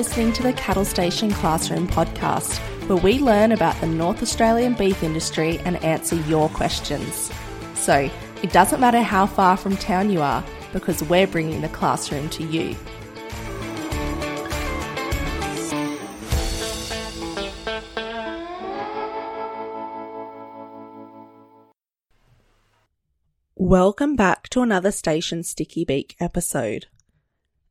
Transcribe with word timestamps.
listening 0.00 0.32
to 0.32 0.42
the 0.42 0.54
Cattle 0.54 0.86
Station 0.86 1.30
Classroom 1.30 1.86
podcast, 1.86 2.56
where 2.88 2.96
we 2.96 3.18
learn 3.18 3.52
about 3.52 3.78
the 3.82 3.86
North 3.86 4.22
Australian 4.22 4.72
beef 4.72 5.02
industry 5.02 5.58
and 5.66 5.76
answer 5.84 6.16
your 6.22 6.48
questions. 6.48 7.30
So, 7.74 8.08
it 8.42 8.50
doesn't 8.50 8.80
matter 8.80 9.02
how 9.02 9.26
far 9.26 9.58
from 9.58 9.76
town 9.76 10.08
you 10.08 10.22
are, 10.22 10.42
because 10.72 11.02
we're 11.02 11.26
bringing 11.26 11.60
the 11.60 11.68
classroom 11.68 12.30
to 12.30 12.44
you. 12.44 12.74
Welcome 23.54 24.16
back 24.16 24.48
to 24.48 24.62
another 24.62 24.92
Station 24.92 25.42
Sticky 25.42 25.84
Beak 25.84 26.16
episode. 26.18 26.86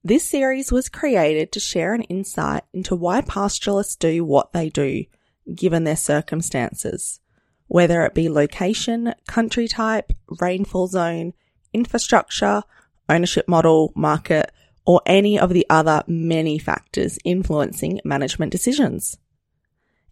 This 0.04 0.24
series 0.24 0.72
was 0.72 0.88
created 0.88 1.52
to 1.52 1.60
share 1.60 1.94
an 1.94 2.04
insight 2.04 2.64
into 2.74 2.96
why 2.96 3.20
pastoralists 3.20 3.98
do 3.98 4.24
what 4.24 4.54
they 4.54 4.70
do, 4.70 5.04
given 5.54 5.84
their 5.84 5.98
circumstances, 5.98 7.20
whether 7.68 8.06
it 8.06 8.14
be 8.14 8.30
location, 8.30 9.14
country 9.28 9.68
type, 9.68 10.14
rainfall 10.40 10.88
zone, 10.88 11.34
infrastructure, 11.74 12.64
ownership 13.10 13.50
model, 13.50 13.92
market, 13.94 14.52
or 14.86 15.02
any 15.06 15.38
of 15.38 15.50
the 15.50 15.66
other 15.70 16.02
many 16.08 16.58
factors 16.58 17.20
influencing 17.26 18.00
management 18.06 18.54
decisions. 18.54 19.18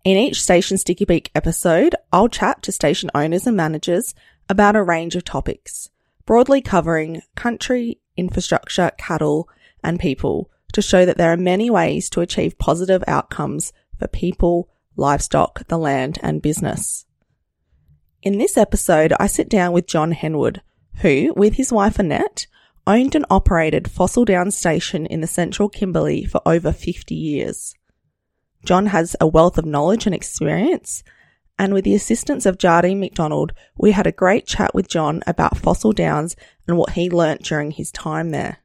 In 0.04 0.18
each 0.18 0.42
Station 0.42 0.78
Sticky 0.78 1.06
Beak 1.06 1.32
episode, 1.34 1.96
I'll 2.12 2.28
chat 2.28 2.62
to 2.64 2.74
station 2.74 3.10
owners 3.16 3.48
and 3.48 3.56
managers 3.56 4.14
about 4.50 4.76
a 4.76 4.84
range 4.84 5.16
of 5.16 5.24
topics, 5.24 5.90
broadly 6.26 6.62
covering 6.62 7.22
country, 7.36 8.02
infrastructure, 8.18 8.92
cattle, 8.98 9.50
and 9.88 10.00
people 10.00 10.52
to 10.74 10.82
show 10.82 11.06
that 11.06 11.18
there 11.18 11.32
are 11.32 11.38
many 11.38 11.70
ways 11.70 12.10
to 12.10 12.22
achieve 12.22 12.60
positive 12.60 13.04
outcomes 13.08 13.72
for 13.98 14.08
people, 14.08 14.70
livestock, 14.96 15.68
the 15.68 15.78
land, 15.78 16.20
and 16.22 16.42
business. 16.42 17.06
In 18.22 18.38
this 18.38 18.58
episode, 18.58 19.14
I 19.20 19.28
sit 19.28 19.50
down 19.50 19.72
with 19.72 19.88
John 19.88 20.12
Henwood, 20.14 20.62
who, 21.02 21.34
with 21.36 21.54
his 21.54 21.72
wife 21.72 22.00
Annette, 22.00 22.48
owned 22.86 23.16
and 23.16 23.26
operated 23.30 23.90
Fossil 23.90 24.26
Downs 24.26 24.58
Station 24.58 25.06
in 25.06 25.22
the 25.22 25.28
central 25.28 25.70
Kimberley 25.70 26.26
for 26.26 26.42
over 26.46 26.72
50 26.72 27.16
years. 27.16 27.74
John 28.66 28.88
has 28.88 29.16
a 29.22 29.28
wealth 29.28 29.58
of 29.58 29.66
knowledge 29.66 30.06
and 30.06 30.14
experience 30.14 31.04
and 31.60 31.74
with 31.74 31.86
the 31.86 31.96
assistance 31.96 32.46
of 32.46 32.58
Jardine 32.58 33.00
McDonald, 33.00 33.54
we 33.78 33.92
had 33.92 34.06
a 34.06 34.12
great 34.12 34.46
chat 34.46 34.76
with 34.76 34.88
John 34.88 35.24
about 35.26 35.58
Fossil 35.58 35.92
Downs 35.92 36.36
and 36.68 36.78
what 36.78 36.92
he 36.92 37.10
learnt 37.10 37.44
during 37.44 37.72
his 37.72 37.92
time 37.92 38.30
there. 38.30 38.60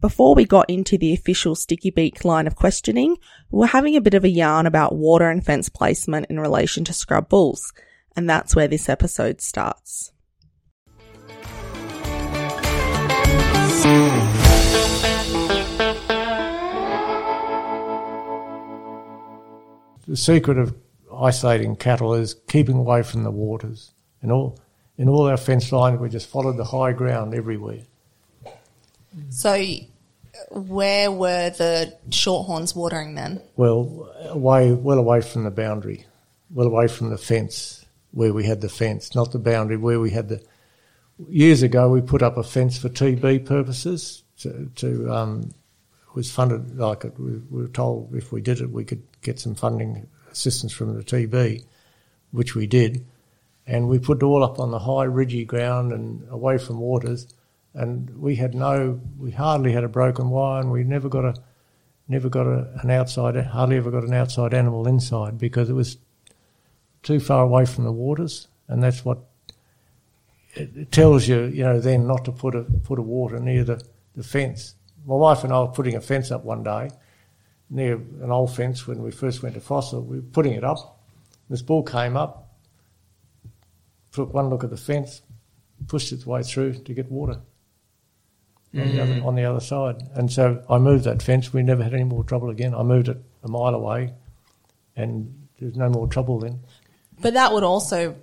Before 0.00 0.34
we 0.34 0.46
got 0.46 0.70
into 0.70 0.96
the 0.96 1.12
official 1.12 1.54
Sticky 1.54 1.90
Beak 1.90 2.24
line 2.24 2.46
of 2.46 2.56
questioning, 2.56 3.18
we 3.50 3.58
were 3.58 3.66
having 3.66 3.96
a 3.96 4.00
bit 4.00 4.14
of 4.14 4.24
a 4.24 4.30
yarn 4.30 4.64
about 4.64 4.94
water 4.94 5.28
and 5.28 5.44
fence 5.44 5.68
placement 5.68 6.28
in 6.30 6.40
relation 6.40 6.84
to 6.84 6.94
scrub 6.94 7.28
bulls, 7.28 7.74
and 8.16 8.28
that's 8.28 8.56
where 8.56 8.66
this 8.66 8.88
episode 8.88 9.42
starts. 9.42 10.12
The 20.08 20.16
secret 20.16 20.56
of 20.56 20.74
isolating 21.14 21.76
cattle 21.76 22.14
is 22.14 22.36
keeping 22.48 22.76
away 22.76 23.02
from 23.02 23.22
the 23.22 23.30
waters. 23.30 23.90
In 24.22 24.30
all, 24.30 24.58
in 24.96 25.10
all 25.10 25.28
our 25.28 25.36
fence 25.36 25.70
lines, 25.72 26.00
we 26.00 26.08
just 26.08 26.30
followed 26.30 26.56
the 26.56 26.64
high 26.64 26.94
ground 26.94 27.34
everywhere. 27.34 27.82
So, 29.28 29.62
where 30.50 31.10
were 31.10 31.50
the 31.50 31.96
shorthorns 32.10 32.74
watering 32.74 33.14
then? 33.14 33.40
Well, 33.56 34.12
away, 34.24 34.72
well 34.72 34.98
away 34.98 35.20
from 35.20 35.44
the 35.44 35.50
boundary, 35.50 36.06
well 36.50 36.66
away 36.66 36.88
from 36.88 37.10
the 37.10 37.18
fence 37.18 37.84
where 38.12 38.32
we 38.32 38.44
had 38.44 38.60
the 38.60 38.68
fence, 38.68 39.14
not 39.14 39.32
the 39.32 39.38
boundary 39.38 39.76
where 39.76 40.00
we 40.00 40.10
had 40.10 40.28
the. 40.28 40.42
Years 41.28 41.62
ago, 41.62 41.90
we 41.90 42.00
put 42.00 42.22
up 42.22 42.38
a 42.38 42.42
fence 42.42 42.78
for 42.78 42.88
TB 42.88 43.44
purposes. 43.44 44.22
To, 44.38 44.70
to 44.76 45.12
um, 45.12 45.52
was 46.14 46.30
funded 46.30 46.76
like 46.76 47.04
it. 47.04 47.18
We 47.18 47.40
were 47.50 47.68
told 47.68 48.14
if 48.14 48.32
we 48.32 48.40
did 48.40 48.60
it, 48.60 48.70
we 48.70 48.84
could 48.84 49.02
get 49.22 49.38
some 49.38 49.54
funding 49.54 50.08
assistance 50.30 50.72
from 50.72 50.96
the 50.96 51.02
TB, 51.02 51.64
which 52.32 52.54
we 52.54 52.66
did, 52.66 53.06
and 53.66 53.88
we 53.88 53.98
put 53.98 54.18
it 54.18 54.24
all 54.24 54.42
up 54.42 54.58
on 54.58 54.70
the 54.70 54.78
high 54.78 55.04
ridgy 55.04 55.44
ground 55.44 55.92
and 55.92 56.26
away 56.30 56.58
from 56.58 56.78
waters, 56.78 57.32
and 57.74 58.10
we 58.18 58.36
had 58.36 58.54
no, 58.54 59.00
we 59.18 59.30
hardly 59.30 59.72
had 59.72 59.84
a 59.84 59.88
broken 59.88 60.30
wire, 60.30 60.60
and 60.60 60.72
we 60.72 60.82
never 60.82 61.08
got 61.08 61.24
a, 61.24 61.34
never 62.08 62.28
got 62.28 62.46
a, 62.46 62.68
an 62.82 62.90
outside, 62.90 63.36
hardly 63.36 63.76
ever 63.76 63.90
got 63.90 64.04
an 64.04 64.14
outside 64.14 64.54
animal 64.54 64.88
inside 64.88 65.38
because 65.38 65.70
it 65.70 65.74
was 65.74 65.98
too 67.02 67.20
far 67.20 67.42
away 67.44 67.64
from 67.64 67.84
the 67.84 67.92
waters, 67.92 68.48
and 68.68 68.82
that's 68.82 69.04
what 69.04 69.18
it 70.54 70.90
tells 70.90 71.28
you, 71.28 71.44
you 71.44 71.62
know, 71.62 71.78
then 71.78 72.06
not 72.06 72.24
to 72.24 72.32
put 72.32 72.56
a 72.56 72.62
put 72.62 72.98
a 72.98 73.02
water 73.02 73.38
near 73.38 73.62
the, 73.62 73.80
the 74.16 74.24
fence. 74.24 74.74
My 75.06 75.14
wife 75.14 75.44
and 75.44 75.52
I 75.52 75.60
were 75.60 75.68
putting 75.68 75.94
a 75.94 76.00
fence 76.00 76.30
up 76.30 76.44
one 76.44 76.64
day, 76.64 76.90
near 77.70 77.94
an 77.94 78.30
old 78.30 78.54
fence 78.54 78.86
when 78.86 79.00
we 79.00 79.12
first 79.12 79.42
went 79.42 79.54
to 79.54 79.60
Fossil. 79.60 80.02
We 80.02 80.16
were 80.16 80.22
putting 80.22 80.54
it 80.54 80.64
up. 80.64 81.00
This 81.48 81.62
bull 81.62 81.84
came 81.84 82.16
up, 82.16 82.52
took 84.12 84.34
one 84.34 84.50
look 84.50 84.64
at 84.64 84.70
the 84.70 84.76
fence, 84.76 85.22
pushed 85.86 86.12
its 86.12 86.26
way 86.26 86.42
through 86.42 86.74
to 86.74 86.94
get 86.94 87.10
water 87.10 87.40
mm. 88.74 88.82
on, 88.82 88.88
the 88.88 89.02
other, 89.02 89.26
on 89.26 89.34
the 89.34 89.44
other 89.44 89.60
side. 89.60 90.02
And 90.14 90.30
so 90.30 90.62
I 90.68 90.78
moved 90.78 91.04
that 91.04 91.22
fence. 91.22 91.52
We 91.52 91.62
never 91.62 91.82
had 91.82 91.94
any 91.94 92.04
more 92.04 92.24
trouble 92.24 92.50
again. 92.50 92.74
I 92.74 92.82
moved 92.82 93.08
it 93.08 93.18
a 93.42 93.48
mile 93.48 93.74
away, 93.74 94.12
and 94.96 95.48
there's 95.58 95.76
no 95.76 95.88
more 95.88 96.06
trouble 96.06 96.40
then. 96.40 96.60
But 97.20 97.34
that 97.34 97.52
would 97.52 97.64
also 97.64 98.16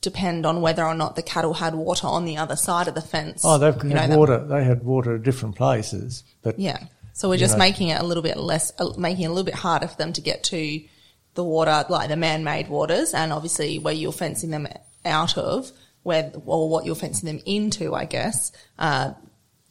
depend 0.00 0.46
on 0.46 0.62
whether 0.62 0.84
or 0.84 0.94
not 0.94 1.14
the 1.16 1.22
cattle 1.22 1.54
had 1.54 1.74
water 1.74 2.06
on 2.06 2.24
the 2.24 2.36
other 2.38 2.56
side 2.56 2.88
of 2.88 2.94
the 2.94 3.02
fence. 3.02 3.42
Oh, 3.44 3.58
they've 3.58 3.74
had 3.74 4.10
know, 4.10 4.18
water. 4.18 4.38
They 4.44 4.64
had 4.64 4.82
water 4.82 5.16
at 5.16 5.22
different 5.22 5.56
places, 5.56 6.24
but 6.42 6.58
yeah. 6.58 6.84
So 7.12 7.28
we're 7.28 7.36
just 7.36 7.54
know. 7.54 7.58
making 7.58 7.88
it 7.88 8.00
a 8.00 8.04
little 8.04 8.22
bit 8.22 8.38
less, 8.38 8.72
uh, 8.78 8.94
making 8.96 9.24
it 9.24 9.26
a 9.26 9.30
little 9.30 9.44
bit 9.44 9.54
harder 9.54 9.88
for 9.88 9.96
them 9.96 10.12
to 10.14 10.20
get 10.20 10.44
to 10.44 10.82
the 11.34 11.44
water, 11.44 11.84
like 11.88 12.08
the 12.08 12.16
man-made 12.16 12.68
waters, 12.68 13.12
and 13.12 13.32
obviously 13.32 13.78
where 13.78 13.92
you're 13.92 14.12
fencing 14.12 14.50
them 14.50 14.66
out 15.04 15.36
of, 15.36 15.70
where 16.02 16.32
or 16.46 16.70
what 16.70 16.86
you're 16.86 16.94
fencing 16.94 17.26
them 17.26 17.42
into, 17.44 17.94
I 17.94 18.06
guess. 18.06 18.52
Uh, 18.78 19.12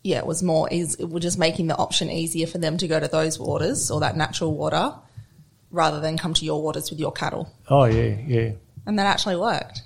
yeah, 0.04 0.18
it 0.18 0.26
was 0.26 0.42
more 0.42 0.68
is 0.72 0.98
we're 1.00 1.20
just 1.20 1.38
making 1.38 1.68
the 1.68 1.76
option 1.76 2.10
easier 2.10 2.48
for 2.48 2.58
them 2.58 2.78
to 2.78 2.88
go 2.88 3.00
to 3.00 3.08
those 3.08 3.40
waters 3.40 3.92
or 3.92 4.00
that 4.00 4.16
natural 4.16 4.54
water, 4.54 4.94
rather 5.72 6.00
than 6.00 6.18
come 6.18 6.34
to 6.34 6.46
your 6.46 6.62
waters 6.62 6.90
with 6.90 7.00
your 7.00 7.12
cattle. 7.12 7.52
Oh 7.70 7.86
yeah, 7.86 8.18
yeah. 8.26 8.52
And 8.86 8.98
that 8.98 9.06
actually 9.06 9.36
worked. 9.36 9.84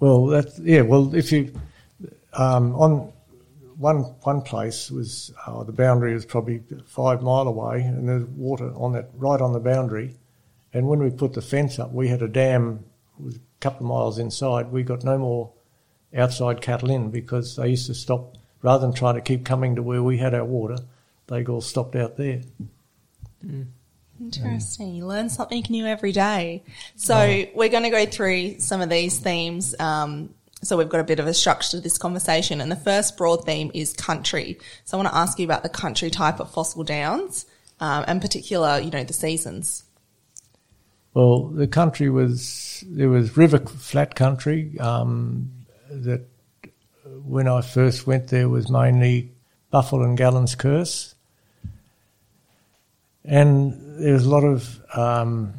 Well, 0.00 0.26
that 0.26 0.58
yeah. 0.58 0.82
Well, 0.82 1.14
if 1.14 1.32
you 1.32 1.52
um, 2.34 2.74
on 2.74 3.12
one 3.76 4.02
one 4.22 4.42
place 4.42 4.90
was 4.90 5.32
uh, 5.46 5.64
the 5.64 5.72
boundary 5.72 6.14
was 6.14 6.26
probably 6.26 6.62
five 6.86 7.22
mile 7.22 7.48
away, 7.48 7.82
and 7.82 8.08
there's 8.08 8.24
water 8.24 8.72
on 8.74 8.92
that 8.92 9.10
right 9.16 9.40
on 9.40 9.52
the 9.52 9.60
boundary. 9.60 10.14
And 10.72 10.88
when 10.88 10.98
we 10.98 11.10
put 11.10 11.32
the 11.32 11.42
fence 11.42 11.78
up, 11.78 11.92
we 11.92 12.08
had 12.08 12.20
a 12.20 12.28
dam 12.28 12.84
was 13.18 13.36
a 13.36 13.40
couple 13.60 13.86
of 13.86 13.90
miles 13.90 14.18
inside. 14.18 14.72
We 14.72 14.82
got 14.82 15.04
no 15.04 15.16
more 15.18 15.52
outside 16.16 16.60
cattle 16.60 16.90
in 16.90 17.10
because 17.10 17.56
they 17.56 17.68
used 17.68 17.86
to 17.86 17.94
stop 17.94 18.36
rather 18.64 18.86
than 18.86 18.94
trying 18.94 19.14
to 19.14 19.20
keep 19.20 19.44
coming 19.44 19.76
to 19.76 19.82
where 19.82 20.02
we 20.02 20.16
had 20.16 20.34
our 20.34 20.44
water. 20.44 20.78
They 21.26 21.44
all 21.44 21.60
stopped 21.60 21.94
out 21.94 22.16
there. 22.16 22.40
Mm. 23.44 23.66
Interesting. 24.20 24.94
You 24.94 25.06
learn 25.06 25.28
something 25.28 25.64
new 25.68 25.86
every 25.86 26.12
day. 26.12 26.62
So 26.96 27.14
oh. 27.14 27.44
we're 27.54 27.68
going 27.68 27.82
to 27.82 27.90
go 27.90 28.06
through 28.06 28.60
some 28.60 28.80
of 28.80 28.88
these 28.88 29.18
themes 29.18 29.74
um, 29.78 30.30
so 30.64 30.78
we've 30.78 30.88
got 30.88 31.00
a 31.00 31.04
bit 31.04 31.20
of 31.20 31.26
a 31.26 31.34
structure 31.34 31.72
to 31.72 31.80
this 31.80 31.98
conversation. 31.98 32.60
And 32.60 32.72
the 32.72 32.76
first 32.76 33.16
broad 33.16 33.44
theme 33.44 33.70
is 33.74 33.92
country. 33.92 34.58
So 34.84 34.96
I 34.96 35.02
want 35.02 35.12
to 35.12 35.18
ask 35.18 35.38
you 35.38 35.44
about 35.44 35.62
the 35.62 35.68
country 35.68 36.10
type 36.10 36.40
of 36.40 36.50
Fossil 36.50 36.84
Downs, 36.84 37.44
um, 37.80 38.04
and 38.06 38.22
particular, 38.22 38.80
you 38.80 38.90
know, 38.90 39.04
the 39.04 39.12
seasons. 39.12 39.84
Well, 41.12 41.48
the 41.48 41.68
country 41.68 42.08
was 42.08 42.82
there 42.86 43.08
was 43.08 43.36
river 43.36 43.58
flat 43.58 44.14
country 44.14 44.78
um, 44.80 45.52
that 45.90 46.26
when 47.26 47.48
I 47.48 47.60
first 47.60 48.06
went 48.06 48.28
there 48.28 48.48
was 48.48 48.68
mainly 48.68 49.32
Buffel 49.70 50.02
and 50.02 50.16
Gallon's 50.16 50.54
Curse, 50.54 51.14
and 53.24 54.02
there 54.02 54.12
was 54.12 54.24
a 54.24 54.28
lot 54.28 54.44
of 54.44 54.80
um, 54.94 55.54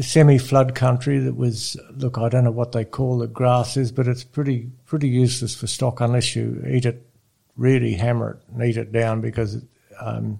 semi-flood 0.00 0.74
country 0.74 1.18
that 1.18 1.36
was 1.36 1.76
look 1.96 2.18
I 2.18 2.28
don't 2.28 2.44
know 2.44 2.52
what 2.52 2.72
they 2.72 2.84
call 2.84 3.18
the 3.18 3.26
grasses 3.26 3.90
but 3.90 4.06
it's 4.06 4.22
pretty 4.22 4.70
pretty 4.86 5.08
useless 5.08 5.56
for 5.56 5.66
stock 5.66 6.00
unless 6.00 6.36
you 6.36 6.64
eat 6.70 6.86
it 6.86 7.04
really 7.56 7.94
hammer 7.94 8.30
it 8.30 8.54
and 8.54 8.62
eat 8.62 8.76
it 8.76 8.92
down 8.92 9.20
because 9.20 9.56
it, 9.56 9.64
um, 10.00 10.38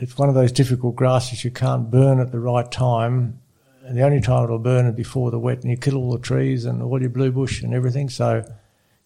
it's 0.00 0.16
one 0.16 0.30
of 0.30 0.34
those 0.34 0.50
difficult 0.50 0.96
grasses. 0.96 1.44
You 1.44 1.50
can't 1.50 1.90
burn 1.90 2.20
at 2.20 2.32
the 2.32 2.40
right 2.40 2.70
time. 2.72 3.38
And 3.84 3.96
the 3.96 4.02
only 4.02 4.20
time 4.20 4.44
it'll 4.44 4.58
burn 4.58 4.86
is 4.86 4.94
before 4.94 5.30
the 5.30 5.38
wet 5.38 5.62
and 5.62 5.70
you 5.70 5.76
kill 5.76 5.96
all 5.96 6.12
the 6.12 6.18
trees 6.18 6.64
and 6.64 6.82
all 6.82 7.00
your 7.00 7.10
blue 7.10 7.30
bush 7.30 7.62
and 7.62 7.74
everything. 7.74 8.08
So 8.08 8.44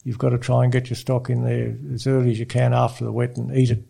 you've 0.05 0.19
got 0.19 0.31
to 0.31 0.39
try 0.39 0.63
and 0.65 0.73
get 0.73 0.89
your 0.91 0.97
stock 0.97 1.31
in 1.31 1.45
there 1.45 1.77
as 1.93 2.07
early 2.07 2.31
as 2.31 2.39
you 2.39 2.47
can 2.47 2.73
after 2.73 3.05
the 3.05 3.13
wet 3.13 3.37
and 3.37 3.57
eat 3.57 3.71
it 3.71 3.83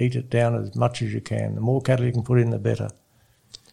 eat 0.00 0.16
it 0.16 0.28
down 0.28 0.56
as 0.56 0.74
much 0.74 1.02
as 1.02 1.14
you 1.14 1.20
can. 1.20 1.54
The 1.54 1.60
more 1.60 1.80
cattle 1.80 2.04
you 2.04 2.12
can 2.12 2.24
put 2.24 2.40
in, 2.40 2.50
the 2.50 2.58
better. 2.58 2.90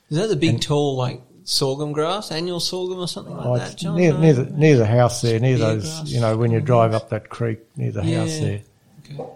Is 0.09 0.17
that 0.17 0.27
the 0.29 0.35
big, 0.35 0.61
tall, 0.61 0.95
like 0.95 1.21
sorghum 1.45 1.93
grass, 1.93 2.31
annual 2.31 2.59
sorghum 2.59 2.99
or 2.99 3.07
something 3.07 3.35
like 3.35 3.45
Oh, 3.45 3.57
that, 3.57 3.75
John? 3.77 3.95
near, 3.95 4.15
near, 4.15 4.33
the, 4.33 4.45
near 4.45 4.77
the 4.77 4.85
house 4.85 5.21
there, 5.21 5.39
near 5.39 5.57
those, 5.57 5.83
grass. 5.83 6.09
you 6.11 6.19
know, 6.21 6.37
when 6.37 6.51
you 6.51 6.61
drive 6.61 6.93
up 6.93 7.09
that 7.09 7.29
creek 7.29 7.59
near 7.75 7.91
the 7.91 8.03
house 8.03 8.37
there. 8.39 8.61
Okay. 9.03 9.31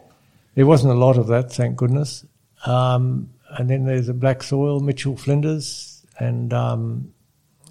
There 0.53 0.65
wasn't 0.67 0.93
a 0.93 0.95
lot 0.95 1.17
of 1.17 1.27
that, 1.27 1.51
thank 1.51 1.75
goodness. 1.75 2.23
Um, 2.67 3.29
and 3.49 3.67
then 3.69 3.85
there's 3.85 4.07
the 4.07 4.13
black 4.13 4.43
soil, 4.43 4.79
Mitchell 4.79 5.17
Flinders, 5.17 6.05
and 6.19 6.53
um, 6.53 7.13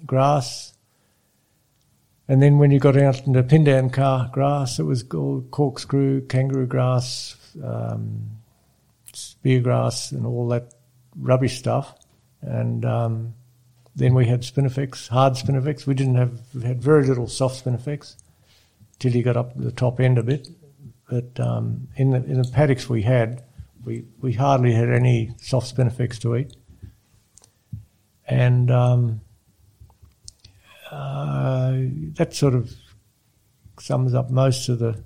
grass. 0.05 0.73
And 2.27 2.41
then 2.41 2.57
when 2.57 2.71
you 2.71 2.79
got 2.79 2.97
out 2.97 3.25
into 3.27 3.43
Pindan 3.43 3.93
car 3.93 4.29
grass, 4.33 4.79
it 4.79 4.83
was 4.83 5.03
called 5.03 5.51
corkscrew, 5.51 6.25
kangaroo 6.27 6.65
grass, 6.65 7.35
um, 7.63 8.31
spear 9.13 9.59
grass, 9.59 10.11
and 10.11 10.25
all 10.25 10.47
that 10.47 10.73
rubbish 11.15 11.59
stuff. 11.59 11.93
And 12.41 12.83
um, 12.83 13.35
then 13.95 14.15
we 14.15 14.25
had 14.25 14.41
spinifex, 14.41 15.07
hard 15.07 15.33
spinifex. 15.33 15.85
We 15.85 15.93
didn't 15.93 16.15
have, 16.15 16.39
had 16.63 16.81
very 16.81 17.05
little 17.05 17.27
soft 17.27 17.63
spinifex 17.63 18.15
till 18.97 19.15
you 19.15 19.23
got 19.23 19.37
up 19.37 19.53
to 19.53 19.61
the 19.61 19.71
top 19.71 19.99
end 19.99 20.17
a 20.17 20.23
bit. 20.23 20.47
But 21.09 21.39
um, 21.39 21.87
in, 21.95 22.09
the, 22.09 22.17
in 22.17 22.41
the 22.41 22.49
paddocks 22.51 22.89
we 22.89 23.03
had, 23.03 23.43
we, 23.83 24.03
we 24.19 24.33
hardly 24.33 24.73
had 24.73 24.89
any 24.89 25.35
soft 25.39 25.75
spinifex 25.75 26.19
to 26.21 26.35
eat. 26.35 26.55
And 28.27 28.71
um, 28.71 29.21
uh, 30.91 31.73
that 32.15 32.33
sort 32.33 32.53
of 32.53 32.71
sums 33.79 34.13
up 34.13 34.29
most 34.29 34.69
of 34.69 34.79
the 34.79 35.03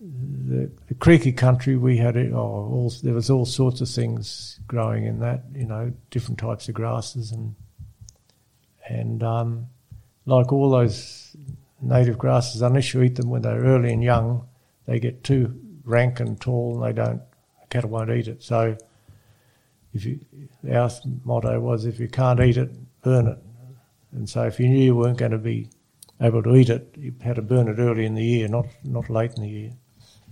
the, 0.00 0.70
the 0.88 0.94
creaky 0.94 1.32
country. 1.32 1.76
We 1.76 1.96
had 1.96 2.16
it. 2.16 2.32
Oh, 2.32 2.38
all, 2.38 2.92
there 3.02 3.14
was 3.14 3.30
all 3.30 3.46
sorts 3.46 3.80
of 3.80 3.88
things 3.88 4.58
growing 4.66 5.06
in 5.06 5.20
that. 5.20 5.44
You 5.54 5.66
know, 5.66 5.92
different 6.10 6.38
types 6.38 6.68
of 6.68 6.74
grasses 6.74 7.30
and 7.30 7.54
and 8.88 9.22
um, 9.22 9.66
like 10.26 10.52
all 10.52 10.70
those 10.70 11.36
native 11.80 12.18
grasses, 12.18 12.62
unless 12.62 12.92
you 12.94 13.02
eat 13.02 13.16
them 13.16 13.30
when 13.30 13.42
they're 13.42 13.62
early 13.62 13.92
and 13.92 14.02
young, 14.02 14.46
they 14.86 14.98
get 14.98 15.24
too 15.24 15.58
rank 15.84 16.20
and 16.20 16.40
tall, 16.40 16.74
and 16.74 16.84
they 16.84 17.02
don't. 17.02 17.22
The 17.60 17.66
Cattle 17.68 17.90
won't 17.90 18.10
eat 18.10 18.28
it. 18.28 18.42
So, 18.42 18.76
if 19.94 20.04
you, 20.04 20.20
our 20.70 20.90
motto 21.24 21.58
was, 21.60 21.84
if 21.84 22.00
you 22.00 22.08
can't 22.08 22.40
eat 22.40 22.56
it, 22.56 22.70
burn 23.02 23.26
it. 23.28 23.38
And 24.12 24.28
so, 24.28 24.42
if 24.42 24.60
you 24.60 24.68
knew 24.68 24.84
you 24.84 24.96
weren't 24.96 25.18
going 25.18 25.32
to 25.32 25.38
be 25.38 25.68
able 26.20 26.42
to 26.42 26.54
eat 26.54 26.68
it, 26.68 26.94
you 26.96 27.14
had 27.20 27.36
to 27.36 27.42
burn 27.42 27.68
it 27.68 27.78
early 27.78 28.04
in 28.06 28.14
the 28.14 28.24
year, 28.24 28.48
not 28.48 28.66
not 28.84 29.10
late 29.10 29.34
in 29.36 29.42
the 29.42 29.48
year. 29.48 29.72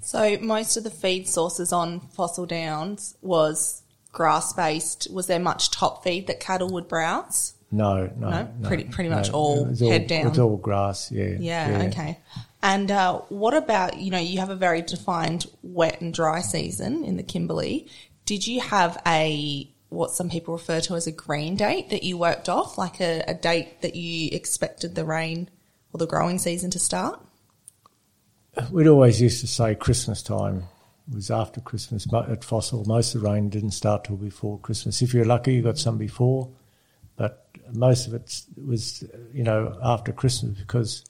So 0.03 0.39
most 0.41 0.77
of 0.77 0.85
the 0.85 0.91
feed 0.91 1.29
sources 1.29 1.73
on 1.73 2.01
Fossil 2.01 2.47
Downs 2.47 3.17
was 3.21 3.83
grass 4.13 4.53
based. 4.53 5.09
Was 5.13 5.27
there 5.27 5.39
much 5.39 5.71
top 5.71 6.03
feed 6.03 6.27
that 6.27 6.41
cattle 6.41 6.71
would 6.71 6.89
browse? 6.89 7.55
No, 7.71 8.11
no, 8.17 8.31
No? 8.31 8.49
Pretty- 8.65 8.85
pretty 8.85 9.11
much 9.11 9.29
no. 9.29 9.35
all 9.35 9.65
head 9.77 10.07
down. 10.09 10.27
It's 10.29 10.39
all 10.39 10.57
grass. 10.57 11.13
Yeah, 11.13 11.37
Yeah, 11.39 11.89
okay. 11.89 12.19
And 12.63 12.91
uh, 12.91 13.21
what 13.29 13.55
about, 13.55 13.99
you 13.99 14.11
know, 14.11 14.19
you 14.19 14.41
have 14.41 14.51
a 14.51 14.57
very 14.57 14.83
defined 14.83 15.47
wet 15.63 16.01
and 16.01 16.13
dry 16.13 16.41
season 16.41 17.05
in 17.05 17.17
the 17.17 17.23
Kimberley. 17.23 17.87
Did 18.27 18.47
you 18.47 18.61
have 18.61 19.01
a, 19.07 19.70
what 19.91 20.13
some 20.13 20.31
people 20.31 20.55
refer 20.55 20.81
to 20.81 20.95
as 20.95 21.07
a 21.07 21.13
green 21.13 21.57
date 21.57 21.91
that 21.91 22.03
you 22.03 22.17
worked 22.17 22.49
off, 22.49 22.79
like 22.79 23.01
a, 23.01 23.23
a 23.27 23.35
date 23.35 23.83
that 23.83 23.95
you 23.95 24.31
expected 24.33 24.95
the 24.95 25.05
rain 25.05 25.51
or 25.93 25.99
the 25.99 26.07
growing 26.07 26.39
season 26.39 26.71
to 26.71 26.79
start? 26.79 27.21
We'd 28.71 28.87
always 28.87 29.21
used 29.21 29.41
to 29.41 29.47
say 29.47 29.75
Christmas 29.75 30.23
time 30.23 30.65
was 31.13 31.31
after 31.31 31.61
Christmas 31.61 32.07
at 32.13 32.45
Fossil. 32.45 32.85
Most 32.85 33.15
of 33.15 33.23
the 33.23 33.29
rain 33.29 33.49
didn't 33.49 33.73
start 33.73 34.05
till 34.05 34.17
before 34.17 34.59
Christmas. 34.61 35.03
If 35.03 35.13
you're 35.13 35.25
lucky, 35.25 35.55
you 35.55 35.63
got 35.63 35.79
some 35.79 35.99
before, 35.99 36.51
but 37.17 37.49
most 37.73 38.07
of 38.07 38.15
it 38.15 38.45
was, 38.65 39.05
you 39.33 39.43
know, 39.43 39.79
after 39.83 40.13
Christmas 40.13 40.59
because 40.59 41.05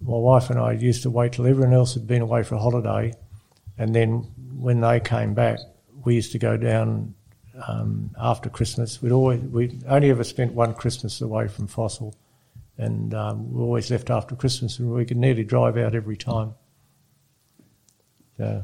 my 0.00 0.16
wife 0.16 0.50
and 0.50 0.58
I 0.58 0.72
used 0.72 1.02
to 1.02 1.10
wait 1.10 1.32
till 1.32 1.46
everyone 1.46 1.74
else 1.74 1.94
had 1.94 2.06
been 2.06 2.22
away 2.22 2.44
for 2.44 2.54
a 2.54 2.58
holiday, 2.58 3.12
and 3.76 3.94
then 3.94 4.30
when 4.54 4.80
they 4.80 5.00
came 5.00 5.34
back, 5.34 5.58
we 6.04 6.14
used 6.14 6.32
to 6.32 6.38
go 6.38 6.56
down 6.56 7.14
um, 7.66 8.10
after 8.18 8.48
Christmas. 8.48 9.00
We'd 9.02 9.12
always 9.12 9.40
we 9.40 9.78
only 9.88 10.10
ever 10.10 10.24
spent 10.24 10.52
one 10.52 10.74
Christmas 10.74 11.20
away 11.20 11.48
from 11.48 11.66
Fossil, 11.66 12.14
and 12.76 13.12
um, 13.14 13.52
we 13.52 13.60
always 13.62 13.90
left 13.90 14.10
after 14.10 14.36
Christmas, 14.36 14.78
and 14.78 14.90
we 14.92 15.04
could 15.04 15.16
nearly 15.16 15.44
drive 15.44 15.76
out 15.76 15.94
every 15.94 16.16
time. 16.16 16.54
So, 18.36 18.62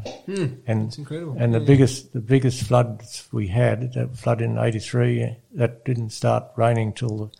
and 0.69 0.87
It's 0.88 0.99
incredible. 0.99 1.35
and 1.37 1.52
the 1.52 1.58
Yeah. 1.58 1.64
biggest 1.67 2.12
the 2.12 2.20
biggest 2.20 2.62
floods 2.62 3.26
we 3.32 3.49
had, 3.49 3.93
that 3.94 4.17
flood 4.17 4.41
in 4.41 4.56
'83, 4.56 5.37
that 5.55 5.85
didn't 5.85 6.11
start 6.11 6.44
raining 6.56 6.93
till 6.93 7.32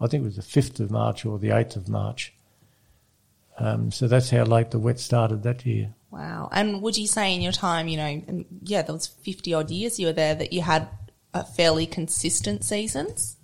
I 0.00 0.06
think 0.06 0.22
it 0.22 0.26
was 0.26 0.36
the 0.36 0.42
fifth 0.42 0.78
of 0.80 0.90
March 0.90 1.24
or 1.24 1.38
the 1.38 1.50
eighth 1.50 1.76
of 1.76 1.88
March. 1.88 2.34
Um, 3.58 3.90
so 3.90 4.06
that's 4.06 4.30
how 4.30 4.44
late 4.44 4.70
the 4.70 4.78
wet 4.78 5.00
started 5.00 5.42
that 5.42 5.64
year. 5.66 5.94
Wow. 6.10 6.48
And 6.52 6.80
would 6.82 6.96
you 6.96 7.06
say 7.06 7.34
in 7.34 7.42
your 7.42 7.52
time, 7.52 7.88
you 7.88 7.96
know, 7.96 8.22
and 8.26 8.44
yeah, 8.62 8.82
there 8.82 8.94
was 8.94 9.06
50 9.06 9.54
odd 9.54 9.70
years 9.70 9.98
you 9.98 10.06
were 10.06 10.12
there 10.12 10.34
that 10.34 10.52
you 10.52 10.62
had 10.62 10.88
a 11.34 11.44
fairly 11.44 11.86
consistent 11.86 12.64
seasons? 12.64 13.36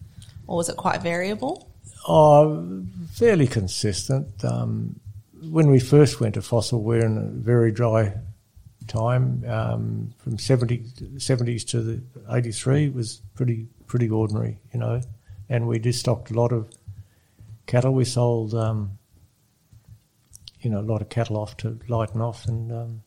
Or 0.47 0.57
was 0.57 0.69
it 0.69 0.77
quite 0.77 1.03
variable? 1.03 1.71
Oh, 2.07 2.85
fairly 3.13 3.47
consistent. 3.47 4.45
Um, 4.45 5.01
when 5.51 5.71
we 5.71 5.79
first 5.79 6.21
went 6.21 6.35
to 6.35 6.43
Fossil, 6.43 6.83
we 6.83 6.97
we're 6.97 7.07
in 7.07 7.19
a 7.19 7.23
very 7.23 7.71
dry 7.71 8.15
time. 8.87 9.45
Um, 9.47 10.15
from 10.19 10.39
70, 10.39 10.79
70s 11.17 11.67
to 11.69 11.83
the 11.83 12.03
83 12.31 12.91
was 12.91 13.21
pretty 13.35 13.67
pretty 13.87 14.11
ordinary, 14.11 14.59
you 14.73 14.81
know. 14.81 15.01
And 15.49 15.67
we 15.67 15.79
did 15.79 15.95
stocked 15.95 16.31
a 16.31 16.35
lot 16.35 16.53
of 16.53 16.69
cattle. 17.67 17.93
We 17.93 18.05
sold, 18.05 18.55
um, 18.55 18.99
you 20.65 20.71
know, 20.71 20.81
a 20.81 20.83
lot 20.83 21.03
of 21.03 21.09
cattle 21.09 21.37
off 21.37 21.57
to 21.59 21.79
lighten 21.89 22.21
off, 22.21 22.47
and 22.47 22.73
um, 22.73 23.03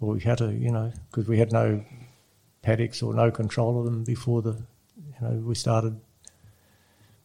well, 0.00 0.14
we 0.14 0.20
had 0.20 0.38
to, 0.38 0.52
you 0.52 0.70
know, 0.70 0.92
because 1.10 1.28
we 1.28 1.38
had 1.38 1.52
no 1.52 1.84
paddocks 2.62 3.02
or 3.02 3.14
no 3.14 3.30
control 3.30 3.78
of 3.78 3.84
them 3.84 4.04
before 4.04 4.42
the, 4.42 4.52
you 4.96 5.20
know, 5.20 5.30
we 5.30 5.54
started 5.54 6.00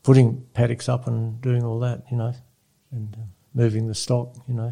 putting 0.04 0.46
paddocks 0.54 0.88
up 0.88 1.08
and 1.08 1.42
doing 1.42 1.64
all 1.64 1.80
that, 1.80 2.04
you 2.12 2.18
know, 2.18 2.34
and 2.92 3.16
uh, 3.16 3.26
moving 3.54 3.88
the 3.88 3.96
stock, 3.96 4.36
you 4.48 4.54
know. 4.54 4.72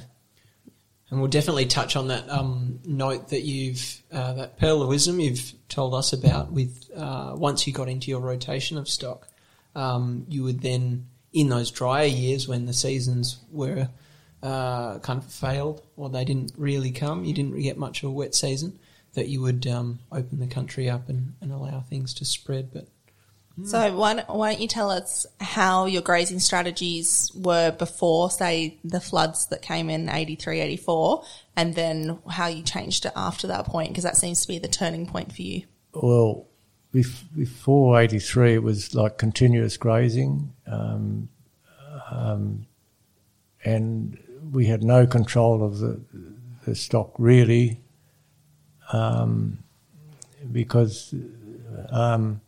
And 1.09 1.21
we'll 1.21 1.29
definitely 1.29 1.67
touch 1.67 1.95
on 1.95 2.09
that 2.09 2.29
um, 2.29 2.79
note 2.85 3.29
that 3.29 3.41
you've, 3.41 4.03
uh, 4.11 4.33
that 4.33 4.59
pearl 4.59 4.81
of 4.81 4.89
wisdom 4.89 5.21
you've 5.21 5.53
told 5.69 5.93
us 5.93 6.11
about 6.11 6.51
with 6.51 6.89
uh, 6.95 7.33
once 7.35 7.65
you 7.65 7.71
got 7.71 7.87
into 7.87 8.11
your 8.11 8.19
rotation 8.19 8.77
of 8.77 8.89
stock, 8.89 9.29
um, 9.73 10.25
you 10.27 10.43
would 10.43 10.61
then, 10.61 11.07
in 11.31 11.47
those 11.47 11.71
drier 11.71 12.07
years 12.07 12.47
when 12.47 12.65
the 12.65 12.73
seasons 12.73 13.39
were 13.51 13.89
uh, 14.43 14.99
kind 14.99 15.21
of 15.21 15.31
failed 15.31 15.81
or 15.95 16.09
they 16.09 16.25
didn't 16.25 16.53
really 16.57 16.91
come, 16.91 17.25
you 17.25 17.33
didn't 17.33 17.59
get 17.61 17.77
much 17.77 18.03
of 18.03 18.09
a 18.09 18.11
wet 18.11 18.35
season, 18.35 18.79
that 19.13 19.27
you 19.27 19.41
would 19.41 19.65
um, 19.67 19.99
open 20.11 20.39
the 20.39 20.47
country 20.47 20.89
up 20.89 21.09
and, 21.09 21.33
and 21.41 21.51
allow 21.51 21.81
things 21.81 22.13
to 22.15 22.25
spread. 22.25 22.71
But 22.71 22.87
So 23.65 23.95
why 23.95 24.13
don't, 24.13 24.29
why 24.29 24.51
don't 24.51 24.61
you 24.61 24.67
tell 24.67 24.91
us 24.91 25.25
how 25.41 25.85
your 25.85 26.03
grazing 26.03 26.39
strategies 26.39 27.31
were 27.33 27.71
before, 27.71 28.29
say, 28.29 28.77
the 28.83 29.01
floods 29.01 29.47
that 29.47 29.63
came 29.63 29.89
in 29.89 30.09
83, 30.09 30.61
84, 30.61 31.23
and 31.55 31.73
then 31.73 32.19
how 32.29 32.47
you 32.47 32.61
changed 32.61 33.05
it 33.05 33.13
after 33.15 33.47
that 33.47 33.65
point, 33.65 33.89
because 33.89 34.03
that 34.03 34.17
seems 34.17 34.41
to 34.41 34.47
be 34.47 34.59
the 34.59 34.67
turning 34.67 35.07
point 35.07 35.33
for 35.33 35.41
you. 35.41 35.63
Well, 35.93 36.45
before 36.91 37.99
83, 37.99 38.53
it 38.53 38.63
was 38.63 38.93
like 38.93 39.17
continuous 39.17 39.77
grazing, 39.77 40.53
um, 40.67 41.29
um, 42.11 42.67
and 43.65 44.19
we 44.51 44.67
had 44.67 44.83
no 44.83 45.07
control 45.07 45.63
of 45.63 45.79
the, 45.79 46.01
the 46.65 46.75
stock 46.75 47.13
really, 47.17 47.81
um, 48.91 49.59
because, 50.51 51.13
um, 51.89 52.41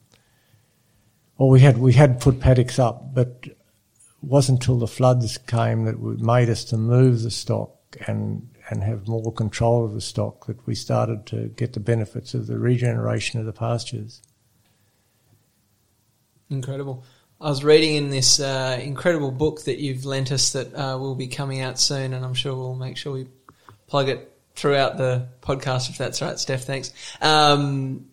well, 1.38 1.50
we 1.50 1.60
had 1.60 1.78
we 1.78 1.94
had 1.94 2.20
put 2.20 2.40
paddocks 2.40 2.80
up, 2.80 3.14
but 3.14 3.40
it 3.44 3.58
wasn't 4.22 4.60
until 4.60 4.80
the 4.80 4.88
floods 4.88 5.38
came 5.38 5.86
that 5.86 6.00
made 6.02 6.50
us 6.50 6.64
to 6.66 6.78
move 6.78 7.22
the 7.24 7.32
stock 7.32 7.76
and 8.08 8.50
and 8.70 8.84
have 8.84 9.08
more 9.08 9.34
control 9.34 9.84
of 9.84 9.94
the 9.94 10.02
stock 10.02 10.46
that 10.46 10.66
we 10.68 10.76
started 10.76 11.26
to 11.26 11.48
get 11.56 11.74
the 11.74 11.80
benefits 11.80 12.34
of 12.34 12.46
the 12.46 12.60
regeneration 12.60 13.40
of 13.40 13.46
the 13.46 13.54
pastures. 13.54 14.22
Incredible. 16.50 17.04
I 17.42 17.50
was 17.50 17.64
reading 17.64 17.96
in 17.96 18.10
this 18.10 18.42
uh, 18.42 18.78
incredible 18.82 19.32
book 19.32 19.64
that 19.64 19.80
you've 19.80 20.04
lent 20.04 20.32
us 20.32 20.52
that 20.54 20.74
uh, 20.76 20.98
will 20.98 21.16
be 21.16 21.28
coming 21.28 21.62
out 21.62 21.80
soon, 21.80 22.14
and 22.14 22.26
I'm 22.26 22.34
sure 22.34 22.54
we'll 22.54 22.76
make 22.76 22.98
sure 22.98 23.14
we 23.14 23.28
plug 23.88 24.10
it 24.10 24.30
throughout 24.56 24.98
the 24.98 25.30
podcast 25.42 25.90
if 25.90 25.98
that's 25.98 26.22
right, 26.22 26.38
Steph. 26.38 26.64
Thanks. 26.64 26.92
Um, 27.22 28.08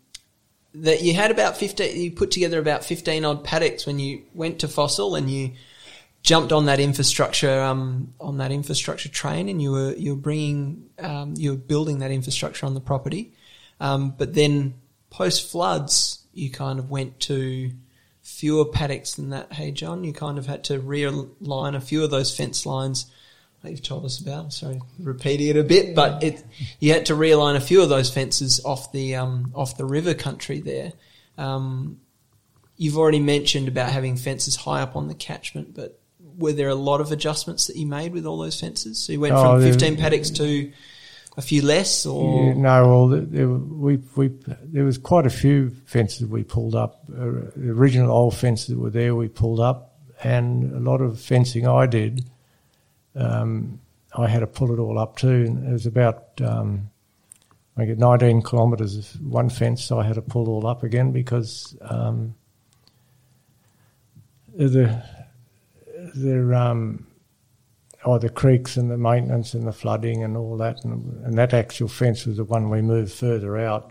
that 0.74 1.02
you 1.02 1.12
had 1.14 1.32
about 1.32 1.56
15, 1.56 2.00
you 2.00 2.12
put 2.12 2.30
together 2.30 2.60
about 2.60 2.84
15 2.84 3.24
odd 3.24 3.42
paddocks 3.42 3.84
when 3.84 3.98
you 3.98 4.22
went 4.32 4.60
to 4.60 4.68
Fossil 4.68 5.16
and 5.16 5.28
you 5.28 5.54
jumped 6.22 6.52
on 6.52 6.66
that 6.66 6.78
infrastructure, 6.78 7.62
um, 7.62 8.12
on 8.20 8.38
that 8.38 8.52
infrastructure 8.52 9.08
train 9.08 9.48
and 9.48 9.60
you 9.60 9.72
were, 9.72 9.94
you 9.94 10.14
were 10.14 10.20
bringing, 10.20 10.88
um, 11.00 11.34
you 11.36 11.50
were 11.50 11.56
building 11.56 11.98
that 11.98 12.12
infrastructure 12.12 12.66
on 12.66 12.74
the 12.74 12.80
property. 12.80 13.32
Um, 13.80 14.10
but 14.10 14.34
then 14.34 14.74
post 15.10 15.50
floods, 15.50 16.22
you 16.32 16.50
kind 16.50 16.78
of 16.78 16.90
went 16.90 17.18
to 17.20 17.72
fewer 18.26 18.64
paddocks 18.64 19.14
than 19.14 19.30
that. 19.30 19.52
Hey, 19.52 19.70
John, 19.70 20.02
you 20.02 20.12
kind 20.12 20.36
of 20.36 20.46
had 20.46 20.64
to 20.64 20.78
realign 20.80 21.76
a 21.76 21.80
few 21.80 22.02
of 22.02 22.10
those 22.10 22.36
fence 22.36 22.66
lines. 22.66 23.06
that 23.62 23.70
You've 23.70 23.82
told 23.82 24.04
us 24.04 24.18
about. 24.18 24.52
Sorry, 24.52 24.80
repeating 24.98 25.46
it 25.48 25.56
a 25.56 25.62
bit, 25.62 25.94
but 25.94 26.24
it 26.24 26.44
you 26.80 26.92
had 26.92 27.06
to 27.06 27.14
realign 27.14 27.54
a 27.54 27.60
few 27.60 27.82
of 27.82 27.88
those 27.88 28.12
fences 28.12 28.60
off 28.64 28.90
the 28.90 29.14
um, 29.14 29.52
off 29.54 29.76
the 29.76 29.84
river 29.84 30.12
country 30.12 30.60
there. 30.60 30.92
Um, 31.38 32.00
you've 32.76 32.98
already 32.98 33.20
mentioned 33.20 33.68
about 33.68 33.90
having 33.90 34.16
fences 34.16 34.56
high 34.56 34.82
up 34.82 34.96
on 34.96 35.06
the 35.06 35.14
catchment, 35.14 35.74
but 35.74 35.98
were 36.36 36.52
there 36.52 36.68
a 36.68 36.74
lot 36.74 37.00
of 37.00 37.12
adjustments 37.12 37.68
that 37.68 37.76
you 37.76 37.86
made 37.86 38.12
with 38.12 38.26
all 38.26 38.38
those 38.38 38.60
fences? 38.60 38.98
So 38.98 39.12
you 39.12 39.20
went 39.20 39.34
Oh, 39.34 39.58
from 39.58 39.62
15 39.62 39.96
paddocks 39.96 40.30
to 40.30 40.72
a 41.36 41.42
few 41.42 41.62
less, 41.62 42.06
or 42.06 42.46
Yeah, 42.46 42.54
no, 42.54 42.88
well, 42.88 43.08
there, 43.08 43.48
we, 43.48 43.96
we, 44.16 44.30
there 44.62 44.84
was 44.84 44.96
quite 44.96 45.26
a 45.26 45.30
few 45.30 45.70
fences 45.84 46.26
we 46.26 46.42
pulled 46.42 46.74
up. 46.74 47.04
Uh, 47.10 47.50
the 47.54 47.70
original 47.70 48.10
old 48.10 48.34
fences 48.34 48.68
that 48.68 48.78
were 48.78 48.90
there, 48.90 49.14
we 49.14 49.28
pulled 49.28 49.60
up, 49.60 49.98
and 50.22 50.72
a 50.72 50.80
lot 50.80 51.00
of 51.00 51.20
fencing 51.20 51.66
I 51.66 51.86
did, 51.86 52.24
um, 53.14 53.80
I 54.16 54.28
had 54.28 54.40
to 54.40 54.46
pull 54.46 54.72
it 54.72 54.78
all 54.78 54.98
up 54.98 55.16
too. 55.16 55.44
And 55.46 55.68
it 55.68 55.72
was 55.72 55.86
about 55.86 56.40
um, 56.40 56.90
I 57.76 57.84
get 57.84 57.98
19 57.98 58.42
kilometres 58.42 58.96
of 58.96 59.20
one 59.20 59.50
fence, 59.50 59.84
so 59.84 60.00
I 60.00 60.04
had 60.04 60.14
to 60.14 60.22
pull 60.22 60.48
all 60.48 60.66
up 60.66 60.82
again 60.82 61.12
because 61.12 61.76
um, 61.82 62.34
the 64.54 65.02
the 66.14 66.58
um, 66.58 67.05
oh 68.06 68.18
the 68.18 68.28
creeks 68.30 68.76
and 68.76 68.90
the 68.90 68.96
maintenance 68.96 69.52
and 69.52 69.66
the 69.66 69.72
flooding 69.72 70.22
and 70.22 70.36
all 70.36 70.56
that, 70.56 70.84
and, 70.84 71.24
and 71.26 71.36
that 71.36 71.52
actual 71.52 71.88
fence 71.88 72.24
was 72.24 72.36
the 72.38 72.44
one 72.44 72.70
we 72.70 72.80
moved 72.80 73.12
further 73.12 73.58
out 73.58 73.90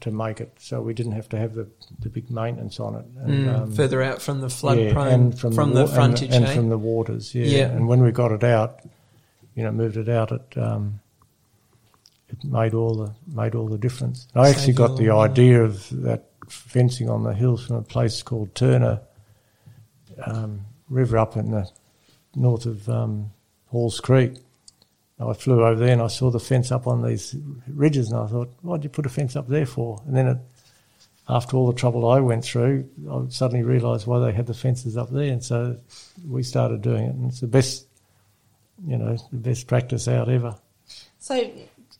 to 0.00 0.10
make 0.10 0.40
it 0.40 0.52
so 0.58 0.80
we 0.82 0.92
didn't 0.92 1.12
have 1.12 1.28
to 1.28 1.38
have 1.38 1.54
the, 1.54 1.68
the 2.00 2.08
big 2.08 2.28
maintenance 2.30 2.80
on 2.80 2.96
it. 2.96 3.04
And, 3.20 3.46
Mm, 3.46 3.54
um, 3.54 3.72
further 3.72 4.02
out 4.02 4.20
from 4.20 4.40
the 4.40 4.50
flood 4.50 4.78
yeah, 4.78 4.92
prone, 4.92 5.08
and 5.08 5.38
from, 5.38 5.52
from, 5.52 5.74
the, 5.74 5.82
and- 5.82 5.90
frontage, 5.90 6.34
and, 6.34 6.44
eh? 6.44 6.54
from 6.54 6.68
the 6.68 6.78
waters. 6.78 7.34
Yeah. 7.34 7.44
Yeah. 7.46 7.66
and 7.68 7.86
when 7.86 8.02
we 8.02 8.10
got 8.10 8.32
it 8.32 8.42
out, 8.44 8.80
you 9.54 9.62
know, 9.62 9.70
moved 9.70 9.96
it 9.96 10.08
out, 10.08 10.32
it 10.32 10.58
um, 10.58 11.00
it 12.28 12.42
made 12.42 12.74
all 12.74 12.94
the 12.94 13.14
made 13.32 13.54
all 13.54 13.68
the 13.68 13.78
difference. 13.78 14.26
I 14.34 14.46
Saved 14.46 14.58
actually 14.58 14.72
got 14.72 14.96
the 14.96 15.04
yeah. 15.04 15.16
idea 15.16 15.62
of 15.62 15.88
that 16.02 16.24
fencing 16.48 17.08
on 17.08 17.22
the 17.22 17.34
hills 17.34 17.66
from 17.66 17.76
a 17.76 17.82
place 17.82 18.22
called 18.22 18.54
Turner 18.54 19.00
um, 20.26 20.62
River 20.88 21.18
up 21.18 21.36
in 21.36 21.50
the 21.50 21.68
north 22.34 22.66
of 22.66 22.88
um, 22.88 23.30
Halls 23.72 24.00
Creek. 24.00 24.34
I 25.18 25.32
flew 25.32 25.64
over 25.64 25.78
there 25.78 25.92
and 25.92 26.02
I 26.02 26.08
saw 26.08 26.30
the 26.30 26.40
fence 26.40 26.70
up 26.70 26.86
on 26.86 27.02
these 27.02 27.34
ridges, 27.68 28.10
and 28.10 28.20
I 28.20 28.26
thought, 28.26 28.52
why'd 28.60 28.84
you 28.84 28.90
put 28.90 29.06
a 29.06 29.08
fence 29.08 29.34
up 29.34 29.48
there 29.48 29.66
for? 29.66 30.02
And 30.06 30.16
then 30.16 30.26
it, 30.28 30.38
after 31.28 31.56
all 31.56 31.66
the 31.66 31.78
trouble 31.78 32.10
I 32.10 32.20
went 32.20 32.44
through, 32.44 32.88
I 33.10 33.22
suddenly 33.28 33.62
realised 33.64 34.06
why 34.06 34.18
they 34.18 34.32
had 34.32 34.46
the 34.46 34.54
fences 34.54 34.96
up 34.96 35.10
there, 35.10 35.32
and 35.32 35.42
so 35.42 35.78
we 36.28 36.42
started 36.42 36.82
doing 36.82 37.04
it. 37.04 37.14
And 37.14 37.30
it's 37.30 37.40
the 37.40 37.46
best, 37.46 37.86
you 38.84 38.98
know, 38.98 39.16
the 39.30 39.38
best 39.38 39.68
practice 39.68 40.08
out 40.08 40.28
ever. 40.28 40.56
So, 41.18 41.50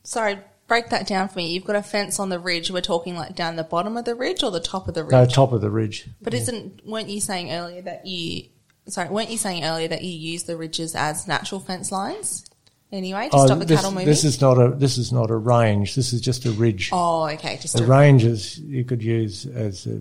sorry, 0.03 0.39
break 0.67 0.91
that 0.91 1.07
down 1.07 1.29
for 1.29 1.39
me. 1.39 1.53
You've 1.53 1.65
got 1.65 1.77
a 1.77 1.83
fence 1.83 2.19
on 2.19 2.29
the 2.29 2.41
ridge. 2.41 2.71
We're 2.71 2.81
talking 2.81 3.15
like 3.15 3.37
down 3.37 3.57
the 3.57 3.65
bottom 3.65 3.97
of 3.97 4.05
the 4.05 4.17
ridge 4.17 4.43
or 4.43 4.51
the 4.51 4.61
top 4.61 4.89
of 4.89 4.95
the 4.95 5.05
ridge? 5.05 5.13
No, 5.13 5.25
top 5.27 5.53
of 5.53 5.61
the 5.61 5.71
ridge. 5.71 6.09
But 6.21 6.35
isn't 6.35 6.85
weren't 6.85 7.09
you 7.09 7.21
saying 7.21 7.53
earlier 7.53 7.83
that 7.83 8.05
you 8.05 8.49
sorry 8.89 9.09
weren't 9.09 9.31
you 9.31 9.39
saying 9.39 9.65
earlier 9.65 9.89
that 9.89 10.03
you 10.03 10.11
use 10.11 10.43
the 10.45 10.57
ridges 10.57 10.95
as 10.95 11.27
natural 11.29 11.61
fence 11.61 11.93
lines 11.93 12.45
anyway 12.91 13.29
to 13.29 13.37
Oh, 13.37 13.47
stop 13.47 13.59
the 13.61 13.65
this, 13.65 13.77
cattle 13.79 13.91
moving? 13.93 14.07
this 14.07 14.25
is 14.25 14.41
not 14.41 14.59
a 14.59 14.71
this 14.71 14.99
is 14.99 15.13
not 15.13 15.31
a 15.31 15.37
range. 15.37 15.95
This 15.95 16.13
is 16.13 16.21
just 16.21 16.45
a 16.45 16.51
ridge. 16.51 16.91
oh, 16.93 17.25
okay, 17.31 17.57
just 17.59 17.77
The 17.77 17.85
a, 17.85 17.87
ranges 17.87 18.59
you 18.59 18.85
could 18.85 19.03
use 19.03 19.47
as 19.47 19.87
a 19.87 20.01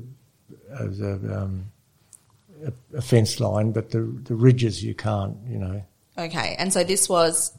as 0.79 0.99
a, 1.01 1.13
um, 1.41 1.65
a, 2.65 2.97
a 2.97 3.01
fence 3.01 3.39
line, 3.39 3.71
but 3.71 3.91
the 3.91 3.99
the 4.23 4.35
ridges 4.35 4.83
you 4.83 4.93
can't. 4.95 5.37
You 5.47 5.59
know, 5.59 5.83
okay. 6.17 6.55
And 6.59 6.73
so 6.73 6.83
this 6.83 7.07
was 7.07 7.53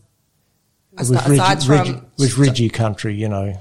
it 0.93 0.99
was 0.99 1.11
aside 1.11 1.65
ridgy, 1.65 2.01
was 2.19 2.37
ridgy 2.37 2.69
country. 2.69 3.15
You 3.15 3.29
know, 3.31 3.59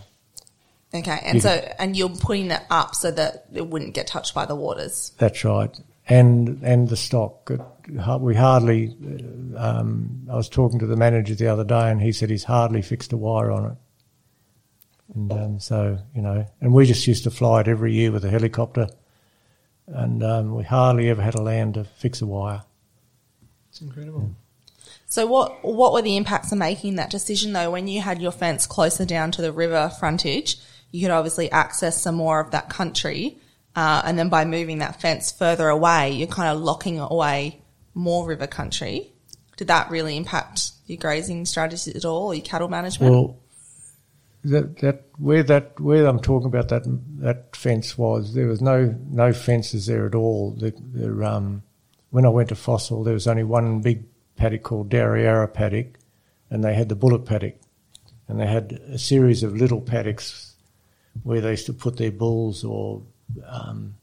okay, 0.94 1.20
and 1.24 1.36
You 1.36 1.42
so 1.42 1.52
and 1.80 1.96
you're 1.96 2.10
putting 2.10 2.52
it 2.52 2.64
up 2.70 2.96
so 2.96 3.12
that 3.12 3.46
it 3.54 3.68
wouldn't 3.68 3.94
get 3.94 4.08
touched 4.08 4.34
by 4.36 4.46
the 4.46 4.56
waters. 4.56 5.14
that's 5.18 5.44
right. 5.46 5.74
And 6.12 6.62
and 6.62 6.90
the 6.90 6.98
stock, 6.98 7.50
we 8.20 8.36
hardly. 8.36 8.94
Um, 9.56 10.28
I 10.30 10.36
was 10.36 10.50
talking 10.50 10.78
to 10.80 10.86
the 10.86 10.98
manager 10.98 11.36
the 11.36 11.48
other 11.48 11.64
day, 11.64 11.90
and 11.90 12.02
he 12.02 12.12
said 12.12 12.30
he's 12.30 12.44
hardly 12.44 12.82
fixed 12.82 13.14
a 13.14 13.18
wire 13.18 13.50
on 13.50 13.72
it. 13.72 13.78
And 15.16 15.32
um, 15.32 15.60
so 15.62 16.00
you 16.14 16.22
know, 16.22 16.46
and 16.60 16.74
we 16.74 16.86
just 16.86 17.08
used 17.08 17.24
to 17.24 17.32
fly 17.32 17.62
it 17.62 17.70
every 17.70 17.94
year 17.94 18.12
with 18.12 18.26
a 18.26 18.30
helicopter, 18.30 18.90
and 19.88 20.22
um, 20.22 20.54
we 20.54 20.64
hardly 20.64 21.10
ever 21.10 21.22
had 21.22 21.36
a 21.36 21.42
land 21.42 21.76
to 21.76 21.86
fix 21.86 22.22
a 22.22 22.26
wire. 22.26 22.64
It's 23.70 23.80
incredible. 23.80 24.32
So 25.08 25.26
what 25.26 25.64
what 25.64 25.94
were 25.94 26.02
the 26.02 26.18
impacts 26.18 26.52
of 26.52 26.58
making 26.58 26.98
that 26.98 27.10
decision 27.10 27.54
though? 27.54 27.72
When 27.72 27.88
you 27.88 28.02
had 28.02 28.22
your 28.22 28.34
fence 28.34 28.68
closer 28.68 29.06
down 29.06 29.32
to 29.32 29.42
the 29.42 29.54
river 29.54 29.90
frontage, 29.98 30.58
you 30.92 31.02
could 31.02 31.12
obviously 31.12 31.50
access 31.52 32.02
some 32.02 32.16
more 32.16 32.42
of 32.42 32.52
that 32.52 32.68
country, 32.68 33.38
uh, 33.76 34.02
and 34.06 34.18
then 34.18 34.30
by 34.30 34.46
moving 34.46 34.80
that 34.80 35.02
fence 35.02 35.32
further 35.32 35.70
away, 35.70 36.12
you're 36.12 36.28
kind 36.28 36.50
of 36.50 36.62
locking 36.62 37.00
away 37.00 37.62
more 37.94 38.28
river 38.28 38.48
country. 38.48 39.14
Did 39.58 39.68
that 39.68 39.90
really 39.90 40.18
impact 40.18 40.72
your 40.88 40.98
grazing 40.98 41.46
strategies 41.46 41.88
at 41.96 42.06
all, 42.06 42.28
or 42.28 42.34
your 42.34 42.44
cattle 42.44 42.68
management? 42.68 43.14
Well, 43.14 43.38
that 44.44 44.78
that 44.80 45.06
where 45.18 45.44
that 45.44 45.80
where 45.80 46.06
I'm 46.08 46.20
talking 46.20 46.48
about 46.48 46.70
that 46.70 46.84
that 47.20 47.56
fence 47.56 47.98
was 47.98 48.34
there 48.34 48.48
was 48.48 48.62
no 48.62 48.96
no 49.10 49.34
fences 49.34 49.86
there 49.86 50.06
at 50.06 50.16
all. 50.16 50.52
The, 50.52 50.74
the, 50.94 51.26
um, 51.26 51.64
when 52.10 52.26
I 52.26 52.30
went 52.30 52.50
to 52.50 52.56
Fossil, 52.56 53.04
there 53.04 53.14
was 53.14 53.28
only 53.28 53.44
one 53.44 53.82
big 53.82 54.04
paddock 54.36 54.64
called 54.64 54.90
Darriara 54.90 55.48
paddock, 55.48 56.00
and 56.50 56.64
they 56.64 56.74
had 56.74 56.90
the 56.90 56.96
bullet 56.96 57.26
paddock, 57.26 57.56
and 58.28 58.40
they 58.40 58.48
had 58.48 58.74
a 58.90 58.98
series 58.98 59.44
of 59.44 59.56
little 59.56 59.82
paddocks 59.82 60.56
where 61.24 61.42
they 61.42 61.52
used 61.52 61.68
to 61.68 61.74
put 61.74 61.98
their 61.98 62.12
bulls 62.12 62.64
or 62.64 63.04
um, 63.48 63.96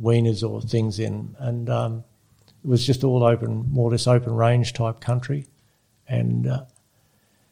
weaners 0.00 0.48
or 0.48 0.60
things 0.60 0.98
in, 0.98 1.34
and 1.38 1.68
um, 1.70 2.04
it 2.64 2.68
was 2.68 2.86
just 2.86 3.04
all 3.04 3.24
open, 3.24 3.66
more 3.70 3.88
or 3.88 3.92
less 3.92 4.06
open 4.06 4.34
range 4.34 4.72
type 4.72 5.00
country, 5.00 5.46
and 6.08 6.46
uh, 6.46 6.64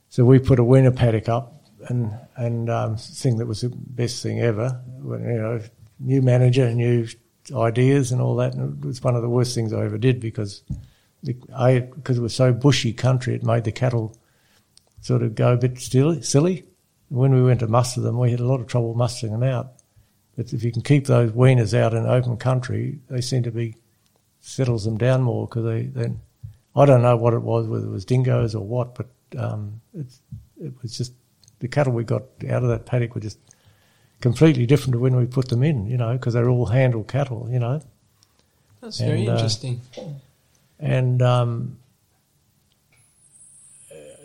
so 0.08 0.24
we 0.24 0.38
put 0.38 0.58
a 0.58 0.64
weaner 0.64 0.92
paddock 0.92 1.28
up, 1.28 1.62
and 1.88 2.12
and 2.36 2.70
um, 2.70 2.96
thing 2.96 3.38
that 3.38 3.46
was 3.46 3.60
the 3.62 3.70
best 3.70 4.22
thing 4.22 4.40
ever. 4.40 4.80
When, 5.00 5.22
you 5.22 5.38
know, 5.38 5.60
new 5.98 6.22
manager, 6.22 6.72
new 6.72 7.06
ideas, 7.54 8.12
and 8.12 8.20
all 8.20 8.36
that. 8.36 8.54
And 8.54 8.82
it 8.82 8.86
was 8.86 9.02
one 9.02 9.16
of 9.16 9.22
the 9.22 9.28
worst 9.28 9.54
things 9.54 9.72
I 9.72 9.84
ever 9.84 9.98
did 9.98 10.20
because 10.20 10.62
the, 11.22 11.36
I 11.54 11.80
because 11.80 12.18
it 12.18 12.22
was 12.22 12.34
so 12.34 12.52
bushy 12.52 12.92
country, 12.92 13.34
it 13.34 13.42
made 13.42 13.64
the 13.64 13.72
cattle 13.72 14.16
sort 15.00 15.22
of 15.22 15.34
go 15.34 15.52
a 15.52 15.56
bit 15.56 15.78
silly. 15.78 16.64
When 17.08 17.32
we 17.32 17.42
went 17.42 17.60
to 17.60 17.68
muster 17.68 18.00
them, 18.00 18.18
we 18.18 18.32
had 18.32 18.40
a 18.40 18.46
lot 18.46 18.60
of 18.60 18.66
trouble 18.66 18.94
mustering 18.94 19.32
them 19.32 19.44
out. 19.44 19.74
But 20.36 20.52
if 20.52 20.62
you 20.62 20.70
can 20.70 20.82
keep 20.82 21.06
those 21.06 21.32
weaners 21.32 21.72
out 21.72 21.94
in 21.94 22.06
open 22.06 22.36
country, 22.36 22.98
they 23.08 23.20
seem 23.20 23.42
to 23.44 23.50
be 23.50 23.74
settles 24.40 24.84
them 24.84 24.96
down 24.96 25.22
more 25.22 25.46
because 25.48 25.64
they 25.64 25.82
then 25.86 26.20
I 26.76 26.84
don't 26.84 27.02
know 27.02 27.16
what 27.16 27.32
it 27.34 27.42
was, 27.42 27.66
whether 27.66 27.86
it 27.86 27.90
was 27.90 28.04
dingoes 28.04 28.54
or 28.54 28.64
what, 28.64 28.94
but 28.94 29.06
um, 29.38 29.80
it's, 29.94 30.20
it 30.60 30.72
was 30.82 30.96
just 30.96 31.12
the 31.58 31.68
cattle 31.68 31.94
we 31.94 32.04
got 32.04 32.22
out 32.50 32.62
of 32.62 32.68
that 32.68 32.84
paddock 32.84 33.14
were 33.14 33.20
just 33.20 33.38
completely 34.20 34.66
different 34.66 34.92
to 34.92 34.98
when 34.98 35.16
we 35.16 35.26
put 35.26 35.48
them 35.48 35.62
in, 35.62 35.86
you 35.86 35.96
know, 35.96 36.12
because 36.12 36.34
they're 36.34 36.50
all 36.50 36.66
handle 36.66 37.02
cattle, 37.02 37.48
you 37.50 37.58
know. 37.58 37.80
That's 38.82 39.00
very 39.00 39.20
And, 39.20 39.28
uh, 39.28 39.32
interesting. 39.32 39.80
And 40.78 41.22
um, 41.22 41.78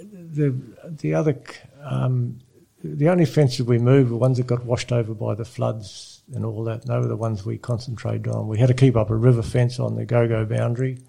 the 0.04 0.54
the 0.84 1.14
other 1.14 1.42
um, 1.84 2.40
the 2.84 3.10
only 3.10 3.26
fences 3.26 3.66
we 3.66 3.78
moved 3.78 4.12
were 4.12 4.18
ones 4.18 4.38
that 4.38 4.48
got 4.48 4.66
washed 4.66 4.92
over 4.92 5.14
by 5.14 5.36
the 5.36 5.46
floods 5.46 6.24
and 6.34 6.44
all 6.46 6.64
that. 6.64 6.82
And 6.82 6.90
They 6.90 6.98
were 6.98 7.08
the 7.08 7.16
ones 7.16 7.46
we 7.46 7.58
concentrated 7.58 8.28
on. 8.28 8.48
We 8.48 8.60
had 8.60 8.68
to 8.68 8.74
keep 8.74 8.96
up 8.96 9.10
a 9.10 9.16
river 9.16 9.42
fence 9.42 9.80
on 9.80 9.96
the 9.96 10.06
Gogo 10.06 10.46
boundary, 10.46 11.00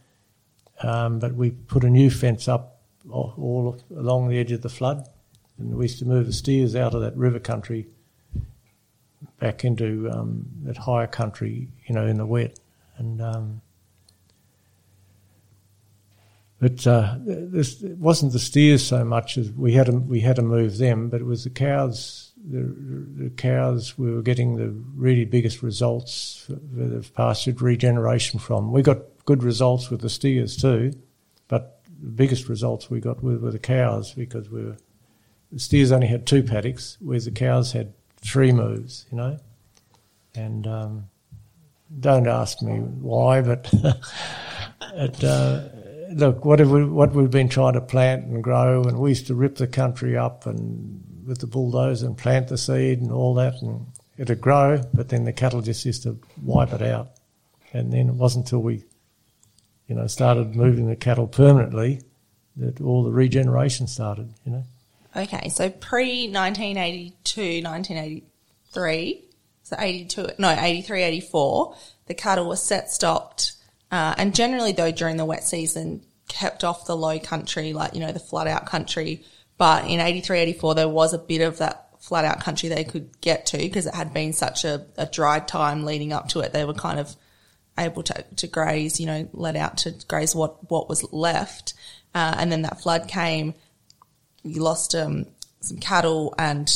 um, 0.83 1.19
but 1.19 1.35
we 1.35 1.51
put 1.51 1.85
a 1.85 1.91
new 1.91 2.11
fence 2.11 2.49
up 2.49 2.81
all, 3.11 3.79
along 3.91 4.29
the 4.29 4.39
edge 4.39 4.53
of 4.53 4.63
the 4.63 4.69
flood, 4.69 5.09
and 5.59 5.75
we 5.75 5.85
used 5.85 5.99
to 6.01 6.05
move 6.05 6.27
the 6.27 6.33
steers 6.33 6.77
out 6.77 6.95
of 6.95 7.01
that 7.01 7.17
river 7.17 7.39
country 7.39 7.87
back 9.41 9.65
into 9.65 10.11
um, 10.13 10.47
that 10.65 10.77
higher 10.77 11.07
country, 11.07 11.69
you 11.87 11.95
know, 11.95 12.07
in 12.07 12.19
the 12.19 12.27
wet, 12.27 12.59
and. 12.99 13.21
Um, 13.23 13.62
but 16.63 16.87
uh, 16.87 17.17
this 17.19 17.83
it 17.83 17.99
wasn't 17.99 18.33
the 18.33 18.39
steers 18.39 18.87
so 18.87 19.05
much 19.05 19.37
as 19.37 19.51
we 19.51 19.73
had 19.73 19.87
to, 19.87 19.95
we 19.95 20.21
had 20.21 20.37
to 20.37 20.43
move 20.43 20.79
them, 20.79 21.09
but 21.09 21.21
it 21.21 21.25
was 21.25 21.43
the 21.43 21.51
cows. 21.51 22.31
The, 22.49 23.25
the 23.25 23.31
cows 23.31 23.99
we 23.99 24.13
were 24.15 24.23
getting 24.23 24.55
the 24.55 24.69
really 24.95 25.25
biggest 25.25 25.61
results 25.61 26.45
for, 26.47 26.55
for 27.03 27.35
the 27.35 27.57
regeneration 27.59 28.39
from. 28.39 28.71
We 28.71 28.83
got 28.83 28.99
good 29.25 29.43
results 29.43 29.91
with 29.91 30.03
the 30.03 30.09
steers 30.09 30.57
too, 30.57 30.93
but 31.49 31.81
the 32.01 32.11
biggest 32.11 32.49
results 32.49 32.89
we 32.89 33.01
got 33.01 33.25
were, 33.25 33.39
were 33.39 33.51
the 33.51 33.59
cows 33.59 34.13
because 34.13 34.49
we 34.49 34.65
were 34.65 34.77
the 35.51 35.59
steers 35.59 35.91
only 35.91 36.07
had 36.07 36.29
two 36.29 36.45
paddocks, 36.45 36.97
whereas 37.01 37.25
the 37.25 37.33
cows 37.33 37.73
had 37.73 37.93
three 38.21 38.53
moves, 38.53 39.07
you 39.11 39.17
know. 39.17 39.37
And 40.37 40.69
um, 40.69 41.09
don't 41.99 42.29
ask 42.29 42.63
me 42.63 42.79
why, 42.79 43.41
but 43.41 43.69
it, 44.95 45.25
uh, 45.25 45.69
look, 46.13 46.45
what 46.45 46.59
have 46.59 46.71
we, 46.71 46.85
what 46.85 47.13
we've 47.13 47.31
been 47.31 47.49
trying 47.49 47.75
to 47.75 47.81
plant 47.81 48.27
and 48.27 48.43
grow, 48.43 48.83
and 48.83 48.99
we 48.99 49.11
used 49.11 49.27
to 49.29 49.35
rip 49.35 49.57
the 49.57 49.67
country 49.67 50.17
up 50.17 50.47
and 50.47 51.03
with 51.27 51.39
the 51.39 51.47
bulldozer 51.47 52.07
and 52.07 52.17
plant 52.17 52.49
the 52.49 52.59
seed 52.59 53.01
and 53.01 53.13
all 53.13 53.35
that, 53.35 53.55
and 53.63 53.87
it'd 54.19 54.41
grow, 54.41 54.83
but 54.93 55.09
then 55.09 55.25
the 55.25 55.33
cattle 55.33 55.61
just 55.61 55.85
used 55.85 56.03
to 56.03 56.19
wipe 56.43 56.73
it 56.73 56.83
out. 56.83 57.13
And 57.73 57.93
then 57.93 58.09
it 58.09 58.15
wasn't 58.15 58.47
until 58.47 58.61
we, 58.61 58.85
you 59.87 59.95
know, 59.95 60.07
started 60.07 60.55
moving 60.55 60.89
the 60.89 60.97
cattle 60.97 61.27
permanently 61.27 62.03
that 62.57 62.81
all 62.81 63.03
the 63.03 63.11
regeneration 63.11 63.87
started, 63.87 64.33
you 64.45 64.53
know. 64.53 64.65
Okay, 65.17 65.49
so 65.49 65.71
pre 65.71 66.29
1982, 66.29 67.63
1983, 67.63 69.25
so 69.63 69.77
82, 69.79 70.29
no, 70.39 70.51
83, 70.51 71.03
84, 71.03 71.77
the 72.07 72.15
cattle 72.15 72.49
were 72.49 72.57
set 72.57 72.91
stocked, 72.91 73.53
uh, 73.93 74.15
and 74.19 74.35
generally 74.35 74.73
though 74.73 74.91
during 74.91 75.17
the 75.17 75.25
wet 75.25 75.45
season, 75.45 76.03
kept 76.29 76.65
off 76.65 76.87
the 76.87 76.97
low 76.97 77.19
country, 77.19 77.73
like, 77.73 77.95
you 77.95 78.01
know, 78.01 78.11
the 78.11 78.19
flood 78.19 78.49
out 78.49 78.67
country. 78.67 79.23
But 79.59 79.87
in 79.87 80.01
83, 80.01 80.41
84, 80.41 80.75
there 80.75 80.89
was 80.89 81.13
a 81.13 81.19
bit 81.19 81.43
of 81.43 81.59
that 81.59 81.91
flat 82.01 82.25
out 82.25 82.41
country 82.41 82.69
they 82.69 82.85
could 82.85 83.21
get 83.21 83.47
to 83.47 83.59
because 83.59 83.87
it 83.87 83.95
had 83.95 84.13
been 84.13 84.33
such 84.33 84.65
a, 84.65 84.87
a 84.97 85.07
dry 85.07 85.39
time 85.39 85.85
leading 85.85 86.13
up 86.13 86.29
to 86.29 86.41
it. 86.41 86.53
They 86.53 86.65
were 86.65 86.75
kind 86.75 86.99
of 86.99 87.15
able 87.79 88.03
to, 88.03 88.25
to 88.37 88.47
graze, 88.47 88.99
you 88.99 89.07
know, 89.07 89.29
let 89.33 89.57
out 89.57 89.79
to 89.79 89.95
graze 90.09 90.35
what, 90.35 90.71
what 90.71 90.89
was 90.89 91.13
left. 91.13 91.75
Uh, 92.15 92.35
and 92.39 92.51
then 92.51 92.63
that 92.63 92.81
flood 92.81 93.09
came. 93.09 93.55
You 94.43 94.63
lost 94.63 94.95
um, 94.95 95.27
some 95.61 95.79
cattle 95.79 96.35
and 96.39 96.69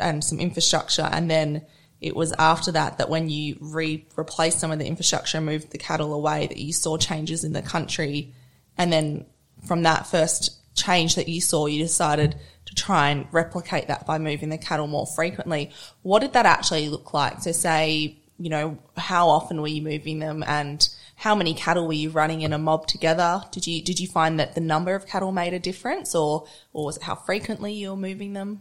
and 0.00 0.22
some 0.22 0.38
infrastructure, 0.38 1.08
and 1.10 1.28
then 1.28 1.66
it 2.00 2.14
was 2.14 2.32
after 2.38 2.72
that 2.72 2.98
that 2.98 3.08
when 3.08 3.28
you 3.28 3.56
re- 3.60 4.06
replaced 4.16 4.60
some 4.60 4.70
of 4.70 4.78
the 4.78 4.86
infrastructure 4.86 5.38
and 5.38 5.46
moved 5.46 5.70
the 5.70 5.78
cattle 5.78 6.14
away, 6.14 6.46
that 6.46 6.58
you 6.58 6.72
saw 6.72 6.96
changes 6.96 7.44
in 7.44 7.52
the 7.52 7.62
country, 7.62 8.32
and 8.76 8.92
then 8.92 9.26
from 9.66 9.82
that 9.82 10.06
first 10.06 10.54
change 10.74 11.16
that 11.16 11.28
you 11.28 11.40
saw, 11.40 11.66
you 11.66 11.82
decided 11.82 12.36
to 12.66 12.74
try 12.74 13.10
and 13.10 13.26
replicate 13.32 13.88
that 13.88 14.06
by 14.06 14.18
moving 14.18 14.48
the 14.48 14.58
cattle 14.58 14.86
more 14.86 15.06
frequently. 15.06 15.70
What 16.02 16.20
did 16.20 16.34
that 16.34 16.46
actually 16.46 16.88
look 16.88 17.12
like? 17.12 17.42
So, 17.42 17.50
say, 17.52 18.18
you 18.38 18.50
know, 18.50 18.78
how 18.96 19.28
often 19.28 19.60
were 19.60 19.68
you 19.68 19.82
moving 19.82 20.20
them, 20.20 20.44
and 20.46 20.88
how 21.16 21.34
many 21.34 21.52
cattle 21.54 21.88
were 21.88 21.94
you 21.94 22.10
running 22.10 22.42
in 22.42 22.52
a 22.52 22.58
mob 22.58 22.86
together? 22.86 23.42
Did 23.50 23.66
you 23.66 23.82
did 23.82 23.98
you 23.98 24.06
find 24.06 24.38
that 24.38 24.54
the 24.54 24.60
number 24.60 24.94
of 24.94 25.06
cattle 25.06 25.32
made 25.32 25.52
a 25.52 25.58
difference, 25.58 26.14
or 26.14 26.46
or 26.72 26.84
was 26.86 26.96
it 26.96 27.02
how 27.02 27.16
frequently 27.16 27.72
you 27.72 27.90
were 27.90 27.96
moving 27.96 28.34
them? 28.34 28.60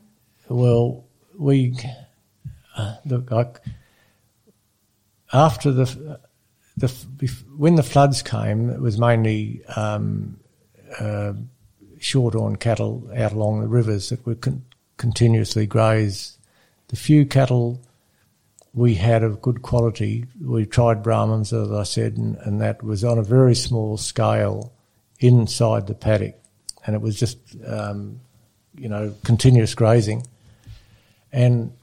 Well, 0.49 1.03
we 1.37 1.75
look 3.05 3.31
like 3.31 3.59
after 5.33 5.71
the 5.71 6.19
the 6.77 6.87
when 7.55 7.75
the 7.75 7.83
floods 7.83 8.21
came, 8.21 8.69
it 8.69 8.79
was 8.79 8.99
mainly 8.99 9.65
um, 9.75 10.39
uh, 10.99 11.33
short-horn 11.99 12.55
cattle 12.55 13.09
out 13.15 13.33
along 13.33 13.61
the 13.61 13.67
rivers 13.67 14.09
that 14.09 14.25
would 14.25 14.41
con- 14.41 14.63
continuously 14.97 15.65
graze. 15.65 16.37
The 16.89 16.95
few 16.95 17.25
cattle 17.25 17.81
we 18.73 18.93
had 18.93 19.23
of 19.23 19.41
good 19.41 19.63
quality. 19.63 20.25
We 20.39 20.67
tried 20.67 21.03
Brahmans, 21.03 21.51
as 21.51 21.71
I 21.71 21.83
said, 21.83 22.15
and, 22.17 22.35
and, 22.37 22.61
that 22.61 22.83
was 22.83 23.03
on 23.03 23.17
a 23.17 23.23
very 23.23 23.55
small 23.55 23.97
scale 23.97 24.71
inside 25.19 25.87
the 25.87 25.95
paddock, 25.95 26.35
and 26.85 26.95
it 26.95 27.01
was 27.01 27.19
just 27.19 27.39
um, 27.65 28.19
you 28.77 28.87
know 28.87 29.15
continuous 29.23 29.73
grazing, 29.73 30.27
and 31.31 31.73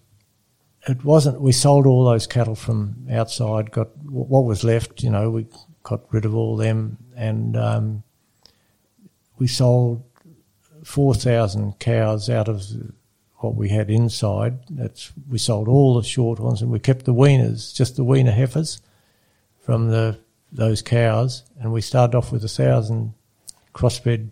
it 0.86 1.04
wasn't. 1.04 1.40
We 1.40 1.52
sold 1.52 1.86
all 1.86 2.04
those 2.04 2.26
cattle 2.26 2.54
from 2.54 3.06
outside. 3.10 3.70
Got 3.70 3.96
what 4.04 4.44
was 4.44 4.64
left. 4.64 5.02
You 5.02 5.10
know, 5.10 5.30
we 5.30 5.46
got 5.82 6.02
rid 6.12 6.24
of 6.24 6.34
all 6.34 6.56
them, 6.56 6.98
and 7.16 7.56
um, 7.56 8.02
we 9.38 9.46
sold 9.46 10.04
four 10.82 11.14
thousand 11.14 11.78
cows 11.78 12.28
out 12.28 12.48
of 12.48 12.62
what 13.36 13.54
we 13.54 13.68
had 13.68 13.90
inside. 13.90 14.58
That's 14.70 15.12
we 15.28 15.38
sold 15.38 15.68
all 15.68 15.94
the 15.94 16.06
short 16.06 16.38
ones, 16.38 16.62
and 16.62 16.70
we 16.70 16.78
kept 16.78 17.04
the 17.04 17.14
weaners, 17.14 17.74
just 17.74 17.96
the 17.96 18.04
weaner 18.04 18.32
heifers 18.32 18.80
from 19.60 19.90
the 19.90 20.18
those 20.52 20.82
cows, 20.82 21.42
and 21.58 21.72
we 21.72 21.80
started 21.80 22.16
off 22.16 22.30
with 22.30 22.44
a 22.44 22.48
thousand 22.48 23.14
crossbred 23.74 24.28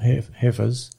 heifers, 0.00 0.90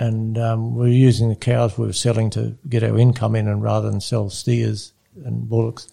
and 0.00 0.38
um, 0.38 0.74
we 0.74 0.80
were 0.80 0.88
using 0.88 1.28
the 1.28 1.36
cows 1.36 1.76
we 1.76 1.86
were 1.86 1.92
selling 1.92 2.30
to 2.30 2.56
get 2.68 2.82
our 2.82 2.98
income 2.98 3.36
in, 3.36 3.46
and 3.46 3.62
rather 3.62 3.90
than 3.90 4.00
sell 4.00 4.30
steers 4.30 4.94
and 5.24 5.48
bullocks, 5.48 5.92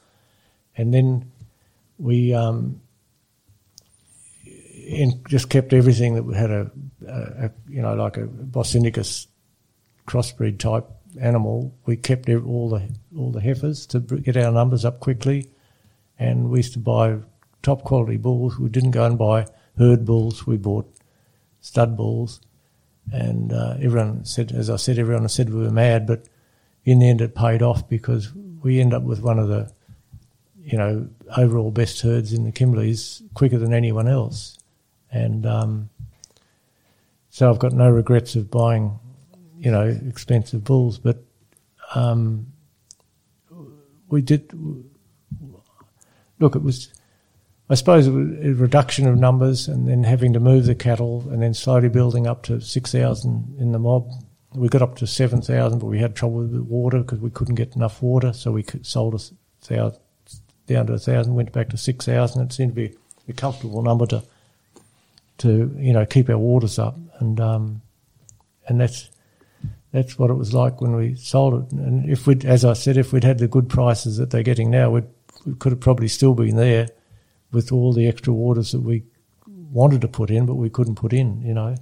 and 0.78 0.93
then 0.93 1.30
we 2.00 2.34
um, 2.34 2.80
just 5.28 5.50
kept 5.50 5.74
everything 5.74 6.15
that 6.15 6.24
we 6.24 6.36
had 6.36 6.50
a, 6.50 6.72
a, 7.06 7.46
a 7.46 7.52
you 7.67 7.82
know 7.82 7.96
like 7.96 8.15
a 8.15 8.26
Bos 8.26 8.74
indicus 8.74 9.28
crossbreed 10.08 10.58
type 10.58 10.86
animal, 11.20 11.76
we 11.86 11.98
kept 11.98 12.30
all 12.30 12.70
the 12.70 12.89
all 13.17 13.32
the 13.32 13.41
heifers 13.41 13.86
to 13.88 14.00
get 14.00 14.38
our 14.38 14.54
numbers 14.54 14.86
up 14.86 15.02
quickly, 15.02 15.52
and 16.17 16.50
we 16.50 16.60
used 16.60 16.74
to 16.74 16.80
buy 16.80 17.17
top 17.62 17.84
quality 17.84 18.15
bulls. 18.15 18.58
We 18.58 18.70
didn't 18.70 18.91
go 18.91 19.06
and 19.06 19.17
buy 19.17 19.48
herd 19.78 20.06
bulls. 20.06 20.48
We 20.48 20.56
bought 20.56 20.89
stud 21.60 21.98
bulls, 21.98 22.39
and 23.12 23.54
uh, 23.54 23.76
everyone 23.82 24.26
said, 24.26 24.52
as 24.52 24.70
I 24.70 24.76
said, 24.76 25.00
everyone 25.00 25.28
said 25.30 25.50
we 25.50 25.63
were 25.63 25.72
mad, 25.72 26.06
but 26.08 26.26
in 26.86 27.00
the 27.00 27.10
end 27.10 27.22
it 27.22 27.36
paid 27.36 27.62
off 27.62 27.88
because 27.88 28.34
we 28.34 28.80
end 28.80 28.93
up 28.93 29.04
with 29.04 29.22
one 29.22 29.39
of 29.39 29.48
the, 29.48 29.72
you 30.63 30.78
know, 30.78 31.08
overall 31.36 31.72
best 31.72 32.02
herds 32.02 32.34
in 32.34 32.43
the 32.43 32.52
Kimberleys 32.52 33.22
quicker 33.34 33.58
than 33.58 33.74
anyone 33.74 34.08
else, 34.08 34.58
and 35.12 35.46
um, 35.46 35.89
so 37.30 37.50
I've 37.50 37.60
got 37.60 37.74
no 37.74 37.89
regrets 37.89 38.36
of 38.36 38.52
buying 38.52 39.00
you 39.60 39.72
know, 39.72 39.88
expensive 40.08 40.63
bulls, 40.63 40.98
but 40.98 41.24
um, 41.96 42.48
we 44.10 44.22
did 44.22 44.52
look. 46.39 46.56
It 46.56 46.62
was, 46.62 46.93
I 47.69 47.75
suppose, 47.75 48.08
a 48.08 48.12
reduction 48.12 49.08
of 49.08 49.17
numbers, 49.17 49.67
and 49.67 49.88
then 49.88 50.03
having 50.03 50.32
to 50.34 50.39
move 50.39 50.65
the 50.65 50.75
cattle, 50.75 51.27
and 51.30 51.41
then 51.41 51.53
slowly 51.53 51.89
building 51.89 52.25
up 52.25 52.43
to 52.43 52.62
six 52.62 52.91
thousand 52.91 53.58
in 53.60 53.73
the 53.73 53.80
mob. 53.80 54.10
We 54.53 54.69
got 54.69 54.82
up 54.82 54.95
to 54.97 55.08
seven 55.08 55.41
thousand, 55.41 55.80
but 55.80 55.88
we 55.88 55.99
had 55.99 56.15
trouble 56.15 56.47
with 56.47 56.62
water 56.62 56.99
because 56.99 57.19
we 57.19 57.30
couldn't 57.30 57.56
get 57.56 57.75
enough 57.75 58.01
water, 58.01 58.32
so 58.32 58.51
we 58.51 58.63
sold 58.84 59.21
thousand 59.62 59.99
down 60.67 60.88
to 60.88 60.93
a 60.93 60.99
thousand, 60.99 61.36
went 61.36 61.51
back 61.51 61.69
to 61.69 61.77
six 61.77 62.06
thousand. 62.06 62.43
It 62.43 62.53
seemed 62.53 62.71
to 62.71 62.89
be 62.89 62.95
a 63.27 63.34
comfortable 63.34 63.82
number 63.82 64.06
to 64.08 64.23
to 65.39 65.75
you 65.77 65.93
know 65.93 66.06
keep 66.06 66.30
our 66.30 66.38
waters 66.38 66.80
up, 66.80 66.97
and 67.19 67.39
um, 67.41 67.82
and 68.67 68.80
that's 68.80 69.10
that's 69.91 70.17
what 70.17 70.30
it 70.30 70.36
was 70.36 70.53
like 70.53 70.80
when 70.80 70.95
we 70.95 71.15
sold 71.15 71.65
it. 71.65 71.71
And 71.73 72.10
if 72.10 72.27
we'd, 72.27 72.45
as 72.45 72.63
I 72.63 72.73
said, 72.73 72.97
if 72.97 73.12
we'd 73.12 73.23
had 73.23 73.39
the 73.39 73.47
good 73.47 73.67
prices 73.67 74.17
that 74.17 74.30
they're 74.30 74.43
getting 74.43 74.69
now, 74.69 74.89
we 74.89 75.01
could 75.60 75.71
have 75.71 75.80
probably 75.80 76.08
still 76.08 76.34
been 76.34 76.56
there 76.56 76.89
with 77.51 77.71
all 77.71 77.93
the 77.93 78.07
extra 78.07 78.33
waters 78.33 78.71
that 78.71 78.81
we 78.81 79.03
wanted 79.45 80.01
to 80.01 80.07
put 80.07 80.29
in, 80.29 80.45
but 80.45 80.55
we 80.55 80.69
couldn't 80.69 80.95
put 80.95 81.13
in. 81.13 81.41
You 81.41 81.53
know. 81.53 81.75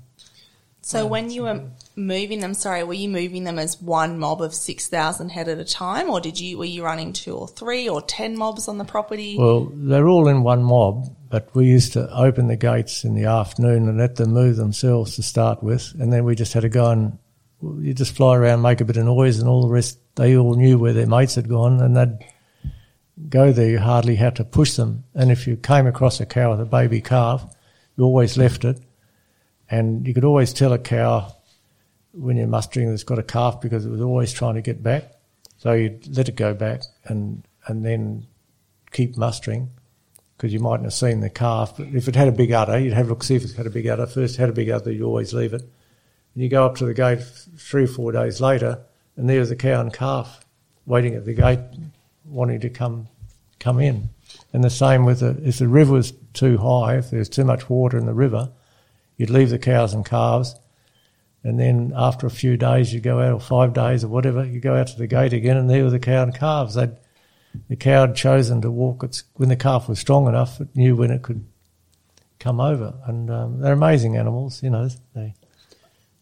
So 0.82 1.08
when 1.08 1.32
you 1.32 1.42
were 1.42 1.64
moving 1.96 2.42
them, 2.42 2.54
sorry, 2.54 2.84
were 2.84 2.94
you 2.94 3.10
moving 3.10 3.44
them 3.44 3.58
as 3.58 3.82
one 3.82 4.20
mob 4.20 4.40
of 4.44 4.54
six 4.54 4.88
thousand 4.88 5.30
head 5.30 5.50
at 5.50 5.58
a 5.58 5.66
time, 5.66 6.12
or 6.12 6.22
did 6.22 6.40
you 6.40 6.60
were 6.60 6.66
you 6.66 6.84
running 6.84 7.12
two 7.12 7.36
or 7.36 7.48
three 7.48 7.90
or 7.90 8.04
ten 8.04 8.38
mobs 8.38 8.68
on 8.68 8.78
the 8.78 8.86
property? 8.86 9.36
Well, 9.36 9.72
they're 9.74 10.08
all 10.08 10.28
in 10.28 10.44
one 10.44 10.62
mob, 10.62 11.16
but 11.30 11.50
we 11.56 11.66
used 11.66 11.94
to 11.94 12.08
open 12.16 12.46
the 12.48 12.56
gates 12.56 13.04
in 13.04 13.16
the 13.16 13.26
afternoon 13.26 13.90
and 13.90 13.98
let 13.98 14.18
them 14.18 14.34
move 14.34 14.58
themselves 14.58 15.16
to 15.16 15.24
start 15.24 15.64
with, 15.64 15.92
and 16.00 16.14
then 16.14 16.24
we 16.24 16.36
just 16.36 16.54
had 16.54 16.62
to 16.62 16.70
go 16.70 16.92
and 16.92 17.18
you 17.80 17.96
just 17.96 18.16
fly 18.16 18.36
around, 18.36 18.62
make 18.62 18.80
a 18.80 18.86
bit 18.86 18.98
of 18.98 19.06
noise, 19.06 19.40
and 19.40 19.50
all 19.50 19.64
the 19.64 19.74
rest. 19.74 19.98
They 20.14 20.38
all 20.38 20.54
knew 20.54 20.78
where 20.78 20.94
their 20.94 21.08
mates 21.08 21.34
had 21.34 21.50
gone, 21.50 21.82
and 21.82 21.98
they'd 21.98 22.20
go 23.30 23.52
there. 23.52 23.70
You 23.70 23.80
hardly 23.80 24.16
had 24.16 24.36
to 24.38 24.44
push 24.44 24.76
them. 24.76 25.04
And 25.14 25.32
if 25.32 25.48
you 25.48 25.58
came 25.58 25.88
across 25.88 26.20
a 26.20 26.26
cow 26.26 26.52
with 26.52 26.62
a 26.62 26.66
baby 26.66 27.02
calf, 27.02 27.46
you 27.98 28.04
always 28.04 28.38
left 28.38 28.66
it, 28.66 28.80
and 29.70 30.06
you 30.06 30.14
could 30.14 30.26
always 30.26 30.54
tell 30.54 30.74
a 30.74 30.80
cow 30.80 31.34
when 32.12 32.38
you're 32.38 32.48
mustering 32.48 32.90
that's 32.90 33.04
got 33.04 33.20
a 33.20 33.24
calf 33.24 33.62
because 33.62 33.86
it 33.86 33.90
was 33.90 34.02
always 34.02 34.34
trying 34.34 34.56
to 34.56 34.62
get 34.62 34.82
back. 34.84 35.12
So 35.58 35.74
you'd 35.74 36.16
let 36.16 36.30
it 36.30 36.36
go 36.36 36.54
back 36.54 36.82
and 37.06 37.44
and 37.68 37.86
then 37.86 38.28
keep 38.92 39.18
mustering 39.18 39.70
because 40.38 40.54
you 40.54 40.60
mightn't 40.60 40.84
have 40.84 40.94
seen 40.94 41.22
the 41.22 41.30
calf. 41.30 41.76
But 41.78 41.88
if 41.88 42.08
it 42.08 42.16
had 42.16 42.28
a 42.28 42.32
big 42.32 42.52
udder, 42.52 42.78
you'd 42.78 42.94
have 42.94 43.08
a 43.08 43.10
look 43.10 43.24
see 43.24 43.36
if 43.36 43.46
it 43.46 43.56
had 43.56 43.66
a 43.66 43.72
big 43.72 43.88
udder. 43.88 44.06
First, 44.06 44.38
had 44.38 44.50
a 44.50 44.54
big 44.54 44.70
udder, 44.70 44.92
you 44.92 45.06
always 45.06 45.34
leave 45.34 45.54
it. 45.54 45.62
And 45.62 46.44
you 46.44 46.50
go 46.50 46.66
up 46.66 46.76
to 46.78 46.86
the 46.86 46.94
gate 46.94 47.22
three 47.58 47.86
or 47.86 47.88
four 47.88 48.12
days 48.12 48.42
later, 48.42 48.80
and 49.16 49.30
there's 49.30 49.52
a 49.52 49.56
cow 49.56 49.80
and 49.80 49.94
calf 49.94 50.46
waiting 50.86 51.16
at 51.16 51.26
the 51.26 51.34
gate, 51.34 51.60
wanting 52.26 52.60
to 52.62 52.70
come 52.70 53.08
come 53.60 53.80
in. 53.80 54.10
And 54.54 54.64
the 54.64 54.70
same 54.70 55.06
with 55.06 55.20
the, 55.22 55.38
if 55.44 55.60
the 55.60 55.68
river 55.68 55.94
was 55.94 56.14
too 56.34 56.58
high, 56.58 56.98
if 56.98 57.10
there's 57.10 57.30
too 57.30 57.46
much 57.46 57.70
water 57.70 57.98
in 57.98 58.06
the 58.06 58.14
river, 58.14 58.52
you'd 59.18 59.30
leave 59.30 59.50
the 59.50 59.60
cows 59.60 59.94
and 59.94 60.06
calves, 60.06 60.56
And 61.46 61.60
then 61.60 61.94
after 61.96 62.26
a 62.26 62.32
few 62.32 62.58
days, 62.58 62.92
you 62.92 63.00
go 63.00 63.22
out, 63.22 63.32
or 63.32 63.40
five 63.40 63.74
days 63.74 64.04
or 64.04 64.08
whatever, 64.08 64.44
you 64.44 64.60
go 64.60 64.76
out 64.76 64.88
to 64.88 64.98
the 64.98 65.06
gate 65.08 65.32
again, 65.32 65.58
and 65.58 65.70
there 65.70 65.84
were 65.84 65.92
the 65.92 66.00
cow 66.00 66.24
and 66.24 66.34
calves. 66.34 66.74
They'd, 66.74 66.98
the 67.70 67.76
cow 67.76 68.08
had 68.08 68.16
chosen 68.16 68.62
to 68.62 68.72
walk. 68.72 69.04
Its, 69.04 69.24
when 69.36 69.50
the 69.50 69.56
calf 69.56 69.88
was 69.88 70.00
strong 70.00 70.28
enough, 70.28 70.60
it 70.60 70.76
knew 70.76 70.96
when 70.96 71.12
it 71.12 71.22
could 71.22 71.46
come 72.40 72.60
over. 72.60 72.96
And 73.06 73.30
um, 73.30 73.60
they're 73.60 73.74
amazing 73.74 74.18
animals, 74.18 74.64
you 74.64 74.72
know. 74.72 74.90
They, 75.14 75.36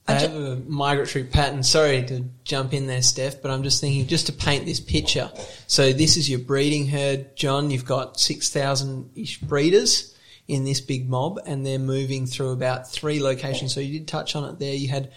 I 0.07 0.13
have 0.13 0.35
a 0.35 0.55
migratory 0.67 1.23
pattern. 1.23 1.63
Sorry 1.63 2.03
to 2.05 2.25
jump 2.43 2.73
in 2.73 2.87
there, 2.87 3.01
Steph, 3.01 3.41
but 3.41 3.51
I'm 3.51 3.63
just 3.63 3.79
thinking 3.79 4.05
just 4.05 4.25
to 4.25 4.33
paint 4.33 4.65
this 4.65 4.81
picture. 4.81 5.31
So 5.67 5.93
this 5.93 6.17
is 6.17 6.29
your 6.29 6.39
breeding 6.39 6.87
herd, 6.87 7.35
John. 7.37 7.71
You've 7.71 7.85
got 7.85 8.19
6,000 8.19 9.11
ish 9.15 9.39
breeders 9.39 10.13
in 10.47 10.65
this 10.65 10.81
big 10.81 11.09
mob 11.09 11.39
and 11.45 11.65
they're 11.65 11.79
moving 11.79 12.25
through 12.25 12.51
about 12.51 12.91
three 12.91 13.21
locations. 13.21 13.73
So 13.73 13.79
you 13.79 13.99
did 13.99 14.07
touch 14.07 14.35
on 14.35 14.43
it 14.43 14.59
there. 14.59 14.73
You 14.73 14.89
had, 14.89 15.11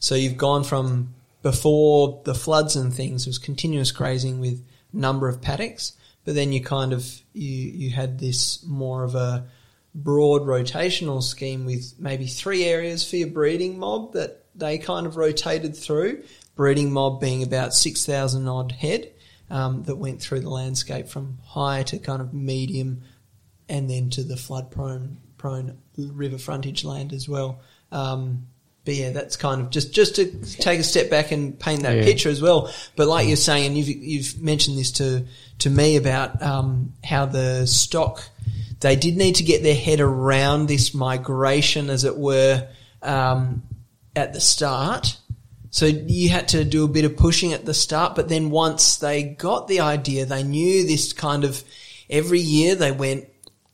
so 0.00 0.16
you've 0.16 0.36
gone 0.36 0.64
from 0.64 1.14
before 1.42 2.20
the 2.24 2.34
floods 2.34 2.74
and 2.76 2.92
things, 2.92 3.26
it 3.26 3.30
was 3.30 3.38
continuous 3.38 3.92
grazing 3.92 4.40
with 4.40 4.64
number 4.92 5.28
of 5.28 5.40
paddocks, 5.40 5.92
but 6.24 6.34
then 6.34 6.52
you 6.52 6.62
kind 6.62 6.92
of, 6.92 7.04
you, 7.32 7.50
you 7.50 7.90
had 7.90 8.18
this 8.18 8.64
more 8.64 9.02
of 9.04 9.14
a, 9.14 9.46
broad 9.94 10.42
rotational 10.42 11.22
scheme 11.22 11.64
with 11.64 11.94
maybe 11.98 12.26
three 12.26 12.64
areas 12.64 13.08
for 13.08 13.16
your 13.16 13.28
breeding 13.28 13.78
mob 13.78 14.14
that 14.14 14.44
they 14.54 14.78
kind 14.78 15.06
of 15.06 15.16
rotated 15.16 15.76
through. 15.76 16.22
Breeding 16.54 16.92
mob 16.92 17.20
being 17.20 17.42
about 17.42 17.74
6,000 17.74 18.46
odd 18.48 18.72
head 18.72 19.10
um, 19.50 19.82
that 19.84 19.96
went 19.96 20.20
through 20.20 20.40
the 20.40 20.50
landscape 20.50 21.08
from 21.08 21.38
high 21.44 21.82
to 21.84 21.98
kind 21.98 22.20
of 22.20 22.32
medium 22.34 23.02
and 23.68 23.88
then 23.88 24.10
to 24.10 24.22
the 24.22 24.36
flood 24.36 24.70
prone, 24.70 25.18
prone 25.38 25.78
river 25.96 26.38
frontage 26.38 26.84
land 26.84 27.12
as 27.12 27.28
well. 27.28 27.60
Um, 27.90 28.46
but 28.84 28.94
yeah, 28.94 29.10
that's 29.10 29.36
kind 29.36 29.60
of 29.60 29.70
just 29.70 29.92
just 29.94 30.16
to 30.16 30.26
take 30.58 30.80
a 30.80 30.82
step 30.82 31.08
back 31.08 31.30
and 31.30 31.58
paint 31.58 31.82
that 31.82 31.98
Yeah. 31.98 32.02
picture 32.04 32.28
as 32.30 32.42
well. 32.42 32.68
But 32.96 33.06
like 33.06 33.28
you're 33.28 33.36
saying, 33.36 33.66
and 33.66 33.78
you've 33.78 33.88
you've 33.88 34.42
mentioned 34.42 34.76
this 34.76 34.90
to 34.92 35.24
to 35.60 35.70
me 35.70 35.94
about 35.96 36.42
um, 36.42 36.92
how 37.04 37.26
the 37.26 37.64
stock 37.66 38.24
they 38.82 38.96
did 38.96 39.16
need 39.16 39.36
to 39.36 39.44
get 39.44 39.62
their 39.62 39.74
head 39.74 40.00
around 40.00 40.66
this 40.66 40.92
migration, 40.94 41.88
as 41.90 42.04
it 42.04 42.16
were, 42.16 42.68
um, 43.02 43.62
at 44.14 44.32
the 44.32 44.40
start. 44.40 45.16
So 45.70 45.86
you 45.86 46.28
had 46.28 46.48
to 46.48 46.64
do 46.64 46.84
a 46.84 46.88
bit 46.88 47.04
of 47.06 47.16
pushing 47.16 47.54
at 47.54 47.64
the 47.64 47.72
start, 47.72 48.14
but 48.14 48.28
then 48.28 48.50
once 48.50 48.96
they 48.98 49.22
got 49.22 49.68
the 49.68 49.80
idea, 49.80 50.26
they 50.26 50.42
knew 50.42 50.86
this 50.86 51.12
kind 51.14 51.44
of 51.44 51.64
every 52.10 52.40
year 52.40 52.74
they 52.74 52.92
went, 52.92 53.26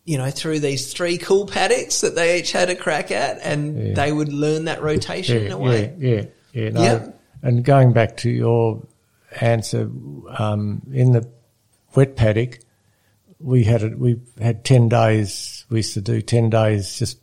you 0.05 0.17
know, 0.17 0.31
through 0.31 0.61
these 0.61 0.93
three 0.93 1.19
cool 1.19 1.47
paddocks 1.47 2.03
that 2.03 2.15
they 2.15 2.39
each 2.39 2.53
had 2.53 2.71
a 2.71 2.77
crack 2.77 3.11
at, 3.11 3.41
and 3.43 3.89
Yeah. 3.89 3.95
they 3.95 4.13
would 4.13 4.33
learn 4.33 4.67
that 4.67 4.81
rotation 4.83 5.45
in 5.47 5.53
a 5.53 5.59
way. 5.59 5.93
yeah, 5.99 6.11
yeah, 6.13 6.25
yeah. 6.53 6.71
No, 6.71 6.83
Yeah. 6.83 7.07
And 7.43 7.65
going 7.65 7.93
back 7.93 8.17
to 8.19 8.31
your 8.31 8.81
answer, 9.41 9.91
um, 10.39 10.83
in 10.93 11.13
the 11.13 11.29
wet 11.97 12.15
paddock, 12.17 12.61
we 13.41 13.65
had 13.65 13.83
it. 13.83 13.99
We 13.99 14.21
had 14.41 14.65
ten 14.65 14.89
days. 14.89 15.65
We 15.71 15.79
used 15.79 15.95
to 15.95 16.01
do 16.01 16.21
ten 16.21 16.51
days, 16.51 16.99
just 16.99 17.21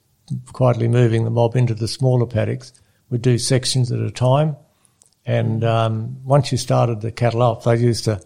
quietly 0.54 0.88
moving 0.88 1.24
the 1.24 1.30
mob 1.30 1.56
into 1.56 1.76
the 1.76 1.88
smaller 1.88 2.26
paddocks. 2.26 2.74
We'd 3.10 3.22
do 3.22 3.38
sections 3.38 3.92
at 3.92 4.00
a 4.00 4.12
time, 4.12 4.56
and 5.26 5.64
um, 5.64 6.24
once 6.24 6.52
you 6.52 6.58
started 6.58 7.02
the 7.02 7.12
cattle 7.12 7.44
off, 7.44 7.64
they 7.64 7.78
used 7.78 8.06
to. 8.06 8.22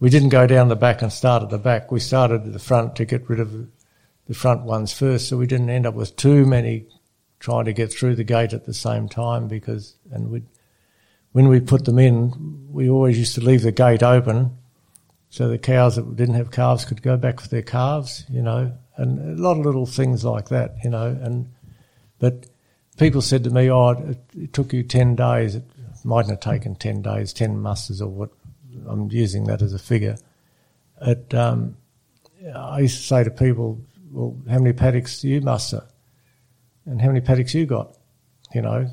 We 0.00 0.10
didn't 0.10 0.30
go 0.30 0.46
down 0.48 0.68
the 0.68 0.76
back 0.76 1.02
and 1.02 1.12
start 1.12 1.44
at 1.44 1.50
the 1.50 1.58
back. 1.58 1.92
We 1.92 2.00
started 2.00 2.42
at 2.44 2.52
the 2.52 2.58
front 2.58 2.96
to 2.96 3.04
get 3.04 3.28
rid 3.28 3.38
of 3.38 3.68
the 4.26 4.34
front 4.34 4.62
ones 4.62 4.92
first, 4.92 5.28
so 5.28 5.36
we 5.36 5.46
didn't 5.46 5.70
end 5.70 5.86
up 5.86 5.94
with 5.94 6.16
too 6.16 6.44
many 6.44 6.86
trying 7.42 7.64
to 7.64 7.72
get 7.72 7.92
through 7.92 8.14
the 8.14 8.24
gate 8.24 8.52
at 8.52 8.64
the 8.64 8.72
same 8.72 9.08
time 9.08 9.48
because 9.48 9.96
and 10.12 10.30
we 10.30 10.42
when 11.32 11.48
we 11.48 11.58
put 11.60 11.84
them 11.84 11.98
in 11.98 12.32
we 12.70 12.88
always 12.88 13.18
used 13.18 13.34
to 13.34 13.40
leave 13.40 13.62
the 13.62 13.72
gate 13.72 14.02
open 14.02 14.56
so 15.32 15.48
the 15.48 15.56
cows 15.58 15.96
that 15.96 16.16
didn't 16.16 16.34
have 16.34 16.50
calves 16.50 16.84
could 16.84 17.02
go 17.02 17.16
back 17.16 17.40
for 17.40 17.48
their 17.48 17.62
calves 17.62 18.24
you 18.28 18.42
know 18.42 18.72
and 18.96 19.38
a 19.38 19.42
lot 19.42 19.58
of 19.58 19.64
little 19.64 19.86
things 19.86 20.24
like 20.24 20.48
that 20.48 20.76
you 20.84 20.90
know 20.90 21.06
and 21.22 21.50
but 22.18 22.46
people 22.98 23.22
said 23.22 23.42
to 23.42 23.50
me 23.50 23.70
oh 23.70 23.90
it, 23.90 24.18
it 24.36 24.52
took 24.52 24.72
you 24.72 24.82
10 24.82 25.16
days 25.16 25.54
it 25.54 25.64
mightn't 26.04 26.30
have 26.30 26.40
taken 26.40 26.74
10 26.74 27.02
days 27.02 27.32
10 27.32 27.58
musters 27.58 28.02
or 28.02 28.08
what 28.08 28.30
I'm 28.86 29.10
using 29.10 29.44
that 29.44 29.62
as 29.62 29.72
a 29.72 29.78
figure 29.78 30.18
it 31.00 31.32
um, 31.34 31.76
I 32.54 32.80
used 32.80 32.98
to 32.98 33.04
say 33.04 33.24
to 33.24 33.30
people 33.30 33.80
well 34.10 34.36
how 34.50 34.58
many 34.58 34.72
paddocks 34.72 35.22
do 35.22 35.28
you 35.28 35.40
muster 35.40 35.86
and 36.86 37.00
how 37.00 37.08
many 37.08 37.20
paddocks 37.20 37.54
you 37.54 37.66
got, 37.66 37.96
you 38.54 38.62
know, 38.62 38.88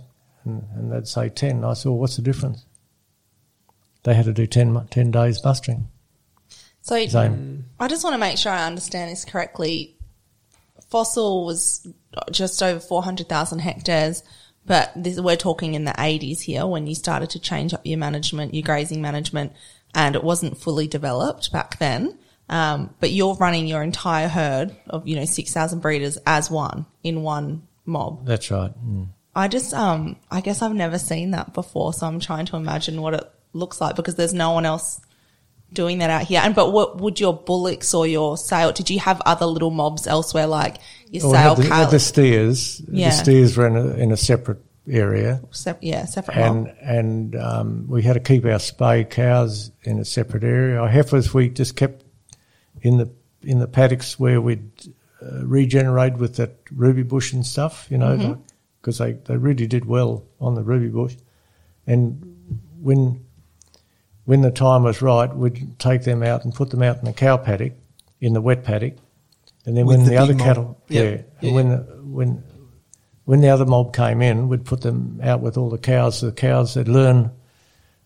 and, 0.46 0.68
and 0.76 0.92
they'd 0.92 1.08
say 1.08 1.30
10. 1.30 1.58
And 1.58 1.66
I 1.66 1.74
said, 1.74 1.90
well, 1.90 2.00
what's 2.00 2.16
the 2.16 2.22
difference? 2.22 2.66
They 4.04 4.14
had 4.14 4.26
to 4.26 4.34
do 4.34 4.48
10, 4.48 4.88
10 4.90 5.12
days 5.12 5.44
mustering. 5.44 5.88
So 6.90 7.06
Same. 7.06 7.66
I 7.80 7.88
just 7.88 8.04
want 8.04 8.16
to 8.16 8.18
make 8.18 8.40
sure 8.40 8.52
I 8.52 8.66
understand 8.66 9.12
this 9.12 9.24
correctly. 9.24 9.96
Fossil 10.90 11.46
was 11.46 11.88
just 12.32 12.64
over 12.64 12.80
400,000 12.80 13.60
hectares, 13.60 14.24
but 14.66 14.92
this, 14.96 15.20
we're 15.20 15.36
talking 15.36 15.76
in 15.76 15.86
the 15.86 15.92
80s 15.92 16.42
here 16.42 16.66
when 16.66 16.88
you 16.88 16.96
started 16.96 17.30
to 17.30 17.40
change 17.40 17.76
up 17.76 17.86
your 17.86 18.00
management, 18.00 18.56
your 18.56 18.64
grazing 18.64 19.04
management, 19.04 19.54
and 19.94 20.16
it 20.16 20.24
wasn't 20.24 20.58
fully 20.58 20.88
developed 20.88 21.52
back 21.52 21.78
then. 21.78 22.18
Um, 22.50 22.96
but 23.00 23.12
you're 23.12 23.36
running 23.36 23.68
your 23.68 23.84
entire 23.84 24.28
herd 24.28 24.76
of, 24.88 25.08
you 25.08 25.16
know, 25.16 25.26
6,000 25.26 25.82
breeders 25.82 26.18
as 26.26 26.50
one 26.50 26.88
in 27.04 27.22
one 27.22 27.68
mob. 27.86 28.26
That's 28.26 28.50
right. 28.50 28.72
Mm. 28.84 29.10
I 29.36 29.48
just, 29.48 29.76
um, 29.76 30.16
I 30.32 30.42
guess 30.42 30.64
I've 30.64 30.74
never 30.74 30.98
seen 30.98 31.32
that 31.32 31.54
before, 31.54 31.94
so 31.94 32.08
I'm 32.08 32.20
trying 32.20 32.48
to 32.48 32.56
imagine 32.56 33.00
what 33.00 33.14
it 33.14 33.32
looks 33.54 33.80
like 33.80 33.96
because 33.96 34.16
there's 34.16 34.34
no 34.34 34.54
one 34.54 34.66
else 34.66 35.00
doing 35.72 36.00
that 36.00 36.10
out 36.10 36.24
here. 36.24 36.42
And 36.44 36.56
but 36.56 36.72
what 36.72 37.00
would 37.00 37.20
your 37.20 37.34
bullocks 37.34 37.94
or 37.94 38.08
your 38.08 38.38
sale? 38.38 38.72
Did 38.72 38.90
you 38.90 39.00
have 39.00 39.22
other 39.26 39.46
little 39.46 39.72
mobs 39.72 40.08
elsewhere, 40.08 40.48
like 40.48 40.78
your 41.10 41.24
Well, 41.24 41.34
sale 41.34 41.56
had 41.56 41.58
the, 41.58 41.76
had 41.76 41.92
the 41.92 42.00
steers. 42.00 42.82
Yeah. 42.92 43.10
The 43.10 43.16
steers 43.16 43.58
were 43.58 43.68
in 43.68 43.76
a, 43.76 43.88
in 43.96 44.12
a 44.12 44.18
separate 44.18 44.64
area. 44.90 45.42
Sep- 45.52 45.80
yeah, 45.82 46.06
separate 46.06 46.38
mob. 46.38 46.46
And 46.56 46.68
and 46.82 47.36
um, 47.36 47.86
we 47.88 48.02
had 48.02 48.14
to 48.14 48.20
keep 48.20 48.46
our 48.46 48.60
spay 48.60 49.10
cows 49.10 49.72
in 49.84 50.00
a 50.00 50.06
separate 50.06 50.44
area. 50.44 50.80
Our 50.80 50.90
heifers 50.90 51.34
we 51.34 51.50
just 51.50 51.76
kept 51.76 52.04
in 52.82 52.98
the 52.98 53.12
in 53.44 53.60
the 53.60 53.68
paddocks 53.68 54.20
where 54.20 54.42
we'd 54.42 54.72
uh, 55.22 55.46
regenerate 55.46 56.18
with 56.18 56.36
that 56.38 56.58
ruby 56.72 57.04
bush 57.04 57.34
and 57.34 57.46
stuff, 57.46 57.88
you 57.90 57.98
know, 57.98 58.42
because 58.82 58.98
they, 58.98 59.14
they 59.14 59.38
really 59.38 59.68
did 59.68 59.86
well 59.86 60.24
on 60.40 60.56
the 60.56 60.64
ruby 60.64 60.88
bush. 60.88 61.16
And 61.88 62.38
when 62.82 63.26
when 64.30 64.42
the 64.42 64.52
time 64.52 64.84
was 64.84 65.02
right, 65.02 65.36
we'd 65.36 65.80
take 65.80 66.04
them 66.04 66.22
out 66.22 66.44
and 66.46 66.54
put 66.54 66.70
them 66.70 66.84
out 66.84 67.00
in 67.00 67.06
the 67.06 67.14
cow 67.14 67.36
paddock, 67.36 67.74
in 68.22 68.34
the 68.34 68.42
wet 68.42 68.64
paddock, 68.64 68.94
and 69.66 69.76
then 69.76 69.88
With 69.88 69.98
when 69.98 70.06
the 70.06 70.12
the, 70.12 70.18
other 70.18 70.34
mob. 70.36 70.46
cattle, 70.46 70.84
Yeah. 70.88 71.02
yeah, 71.02 71.10
Yeah, 71.10 71.22
and 71.48 71.56
when 71.56 71.70
the, 71.70 71.78
when 72.04 72.44
when 73.26 73.42
the 73.42 73.50
other 73.50 73.66
mob 73.66 73.92
came 73.96 74.22
in, 74.22 74.48
we'd 74.48 74.66
put 74.66 74.82
them 74.82 75.20
out 75.24 75.42
with 75.42 75.58
all 75.58 75.72
the 75.72 75.80
cows. 75.80 76.22
The 76.22 76.32
cows 76.32 76.76
they'd 76.76 76.88
learn 76.88 77.32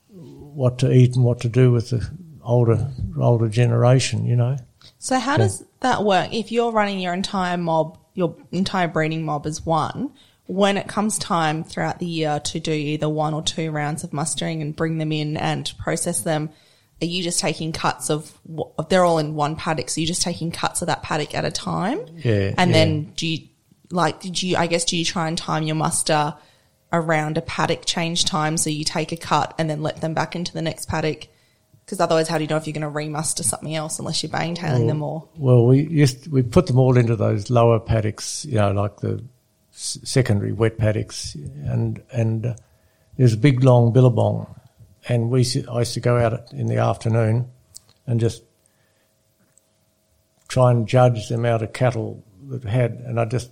what 0.10 0.80
to 0.80 0.92
eat 0.92 1.16
and 1.18 1.26
what 1.26 1.42
to 1.42 1.50
do 1.50 1.72
with 1.74 1.90
the 1.90 2.10
older 2.42 2.90
older 3.20 3.50
generation, 3.50 4.26
you 4.26 4.38
know. 4.38 4.56
So 5.00 5.20
how 5.20 5.36
does 5.36 5.66
that 5.82 6.06
work? 6.06 6.34
If 6.34 6.54
you're 6.54 6.72
running 6.72 7.00
your 7.00 7.14
entire 7.14 7.58
mob, 7.58 7.98
your 8.14 8.34
entire 8.54 8.88
breeding 8.88 9.26
mob 9.26 9.46
as 9.46 9.66
one, 9.66 10.12
when 10.46 10.78
it 10.78 10.88
comes 10.88 11.18
time 11.18 11.64
throughout 11.64 12.00
the 12.00 12.06
year 12.06 12.40
to 12.40 12.60
do 12.60 12.72
either 12.72 13.08
one 13.08 13.34
or 13.34 13.42
two 13.42 13.72
rounds 13.72 14.04
of 14.04 14.12
mustering 14.12 14.62
and 14.62 14.76
bring 14.76 14.98
them 14.98 15.12
in 15.12 15.38
and 15.38 15.72
process 15.80 16.22
them, 16.22 16.50
are 17.02 17.06
you 17.06 17.24
just 17.24 17.40
taking 17.40 17.72
cuts 17.72 18.10
of, 18.10 18.38
they're 18.90 19.06
all 19.06 19.20
in 19.20 19.36
one 19.36 19.56
paddock, 19.56 19.90
so 19.90 20.02
you're 20.02 20.08
just 20.08 20.22
taking 20.22 20.52
cuts 20.52 20.82
of 20.82 20.88
that 20.88 21.02
paddock 21.04 21.34
at 21.34 21.46
a 21.46 21.52
time? 21.52 22.06
Yeah, 22.18 22.54
And 22.58 22.72
yeah. 22.72 22.78
then 22.78 23.14
do 23.16 23.28
you, 23.28 23.48
like, 23.90 24.20
did 24.22 24.42
you, 24.42 24.58
I 24.58 24.68
guess, 24.68 24.86
do 24.86 24.98
you 24.98 25.06
try 25.06 25.28
and 25.28 25.38
time 25.38 25.64
your 25.64 25.76
muster 25.76 26.36
around 26.92 27.38
a 27.38 27.42
paddock 27.42 27.86
change 27.86 28.26
time 28.26 28.58
so 28.58 28.70
you 28.70 28.84
take 28.84 29.12
a 29.12 29.18
cut 29.18 29.56
and 29.58 29.70
then 29.70 29.82
let 29.82 30.02
them 30.02 30.14
back 30.14 30.36
into 30.36 30.54
the 30.54 30.62
next 30.62 30.88
paddock? 30.88 31.28
Because 31.86 32.00
otherwise, 32.00 32.28
how 32.28 32.38
do 32.38 32.44
you 32.44 32.48
know 32.48 32.56
if 32.58 32.66
you're 32.66 32.74
going 32.74 32.82
to 32.82 32.90
remuster 32.90 33.44
something 33.44 33.76
else 33.76 34.00
unless 34.00 34.24
you're 34.24 34.32
bang 34.32 34.56
tailing 34.56 34.88
them 34.88 35.04
all? 35.04 35.30
Well, 35.38 35.66
we 35.66 35.86
used 35.86 36.32
we 36.32 36.42
put 36.42 36.68
them 36.68 36.80
all 36.80 36.98
into 36.98 37.18
those 37.18 37.50
lower 37.50 37.78
paddocks, 37.80 38.46
you 38.46 38.56
know, 38.56 38.72
like 38.72 39.02
the 39.02 39.22
secondary 39.74 40.52
wet 40.52 40.78
paddocks, 40.78 41.36
and 41.36 42.02
and 42.12 42.46
uh, 42.46 42.56
there's 43.18 43.34
a 43.34 43.38
big 43.38 43.64
long 43.64 43.92
billabong, 43.92 44.54
and 45.10 45.30
we 45.30 45.46
I 45.70 45.80
used 45.80 45.96
to 45.96 46.00
go 46.00 46.18
out 46.18 46.54
in 46.54 46.68
the 46.68 46.78
afternoon, 46.78 47.50
and 48.06 48.20
just 48.20 48.44
try 50.48 50.72
and 50.72 50.88
judge 50.88 51.28
the 51.28 51.36
amount 51.36 51.64
of 51.64 51.74
cattle 51.74 52.24
that 52.50 52.64
had, 52.64 52.92
and 53.06 53.20
I 53.20 53.26
just 53.26 53.52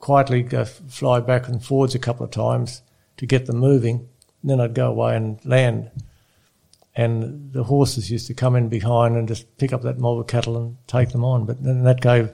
quietly 0.00 0.42
go 0.42 0.64
fly 0.64 1.20
back 1.20 1.48
and 1.48 1.64
forwards 1.64 1.94
a 1.94 1.98
couple 1.98 2.24
of 2.24 2.32
times 2.32 2.82
to 3.16 3.26
get 3.26 3.46
them 3.46 3.58
moving, 3.58 4.08
and 4.42 4.50
then 4.50 4.60
I'd 4.60 4.74
go 4.74 4.88
away 4.88 5.16
and 5.16 5.42
land. 5.44 5.90
And 6.96 7.52
the 7.52 7.64
horses 7.64 8.08
used 8.10 8.28
to 8.28 8.34
come 8.34 8.54
in 8.54 8.68
behind 8.68 9.16
and 9.16 9.26
just 9.26 9.56
pick 9.58 9.72
up 9.72 9.82
that 9.82 9.98
mob 9.98 10.18
of 10.18 10.28
cattle 10.28 10.56
and 10.56 10.76
take 10.86 11.10
them 11.10 11.24
on. 11.24 11.44
But 11.44 11.62
then 11.62 11.82
that 11.82 12.00
gave 12.00 12.32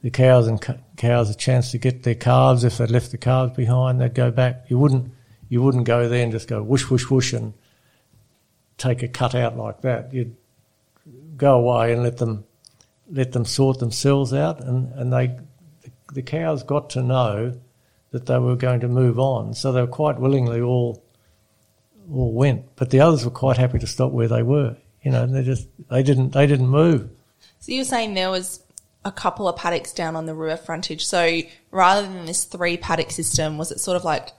the 0.00 0.10
cows 0.10 0.46
and 0.46 0.58
cows 1.02 1.28
a 1.28 1.34
chance 1.34 1.72
to 1.72 1.78
get 1.78 2.04
their 2.04 2.14
calves. 2.14 2.62
If 2.62 2.78
they 2.78 2.86
left 2.86 3.10
the 3.10 3.18
calves 3.18 3.56
behind, 3.56 4.00
they'd 4.00 4.14
go 4.14 4.30
back. 4.30 4.66
You 4.68 4.78
wouldn't 4.78 5.12
you 5.48 5.60
wouldn't 5.60 5.84
go 5.84 6.08
there 6.08 6.22
and 6.22 6.30
just 6.30 6.46
go 6.46 6.62
whoosh, 6.62 6.88
whoosh, 6.88 7.10
whoosh 7.10 7.32
and 7.32 7.54
take 8.78 9.02
a 9.02 9.08
cut 9.08 9.34
out 9.34 9.56
like 9.56 9.80
that. 9.80 10.14
You'd 10.14 10.36
go 11.36 11.58
away 11.58 11.92
and 11.92 12.04
let 12.04 12.18
them 12.18 12.44
let 13.10 13.32
them 13.32 13.44
sort 13.44 13.80
themselves 13.80 14.32
out, 14.32 14.62
and, 14.62 14.92
and 14.94 15.12
they 15.12 15.36
the 16.14 16.22
cows 16.22 16.62
got 16.62 16.90
to 16.90 17.02
know 17.02 17.60
that 18.12 18.26
they 18.26 18.38
were 18.38 18.54
going 18.54 18.78
to 18.80 18.88
move 18.88 19.18
on, 19.18 19.54
so 19.54 19.72
they 19.72 19.80
were 19.80 19.88
quite 19.88 20.20
willingly 20.20 20.60
all 20.60 21.02
all 22.12 22.32
went. 22.32 22.76
But 22.76 22.90
the 22.90 23.00
others 23.00 23.24
were 23.24 23.32
quite 23.32 23.56
happy 23.56 23.80
to 23.80 23.88
stop 23.88 24.12
where 24.12 24.28
they 24.28 24.44
were. 24.44 24.76
You 25.02 25.10
know, 25.10 25.26
they 25.26 25.42
just 25.42 25.66
they 25.90 26.04
didn't 26.04 26.32
they 26.32 26.46
didn't 26.46 26.68
move. 26.68 27.10
So 27.58 27.72
you're 27.72 27.84
saying 27.84 28.14
there 28.14 28.30
was 28.30 28.62
a 29.04 29.12
couple 29.12 29.48
of 29.48 29.56
paddocks 29.56 29.92
down 29.92 30.16
on 30.16 30.26
the 30.26 30.34
river 30.34 30.56
frontage. 30.56 31.04
So 31.06 31.40
rather 31.70 32.02
than 32.02 32.26
this 32.26 32.44
three 32.44 32.76
paddock 32.76 33.10
system, 33.10 33.58
was 33.58 33.72
it 33.72 33.80
sort 33.80 33.96
of 33.96 34.04
like 34.04 34.30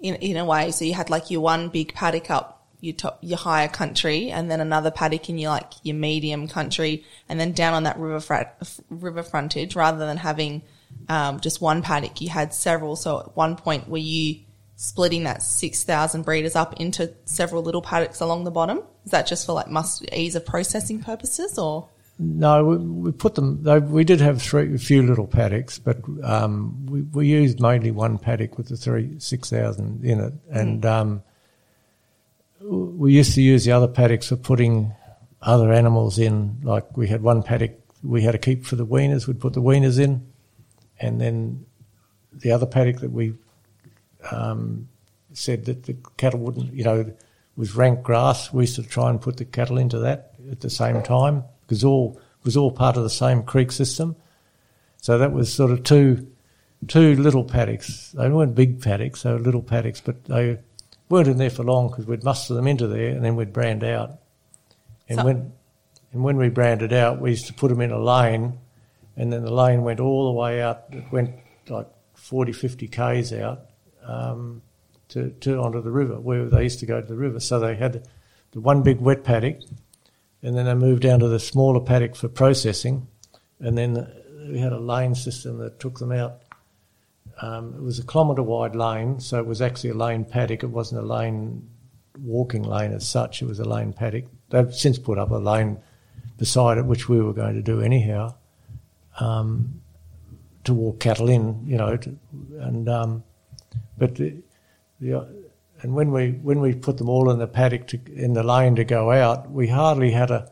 in 0.00 0.16
in 0.16 0.36
a 0.36 0.44
way? 0.44 0.70
So 0.70 0.84
you 0.84 0.94
had 0.94 1.10
like 1.10 1.30
your 1.30 1.40
one 1.40 1.68
big 1.68 1.94
paddock 1.94 2.30
up 2.30 2.56
your 2.80 2.94
top, 2.94 3.18
your 3.20 3.38
higher 3.38 3.68
country, 3.68 4.30
and 4.30 4.50
then 4.50 4.60
another 4.60 4.90
paddock 4.90 5.28
in 5.28 5.38
your 5.38 5.50
like 5.50 5.72
your 5.82 5.96
medium 5.96 6.48
country, 6.48 7.04
and 7.28 7.38
then 7.38 7.52
down 7.52 7.74
on 7.74 7.84
that 7.84 7.98
river 7.98 8.50
river 8.88 9.22
frontage, 9.22 9.76
rather 9.76 9.98
than 9.98 10.16
having 10.16 10.62
um, 11.08 11.40
just 11.40 11.60
one 11.60 11.82
paddock, 11.82 12.20
you 12.20 12.28
had 12.28 12.52
several. 12.54 12.96
So 12.96 13.20
at 13.20 13.36
one 13.36 13.56
point, 13.56 13.88
were 13.88 13.98
you 13.98 14.40
splitting 14.76 15.24
that 15.24 15.42
six 15.42 15.84
thousand 15.84 16.22
breeders 16.22 16.56
up 16.56 16.80
into 16.80 17.12
several 17.24 17.62
little 17.62 17.82
paddocks 17.82 18.20
along 18.20 18.44
the 18.44 18.50
bottom? 18.50 18.82
Is 19.04 19.12
that 19.12 19.26
just 19.26 19.46
for 19.46 19.52
like 19.52 19.68
must 19.68 20.04
ease 20.12 20.34
of 20.34 20.46
processing 20.46 21.02
purposes, 21.02 21.58
or? 21.58 21.88
No, 22.22 22.66
we, 22.66 22.76
we 22.76 23.12
put 23.12 23.34
them. 23.34 23.62
They, 23.62 23.78
we 23.78 24.04
did 24.04 24.20
have 24.20 24.42
three, 24.42 24.74
a 24.74 24.78
few 24.78 25.02
little 25.02 25.26
paddocks, 25.26 25.78
but 25.78 26.02
um, 26.22 26.84
we, 26.84 27.00
we 27.00 27.26
used 27.26 27.60
mainly 27.60 27.90
one 27.90 28.18
paddock 28.18 28.58
with 28.58 28.68
the 28.68 28.76
three 28.76 29.18
six 29.18 29.48
thousand 29.48 30.04
in 30.04 30.20
it, 30.20 30.34
and 30.50 30.82
mm. 30.82 30.90
um, 30.90 31.22
we 32.60 33.14
used 33.14 33.34
to 33.36 33.42
use 33.42 33.64
the 33.64 33.72
other 33.72 33.88
paddocks 33.88 34.28
for 34.28 34.36
putting 34.36 34.92
other 35.40 35.72
animals 35.72 36.18
in. 36.18 36.60
Like 36.62 36.94
we 36.94 37.08
had 37.08 37.22
one 37.22 37.42
paddock 37.42 37.80
we 38.02 38.20
had 38.20 38.32
to 38.32 38.38
keep 38.38 38.66
for 38.66 38.76
the 38.76 38.84
weaners. 38.84 39.26
We'd 39.26 39.40
put 39.40 39.54
the 39.54 39.62
weaners 39.62 39.98
in, 39.98 40.30
and 40.98 41.18
then 41.18 41.64
the 42.34 42.52
other 42.52 42.66
paddock 42.66 43.00
that 43.00 43.12
we 43.12 43.32
um, 44.30 44.90
said 45.32 45.64
that 45.64 45.84
the 45.84 45.96
cattle 46.18 46.40
wouldn't, 46.40 46.74
you 46.74 46.84
know, 46.84 47.10
was 47.56 47.74
rank 47.74 48.02
grass. 48.02 48.52
We 48.52 48.64
used 48.64 48.76
to 48.76 48.82
try 48.82 49.08
and 49.08 49.18
put 49.18 49.38
the 49.38 49.46
cattle 49.46 49.78
into 49.78 50.00
that 50.00 50.34
at 50.50 50.60
the 50.60 50.68
same 50.68 51.02
time 51.02 51.44
because 51.70 51.84
all 51.84 52.20
was 52.42 52.56
all 52.56 52.72
part 52.72 52.96
of 52.96 53.04
the 53.04 53.10
same 53.10 53.44
creek 53.44 53.70
system. 53.70 54.16
So 55.00 55.18
that 55.18 55.32
was 55.32 55.52
sort 55.52 55.70
of 55.70 55.84
two 55.84 56.26
two 56.88 57.14
little 57.14 57.44
paddocks. 57.44 58.10
They 58.10 58.28
weren't 58.28 58.56
big 58.56 58.82
paddocks; 58.82 59.22
they 59.22 59.32
were 59.32 59.38
little 59.38 59.62
paddocks, 59.62 60.00
but 60.00 60.24
they 60.24 60.58
weren't 61.08 61.28
in 61.28 61.38
there 61.38 61.48
for 61.48 61.62
long 61.62 61.88
because 61.88 62.06
we'd 62.06 62.24
muster 62.24 62.54
them 62.54 62.66
into 62.66 62.88
there 62.88 63.10
and 63.10 63.24
then 63.24 63.36
we'd 63.36 63.52
brand 63.52 63.84
out. 63.84 64.18
And 65.08 65.20
so, 65.20 65.24
when 65.24 65.52
and 66.12 66.24
when 66.24 66.36
we 66.36 66.48
branded 66.48 66.92
out, 66.92 67.20
we 67.20 67.30
used 67.30 67.46
to 67.46 67.54
put 67.54 67.68
them 67.68 67.80
in 67.80 67.92
a 67.92 68.02
lane, 68.02 68.58
and 69.16 69.32
then 69.32 69.44
the 69.44 69.54
lane 69.54 69.82
went 69.82 70.00
all 70.00 70.26
the 70.26 70.38
way 70.38 70.60
out. 70.60 70.86
It 70.90 71.04
went 71.12 71.36
like 71.68 71.86
40, 72.14 72.52
50 72.52 72.88
k's 72.88 73.32
out 73.32 73.60
um, 74.04 74.60
to, 75.10 75.30
to 75.30 75.60
onto 75.60 75.80
the 75.80 75.92
river 75.92 76.18
where 76.18 76.46
they 76.46 76.64
used 76.64 76.80
to 76.80 76.86
go 76.86 77.00
to 77.00 77.06
the 77.06 77.14
river. 77.14 77.38
So 77.38 77.60
they 77.60 77.76
had 77.76 78.08
the 78.50 78.60
one 78.60 78.82
big 78.82 79.00
wet 79.00 79.22
paddock, 79.22 79.60
and 80.42 80.56
then 80.56 80.64
they 80.66 80.74
moved 80.74 81.02
down 81.02 81.20
to 81.20 81.28
the 81.28 81.40
smaller 81.40 81.80
paddock 81.80 82.16
for 82.16 82.28
processing, 82.28 83.06
and 83.58 83.76
then 83.76 84.06
we 84.48 84.58
had 84.58 84.72
a 84.72 84.80
lane 84.80 85.14
system 85.14 85.58
that 85.58 85.78
took 85.80 85.98
them 85.98 86.12
out 86.12 86.42
um, 87.42 87.74
it 87.74 87.82
was 87.82 87.98
a 87.98 88.04
kilometre 88.04 88.42
wide 88.42 88.76
lane, 88.76 89.18
so 89.18 89.38
it 89.38 89.46
was 89.46 89.62
actually 89.62 89.90
a 89.90 89.94
lane 89.94 90.24
paddock. 90.24 90.62
It 90.62 90.68
wasn't 90.68 91.02
a 91.02 91.06
lane 91.06 91.68
walking 92.22 92.62
lane 92.62 92.92
as 92.92 93.08
such. 93.08 93.40
It 93.40 93.46
was 93.46 93.58
a 93.60 93.64
lane 93.64 93.92
paddock. 93.92 94.26
They've 94.50 94.74
since 94.74 94.98
put 94.98 95.18
up 95.18 95.30
a 95.30 95.36
lane 95.36 95.78
beside 96.36 96.76
it, 96.76 96.84
which 96.84 97.08
we 97.08 97.20
were 97.20 97.32
going 97.32 97.54
to 97.54 97.62
do 97.62 97.80
anyhow, 97.80 98.34
um, 99.20 99.80
to 100.64 100.74
walk 100.74 101.00
cattle 101.00 101.30
in. 101.30 101.66
You 101.66 101.78
know, 101.78 101.96
to, 101.96 102.18
and 102.58 102.88
um, 102.88 103.24
but 103.96 104.16
the, 104.16 104.36
the, 105.00 105.26
and 105.82 105.94
when 105.94 106.12
we 106.12 106.32
when 106.32 106.60
we 106.60 106.74
put 106.74 106.98
them 106.98 107.08
all 107.08 107.30
in 107.30 107.38
the 107.38 107.46
paddock 107.46 107.86
to, 107.88 108.00
in 108.14 108.34
the 108.34 108.42
lane 108.42 108.76
to 108.76 108.84
go 108.84 109.10
out, 109.10 109.50
we 109.50 109.68
hardly 109.68 110.10
had 110.10 110.28
to 110.28 110.50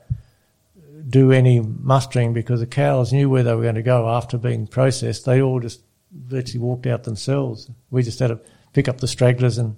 do 1.09 1.33
any 1.33 1.61
mustering 1.61 2.33
because 2.33 2.61
the 2.61 2.67
cows 2.67 3.13
knew 3.13 3.31
where 3.31 3.43
they 3.43 3.55
were 3.55 3.63
going 3.63 3.75
to 3.75 3.83
go 3.83 4.09
after 4.09 4.37
being 4.37 4.67
processed. 4.67 5.25
They 5.25 5.41
all 5.41 5.61
just 5.61 5.81
virtually 6.13 6.61
walked 6.61 6.87
out 6.87 7.05
themselves. 7.05 7.71
We 7.91 8.03
just 8.03 8.19
had 8.19 8.29
to 8.29 8.41
pick 8.73 8.89
up 8.89 8.99
the 8.99 9.09
stragglers 9.09 9.59
and 9.59 9.77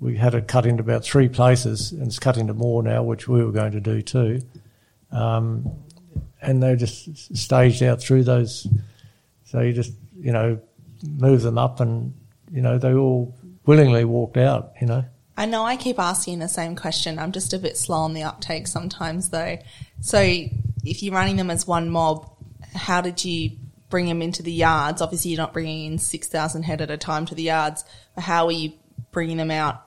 we 0.00 0.16
had 0.16 0.34
it 0.34 0.48
cut 0.48 0.64
into 0.64 0.82
about 0.82 1.04
three 1.04 1.28
places 1.28 1.92
and 1.92 2.06
it's 2.06 2.18
cut 2.18 2.36
into 2.36 2.54
more 2.54 2.82
now, 2.82 3.02
which 3.02 3.28
we 3.28 3.44
were 3.44 3.52
going 3.52 3.72
to 3.72 3.80
do 3.80 4.00
too. 4.00 4.40
Um, 5.10 5.70
and 6.40 6.62
they 6.62 6.76
just 6.76 7.36
staged 7.36 7.82
out 7.82 8.00
through 8.00 8.24
those. 8.24 8.66
So 9.44 9.60
you 9.60 9.72
just, 9.72 9.92
you 10.18 10.32
know, 10.32 10.60
move 11.02 11.42
them 11.42 11.58
up 11.58 11.80
and, 11.80 12.14
you 12.50 12.62
know, 12.62 12.78
they 12.78 12.94
all 12.94 13.34
willingly 13.68 14.04
walked 14.04 14.36
out, 14.36 14.72
you 14.80 14.86
know. 14.86 15.04
I 15.36 15.46
know 15.46 15.62
I 15.62 15.76
keep 15.76 16.00
asking 16.00 16.40
the 16.40 16.48
same 16.48 16.74
question. 16.74 17.20
I'm 17.20 17.30
just 17.30 17.52
a 17.52 17.58
bit 17.58 17.76
slow 17.76 17.98
on 17.98 18.14
the 18.14 18.24
uptake 18.24 18.66
sometimes 18.66 19.28
though. 19.28 19.58
So 20.00 20.18
if 20.20 21.02
you're 21.02 21.14
running 21.14 21.36
them 21.36 21.50
as 21.50 21.64
one 21.64 21.88
mob, 21.88 22.28
how 22.74 23.00
did 23.00 23.24
you 23.24 23.52
bring 23.88 24.06
them 24.06 24.22
into 24.22 24.42
the 24.42 24.52
yards. 24.52 25.00
Obviously, 25.00 25.30
you're 25.30 25.38
not 25.38 25.52
bringing 25.52 25.92
in 25.92 25.98
6,000 25.98 26.62
head 26.62 26.80
at 26.80 26.90
a 26.90 26.96
time 26.96 27.26
to 27.26 27.34
the 27.34 27.42
yards. 27.42 27.84
How 28.16 28.46
are 28.46 28.52
you 28.52 28.72
bringing 29.12 29.36
them 29.36 29.50
out? 29.50 29.84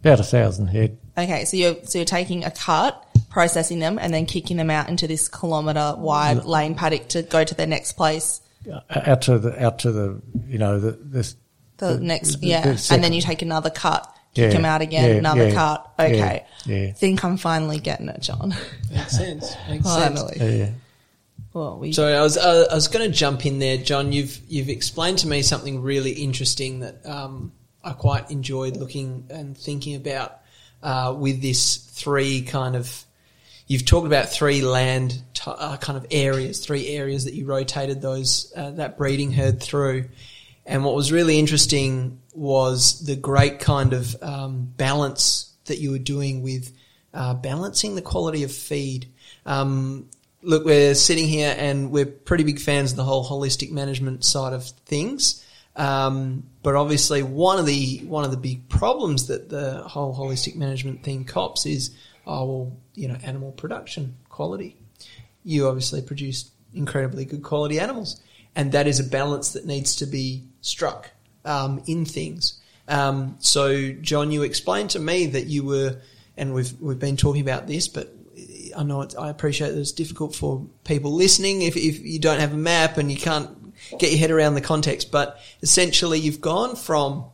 About 0.00 0.20
a 0.20 0.24
thousand 0.24 0.68
head. 0.68 0.98
Okay, 1.18 1.44
so 1.46 1.56
you're 1.56 1.76
so 1.84 1.98
you're 1.98 2.04
taking 2.04 2.44
a 2.44 2.50
cut, 2.50 3.02
processing 3.30 3.80
them, 3.80 3.98
and 3.98 4.12
then 4.14 4.26
kicking 4.26 4.56
them 4.56 4.70
out 4.70 4.88
into 4.88 5.08
this 5.08 5.28
kilometre 5.28 5.94
wide 5.96 6.44
lane 6.44 6.74
paddock 6.74 7.08
to 7.08 7.22
go 7.22 7.42
to 7.42 7.54
their 7.54 7.66
next 7.66 7.92
place. 7.92 8.40
Uh, 8.70 8.80
out 8.90 9.22
to 9.22 9.38
the 9.38 9.64
out 9.64 9.80
to 9.80 9.90
the 9.90 10.22
you 10.46 10.58
know 10.58 10.78
the 10.78 10.92
this, 10.92 11.34
the, 11.78 11.94
the 11.94 12.00
next 12.00 12.40
the, 12.40 12.46
yeah, 12.48 12.72
the 12.72 12.88
and 12.92 13.02
then 13.02 13.12
you 13.12 13.20
take 13.20 13.42
another 13.42 13.70
cut, 13.70 14.02
kick 14.34 14.44
yeah, 14.44 14.48
them 14.48 14.64
out 14.64 14.82
again, 14.82 15.10
yeah, 15.10 15.16
another 15.16 15.48
yeah, 15.48 15.54
cut. 15.54 15.92
Okay, 15.98 16.44
yeah, 16.64 16.92
think 16.92 17.24
I'm 17.24 17.36
finally 17.36 17.78
getting 17.78 18.08
it, 18.08 18.20
John. 18.20 18.54
Makes 18.92 19.16
sense. 19.16 19.56
Makes 19.68 19.84
finally. 19.84 20.38
sense. 20.38 20.54
Yeah. 20.58 20.70
Well, 21.56 21.78
we 21.78 21.92
so 21.94 22.06
I 22.06 22.22
was 22.22 22.36
uh, 22.36 22.66
I 22.70 22.74
was 22.74 22.88
going 22.88 23.10
to 23.10 23.16
jump 23.16 23.46
in 23.46 23.60
there, 23.60 23.78
John. 23.78 24.12
You've 24.12 24.38
you've 24.46 24.68
explained 24.68 25.18
to 25.20 25.26
me 25.26 25.40
something 25.40 25.80
really 25.80 26.12
interesting 26.12 26.80
that 26.80 27.06
um, 27.06 27.50
I 27.82 27.92
quite 27.92 28.30
enjoyed 28.30 28.76
looking 28.76 29.26
and 29.30 29.56
thinking 29.56 29.96
about 29.96 30.38
uh, 30.82 31.14
with 31.18 31.40
this 31.40 31.76
three 31.76 32.42
kind 32.42 32.76
of. 32.76 33.04
You've 33.68 33.86
talked 33.86 34.06
about 34.06 34.28
three 34.28 34.60
land 34.60 35.18
t- 35.32 35.44
uh, 35.46 35.78
kind 35.78 35.96
of 35.96 36.06
areas, 36.10 36.64
three 36.64 36.88
areas 36.88 37.24
that 37.24 37.32
you 37.32 37.46
rotated 37.46 38.02
those 38.02 38.52
uh, 38.54 38.72
that 38.72 38.98
breeding 38.98 39.32
herd 39.32 39.62
through, 39.62 40.10
and 40.66 40.84
what 40.84 40.94
was 40.94 41.12
really 41.12 41.38
interesting 41.38 42.20
was 42.34 43.04
the 43.06 43.16
great 43.16 43.60
kind 43.60 43.92
of 43.92 44.20
um, 44.22 44.72
balance 44.76 45.54
that 45.66 45.78
you 45.78 45.92
were 45.92 45.98
doing 45.98 46.42
with 46.42 46.72
uh, 47.14 47.34
balancing 47.34 47.94
the 47.94 48.02
quality 48.02 48.42
of 48.42 48.52
feed. 48.52 49.10
Um, 49.46 50.10
look, 50.42 50.64
we're 50.64 50.94
sitting 50.94 51.26
here 51.26 51.54
and 51.56 51.90
we're 51.90 52.06
pretty 52.06 52.44
big 52.44 52.60
fans 52.60 52.90
of 52.90 52.96
the 52.96 53.04
whole 53.04 53.24
holistic 53.24 53.70
management 53.70 54.24
side 54.24 54.52
of 54.52 54.64
things. 54.64 55.44
Um, 55.76 56.44
but 56.62 56.74
obviously, 56.74 57.22
one 57.22 57.58
of 57.58 57.66
the 57.66 57.98
one 58.06 58.24
of 58.24 58.30
the 58.30 58.36
big 58.36 58.68
problems 58.68 59.28
that 59.28 59.50
the 59.50 59.82
whole 59.82 60.14
holistic 60.16 60.56
management 60.56 61.02
thing 61.02 61.24
cops 61.24 61.66
is, 61.66 61.94
oh 62.26 62.44
well, 62.46 62.76
you 62.94 63.08
know, 63.08 63.16
animal 63.22 63.52
production 63.52 64.16
quality. 64.28 64.76
You 65.44 65.68
obviously 65.68 66.02
produce 66.02 66.50
incredibly 66.72 67.24
good 67.24 67.42
quality 67.42 67.78
animals, 67.78 68.20
and 68.54 68.72
that 68.72 68.86
is 68.86 69.00
a 69.00 69.04
balance 69.04 69.52
that 69.52 69.66
needs 69.66 69.96
to 69.96 70.06
be 70.06 70.44
struck 70.66 71.10
um, 71.44 71.82
in 71.86 72.04
things. 72.04 72.60
Um, 72.88 73.36
so, 73.40 73.92
John, 73.92 74.30
you 74.30 74.42
explained 74.42 74.90
to 74.90 74.98
me 74.98 75.26
that 75.26 75.46
you 75.46 75.64
were, 75.64 76.00
and 76.36 76.54
we've 76.54 76.78
we've 76.80 76.98
been 76.98 77.16
talking 77.16 77.42
about 77.42 77.66
this, 77.66 77.88
but 77.88 78.12
I 78.76 78.82
know 78.82 79.08
I 79.18 79.30
appreciate 79.30 79.70
that 79.70 79.80
it's 79.80 79.92
difficult 79.92 80.34
for 80.34 80.66
people 80.84 81.12
listening 81.12 81.62
if, 81.62 81.76
if 81.76 82.00
you 82.00 82.18
don't 82.18 82.40
have 82.40 82.52
a 82.52 82.58
map 82.58 82.98
and 82.98 83.10
you 83.10 83.16
can't 83.16 83.74
get 83.98 84.10
your 84.10 84.18
head 84.18 84.30
around 84.30 84.54
the 84.54 84.60
context. 84.60 85.10
But 85.10 85.40
essentially, 85.62 86.18
you've 86.18 86.40
gone 86.40 86.76
from 86.76 87.26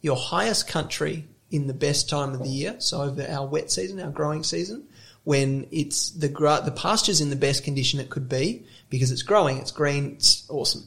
your 0.00 0.16
highest 0.16 0.68
country 0.68 1.26
in 1.50 1.68
the 1.68 1.74
best 1.74 2.08
time 2.08 2.34
of 2.34 2.42
the 2.42 2.48
year, 2.48 2.76
so 2.80 3.02
over 3.02 3.26
our 3.26 3.46
wet 3.46 3.70
season, 3.70 4.00
our 4.00 4.10
growing 4.10 4.42
season, 4.42 4.84
when 5.24 5.66
it's 5.70 6.10
the 6.10 6.28
the 6.28 6.72
pasture's 6.74 7.20
in 7.20 7.30
the 7.30 7.36
best 7.36 7.64
condition 7.64 8.00
it 8.00 8.10
could 8.10 8.28
be 8.28 8.64
because 8.90 9.10
it's 9.10 9.22
growing, 9.22 9.58
it's 9.58 9.70
green, 9.70 10.12
it's 10.12 10.44
awesome. 10.50 10.84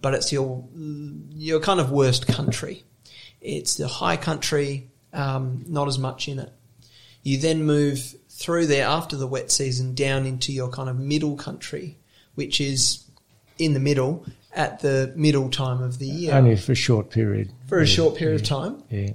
But 0.00 0.14
it's 0.14 0.32
your 0.32 0.64
your 1.34 1.60
kind 1.60 1.80
of 1.80 1.90
worst 1.90 2.26
country. 2.26 2.84
It's 3.40 3.76
the 3.76 3.88
high 3.88 4.16
country, 4.16 4.90
um, 5.12 5.64
not 5.68 5.88
as 5.88 5.98
much 5.98 6.28
in 6.28 6.38
it. 6.38 6.52
You 7.22 7.38
then 7.38 7.64
move 7.64 8.14
through 8.28 8.66
there 8.66 8.86
after 8.86 9.16
the 9.16 9.26
wet 9.26 9.50
season 9.50 9.94
down 9.94 10.24
into 10.26 10.52
your 10.52 10.68
kind 10.70 10.88
of 10.88 10.98
middle 10.98 11.36
country, 11.36 11.98
which 12.34 12.60
is 12.60 13.04
in 13.58 13.74
the 13.74 13.80
middle 13.80 14.24
at 14.54 14.80
the 14.80 15.12
middle 15.16 15.50
time 15.50 15.82
of 15.82 15.98
the 15.98 16.06
year 16.06 16.34
Only 16.34 16.56
for 16.56 16.72
a 16.72 16.76
short 16.76 17.10
period. 17.10 17.52
for 17.68 17.78
a 17.78 17.86
Yeah, 17.86 17.94
short 17.94 18.16
period 18.16 18.40
of 18.40 18.46
time, 18.46 18.82
Yeah. 18.90 19.12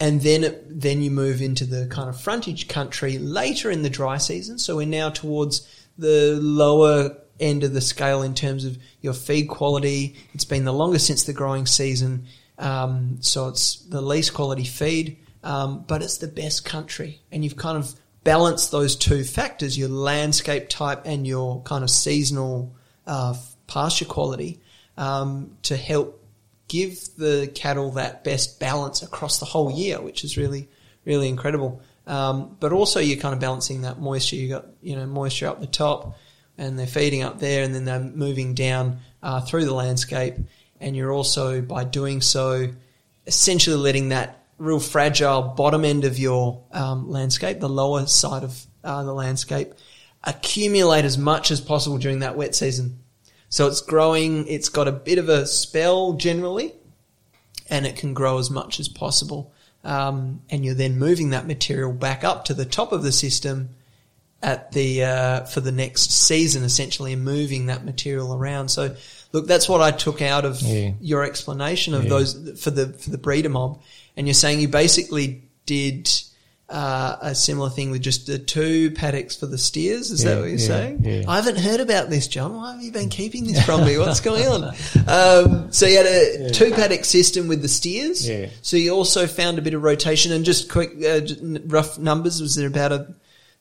and 0.00 0.20
then 0.22 0.44
it, 0.44 0.80
then 0.80 1.02
you 1.02 1.10
move 1.10 1.42
into 1.42 1.64
the 1.66 1.86
kind 1.86 2.08
of 2.08 2.18
frontage 2.20 2.68
country 2.68 3.18
later 3.18 3.70
in 3.70 3.82
the 3.82 3.90
dry 3.90 4.18
season. 4.18 4.58
So 4.58 4.76
we're 4.76 4.86
now 4.86 5.10
towards 5.10 5.66
the 5.98 6.38
lower 6.40 7.16
end 7.40 7.64
of 7.64 7.72
the 7.72 7.80
scale 7.80 8.22
in 8.22 8.34
terms 8.34 8.64
of 8.64 8.78
your 9.00 9.14
feed 9.14 9.48
quality. 9.48 10.16
It's 10.34 10.44
been 10.44 10.64
the 10.64 10.72
longest 10.72 11.06
since 11.06 11.24
the 11.24 11.32
growing 11.32 11.66
season, 11.66 12.26
um, 12.58 13.18
so 13.20 13.48
it's 13.48 13.76
the 13.76 14.02
least 14.02 14.34
quality 14.34 14.64
feed, 14.64 15.18
um, 15.42 15.84
but 15.86 16.02
it's 16.02 16.18
the 16.18 16.28
best 16.28 16.64
country, 16.64 17.20
and 17.30 17.44
you've 17.44 17.56
kind 17.56 17.76
of 17.76 17.94
balanced 18.24 18.70
those 18.70 18.96
two 18.96 19.24
factors: 19.24 19.76
your 19.76 19.88
landscape 19.88 20.68
type 20.68 21.02
and 21.04 21.26
your 21.26 21.62
kind 21.62 21.82
of 21.82 21.90
seasonal 21.90 22.74
uh, 23.06 23.34
pasture 23.66 24.04
quality, 24.04 24.60
um, 24.96 25.56
to 25.62 25.76
help 25.76 26.22
give 26.68 27.08
the 27.18 27.50
cattle 27.54 27.90
that 27.92 28.24
best 28.24 28.58
balance 28.58 29.02
across 29.02 29.38
the 29.38 29.44
whole 29.44 29.70
year, 29.70 30.00
which 30.00 30.24
is 30.24 30.38
really, 30.38 30.68
really 31.04 31.28
incredible. 31.28 31.82
Um, 32.06 32.56
but 32.58 32.72
also 32.72 32.98
you're 32.98 33.20
kind 33.20 33.34
of 33.34 33.40
balancing 33.40 33.82
that 33.82 34.00
moisture. 34.00 34.36
You 34.36 34.48
got, 34.48 34.66
you 34.80 34.96
know, 34.96 35.06
moisture 35.06 35.48
up 35.48 35.60
the 35.60 35.66
top 35.66 36.16
and 36.62 36.78
they're 36.78 36.86
feeding 36.86 37.22
up 37.22 37.40
there 37.40 37.64
and 37.64 37.74
then 37.74 37.84
they're 37.84 38.00
moving 38.00 38.54
down, 38.54 38.98
uh, 39.22 39.40
through 39.40 39.64
the 39.64 39.74
landscape. 39.74 40.36
And 40.80 40.96
you're 40.96 41.12
also, 41.12 41.60
by 41.60 41.84
doing 41.84 42.20
so, 42.20 42.68
essentially 43.26 43.76
letting 43.76 44.10
that 44.10 44.44
real 44.58 44.80
fragile 44.80 45.42
bottom 45.42 45.84
end 45.84 46.04
of 46.04 46.18
your, 46.18 46.62
um, 46.72 47.10
landscape, 47.10 47.58
the 47.58 47.68
lower 47.68 48.06
side 48.06 48.44
of, 48.44 48.64
uh, 48.84 49.02
the 49.02 49.12
landscape, 49.12 49.74
accumulate 50.22 51.04
as 51.04 51.18
much 51.18 51.50
as 51.50 51.60
possible 51.60 51.98
during 51.98 52.20
that 52.20 52.36
wet 52.36 52.54
season. 52.54 53.00
So 53.48 53.66
it's 53.66 53.80
growing, 53.80 54.46
it's 54.46 54.68
got 54.68 54.86
a 54.86 54.92
bit 54.92 55.18
of 55.18 55.28
a 55.28 55.46
spell 55.46 56.12
generally, 56.12 56.74
and 57.68 57.86
it 57.86 57.96
can 57.96 58.14
grow 58.14 58.38
as 58.38 58.50
much 58.50 58.78
as 58.78 58.88
possible. 58.88 59.52
Um, 59.84 60.42
and 60.48 60.64
you're 60.64 60.74
then 60.74 60.96
moving 60.96 61.30
that 61.30 61.46
material 61.46 61.92
back 61.92 62.22
up 62.22 62.44
to 62.44 62.54
the 62.54 62.64
top 62.64 62.92
of 62.92 63.02
the 63.02 63.10
system 63.10 63.70
at 64.42 64.72
the 64.72 65.04
uh, 65.04 65.44
for 65.44 65.60
the 65.60 65.72
next 65.72 66.10
season, 66.10 66.64
essentially, 66.64 67.12
and 67.12 67.24
moving 67.24 67.66
that 67.66 67.84
material 67.84 68.34
around. 68.34 68.68
So, 68.68 68.94
look, 69.32 69.46
that's 69.46 69.68
what 69.68 69.80
I 69.80 69.90
took 69.92 70.20
out 70.20 70.44
of 70.44 70.60
Yeah. 70.62 70.92
your 71.00 71.24
explanation 71.24 71.94
of 71.94 72.04
Yeah. 72.04 72.08
those 72.10 72.60
for 72.60 72.70
the 72.70 72.88
for 72.88 73.10
the 73.10 73.18
breeder 73.18 73.48
mob. 73.50 73.80
And 74.16 74.26
you're 74.26 74.34
saying 74.34 74.60
you 74.60 74.68
basically 74.68 75.42
did 75.64 76.10
uh, 76.68 77.16
a 77.20 77.34
similar 77.34 77.68
thing 77.68 77.90
with 77.90 78.00
just 78.00 78.26
the 78.26 78.38
two 78.38 78.90
paddocks 78.92 79.36
for 79.36 79.44
the 79.46 79.58
steers. 79.58 80.10
Is 80.10 80.22
that 80.24 80.38
what 80.38 80.48
you're 80.48 80.58
yeah, 80.58 80.66
saying? 80.66 81.00
yeah. 81.04 81.22
I 81.28 81.36
haven't 81.36 81.58
heard 81.58 81.80
about 81.80 82.08
this, 82.08 82.26
John. 82.28 82.56
Why 82.56 82.72
have 82.72 82.82
you 82.82 82.90
been 82.90 83.10
keeping 83.10 83.44
this 83.46 83.62
from 83.62 83.84
me? 83.84 83.98
What's 83.98 84.20
going 84.20 84.46
on? 84.48 84.74
Um, 85.06 85.70
so 85.70 85.86
you 85.86 85.98
had 85.98 86.06
a 86.06 86.50
two 86.50 86.70
paddock 86.70 87.04
system 87.04 87.46
with 87.46 87.60
the 87.60 87.68
steers. 87.68 88.26
Yeah. 88.26 88.46
So 88.62 88.78
you 88.78 88.90
also 88.92 89.26
found 89.26 89.58
a 89.58 89.62
bit 89.62 89.74
of 89.74 89.82
rotation 89.82 90.32
and 90.32 90.46
just 90.46 90.70
quick 90.70 90.92
uh, 91.04 91.20
rough 91.66 91.98
numbers. 91.98 92.40
Was 92.40 92.54
there 92.54 92.68
about 92.68 92.92
a 92.92 93.14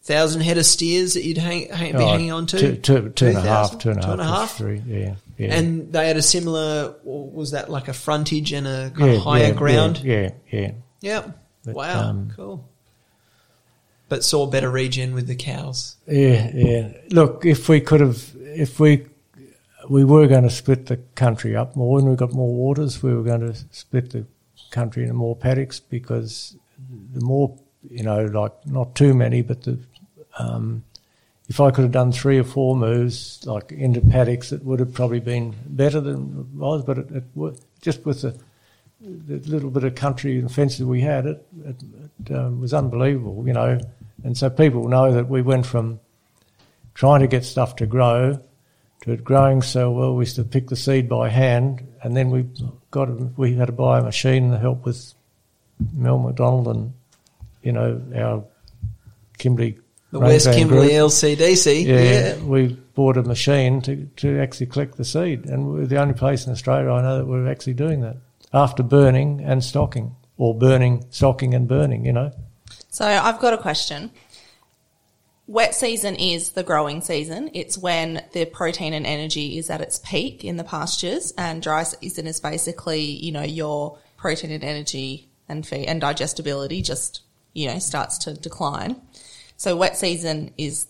thousand 0.03 0.41
head 0.41 0.57
of 0.57 0.65
steers 0.65 1.13
that 1.13 1.23
you'd 1.23 1.37
hang, 1.37 1.69
hang, 1.69 1.91
be 1.93 1.97
Oh, 1.97 2.07
hanging 2.07 2.31
on 2.31 2.47
to? 2.47 2.59
Two, 2.59 2.75
two, 2.75 3.09
two 3.09 3.27
and 3.27 3.37
a 3.37 3.41
half, 3.41 3.77
2,000? 3.77 3.79
two 3.79 3.89
and 3.89 3.99
a 3.99 4.01
half, 4.01 4.07
Two 4.07 4.11
and 4.11 4.21
a 4.21 4.25
half? 4.25 4.57
Three, 4.57 4.81
yeah, 4.87 5.15
yeah. 5.37 5.55
And 5.55 5.93
they 5.93 6.07
had 6.07 6.17
a 6.17 6.21
similar, 6.21 6.95
was 7.03 7.51
that 7.51 7.69
like 7.69 7.87
a 7.87 7.93
frontage 7.93 8.51
and 8.51 8.67
a 8.67 8.91
kind 8.95 9.11
yeah, 9.11 9.17
of 9.17 9.23
higher 9.23 9.43
yeah, 9.43 9.51
ground? 9.51 10.01
Yeah, 10.03 10.31
yeah. 10.49 10.71
Yep. 11.01 11.37
But, 11.65 11.75
wow. 11.75 12.09
um, 12.09 12.31
cool. 12.35 12.67
But 14.09 14.23
saw 14.23 14.45
better 14.47 14.69
regen 14.69 15.13
with 15.13 15.27
the 15.27 15.35
cows. 15.35 15.95
Yeah, 16.05 16.51
yeah. 16.53 16.93
Look, 17.11 17.45
if 17.45 17.69
we 17.69 17.79
could 17.79 18.01
have, 18.01 18.35
if 18.35 18.79
we 18.79 19.05
we 19.89 20.03
were 20.03 20.27
going 20.27 20.43
to 20.43 20.49
split 20.49 20.87
the 20.87 20.97
country 21.15 21.55
up 21.55 21.75
more, 21.75 21.97
and 21.99 22.09
we 22.09 22.15
got 22.15 22.33
more 22.33 22.53
waters, 22.53 23.01
we 23.01 23.13
were 23.13 23.23
going 23.23 23.39
to 23.41 23.55
split 23.71 24.09
the 24.09 24.25
country 24.69 25.03
into 25.03 25.13
more 25.13 25.35
paddocks 25.35 25.79
because 25.79 26.57
the 27.13 27.21
more, 27.21 27.57
you 27.89 28.03
know, 28.03 28.25
like 28.25 28.51
not 28.65 28.95
too 28.95 29.13
many, 29.13 29.41
but 29.41 29.63
the 29.63 29.79
um, 30.37 30.83
if 31.47 31.59
I 31.59 31.71
could 31.71 31.83
have 31.83 31.91
done 31.91 32.11
three 32.11 32.39
or 32.39 32.43
four 32.43 32.75
moves 32.75 33.45
like 33.45 33.71
into 33.71 34.01
paddocks, 34.01 34.51
it 34.51 34.63
would 34.63 34.79
have 34.79 34.93
probably 34.93 35.19
been 35.19 35.55
better 35.65 35.99
than 35.99 36.39
it 36.39 36.57
was. 36.57 36.83
But 36.83 36.97
it, 36.99 37.11
it 37.11 37.23
just 37.81 38.05
with 38.05 38.21
the, 38.21 38.39
the 39.01 39.49
little 39.49 39.69
bit 39.69 39.83
of 39.83 39.95
country 39.95 40.39
and 40.39 40.51
fences 40.51 40.85
we 40.85 41.01
had, 41.01 41.25
it, 41.25 41.45
it, 41.65 41.75
it 42.25 42.35
um, 42.35 42.61
was 42.61 42.73
unbelievable, 42.73 43.43
you 43.45 43.53
know. 43.53 43.79
And 44.23 44.37
so 44.37 44.49
people 44.49 44.87
know 44.87 45.11
that 45.13 45.27
we 45.27 45.41
went 45.41 45.65
from 45.65 45.99
trying 46.93 47.21
to 47.21 47.27
get 47.27 47.43
stuff 47.43 47.75
to 47.77 47.85
grow 47.85 48.39
to 49.01 49.11
it 49.11 49.23
growing 49.23 49.61
so 49.61 49.91
well 49.91 50.15
we 50.15 50.21
used 50.21 50.35
to 50.35 50.43
pick 50.43 50.67
the 50.67 50.75
seed 50.75 51.09
by 51.09 51.29
hand, 51.29 51.85
and 52.03 52.15
then 52.15 52.29
we 52.29 52.47
got 52.91 53.09
we 53.37 53.55
had 53.55 53.65
to 53.65 53.71
buy 53.73 53.99
a 53.99 54.03
machine 54.03 54.51
to 54.51 54.59
help 54.59 54.85
with 54.85 55.13
Mel 55.93 56.19
McDonald 56.19 56.67
and 56.67 56.93
you 57.63 57.71
know 57.71 58.01
our 58.15 58.43
Kimberley 59.37 59.79
The 60.11 60.19
Rain 60.19 60.29
West 60.29 60.45
Van 60.45 60.55
Kimberley 60.55 60.89
Group. 60.89 60.99
LCDC. 60.99 61.85
Yeah, 61.85 62.01
yeah. 62.01 62.43
we 62.43 62.67
bought 62.95 63.17
a 63.17 63.23
machine 63.23 63.81
to, 63.83 64.05
to 64.17 64.39
actually 64.39 64.67
collect 64.67 64.97
the 64.97 65.05
seed, 65.05 65.45
and 65.45 65.73
we're 65.73 65.85
the 65.87 65.97
only 65.97 66.13
place 66.13 66.45
in 66.45 66.51
Australia 66.51 66.91
I 66.91 67.01
know 67.01 67.17
that 67.17 67.25
we're 67.25 67.49
actually 67.49 67.73
doing 67.73 68.01
that 68.01 68.17
after 68.53 68.83
burning 68.83 69.41
and 69.41 69.63
stocking, 69.63 70.15
or 70.37 70.53
burning, 70.53 71.05
stocking, 71.09 71.53
and 71.53 71.67
burning. 71.67 72.05
You 72.05 72.13
know, 72.13 72.31
So 72.89 73.05
I've 73.05 73.39
got 73.39 73.53
a 73.53 73.57
question. 73.57 74.11
Wet 75.47 75.75
season 75.75 76.15
is 76.15 76.51
the 76.51 76.63
growing 76.63 77.01
season. 77.01 77.49
It's 77.53 77.77
when 77.77 78.23
the 78.33 78.45
protein 78.45 78.93
and 78.93 79.05
energy 79.05 79.57
is 79.57 79.69
at 79.69 79.81
its 79.81 79.99
peak 79.99 80.43
in 80.43 80.57
the 80.57 80.63
pastures, 80.63 81.33
and 81.37 81.61
dry 81.61 81.83
season 81.83 82.27
is 82.27 82.39
basically, 82.39 83.01
you 83.01 83.31
know, 83.31 83.43
your 83.43 83.97
protein 84.17 84.51
and 84.51 84.63
energy 84.63 85.29
and 85.49 85.65
feed 85.65 85.87
and 85.87 85.99
digestibility 85.99 86.81
just, 86.81 87.21
you 87.53 87.67
know, 87.67 87.79
starts 87.79 88.17
to 88.19 88.33
decline. 88.33 89.01
So 89.61 89.75
wet 89.75 89.95
season 89.95 90.53
is 90.57 90.87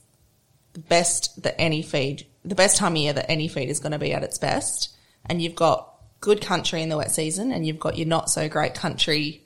the 0.71 0.79
best 0.79 1.43
that 1.43 1.59
any 1.59 1.81
feed, 1.81 2.25
the 2.45 2.55
best 2.55 2.77
time 2.77 2.93
of 2.93 2.97
year 2.99 3.11
that 3.11 3.29
any 3.29 3.49
feed 3.49 3.67
is 3.69 3.81
going 3.81 3.91
to 3.91 3.99
be 3.99 4.13
at 4.13 4.23
its 4.23 4.37
best. 4.37 4.95
And 5.25 5.41
you've 5.41 5.55
got 5.55 5.93
good 6.21 6.39
country 6.39 6.81
in 6.81 6.87
the 6.87 6.95
wet 6.95 7.11
season, 7.11 7.51
and 7.51 7.67
you've 7.67 7.81
got 7.81 7.97
your 7.97 8.07
not 8.07 8.29
so 8.29 8.47
great 8.47 8.73
country 8.73 9.43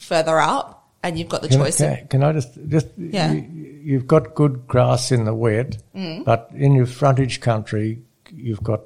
further 0.00 0.40
up, 0.40 0.84
and 1.04 1.16
you've 1.16 1.28
got 1.28 1.42
the 1.42 1.48
can, 1.48 1.58
choice 1.60 1.80
of 1.80 1.96
can, 1.96 2.08
can 2.08 2.24
I 2.24 2.32
just 2.32 2.58
just 2.66 2.88
Yeah. 2.98 3.30
you, 3.34 3.80
you've 3.84 4.08
got 4.08 4.34
good 4.34 4.66
grass 4.66 5.12
in 5.12 5.26
the 5.26 5.34
wet, 5.34 5.78
Mm. 5.94 6.24
but 6.24 6.50
in 6.52 6.74
your 6.74 6.86
frontage 6.86 7.40
country 7.40 8.00
you've 8.34 8.64
got 8.64 8.80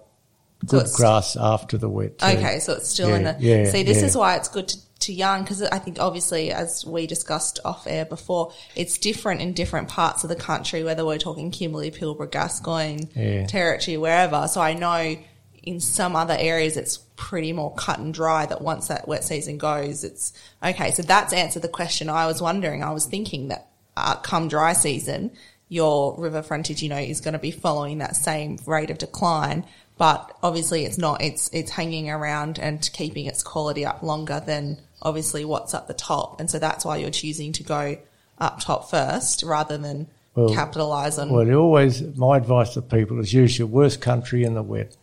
good 0.66 0.81
it's- 0.83 0.95
grass 0.95 1.37
after 1.40 1.79
the 1.79 1.88
wet. 1.88 2.19
too. 2.19 2.27
Okay, 2.27 2.59
so 2.59 2.75
it's 2.75 2.90
still 2.90 3.14
in 3.14 3.23
Yeah, 3.23 3.33
the. 3.33 3.43
yeah, 3.47 3.71
see, 3.71 3.83
this 3.83 4.01
yeah. 4.01 4.05
is 4.05 4.14
why 4.14 4.37
it's 4.37 4.49
good 4.49 4.69
to, 4.69 4.77
to 5.01 5.13
young 5.13 5.43
because 5.43 5.63
I 5.63 5.79
think 5.79 5.99
obviously, 5.99 6.53
as 6.53 6.85
we 6.87 7.07
discussed 7.07 7.59
off 7.65 7.87
air 7.87 8.05
before, 8.05 8.53
it's 8.77 8.99
different 8.99 9.41
in 9.41 9.53
different 9.53 9.89
parts 9.89 10.25
of 10.25 10.31
the 10.31 10.37
country, 10.37 10.85
whether 10.85 11.05
we're 11.05 11.19
talking 11.19 11.51
Kimberley, 11.51 11.91
Pilbara, 11.91 12.31
Gascoyne, 12.31 13.09
Yeah. 13.15 13.47
Territory, 13.47 13.97
wherever. 13.97 14.47
So 14.49 14.61
I 14.61 14.75
know 14.75 15.17
in 15.63 15.81
some 15.81 16.17
other 16.17 16.37
areas 16.39 16.77
it's 16.77 16.99
pretty 17.17 17.53
more 17.53 17.75
cut 17.75 17.99
and 17.99 18.15
dry 18.15 18.47
that 18.47 18.63
once 18.63 18.89
that 18.89 19.07
wet 19.07 19.25
season 19.25 19.59
goes, 19.59 20.05
it's 20.05 20.33
okay. 20.63 20.91
So 20.93 21.03
that's 21.03 21.33
answered 21.33 21.63
the 21.63 21.69
question 21.69 22.09
I 22.09 22.27
was 22.27 22.41
wondering. 22.41 22.83
I 22.83 22.93
was 22.93 23.07
thinking 23.07 23.49
that 23.49 23.69
uh, 23.97 24.17
come 24.17 24.49
dry 24.49 24.73
season, 24.73 25.33
your 25.69 26.19
river 26.19 26.43
frontage, 26.43 26.83
you 26.83 26.89
know, 26.89 26.97
is 26.97 27.21
going 27.21 27.33
to 27.33 27.39
be 27.39 27.51
following 27.51 27.99
that 27.99 28.17
same 28.17 28.59
rate 28.67 28.91
of 28.91 28.99
decline. 28.99 29.65
But 30.01 30.35
obviously 30.43 30.87
it's 30.87 30.97
not, 30.97 31.21
it's, 31.21 31.51
it's 31.53 31.73
hanging 31.73 32.09
around 32.09 32.59
and 32.59 32.89
keeping 32.95 33.27
its 33.27 33.43
quality 33.43 33.85
up 33.85 34.03
longer 34.03 34.41
than 34.41 34.79
obviously 35.03 35.45
what's 35.45 35.74
at 35.74 35.89
the 35.89 35.93
top. 35.93 36.41
And 36.41 36.51
so 36.51 36.59
that's 36.59 36.87
why 36.87 36.97
you're 36.97 37.11
choosing 37.11 37.53
to 37.53 37.62
go 37.62 37.99
up 38.39 38.61
top 38.61 38.89
first 38.89 39.43
rather 39.43 39.77
than 39.77 40.07
Well- 40.35 40.55
capitalize 40.55 41.18
on. 41.18 41.29
Well, 41.29 41.55
always 41.55 42.01
my 42.16 42.39
advice 42.39 42.72
to 42.74 42.81
people 42.81 43.20
is 43.20 43.35
use 43.35 43.59
your 43.59 43.68
worst 43.68 44.01
country 44.01 44.43
in 44.43 44.55
the 44.55 44.62
wet. 44.62 44.97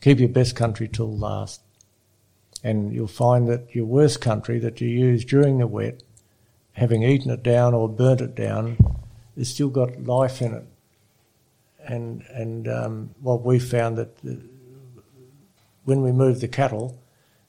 Keep 0.00 0.18
your 0.18 0.30
best 0.30 0.56
country 0.56 0.88
till 0.88 1.16
last, 1.16 1.60
and 2.64 2.92
you'll 2.92 3.06
find 3.06 3.46
that 3.46 3.72
your 3.72 3.86
worst 3.86 4.20
country 4.20 4.58
that 4.58 4.80
you 4.80 4.88
use 4.88 5.24
during 5.24 5.58
the 5.58 5.68
wet, 5.68 6.02
having 6.72 7.04
eaten 7.04 7.30
it 7.30 7.44
down 7.44 7.72
or 7.72 7.88
burnt 7.88 8.20
it 8.20 8.34
down, 8.34 8.78
has 9.36 9.48
still 9.48 9.68
got 9.68 10.02
life 10.02 10.42
in 10.42 10.54
it. 10.54 10.64
And 11.88 12.22
and 12.32 12.68
um, 12.68 13.14
what 13.20 13.44
we 13.44 13.58
found 13.58 13.96
that 13.96 14.16
uh, 14.24 14.34
when 15.84 16.02
we 16.02 16.12
moved 16.12 16.42
the 16.42 16.48
cattle, 16.48 17.02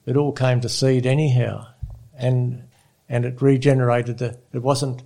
it 0.06 0.16
all 0.16 0.32
came 0.32 0.60
to 0.62 0.68
seed 0.68 1.06
anyhow, 1.06 1.66
and 2.16 2.64
and 3.08 3.24
it 3.24 3.40
regenerated 3.42 4.18
the. 4.18 4.38
It 4.52 4.62
wasn't 4.62 5.02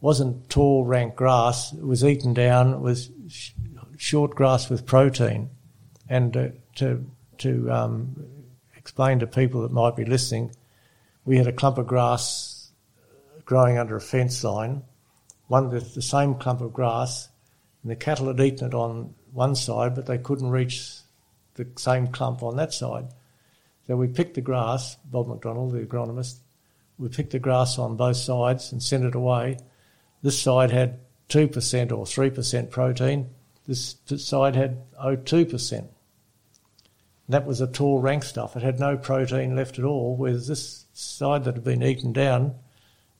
wasn't 0.00 0.50
tall 0.50 0.84
rank 0.84 1.16
grass. 1.16 1.72
It 1.72 1.82
was 1.84 2.04
eaten 2.04 2.34
down. 2.34 2.74
It 2.74 2.80
was 2.80 3.10
sh- 3.28 3.52
short 3.96 4.34
grass 4.34 4.68
with 4.68 4.84
protein, 4.84 5.48
and 6.08 6.36
uh, 6.36 6.48
to 6.76 7.06
to 7.38 7.72
um, 7.72 8.14
explain 8.76 9.18
to 9.20 9.26
people 9.26 9.62
that 9.62 9.72
might 9.72 9.96
be 9.96 10.04
listening, 10.04 10.54
we 11.24 11.38
had 11.38 11.46
a 11.46 11.52
clump 11.52 11.78
of 11.78 11.86
grass 11.86 12.70
growing 13.46 13.78
under 13.78 13.96
a 13.96 14.00
fence 14.00 14.44
line, 14.44 14.82
one 15.48 15.70
the, 15.70 15.80
the 15.80 16.02
same 16.02 16.34
clump 16.34 16.60
of 16.60 16.72
grass, 16.72 17.28
and 17.84 17.92
the 17.92 17.96
cattle 17.96 18.26
had 18.26 18.40
eaten 18.40 18.66
it 18.66 18.74
on 18.74 19.14
one 19.32 19.54
side, 19.54 19.94
but 19.94 20.06
they 20.06 20.18
couldn't 20.18 20.50
reach 20.50 20.94
the 21.54 21.66
same 21.76 22.08
clump 22.08 22.42
on 22.42 22.56
that 22.56 22.72
side. 22.72 23.06
So 23.86 23.94
we 23.94 24.08
picked 24.08 24.34
the 24.34 24.40
grass, 24.40 24.96
Bob 25.04 25.28
McDonald, 25.28 25.72
the 25.72 25.80
agronomist, 25.80 26.38
we 26.98 27.08
picked 27.08 27.32
the 27.32 27.38
grass 27.38 27.78
on 27.78 27.96
both 27.96 28.16
sides 28.16 28.72
and 28.72 28.82
sent 28.82 29.04
it 29.04 29.14
away. 29.14 29.58
This 30.22 30.40
side 30.40 30.70
had 30.70 31.00
2% 31.28 31.92
or 31.92 32.04
3% 32.04 32.70
protein. 32.70 33.28
This 33.66 33.96
side 34.16 34.56
had 34.56 34.78
0.2%. 34.94 35.88
That 37.28 37.46
was 37.46 37.60
a 37.60 37.66
tall 37.66 38.00
rank 38.00 38.22
stuff. 38.22 38.56
It 38.56 38.62
had 38.62 38.78
no 38.78 38.96
protein 38.96 39.56
left 39.56 39.78
at 39.78 39.84
all, 39.84 40.16
whereas 40.16 40.46
this 40.46 40.84
side 40.92 41.44
that 41.44 41.54
had 41.54 41.64
been 41.64 41.82
eaten 41.82 42.12
down 42.12 42.54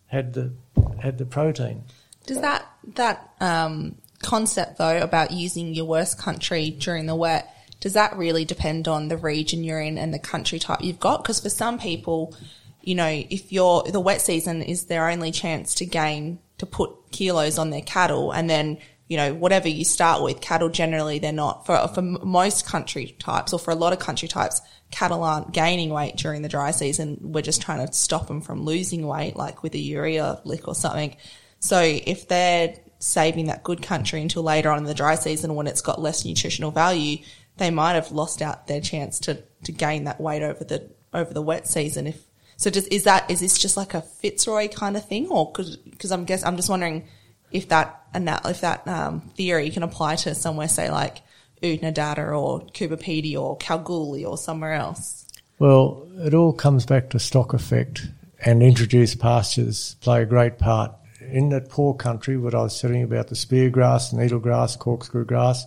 had 0.07 0.35
the 0.35 0.53
had 1.01 1.17
the 1.17 1.25
protein. 1.25 1.85
Does 2.27 2.41
that 2.43 2.67
that 2.95 3.31
um, 3.41 3.97
concept 4.25 4.79
though 4.79 4.99
about 4.99 5.31
using 5.31 5.75
your 5.75 5.85
worst 5.85 6.19
country 6.19 6.71
during 6.71 7.07
the 7.07 7.15
wet 7.15 7.55
does 7.85 7.93
that 7.93 8.17
really 8.17 8.47
depend 8.47 8.89
on 8.89 9.09
the 9.09 9.17
region 9.19 9.63
you're 9.63 9.79
in 9.79 9.99
and 9.99 10.15
the 10.15 10.19
country 10.19 10.59
type 10.59 10.81
you've 10.81 10.99
got? 10.99 11.23
Because 11.23 11.41
for 11.41 11.51
some 11.51 11.79
people, 11.79 12.35
you 12.81 12.95
know, 12.95 13.07
if 13.07 13.53
you're 13.53 13.83
the 13.83 14.01
wet 14.01 14.23
season 14.23 14.63
is 14.63 14.85
their 14.85 15.11
only 15.11 15.31
chance 15.31 15.75
to 15.75 15.85
gain 15.85 16.39
to 16.57 16.65
put 16.65 16.91
kilos 17.11 17.59
on 17.59 17.69
their 17.69 17.83
cattle, 17.83 18.33
and 18.33 18.49
then 18.49 18.79
you 19.07 19.19
know 19.19 19.35
whatever 19.35 19.69
you 19.69 19.85
start 19.85 20.23
with, 20.23 20.41
cattle 20.41 20.71
generally 20.71 21.19
they're 21.19 21.31
not 21.31 21.67
for 21.67 21.87
for 21.89 22.01
most 22.01 22.67
country 22.67 23.15
types 23.19 23.53
or 23.53 23.59
for 23.59 23.71
a 23.71 23.75
lot 23.75 23.93
of 23.93 23.99
country 23.99 24.29
types, 24.29 24.63
cattle 24.91 25.23
aren't 25.23 25.53
gaining 25.53 25.91
weight 25.91 26.17
during 26.17 26.41
the 26.41 26.49
dry 26.49 26.71
season. 26.71 27.19
We're 27.21 27.43
just 27.43 27.61
trying 27.61 27.87
to 27.87 27.93
stop 27.93 28.29
them 28.29 28.41
from 28.41 28.65
losing 28.65 29.07
weight, 29.07 29.37
like 29.37 29.63
with 29.63 29.75
a 29.75 29.79
urea 29.79 30.41
lick 30.45 30.69
or 30.69 30.75
something. 30.75 31.17
So 31.61 31.81
if 31.83 32.29
they're 32.29 32.77
saving 33.05 33.47
that 33.47 33.63
good 33.63 33.83
country 33.83 34.23
until 34.23 34.43
later 34.43 34.71
on 34.71 34.79
in 34.79 34.85
the 34.85 34.95
dry 34.95 35.15
season 35.15 35.55
when 35.55 35.67
it's 35.67 35.83
got 35.83 36.01
less 36.01 36.25
nutritional 36.25 36.71
value, 36.71 37.19
they 37.59 37.71
might 37.71 37.93
have 37.93 38.11
lost 38.11 38.41
out 38.41 38.67
their 38.67 38.81
chance 38.81 39.19
to, 39.21 39.43
to 39.63 39.73
gain 39.73 40.05
that 40.05 40.21
weight 40.21 40.43
over 40.43 40.65
the 40.65 40.91
over 41.13 41.33
the 41.33 41.43
wet 41.43 41.69
season. 41.69 42.07
If 42.07 42.25
so, 42.57 42.71
does, 42.71 42.87
is 42.87 43.05
that 43.05 43.31
is 43.31 43.41
this 43.41 43.59
just 43.59 43.77
like 43.77 43.93
a 43.95 44.01
Fitzroy 44.01 44.69
kind 44.69 44.97
of 44.97 45.07
thing, 45.07 45.29
or 45.29 45.53
because 45.53 46.11
I'm 46.11 46.25
guess 46.25 46.43
I'm 46.45 46.57
just 46.57 46.71
wondering 46.71 47.07
if 47.53 47.69
that 47.69 48.01
if 48.15 48.63
that 48.63 48.89
um, 48.89 49.21
theory 49.37 49.71
can 49.71 49.83
apply 49.83 50.17
to 50.17 50.35
somewhere, 50.35 50.69
say 50.69 50.91
like 50.91 51.21
Oodnadatta 51.63 52.37
or 52.37 52.61
Coober 52.69 53.01
Pedy 53.01 53.37
or 53.39 53.57
Kalgoorlie 53.59 54.25
or 54.25 54.39
somewhere 54.39 54.73
else. 54.73 55.27
Well, 55.59 56.09
it 56.17 56.35
all 56.35 56.53
comes 56.53 56.87
back 56.87 57.11
to 57.11 57.19
stock 57.19 57.53
effect, 57.53 58.09
and 58.45 58.63
introduced 58.63 59.19
pastures 59.19 59.97
play 60.01 60.23
a 60.23 60.27
great 60.27 60.59
part 60.59 60.93
in 61.35 61.49
that 61.51 61.69
poor 61.69 61.95
country. 61.95 62.37
What 62.37 62.55
I 62.55 62.63
was 62.63 62.81
telling 62.81 63.01
you 63.01 63.07
about 63.07 63.29
the 63.29 63.37
spear 63.37 63.71
grass, 63.71 64.13
needle 64.13 64.39
grass, 64.39 64.77
corkscrew 64.77 65.25
grass 65.25 65.67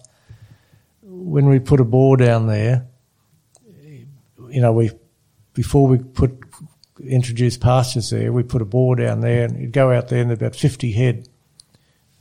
when 1.28 1.48
we 1.48 1.60
put 1.60 1.80
a 1.80 1.84
bore 1.84 2.18
down 2.18 2.48
there, 2.48 2.86
you 4.50 4.62
know, 4.62 4.72
we 4.72 4.92
before 5.54 5.88
we 5.88 5.98
put 5.98 6.32
introduce 7.02 7.58
pastures 7.58 8.10
there, 8.10 8.32
we 8.32 8.44
put 8.44 8.62
a 8.62 8.66
bore 8.66 8.96
down 8.96 9.22
there, 9.22 9.46
and 9.46 9.60
you'd 9.60 9.72
go 9.72 9.92
out 9.92 10.10
there 10.10 10.22
and 10.22 10.32
about 10.32 10.56
fifty 10.56 10.92
head. 10.92 11.28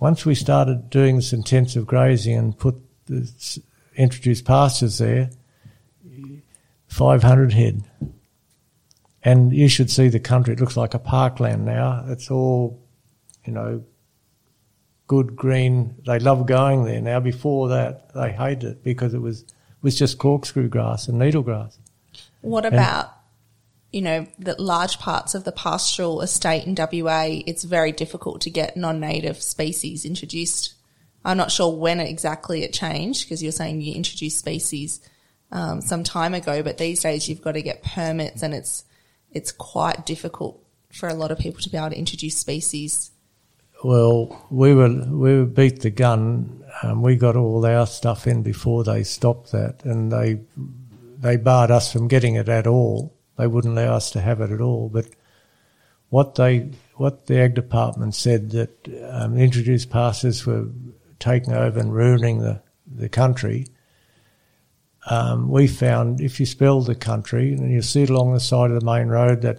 Once 0.00 0.26
we 0.26 0.34
started 0.34 0.90
doing 0.90 1.16
this 1.16 1.32
intensive 1.32 1.86
grazing 1.86 2.36
and 2.36 2.58
put 2.58 2.76
the 3.06 3.30
introduced 3.94 4.44
pastures 4.44 4.98
there, 4.98 5.30
five 6.88 7.22
hundred 7.22 7.52
head. 7.52 7.84
And 9.22 9.52
you 9.52 9.68
should 9.68 9.90
see 9.90 10.08
the 10.08 10.20
country. 10.20 10.54
It 10.54 10.60
looks 10.60 10.76
like 10.76 10.94
a 10.94 11.00
parkland 11.00 11.64
now. 11.64 12.04
It's 12.06 12.30
all, 12.30 12.80
you 13.46 13.52
know, 13.52 13.84
good 15.06 15.36
green. 15.36 15.94
They 16.06 16.18
love 16.18 16.46
going 16.46 16.84
there 16.84 17.00
now. 17.00 17.20
Before 17.20 17.68
that, 17.68 18.12
they 18.14 18.32
hated 18.32 18.64
it 18.64 18.84
because 18.84 19.14
it 19.14 19.20
was 19.20 19.44
was 19.82 19.96
just 19.96 20.18
corkscrew 20.18 20.68
grass 20.68 21.08
and 21.08 21.18
needle 21.18 21.42
grass. 21.42 21.78
What 22.40 22.66
about 22.66 23.12
you 23.92 24.02
know 24.02 24.26
the 24.38 24.60
large 24.60 24.98
parts 24.98 25.34
of 25.34 25.44
the 25.44 25.52
pastoral 25.52 26.20
estate 26.20 26.66
in 26.66 26.74
WA? 26.74 27.26
It's 27.46 27.64
very 27.64 27.92
difficult 27.92 28.40
to 28.42 28.50
get 28.50 28.76
non-native 28.76 29.40
species 29.40 30.04
introduced. 30.04 30.74
I'm 31.24 31.36
not 31.36 31.50
sure 31.50 31.74
when 31.74 31.98
exactly 32.00 32.62
it 32.62 32.72
changed 32.72 33.24
because 33.24 33.42
you're 33.42 33.52
saying 33.52 33.80
you 33.80 33.94
introduced 33.94 34.38
species 34.38 35.00
um, 35.50 35.80
some 35.80 36.04
time 36.04 36.34
ago, 36.34 36.62
but 36.62 36.78
these 36.78 37.02
days 37.02 37.28
you've 37.28 37.42
got 37.42 37.52
to 37.52 37.62
get 37.62 37.82
permits 37.82 38.42
and 38.42 38.54
it's 38.54 38.84
it's 39.30 39.52
quite 39.52 40.06
difficult 40.06 40.62
for 40.92 41.08
a 41.08 41.14
lot 41.14 41.30
of 41.30 41.38
people 41.38 41.60
to 41.60 41.68
be 41.68 41.76
able 41.76 41.90
to 41.90 41.98
introduce 41.98 42.36
species 42.36 43.10
well, 43.84 44.46
we 44.50 44.74
were 44.74 44.88
we 44.88 45.38
were 45.38 45.46
beat 45.46 45.80
the 45.80 45.90
gun. 45.90 46.64
Um, 46.82 47.02
we 47.02 47.16
got 47.16 47.36
all 47.36 47.64
our 47.64 47.86
stuff 47.86 48.26
in 48.26 48.42
before 48.42 48.84
they 48.84 49.02
stopped 49.02 49.52
that, 49.52 49.84
and 49.84 50.10
they 50.10 50.40
they 51.18 51.36
barred 51.36 51.70
us 51.70 51.92
from 51.92 52.08
getting 52.08 52.34
it 52.34 52.48
at 52.48 52.66
all. 52.66 53.14
They 53.36 53.46
wouldn't 53.46 53.76
allow 53.76 53.94
us 53.94 54.10
to 54.12 54.20
have 54.20 54.40
it 54.40 54.50
at 54.50 54.60
all. 54.60 54.88
But 54.88 55.06
what 56.08 56.34
they 56.36 56.70
what 56.94 57.26
the 57.26 57.38
ag 57.38 57.54
department 57.54 58.14
said 58.14 58.50
that 58.50 58.88
um, 59.10 59.36
introduced 59.36 59.90
passes 59.90 60.46
were 60.46 60.68
taking 61.18 61.52
over 61.52 61.78
and 61.78 61.94
ruining 61.94 62.38
the 62.38 62.62
the 62.86 63.08
country. 63.08 63.66
Um, 65.08 65.50
we 65.50 65.68
found 65.68 66.20
if 66.20 66.40
you 66.40 66.46
spell 66.46 66.80
the 66.80 66.96
country 66.96 67.52
and 67.52 67.70
you 67.70 67.80
see 67.80 68.02
it 68.02 68.10
along 68.10 68.32
the 68.32 68.40
side 68.40 68.72
of 68.72 68.80
the 68.80 68.86
main 68.86 69.06
road 69.06 69.42
that 69.42 69.58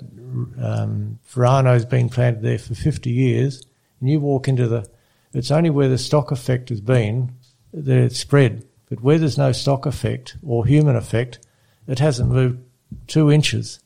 um, 0.61 1.19
has 1.33 1.85
been 1.85 2.09
planted 2.09 2.41
there 2.41 2.59
for 2.59 2.75
50 2.75 3.09
years 3.09 3.66
and 3.99 4.09
you 4.09 4.19
walk 4.19 4.47
into 4.47 4.67
the, 4.67 4.89
it's 5.33 5.51
only 5.51 5.69
where 5.69 5.89
the 5.89 5.97
stock 5.97 6.31
effect 6.31 6.69
has 6.69 6.81
been 6.81 7.33
that 7.73 7.97
it's 7.97 8.19
spread. 8.19 8.65
But 8.89 9.01
where 9.01 9.17
there's 9.17 9.37
no 9.37 9.51
stock 9.51 9.85
effect 9.85 10.37
or 10.45 10.65
human 10.65 10.95
effect, 10.95 11.39
it 11.87 11.99
hasn't 11.99 12.31
moved 12.31 12.59
two 13.07 13.31
inches. 13.31 13.79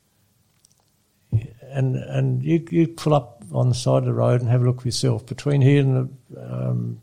And 1.71 1.95
and 1.95 2.43
you 2.43 2.67
you 2.69 2.87
pull 2.89 3.13
up 3.13 3.43
on 3.53 3.69
the 3.69 3.75
side 3.75 3.99
of 3.99 4.05
the 4.05 4.13
road 4.13 4.41
and 4.41 4.49
have 4.49 4.61
a 4.61 4.65
look 4.65 4.81
for 4.81 4.87
yourself. 4.87 5.25
Between 5.25 5.61
here 5.61 5.81
and 5.81 6.09
the 6.29 6.41
um, 6.41 7.01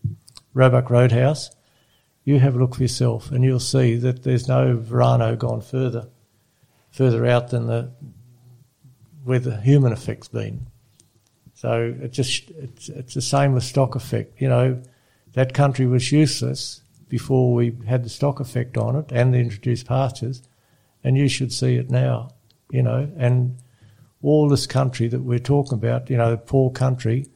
Roebuck 0.52 0.90
Roadhouse, 0.90 1.50
you 2.24 2.38
have 2.38 2.54
a 2.54 2.58
look 2.58 2.74
for 2.74 2.82
yourself, 2.82 3.30
and 3.30 3.42
you'll 3.42 3.60
see 3.60 3.96
that 3.96 4.24
there's 4.24 4.46
no 4.46 4.76
Verano 4.76 5.34
gone 5.36 5.62
further 5.62 6.08
further 6.90 7.24
out 7.26 7.48
than 7.48 7.66
the 7.66 7.90
where 9.24 9.38
the 9.38 9.60
human 9.60 9.92
effect's 9.92 10.28
been. 10.28 10.66
So 11.60 11.92
it 12.00 12.12
just 12.12 12.50
it's, 12.50 12.88
it's 12.88 13.14
the 13.14 13.20
same 13.20 13.52
with 13.52 13.64
stock 13.64 13.96
effect. 13.96 14.40
You 14.40 14.48
know, 14.48 14.80
that 15.32 15.54
country 15.54 15.86
was 15.86 16.12
useless 16.12 16.82
before 17.08 17.52
we 17.52 17.76
had 17.84 18.04
the 18.04 18.08
stock 18.08 18.38
effect 18.38 18.78
on 18.78 18.94
it 18.94 19.10
and 19.10 19.34
the 19.34 19.38
introduced 19.38 19.88
pastures, 19.88 20.40
and 21.02 21.16
you 21.16 21.26
should 21.26 21.52
see 21.52 21.74
it 21.74 21.90
now. 21.90 22.30
You 22.70 22.84
know, 22.84 23.10
and 23.16 23.56
all 24.22 24.48
this 24.48 24.68
country 24.68 25.08
that 25.08 25.22
we're 25.22 25.40
talking 25.40 25.74
about, 25.74 26.08
you 26.08 26.16
know, 26.16 26.36
poor 26.36 26.70
country 26.70 27.26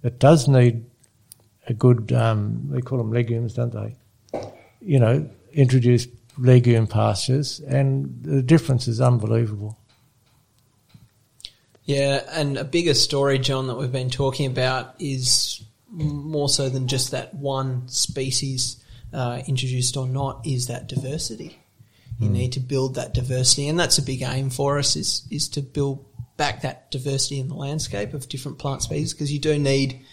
that 0.00 0.18
does 0.18 0.48
need 0.48 0.86
a 1.66 1.74
good, 1.74 2.12
um, 2.12 2.68
they 2.70 2.80
call 2.80 2.96
them 2.96 3.12
legumes, 3.12 3.52
don't 3.52 3.74
they? 3.74 3.94
You 4.80 5.00
know, 5.00 5.28
introduce 5.52 6.08
legume 6.38 6.86
pastures, 6.86 7.60
and 7.60 8.22
the 8.22 8.40
difference 8.40 8.88
is 8.88 9.02
unbelievable. 9.02 9.78
Yeah, 11.86 12.22
and 12.32 12.58
a 12.58 12.64
bigger 12.64 12.94
story, 12.94 13.38
John, 13.38 13.68
that 13.68 13.76
we've 13.76 13.92
been 13.92 14.10
talking 14.10 14.46
about 14.46 14.96
is 14.98 15.64
more 15.88 16.48
so 16.48 16.68
than 16.68 16.88
just 16.88 17.12
that 17.12 17.32
one 17.34 17.88
species 17.88 18.82
uh, 19.12 19.40
introduced 19.46 19.96
or 19.96 20.08
not, 20.08 20.44
is 20.44 20.66
that 20.66 20.88
diversity. 20.88 21.58
You 22.18 22.28
mm. 22.28 22.32
need 22.32 22.52
to 22.52 22.60
build 22.60 22.96
that 22.96 23.14
diversity, 23.14 23.68
and 23.68 23.78
that's 23.78 23.98
a 23.98 24.02
big 24.02 24.22
aim 24.22 24.50
for 24.50 24.78
us 24.78 24.96
is 24.96 25.26
is 25.30 25.48
to 25.50 25.62
build 25.62 26.04
back 26.36 26.62
that 26.62 26.90
diversity 26.90 27.38
in 27.38 27.48
the 27.48 27.54
landscape 27.54 28.14
of 28.14 28.28
different 28.28 28.58
plant 28.58 28.82
species 28.82 29.14
because 29.14 29.32
you 29.32 29.38
do 29.38 29.58
need 29.58 30.04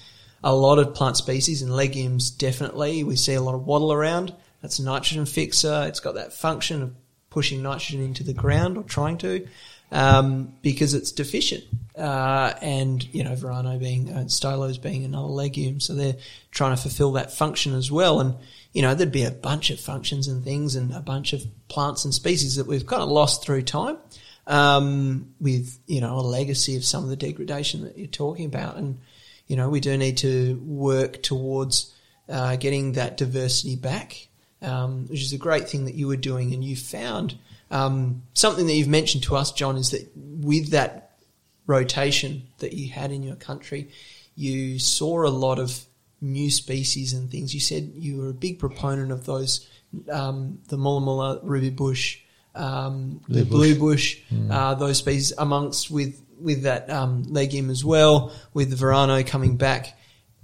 a 0.43 0.55
lot 0.55 0.77
of 0.77 0.93
plant 0.93 1.17
species 1.17 1.63
and 1.63 1.75
legumes. 1.75 2.29
Definitely, 2.29 3.03
we 3.03 3.15
see 3.15 3.33
a 3.33 3.41
lot 3.41 3.55
of 3.55 3.65
wattle 3.65 3.91
around. 3.91 4.33
That's 4.61 4.77
a 4.77 4.83
nitrogen 4.83 5.25
fixer. 5.25 5.85
It's 5.87 5.99
got 5.99 6.15
that 6.15 6.33
function 6.33 6.83
of 6.83 6.95
pushing 7.31 7.63
nitrogen 7.63 8.05
into 8.05 8.23
the 8.23 8.33
ground 8.33 8.77
or 8.77 8.83
trying 8.83 9.17
to 9.17 9.47
um, 9.93 10.53
because 10.61 10.93
it's 10.93 11.11
deficient. 11.11 11.63
Uh, 11.95 12.51
and, 12.61 13.03
you 13.13 13.23
know, 13.23 13.35
Verano 13.35 13.77
being, 13.77 14.09
uh, 14.11 14.23
Stylos 14.25 14.81
being 14.81 15.05
another 15.05 15.27
legume. 15.27 15.79
So 15.79 15.93
they're 15.93 16.17
trying 16.49 16.75
to 16.75 16.81
fulfill 16.81 17.11
that 17.13 17.31
function 17.31 17.75
as 17.75 17.91
well. 17.91 18.19
And, 18.19 18.35
you 18.73 18.81
know, 18.81 18.95
there'd 18.95 19.11
be 19.11 19.23
a 19.23 19.31
bunch 19.31 19.69
of 19.69 19.79
functions 19.79 20.27
and 20.27 20.43
things 20.43 20.75
and 20.75 20.91
a 20.91 20.99
bunch 20.99 21.33
of 21.33 21.45
plants 21.67 22.03
and 22.03 22.13
species 22.13 22.55
that 22.55 22.65
we've 22.65 22.87
kind 22.87 23.03
of 23.03 23.09
lost 23.09 23.43
through 23.43 23.61
time. 23.61 23.97
Um, 24.45 25.35
with, 25.39 25.79
you 25.87 26.01
know, 26.01 26.15
a 26.17 26.21
legacy 26.21 26.75
of 26.75 26.83
some 26.83 27.03
of 27.03 27.09
the 27.09 27.15
degradation 27.15 27.83
that 27.83 27.97
you're 27.97 28.07
talking 28.07 28.45
about. 28.45 28.75
And, 28.75 28.99
you 29.47 29.55
know, 29.55 29.69
we 29.69 29.79
do 29.79 29.95
need 29.95 30.17
to 30.17 30.59
work 30.65 31.21
towards, 31.21 31.93
uh, 32.27 32.55
getting 32.57 32.93
that 32.93 33.15
diversity 33.15 33.75
back. 33.75 34.27
Um, 34.61 35.07
which 35.07 35.21
is 35.21 35.33
a 35.33 35.37
great 35.37 35.69
thing 35.69 35.85
that 35.85 35.95
you 35.95 36.07
were 36.07 36.15
doing 36.15 36.53
and 36.53 36.63
you 36.63 36.77
found, 36.77 37.37
um, 37.73 38.21
something 38.33 38.67
that 38.67 38.73
you've 38.73 38.87
mentioned 38.87 39.23
to 39.23 39.35
us, 39.35 39.51
John, 39.51 39.77
is 39.77 39.91
that 39.91 40.11
with 40.15 40.69
that 40.69 41.17
rotation 41.65 42.43
that 42.59 42.73
you 42.73 42.91
had 42.91 43.11
in 43.11 43.23
your 43.23 43.35
country, 43.35 43.89
you 44.35 44.77
saw 44.77 45.25
a 45.25 45.29
lot 45.29 45.57
of 45.57 45.85
new 46.21 46.51
species 46.51 47.13
and 47.13 47.31
things. 47.31 47.53
You 47.53 47.59
said 47.59 47.91
you 47.95 48.17
were 48.17 48.29
a 48.29 48.33
big 48.33 48.59
proponent 48.59 49.11
of 49.11 49.25
those 49.25 49.67
um, 50.11 50.59
the 50.67 50.77
mulla 50.77 51.01
mulla, 51.01 51.39
ruby 51.43 51.71
bush, 51.71 52.19
um, 52.55 53.21
Blue 53.27 53.39
the 53.39 53.45
blue 53.45 53.75
bush, 53.75 54.21
uh, 54.51 54.75
those 54.75 54.99
species 54.99 55.33
amongst 55.37 55.89
with 55.89 56.21
with 56.39 56.63
that 56.63 56.89
um, 56.91 57.23
legume 57.23 57.71
as 57.71 57.83
well, 57.83 58.33
with 58.53 58.69
the 58.69 58.75
Verano 58.75 59.23
coming 59.23 59.57
back, 59.57 59.97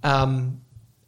um, 0.03 0.61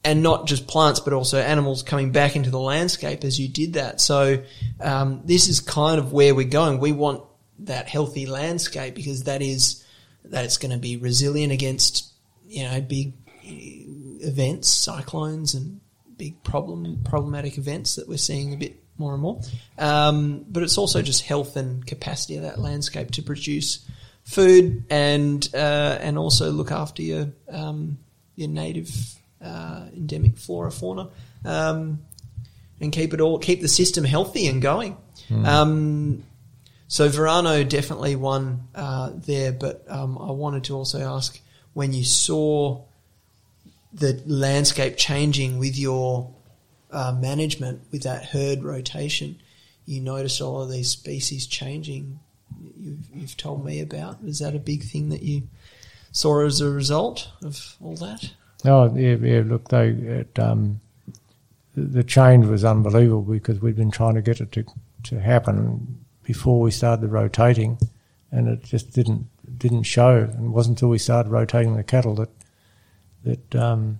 and 0.03 0.23
not 0.23 0.47
just 0.47 0.67
plants 0.67 0.99
but 0.99 1.13
also 1.13 1.39
animals 1.39 1.83
coming 1.83 2.11
back 2.11 2.35
into 2.35 2.49
the 2.49 2.59
landscape 2.59 3.23
as 3.23 3.39
you 3.39 3.47
did 3.47 3.73
that. 3.73 4.01
So 4.01 4.43
um, 4.79 5.21
this 5.25 5.47
is 5.47 5.59
kind 5.59 5.99
of 5.99 6.11
where 6.13 6.33
we're 6.33 6.47
going. 6.47 6.79
We 6.79 6.91
want 6.91 7.23
that 7.59 7.87
healthy 7.87 8.25
landscape 8.25 8.95
because 8.95 9.23
that 9.23 9.41
is 9.41 9.85
that 10.25 10.45
it's 10.45 10.57
going 10.57 10.71
to 10.71 10.77
be 10.77 10.97
resilient 10.97 11.51
against 11.51 12.11
you 12.47 12.63
know 12.63 12.81
big 12.81 13.13
uh, 13.27 14.27
events, 14.27 14.69
cyclones, 14.69 15.53
and 15.53 15.79
big 16.17 16.43
problem 16.43 17.01
problematic 17.03 17.57
events 17.57 17.95
that 17.95 18.07
we're 18.07 18.17
seeing 18.17 18.53
a 18.53 18.57
bit 18.57 18.81
more 18.97 19.13
and 19.13 19.21
more. 19.21 19.41
Um, 19.77 20.45
but 20.47 20.63
it's 20.63 20.77
also 20.77 21.01
just 21.01 21.23
health 21.25 21.55
and 21.55 21.85
capacity 21.85 22.37
of 22.37 22.43
that 22.43 22.59
landscape 22.59 23.11
to 23.11 23.23
produce 23.23 23.85
food 24.23 24.83
and 24.89 25.47
uh, 25.53 25.97
and 25.99 26.17
also 26.17 26.51
look 26.51 26.71
after 26.71 27.01
your 27.01 27.27
um, 27.49 27.97
your 28.35 28.49
native 28.49 29.20
uh, 29.43 29.85
endemic 29.95 30.37
flora 30.37 30.71
fauna 30.71 31.09
um, 31.45 31.99
and 32.79 32.91
keep 32.91 33.13
it 33.13 33.21
all 33.21 33.39
keep 33.39 33.61
the 33.61 33.67
system 33.67 34.03
healthy 34.03 34.47
and 34.47 34.61
going. 34.61 34.97
Um, 35.45 36.23
so 36.87 37.07
Verano 37.07 37.63
definitely 37.63 38.17
won 38.17 38.67
uh, 38.75 39.11
there, 39.15 39.53
but 39.53 39.85
um, 39.87 40.17
I 40.17 40.31
wanted 40.31 40.65
to 40.65 40.75
also 40.75 40.99
ask 40.99 41.39
when 41.73 41.93
you 41.93 42.03
saw 42.03 42.83
the 43.93 44.21
landscape 44.25 44.97
changing 44.97 45.57
with 45.57 45.77
your 45.77 46.33
uh, 46.91 47.13
management, 47.13 47.81
with 47.91 48.03
that 48.03 48.25
herd 48.25 48.63
rotation, 48.63 49.41
you 49.85 50.01
noticed 50.01 50.41
all 50.41 50.61
of 50.61 50.69
these 50.69 50.89
species 50.89 51.47
changing. 51.47 52.19
You've, 52.77 53.07
you've 53.13 53.37
told 53.37 53.65
me 53.65 53.79
about. 53.79 54.17
Is 54.25 54.39
that 54.39 54.55
a 54.55 54.59
big 54.59 54.83
thing 54.83 55.09
that 55.09 55.23
you 55.23 55.43
saw 56.11 56.45
as 56.45 56.61
a 56.61 56.69
result 56.69 57.29
of 57.41 57.77
all 57.81 57.95
that? 57.95 58.31
Oh 58.65 58.93
yeah. 58.95 59.43
Look, 59.45 59.69
they 59.69 59.89
it, 59.89 60.37
um, 60.39 60.79
the, 61.75 62.03
change 62.03 62.45
was 62.45 62.63
unbelievable 62.63 63.21
because 63.33 63.61
we'd 63.61 63.75
been 63.75 63.91
trying 63.91 64.15
to 64.15 64.21
get 64.21 64.41
it 64.41 64.51
to 64.53 64.65
to 65.03 65.19
happen 65.19 65.99
before 66.23 66.59
we 66.59 66.71
started 66.71 67.01
the 67.01 67.07
rotating, 67.07 67.79
and 68.31 68.47
it 68.47 68.63
just 68.63 68.91
didn't 68.91 69.27
didn't 69.57 69.83
show. 69.83 70.17
And 70.17 70.45
it 70.47 70.49
wasn't 70.49 70.77
until 70.77 70.89
we 70.89 70.97
started 70.97 71.29
rotating 71.29 71.75
the 71.75 71.83
cattle 71.83 72.15
that 72.15 72.29
that 73.23 73.55
um, 73.55 73.99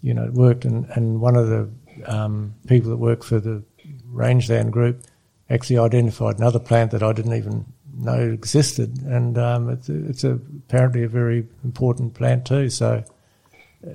you 0.00 0.14
know 0.14 0.24
it 0.24 0.32
worked. 0.32 0.64
And, 0.64 0.86
and 0.90 1.20
one 1.20 1.36
of 1.36 1.48
the 1.48 1.68
um, 2.06 2.54
people 2.66 2.90
that 2.90 2.96
worked 2.96 3.24
for 3.24 3.38
the 3.38 3.62
rangeland 4.06 4.72
group 4.72 5.02
actually 5.50 5.78
identified 5.78 6.38
another 6.38 6.58
plant 6.58 6.90
that 6.90 7.02
I 7.02 7.12
didn't 7.12 7.34
even 7.34 7.64
know 7.98 8.18
existed, 8.18 9.02
and 9.02 9.38
um, 9.38 9.70
it's 9.70 9.88
it's 9.88 10.24
a, 10.24 10.32
apparently 10.68 11.04
a 11.04 11.08
very 11.08 11.46
important 11.64 12.14
plant 12.14 12.44
too. 12.44 12.70
So 12.70 13.04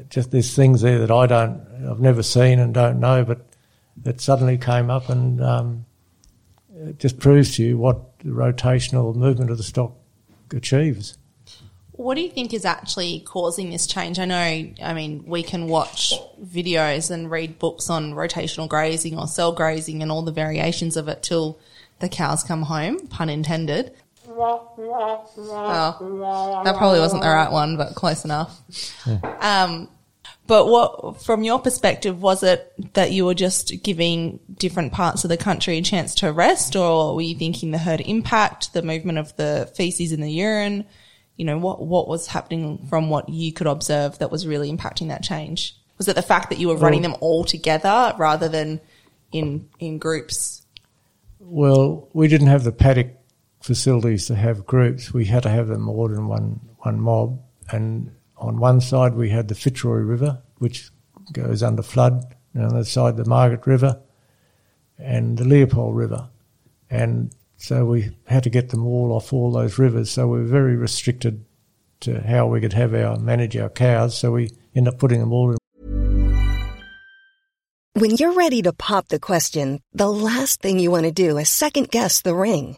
just 0.09 0.31
there's 0.31 0.55
things 0.55 0.81
there 0.81 0.99
that 0.99 1.11
I 1.11 1.27
don't, 1.27 1.67
I've 1.89 1.99
never 1.99 2.23
seen 2.23 2.59
and 2.59 2.73
don't 2.73 2.99
know, 2.99 3.23
but 3.23 3.45
that 4.03 4.21
suddenly 4.21 4.57
came 4.57 4.89
up 4.89 5.09
and 5.09 5.43
um, 5.43 5.85
it 6.75 6.99
just 6.99 7.19
proves 7.19 7.55
to 7.55 7.63
you 7.63 7.77
what 7.77 8.19
the 8.19 8.29
rotational 8.29 9.15
movement 9.15 9.51
of 9.51 9.57
the 9.57 9.63
stock 9.63 9.93
achieves. 10.51 11.17
What 11.91 12.15
do 12.15 12.21
you 12.21 12.29
think 12.29 12.53
is 12.53 12.65
actually 12.65 13.19
causing 13.19 13.69
this 13.69 13.85
change? 13.85 14.17
I 14.17 14.25
know, 14.25 14.73
I 14.83 14.93
mean, 14.93 15.23
we 15.27 15.43
can 15.43 15.67
watch 15.67 16.13
videos 16.43 17.11
and 17.11 17.29
read 17.29 17.59
books 17.59 17.89
on 17.89 18.13
rotational 18.13 18.67
grazing 18.67 19.19
or 19.19 19.27
cell 19.27 19.51
grazing 19.51 20.01
and 20.01 20.11
all 20.11 20.23
the 20.23 20.31
variations 20.31 20.97
of 20.97 21.07
it 21.07 21.21
till 21.21 21.59
the 21.99 22.09
cows 22.09 22.43
come 22.43 22.63
home, 22.63 23.07
pun 23.07 23.29
intended. 23.29 23.93
Oh, 24.41 26.61
that 26.65 26.77
probably 26.77 26.99
wasn't 26.99 27.21
the 27.21 27.29
right 27.29 27.51
one, 27.51 27.77
but 27.77 27.95
close 27.95 28.25
enough. 28.25 28.59
Um, 29.39 29.89
but 30.47 30.67
what, 30.67 31.23
from 31.23 31.43
your 31.43 31.59
perspective, 31.59 32.21
was 32.21 32.43
it 32.43 32.73
that 32.93 33.11
you 33.11 33.25
were 33.25 33.33
just 33.33 33.83
giving 33.83 34.39
different 34.57 34.91
parts 34.91 35.23
of 35.23 35.29
the 35.29 35.37
country 35.37 35.77
a 35.77 35.81
chance 35.81 36.15
to 36.15 36.31
rest, 36.31 36.75
or 36.75 37.15
were 37.15 37.21
you 37.21 37.35
thinking 37.35 37.71
the 37.71 37.77
herd 37.77 38.01
impact, 38.01 38.73
the 38.73 38.81
movement 38.81 39.17
of 39.17 39.35
the 39.37 39.71
feces 39.75 40.11
in 40.11 40.19
the 40.19 40.31
urine? 40.31 40.85
You 41.37 41.45
know, 41.45 41.57
what, 41.57 41.81
what 41.81 42.07
was 42.07 42.27
happening 42.27 42.85
from 42.89 43.09
what 43.09 43.29
you 43.29 43.53
could 43.53 43.67
observe 43.67 44.19
that 44.19 44.29
was 44.29 44.45
really 44.45 44.71
impacting 44.71 45.07
that 45.07 45.23
change? 45.23 45.77
Was 45.97 46.07
it 46.07 46.15
the 46.15 46.21
fact 46.21 46.49
that 46.49 46.59
you 46.59 46.67
were 46.67 46.75
running 46.75 47.01
them 47.01 47.15
all 47.21 47.45
together 47.45 48.13
rather 48.17 48.49
than 48.49 48.81
in, 49.31 49.69
in 49.79 49.99
groups? 49.99 50.63
Well, 51.39 52.09
we 52.11 52.27
didn't 52.27 52.47
have 52.47 52.63
the 52.63 52.71
paddock 52.71 53.20
facilities 53.61 54.25
to 54.27 54.35
have 54.35 54.65
groups. 54.65 55.13
We 55.13 55.25
had 55.25 55.43
to 55.43 55.49
have 55.49 55.67
them 55.67 55.89
all 55.89 56.11
in 56.11 56.27
one 56.27 56.59
one 56.79 56.99
mob. 56.99 57.39
And 57.69 58.11
on 58.37 58.59
one 58.59 58.81
side 58.81 59.13
we 59.13 59.29
had 59.29 59.47
the 59.47 59.55
Fitzroy 59.55 59.99
River, 59.99 60.41
which 60.57 60.89
goes 61.31 61.63
under 61.63 61.83
flood, 61.83 62.35
and 62.53 62.63
on 62.63 62.69
the 62.69 62.75
other 62.77 62.85
side 62.85 63.17
the 63.17 63.25
Margaret 63.25 63.65
River 63.65 64.01
and 64.97 65.37
the 65.37 65.45
Leopold 65.45 65.95
River. 65.95 66.29
And 66.89 67.33
so 67.57 67.85
we 67.85 68.09
had 68.25 68.43
to 68.43 68.49
get 68.49 68.69
them 68.69 68.85
all 68.85 69.13
off 69.13 69.31
all 69.31 69.51
those 69.51 69.77
rivers. 69.77 70.09
So 70.11 70.27
we 70.27 70.39
were 70.39 70.45
very 70.45 70.75
restricted 70.75 71.45
to 72.01 72.19
how 72.21 72.47
we 72.47 72.59
could 72.59 72.73
have 72.73 72.93
our 72.93 73.17
manage 73.17 73.55
our 73.55 73.69
cows. 73.69 74.17
So 74.17 74.31
we 74.31 74.49
ended 74.75 74.93
up 74.93 74.99
putting 74.99 75.19
them 75.19 75.31
all 75.31 75.51
in 75.51 75.57
When 77.93 78.11
you're 78.11 78.33
ready 78.33 78.61
to 78.63 78.73
pop 78.73 79.09
the 79.09 79.19
question, 79.19 79.81
the 79.93 80.09
last 80.09 80.61
thing 80.61 80.79
you 80.79 80.89
want 80.91 81.05
to 81.05 81.11
do 81.11 81.37
is 81.37 81.49
second 81.49 81.91
guess 81.91 82.21
the 82.21 82.35
ring. 82.35 82.77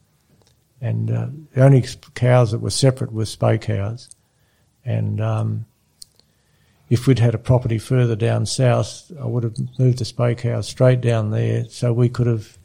And 0.81 1.11
uh, 1.11 1.27
the 1.53 1.63
only 1.63 1.85
cows 2.15 2.51
that 2.51 2.59
were 2.59 2.71
separate 2.71 3.11
were 3.13 3.23
spay 3.23 3.61
cows. 3.61 4.09
And 4.83 5.21
um, 5.21 5.65
if 6.89 7.05
we'd 7.05 7.19
had 7.19 7.35
a 7.35 7.39
property 7.39 7.77
further 7.77 8.15
down 8.15 8.45
south, 8.45 9.11
I 9.19 9.25
would 9.25 9.43
have 9.43 9.55
moved 9.77 9.99
the 9.99 10.05
spay 10.05 10.37
cows 10.37 10.67
straight 10.67 11.01
down 11.01 11.29
there 11.29 11.65
so 11.69 11.93
we 11.93 12.09
could 12.09 12.27
have 12.27 12.57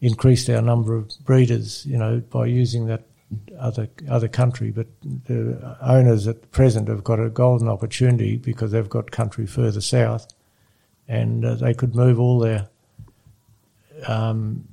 increased 0.00 0.48
our 0.48 0.62
number 0.62 0.94
of 0.94 1.12
breeders, 1.24 1.84
you 1.86 1.98
know, 1.98 2.20
by 2.30 2.46
using 2.46 2.86
that 2.86 3.02
other 3.58 3.88
other 4.08 4.28
country. 4.28 4.70
But 4.70 4.86
the 5.26 5.76
owners 5.80 6.28
at 6.28 6.52
present 6.52 6.88
have 6.88 7.02
got 7.02 7.18
a 7.18 7.28
golden 7.28 7.68
opportunity 7.68 8.36
because 8.36 8.70
they've 8.70 8.88
got 8.88 9.10
country 9.10 9.46
further 9.46 9.80
south 9.80 10.28
and 11.08 11.44
uh, 11.44 11.54
they 11.54 11.74
could 11.74 11.94
move 11.94 12.18
all 12.18 12.38
their 12.38 12.68
um, 14.06 14.66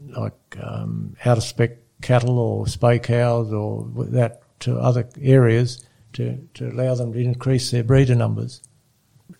like 0.00 0.56
um, 0.62 1.16
out 1.24 1.38
of 1.38 1.44
spec 1.44 1.78
cattle 2.06 2.38
or 2.38 2.66
spay 2.66 3.02
cows 3.02 3.52
or 3.52 3.84
that 4.10 4.40
to 4.60 4.78
other 4.78 5.08
areas 5.20 5.84
to, 6.12 6.38
to 6.54 6.70
allow 6.70 6.94
them 6.94 7.12
to 7.12 7.18
increase 7.18 7.72
their 7.72 7.82
breeder 7.82 8.14
numbers. 8.14 8.62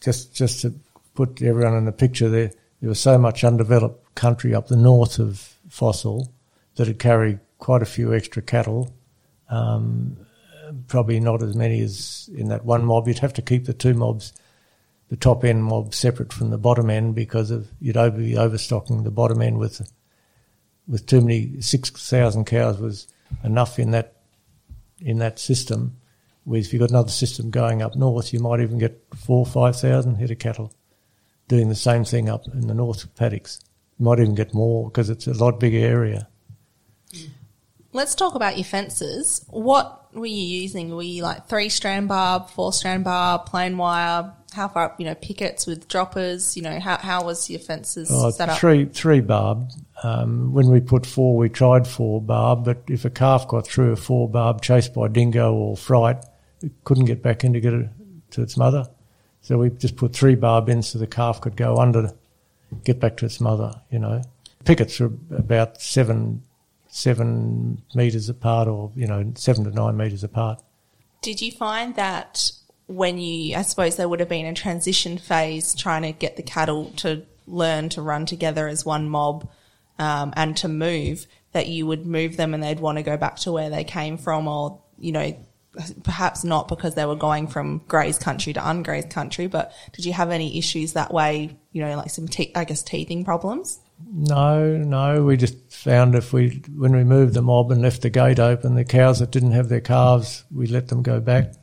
Just 0.00 0.34
just 0.34 0.62
to 0.62 0.74
put 1.14 1.40
everyone 1.40 1.76
in 1.76 1.84
the 1.84 1.92
picture, 1.92 2.28
there 2.28 2.50
there 2.80 2.88
was 2.88 2.98
so 2.98 3.18
much 3.18 3.44
undeveloped 3.44 4.16
country 4.16 4.52
up 4.52 4.66
the 4.66 4.76
north 4.76 5.20
of 5.20 5.54
Fossil 5.68 6.32
that 6.74 6.88
it 6.88 6.98
carried 6.98 7.38
quite 7.58 7.82
a 7.82 7.86
few 7.86 8.12
extra 8.12 8.42
cattle. 8.42 8.92
Um, 9.48 10.16
probably 10.88 11.20
not 11.20 11.44
as 11.44 11.54
many 11.54 11.80
as 11.80 12.28
in 12.34 12.48
that 12.48 12.64
one 12.64 12.84
mob. 12.84 13.06
You'd 13.06 13.20
have 13.20 13.34
to 13.34 13.42
keep 13.42 13.66
the 13.66 13.72
two 13.74 13.94
mobs, 13.94 14.32
the 15.08 15.16
top 15.16 15.44
end 15.44 15.64
mob, 15.64 15.94
separate 15.94 16.32
from 16.32 16.50
the 16.50 16.58
bottom 16.58 16.90
end 16.90 17.14
because 17.14 17.52
of 17.52 17.68
you'd 17.80 18.16
be 18.16 18.36
overstocking 18.36 19.04
the 19.04 19.12
bottom 19.12 19.40
end 19.40 19.58
with 19.58 19.88
with 20.88 21.06
too 21.06 21.20
many. 21.20 21.60
Six 21.60 21.90
thousand 21.90 22.46
cows 22.46 22.78
was 22.78 23.08
enough 23.42 23.78
in 23.78 23.90
that 23.92 24.14
in 25.00 25.18
that 25.18 25.38
system. 25.38 25.96
Whereas 26.44 26.66
if 26.66 26.72
you've 26.72 26.80
got 26.80 26.90
another 26.90 27.10
system 27.10 27.50
going 27.50 27.82
up 27.82 27.96
north, 27.96 28.32
you 28.32 28.40
might 28.40 28.60
even 28.60 28.78
get 28.78 29.02
four 29.14 29.44
five 29.44 29.78
thousand 29.78 30.16
head 30.16 30.30
of 30.30 30.38
cattle 30.38 30.72
doing 31.48 31.68
the 31.68 31.74
same 31.74 32.04
thing 32.04 32.28
up 32.28 32.46
in 32.48 32.66
the 32.66 32.74
north 32.74 33.14
paddocks. 33.16 33.60
You 33.98 34.04
might 34.04 34.20
even 34.20 34.34
get 34.34 34.54
more 34.54 34.88
because 34.88 35.10
it's 35.10 35.26
a 35.26 35.32
lot 35.32 35.60
bigger 35.60 35.78
area. 35.78 36.28
Let's 37.92 38.14
talk 38.14 38.34
about 38.34 38.56
your 38.56 38.64
fences. 38.64 39.44
What 39.48 40.14
were 40.14 40.26
you 40.26 40.60
using? 40.60 40.94
Were 40.94 41.02
you 41.02 41.22
like 41.22 41.48
three 41.48 41.70
strand 41.70 42.08
barb, 42.08 42.50
four 42.50 42.72
strand 42.72 43.04
barb, 43.04 43.46
plain 43.46 43.78
wire? 43.78 44.32
How 44.56 44.68
far 44.68 44.86
up, 44.86 44.98
you 44.98 45.04
know, 45.06 45.14
pickets 45.14 45.66
with 45.66 45.86
droppers, 45.86 46.56
you 46.56 46.62
know, 46.62 46.80
how, 46.80 46.96
how 46.96 47.22
was 47.24 47.48
your 47.50 47.60
fences 47.60 48.08
Oh, 48.10 48.30
set 48.30 48.48
up? 48.48 48.58
three 48.58 48.86
three 48.86 49.20
barb. 49.20 49.70
Um, 50.02 50.52
when 50.52 50.68
we 50.68 50.80
put 50.80 51.06
four, 51.06 51.36
we 51.36 51.48
tried 51.48 51.86
four 51.86 52.20
barb, 52.20 52.64
but 52.64 52.82
if 52.88 53.04
a 53.04 53.10
calf 53.10 53.46
got 53.48 53.66
through 53.66 53.92
a 53.92 53.96
four 53.96 54.28
barb 54.28 54.62
chased 54.62 54.94
by 54.94 55.08
dingo 55.08 55.52
or 55.54 55.76
fright, 55.76 56.24
it 56.62 56.72
couldn't 56.84 57.04
get 57.04 57.22
back 57.22 57.44
in 57.44 57.52
to 57.52 57.60
get 57.60 57.72
it 57.74 57.88
to 58.32 58.42
its 58.42 58.56
mother. 58.56 58.88
So 59.42 59.58
we 59.58 59.70
just 59.70 59.96
put 59.96 60.12
three 60.14 60.34
barb 60.34 60.68
in 60.68 60.82
so 60.82 60.98
the 60.98 61.06
calf 61.06 61.40
could 61.40 61.56
go 61.56 61.76
under, 61.76 62.12
get 62.84 62.98
back 62.98 63.16
to 63.18 63.26
its 63.26 63.40
mother. 63.40 63.80
You 63.90 63.98
know, 64.00 64.22
pickets 64.64 65.00
are 65.00 65.12
about 65.30 65.80
seven 65.80 66.42
seven 66.88 67.82
meters 67.94 68.28
apart, 68.28 68.68
or 68.68 68.90
you 68.96 69.06
know, 69.06 69.32
seven 69.36 69.64
to 69.64 69.70
nine 69.70 69.96
meters 69.96 70.24
apart. 70.24 70.62
Did 71.22 71.40
you 71.42 71.52
find 71.52 71.94
that 71.96 72.50
when 72.86 73.18
you, 73.18 73.56
I 73.56 73.62
suppose 73.62 73.96
there 73.96 74.08
would 74.08 74.20
have 74.20 74.28
been 74.28 74.46
a 74.46 74.54
transition 74.54 75.18
phase 75.18 75.74
trying 75.74 76.02
to 76.02 76.12
get 76.12 76.36
the 76.36 76.42
cattle 76.42 76.92
to 76.98 77.22
learn 77.46 77.88
to 77.90 78.02
run 78.02 78.26
together 78.26 78.68
as 78.68 78.84
one 78.84 79.08
mob 79.08 79.48
um, 79.98 80.32
and 80.36 80.56
to 80.58 80.68
move, 80.68 81.26
that 81.52 81.68
you 81.68 81.86
would 81.86 82.06
move 82.06 82.36
them 82.36 82.54
and 82.54 82.62
they'd 82.62 82.80
want 82.80 82.98
to 82.98 83.02
go 83.02 83.16
back 83.16 83.36
to 83.36 83.52
where 83.52 83.70
they 83.70 83.82
came 83.82 84.18
from, 84.18 84.46
or, 84.46 84.80
you 84.98 85.12
know, 85.12 85.36
perhaps 86.02 86.44
not 86.44 86.68
because 86.68 86.94
they 86.94 87.04
were 87.04 87.16
going 87.16 87.48
from 87.48 87.82
grazed 87.88 88.20
country 88.20 88.52
to 88.52 88.60
ungrazed 88.60 89.10
country, 89.10 89.46
but 89.46 89.72
did 89.92 90.04
you 90.04 90.12
have 90.12 90.30
any 90.30 90.58
issues 90.58 90.92
that 90.92 91.12
way, 91.12 91.56
you 91.72 91.82
know, 91.82 91.96
like 91.96 92.10
some, 92.10 92.28
te- 92.28 92.52
I 92.54 92.64
guess, 92.64 92.82
teething 92.82 93.24
problems? 93.24 93.80
No, 94.12 94.76
no. 94.76 95.24
We 95.24 95.36
just 95.36 95.56
found 95.72 96.14
if 96.14 96.32
we, 96.32 96.62
when 96.76 96.92
we 96.92 97.02
moved 97.02 97.34
the 97.34 97.42
mob 97.42 97.72
and 97.72 97.82
left 97.82 98.02
the 98.02 98.10
gate 98.10 98.38
open, 98.38 98.74
the 98.74 98.84
cows 98.84 99.18
that 99.20 99.30
didn't 99.30 99.52
have 99.52 99.68
their 99.68 99.80
calves, 99.80 100.44
we 100.54 100.66
let 100.66 100.88
them 100.88 101.02
go 101.02 101.20
back 101.20 101.54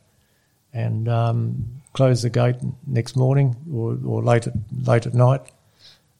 and 0.74 1.08
um, 1.08 1.80
close 1.94 2.22
the 2.22 2.30
gate 2.30 2.56
next 2.86 3.16
morning 3.16 3.56
or, 3.72 3.96
or 4.04 4.22
late 4.22 4.46
at 4.46 4.54
late 4.82 5.06
at 5.06 5.14
night. 5.14 5.40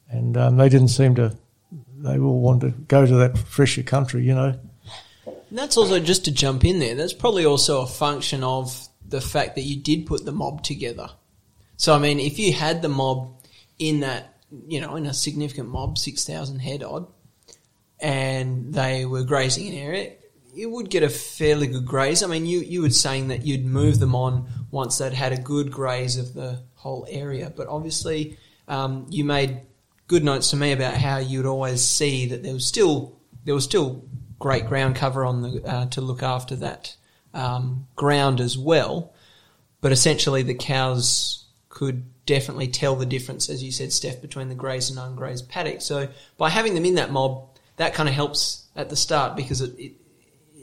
And 0.09 0.37
um, 0.37 0.57
they 0.57 0.69
didn't 0.69 0.87
seem 0.87 1.15
to. 1.15 1.37
They 1.97 2.17
all 2.17 2.39
wanted 2.39 2.73
to 2.73 2.81
go 2.83 3.05
to 3.05 3.15
that 3.15 3.37
fresher 3.37 3.83
country, 3.83 4.23
you 4.23 4.33
know. 4.33 4.57
And 5.25 5.57
that's 5.57 5.77
also 5.77 5.99
just 5.99 6.25
to 6.25 6.31
jump 6.31 6.63
in 6.65 6.79
there. 6.79 6.95
That's 6.95 7.13
probably 7.13 7.45
also 7.45 7.81
a 7.81 7.87
function 7.87 8.43
of 8.43 8.87
the 9.07 9.21
fact 9.21 9.55
that 9.55 9.61
you 9.61 9.75
did 9.75 10.05
put 10.05 10.25
the 10.25 10.31
mob 10.31 10.63
together. 10.63 11.09
So 11.77 11.93
I 11.93 11.99
mean, 11.99 12.19
if 12.19 12.39
you 12.39 12.53
had 12.53 12.81
the 12.81 12.89
mob 12.89 13.43
in 13.77 13.99
that, 13.99 14.39
you 14.67 14.79
know, 14.79 14.95
in 14.95 15.05
a 15.05 15.13
significant 15.13 15.69
mob, 15.69 15.97
six 15.97 16.25
thousand 16.25 16.59
head 16.59 16.83
odd, 16.83 17.07
and 17.99 18.73
they 18.73 19.05
were 19.05 19.23
grazing 19.23 19.67
an 19.67 19.73
area, 19.73 20.13
you 20.55 20.69
would 20.69 20.89
get 20.89 21.03
a 21.03 21.09
fairly 21.09 21.67
good 21.67 21.85
graze. 21.85 22.23
I 22.23 22.27
mean, 22.27 22.45
you 22.45 22.59
you 22.59 22.81
were 22.81 22.89
saying 22.89 23.27
that 23.27 23.45
you'd 23.45 23.65
move 23.65 23.99
them 23.99 24.15
on 24.15 24.47
once 24.71 24.97
they'd 24.97 25.13
had 25.13 25.33
a 25.33 25.37
good 25.37 25.71
graze 25.71 26.17
of 26.17 26.33
the 26.33 26.61
whole 26.75 27.05
area, 27.09 27.51
but 27.55 27.67
obviously 27.67 28.37
um, 28.67 29.05
you 29.09 29.23
made 29.23 29.61
good 30.07 30.23
notes 30.23 30.51
to 30.51 30.55
me 30.55 30.71
about 30.71 30.95
how 30.95 31.17
you'd 31.17 31.45
always 31.45 31.83
see 31.83 32.27
that 32.27 32.43
there 32.43 32.53
was 32.53 32.65
still 32.65 33.19
there 33.43 33.53
was 33.53 33.63
still 33.63 34.03
great 34.39 34.67
ground 34.67 34.95
cover 34.95 35.25
on 35.25 35.41
the 35.41 35.63
uh, 35.65 35.85
to 35.87 36.01
look 36.01 36.23
after 36.23 36.55
that 36.55 36.95
um, 37.33 37.87
ground 37.95 38.39
as 38.39 38.57
well, 38.57 39.13
but 39.81 39.91
essentially 39.91 40.41
the 40.41 40.55
cows 40.55 41.45
could 41.69 42.05
definitely 42.25 42.67
tell 42.67 42.95
the 42.95 43.05
difference, 43.05 43.49
as 43.49 43.61
you 43.61 43.71
said, 43.71 43.91
Steph, 43.91 44.21
between 44.21 44.49
the 44.49 44.55
grazed 44.55 44.95
and 44.95 44.99
ungrazed 44.99 45.47
paddock. 45.49 45.81
So 45.81 46.07
by 46.37 46.49
having 46.49 46.73
them 46.73 46.85
in 46.85 46.95
that 46.95 47.11
mob, 47.11 47.49
that 47.75 47.93
kind 47.93 48.07
of 48.07 48.15
helps 48.15 48.67
at 48.75 48.89
the 48.89 48.95
start 48.95 49.35
because 49.35 49.61
it, 49.61 49.77
it 49.77 49.93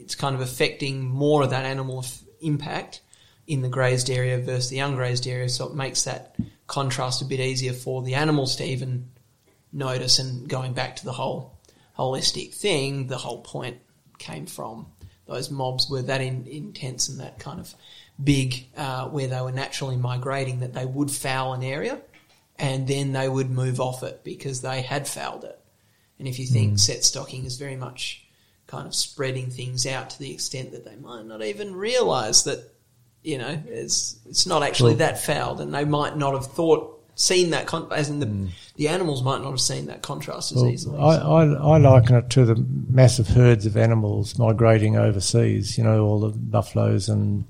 it's 0.03 0.15
kind 0.15 0.35
of 0.35 0.41
affecting 0.41 1.07
more 1.07 1.43
of 1.43 1.51
that 1.51 1.65
animal 1.65 1.99
f- 1.99 2.23
impact 2.41 3.01
in 3.47 3.61
the 3.61 3.69
grazed 3.69 4.09
area 4.09 4.37
versus 4.37 4.69
the 4.69 4.77
ungrazed 4.77 5.29
area. 5.31 5.49
So 5.49 5.67
it 5.67 5.75
makes 5.75 6.03
that 6.03 6.35
contrast 6.67 7.21
a 7.21 7.25
bit 7.25 7.39
easier 7.39 7.73
for 7.73 8.01
the 8.01 8.15
animals 8.15 8.57
to 8.57 8.65
even 8.65 9.09
notice. 9.71 10.19
And 10.19 10.47
going 10.47 10.73
back 10.73 10.97
to 10.97 11.05
the 11.05 11.13
whole 11.13 11.57
holistic 11.97 12.53
thing, 12.53 13.07
the 13.07 13.17
whole 13.17 13.41
point 13.41 13.77
came 14.17 14.45
from 14.45 14.87
those 15.25 15.49
mobs 15.49 15.89
were 15.89 16.01
that 16.01 16.21
in, 16.21 16.45
intense 16.47 17.07
and 17.07 17.19
that 17.19 17.39
kind 17.39 17.59
of 17.59 17.73
big, 18.21 18.67
uh, 18.75 19.07
where 19.07 19.27
they 19.27 19.41
were 19.41 19.51
naturally 19.51 19.95
migrating, 19.95 20.59
that 20.59 20.73
they 20.73 20.85
would 20.85 21.09
foul 21.09 21.53
an 21.53 21.63
area 21.63 22.01
and 22.57 22.87
then 22.87 23.13
they 23.13 23.27
would 23.27 23.49
move 23.49 23.79
off 23.79 24.03
it 24.03 24.23
because 24.23 24.61
they 24.61 24.81
had 24.81 25.07
fouled 25.07 25.43
it. 25.43 25.59
And 26.19 26.27
if 26.27 26.39
you 26.39 26.45
think 26.45 26.77
set 26.77 27.03
stocking 27.03 27.45
is 27.45 27.57
very 27.57 27.75
much 27.75 28.22
kind 28.67 28.87
of 28.87 28.95
spreading 28.95 29.49
things 29.49 29.85
out 29.85 30.11
to 30.11 30.19
the 30.19 30.31
extent 30.31 30.71
that 30.71 30.85
they 30.85 30.95
might 30.95 31.25
not 31.25 31.41
even 31.41 31.75
realise 31.75 32.43
that, 32.43 32.59
you 33.21 33.37
know, 33.37 33.61
it's 33.67 34.17
it's 34.25 34.45
not 34.45 34.63
actually 34.63 34.95
that 34.95 35.19
fouled, 35.19 35.61
and 35.61 35.73
they 35.73 35.85
might 35.85 36.17
not 36.17 36.33
have 36.33 36.47
thought 36.47 36.89
seen 37.15 37.51
that 37.51 37.67
con- 37.67 37.87
as 37.91 38.09
in 38.09 38.19
the 38.19 38.49
the 38.75 38.87
animals 38.87 39.21
might 39.21 39.39
not 39.41 39.51
have 39.51 39.61
seen 39.61 39.85
that 39.85 40.01
contrast 40.01 40.51
as 40.51 40.57
Well, 40.57 40.71
easily. 40.71 40.99
I, 40.99 41.15
I, 41.15 41.43
I 41.45 41.77
liken 41.77 42.15
it 42.15 42.29
to 42.31 42.45
the 42.45 42.55
massive 42.89 43.27
herds 43.27 43.65
of 43.65 43.77
animals 43.77 44.39
migrating 44.39 44.97
overseas. 44.97 45.77
You 45.77 45.83
know, 45.83 46.05
all 46.05 46.19
the 46.19 46.29
buffaloes 46.29 47.09
and 47.09 47.45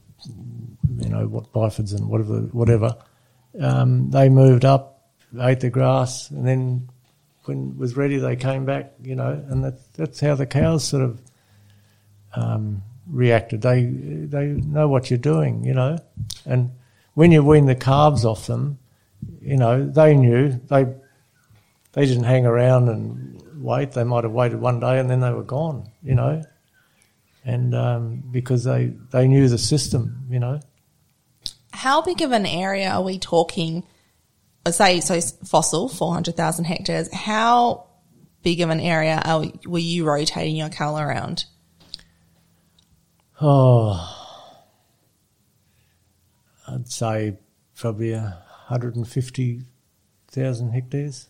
you 0.99 1.09
know 1.09 1.27
what 1.27 1.51
bifids 1.53 1.95
and 1.95 2.07
whatever, 2.09 2.41
whatever. 2.51 2.95
Um, 3.59 4.09
they 4.09 4.29
moved 4.29 4.65
up, 4.65 5.07
ate 5.39 5.59
the 5.61 5.69
grass, 5.69 6.29
and 6.29 6.45
then 6.45 6.89
when 7.45 7.77
was 7.77 7.95
ready, 7.97 8.17
they 8.17 8.35
came 8.35 8.65
back. 8.65 8.93
You 9.01 9.15
know, 9.15 9.43
and 9.49 9.63
that's 9.63 9.83
that's 9.95 10.19
how 10.19 10.35
the 10.35 10.45
cows 10.45 10.83
sort 10.83 11.03
of 11.03 11.21
um, 12.35 12.83
reacted. 13.07 13.61
They 13.61 13.83
they 13.83 14.47
know 14.47 14.87
what 14.87 15.09
you're 15.09 15.19
doing. 15.19 15.63
You 15.63 15.73
know, 15.73 15.97
and 16.45 16.71
when 17.13 17.31
you 17.31 17.43
wean 17.43 17.65
the 17.65 17.75
calves 17.75 18.25
off 18.25 18.47
them, 18.47 18.79
you 19.41 19.57
know 19.57 19.85
they 19.85 20.15
knew 20.15 20.59
they 20.67 20.85
they 21.93 22.05
didn't 22.05 22.23
hang 22.23 22.45
around 22.45 22.89
and 22.89 23.41
wait. 23.63 23.93
They 23.93 24.03
might 24.03 24.23
have 24.23 24.33
waited 24.33 24.59
one 24.59 24.79
day 24.79 24.99
and 24.99 25.09
then 25.09 25.21
they 25.21 25.31
were 25.31 25.43
gone, 25.43 25.89
you 26.03 26.15
know. 26.15 26.43
And 27.45 27.75
um, 27.75 28.23
because 28.31 28.63
they, 28.63 28.93
they 29.11 29.27
knew 29.27 29.47
the 29.47 29.57
system, 29.57 30.25
you 30.29 30.39
know. 30.39 30.59
How 31.71 32.01
big 32.01 32.21
of 32.21 32.31
an 32.31 32.45
area 32.45 32.89
are 32.89 33.01
we 33.01 33.17
talking? 33.17 33.83
Uh, 34.65 34.71
Say, 34.71 35.01
so 35.01 35.19
fossil, 35.45 35.89
400,000 35.89 36.65
hectares. 36.65 37.13
How 37.13 37.87
big 38.43 38.61
of 38.61 38.69
an 38.69 38.79
area 38.79 39.19
are 39.23 39.41
we, 39.41 39.53
were 39.65 39.79
you 39.79 40.05
rotating 40.05 40.55
your 40.55 40.69
cattle 40.69 40.99
around? 40.99 41.45
Oh, 43.41 44.09
I'd 46.67 46.87
say 46.87 47.37
probably 47.75 48.13
a 48.13 48.43
150,000 48.67 50.71
hectares. 50.71 51.29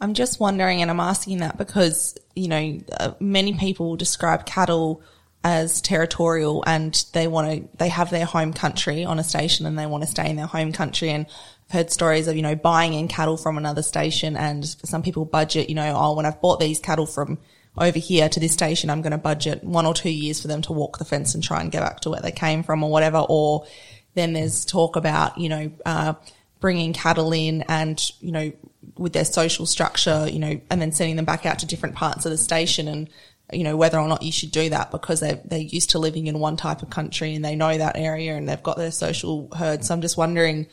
I'm 0.00 0.14
just 0.14 0.38
wondering, 0.40 0.80
and 0.80 0.90
I'm 0.90 1.00
asking 1.00 1.38
that 1.38 1.58
because, 1.58 2.16
you 2.34 2.48
know, 2.48 2.78
uh, 2.98 3.12
many 3.20 3.52
people 3.54 3.96
describe 3.96 4.46
cattle 4.46 5.02
as 5.42 5.80
territorial 5.80 6.62
and 6.66 7.04
they 7.12 7.26
want 7.26 7.50
to, 7.50 7.68
they 7.78 7.88
have 7.88 8.10
their 8.10 8.26
home 8.26 8.52
country 8.52 9.04
on 9.04 9.18
a 9.18 9.24
station 9.24 9.64
and 9.64 9.78
they 9.78 9.86
want 9.86 10.04
to 10.04 10.10
stay 10.10 10.28
in 10.28 10.36
their 10.36 10.46
home 10.46 10.72
country. 10.72 11.10
And 11.10 11.26
I've 11.68 11.72
heard 11.72 11.90
stories 11.90 12.28
of, 12.28 12.36
you 12.36 12.42
know, 12.42 12.54
buying 12.54 12.92
in 12.92 13.08
cattle 13.08 13.38
from 13.38 13.56
another 13.56 13.82
station 13.82 14.36
and 14.36 14.66
some 14.66 15.02
people 15.02 15.24
budget, 15.24 15.70
you 15.70 15.74
know, 15.74 15.94
oh, 15.96 16.14
when 16.14 16.26
I've 16.26 16.40
bought 16.42 16.60
these 16.60 16.78
cattle 16.78 17.06
from 17.06 17.38
over 17.78 17.98
here 17.98 18.28
to 18.28 18.40
this 18.40 18.52
station, 18.52 18.90
I'm 18.90 19.00
going 19.00 19.12
to 19.12 19.18
budget 19.18 19.64
one 19.64 19.86
or 19.86 19.94
two 19.94 20.10
years 20.10 20.42
for 20.42 20.48
them 20.48 20.60
to 20.62 20.72
walk 20.72 20.98
the 20.98 21.06
fence 21.06 21.34
and 21.34 21.42
try 21.42 21.62
and 21.62 21.72
get 21.72 21.80
back 21.80 22.00
to 22.00 22.10
where 22.10 22.20
they 22.20 22.32
came 22.32 22.62
from 22.62 22.84
or 22.84 22.90
whatever. 22.90 23.24
Or 23.26 23.66
then 24.14 24.34
there's 24.34 24.66
talk 24.66 24.96
about, 24.96 25.38
you 25.38 25.48
know, 25.48 25.70
uh, 25.86 26.14
bringing 26.58 26.92
cattle 26.92 27.32
in 27.32 27.62
and, 27.62 27.98
you 28.20 28.32
know, 28.32 28.52
with 28.98 29.14
their 29.14 29.24
social 29.24 29.64
structure, 29.64 30.28
you 30.28 30.38
know, 30.38 30.60
and 30.68 30.82
then 30.82 30.92
sending 30.92 31.16
them 31.16 31.24
back 31.24 31.46
out 31.46 31.60
to 31.60 31.66
different 31.66 31.94
parts 31.94 32.26
of 32.26 32.30
the 32.30 32.36
station 32.36 32.88
and, 32.88 33.08
you 33.52 33.64
know, 33.64 33.76
whether 33.76 33.98
or 33.98 34.08
not 34.08 34.22
you 34.22 34.32
should 34.32 34.50
do 34.50 34.70
that 34.70 34.90
because 34.90 35.20
they're, 35.20 35.40
they're 35.44 35.58
used 35.58 35.90
to 35.90 35.98
living 35.98 36.26
in 36.26 36.38
one 36.38 36.56
type 36.56 36.82
of 36.82 36.90
country 36.90 37.34
and 37.34 37.44
they 37.44 37.56
know 37.56 37.76
that 37.76 37.96
area 37.96 38.36
and 38.36 38.48
they've 38.48 38.62
got 38.62 38.76
their 38.76 38.90
social 38.90 39.48
herd. 39.56 39.84
So 39.84 39.94
I'm 39.94 40.00
just 40.00 40.16
wondering, 40.16 40.66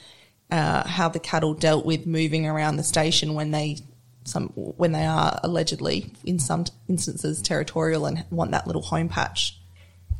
uh, 0.49 0.87
how 0.87 1.09
the 1.09 1.19
cattle 1.19 1.53
dealt 1.53 1.85
with 1.85 2.05
moving 2.05 2.45
around 2.45 2.77
the 2.77 2.83
station 2.83 3.33
when 3.33 3.51
they, 3.51 3.77
some, 4.23 4.47
when 4.49 4.91
they 4.91 5.05
are 5.05 5.39
allegedly 5.43 6.11
in 6.23 6.39
some 6.39 6.65
instances 6.87 7.41
territorial 7.41 8.05
and 8.05 8.25
want 8.29 8.51
that 8.51 8.67
little 8.67 8.81
home 8.81 9.09
patch. 9.09 9.59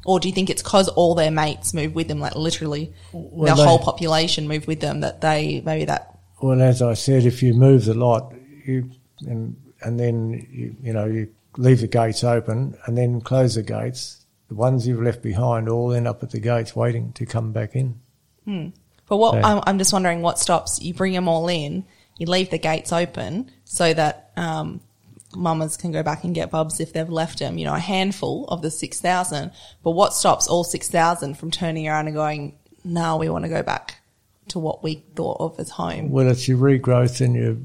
Or 0.05 0.20
do 0.20 0.28
you 0.28 0.34
think 0.34 0.49
it's 0.49 0.62
cause 0.62 0.88
all 0.89 1.16
their 1.16 1.32
mates 1.32 1.74
move 1.74 1.93
with 1.93 2.08
them, 2.08 2.20
like 2.20 2.36
literally 2.36 2.93
Well, 3.12 3.55
the 3.55 3.66
whole 3.66 3.80
population 3.80 4.47
move 4.47 4.68
with 4.68 4.80
them 4.80 5.01
that 5.01 5.22
they, 5.22 5.62
maybe 5.66 5.86
that 5.86 6.18
Well, 6.41 6.62
as 6.62 6.82
I 6.82 6.93
said, 6.93 7.26
if 7.26 7.41
you 7.41 7.53
move 7.53 7.86
the 7.86 7.93
lot, 7.93 8.34
you 8.66 8.89
and 9.22 9.55
and 9.82 9.99
then 9.99 10.47
you, 10.51 10.76
you 10.82 10.93
know 10.93 11.05
you 11.05 11.30
leave 11.58 11.82
the 11.82 11.88
gates 11.88 12.24
open 12.24 12.78
and 12.86 12.97
then 12.97 13.22
close 13.22 13.55
the 13.55 13.64
gates. 13.64 14.26
The 14.47 14.55
ones 14.55 14.88
you've 14.88 15.01
left 15.01 15.22
behind 15.22 15.68
all 15.68 15.91
end 15.91 16.08
up 16.08 16.24
at 16.24 16.30
the 16.32 16.39
gates 16.39 16.76
waiting 16.76 17.12
to 17.14 17.26
come 17.26 17.51
back 17.51 17.76
in. 17.76 17.99
But 19.08 19.18
what 19.18 19.36
Okay. 19.36 19.43
I'm, 19.43 19.62
I'm 19.68 19.78
just 19.78 19.91
wondering, 19.91 20.22
what 20.22 20.39
stops 20.39 20.82
you 20.82 20.93
bring 20.93 21.14
them 21.14 21.28
all 21.28 21.47
in, 21.49 21.86
you 22.18 22.28
leave 22.28 22.49
the 22.49 22.58
gates 22.58 22.93
open 22.93 23.51
so 23.66 23.93
that 23.93 24.32
um, 24.38 24.80
mamas 25.36 25.76
can 25.78 25.91
go 25.91 26.01
back 26.03 26.24
and 26.24 26.34
get 26.34 26.49
bubs 26.49 26.80
if 26.80 26.93
they've 26.93 27.10
left 27.10 27.39
them. 27.39 27.58
You 27.58 27.66
know, 27.66 27.76
a 27.76 27.80
handful 27.80 28.45
of 28.47 28.62
the 28.62 28.72
six 28.72 29.01
thousand. 29.01 29.51
But 29.84 29.91
what 29.91 30.14
stops 30.14 30.47
all 30.47 30.64
six 30.64 30.89
thousand 30.89 31.38
from 31.38 31.51
turning 31.51 31.88
around 31.88 32.08
and 32.08 32.16
going, 32.16 32.58
"No, 32.84 33.18
we 33.18 33.28
want 33.30 33.43
to 33.43 33.49
go 33.49 33.64
back 33.64 33.95
to 34.49 34.60
what 34.60 34.82
we 34.84 35.03
thought 35.16 35.38
of 35.41 35.60
as 35.60 35.72
home. 35.72 36.10
Well, 36.10 36.28
it's 36.30 36.47
your 36.47 36.58
regrowth 36.58 37.20
in 37.20 37.36
your 37.36 37.58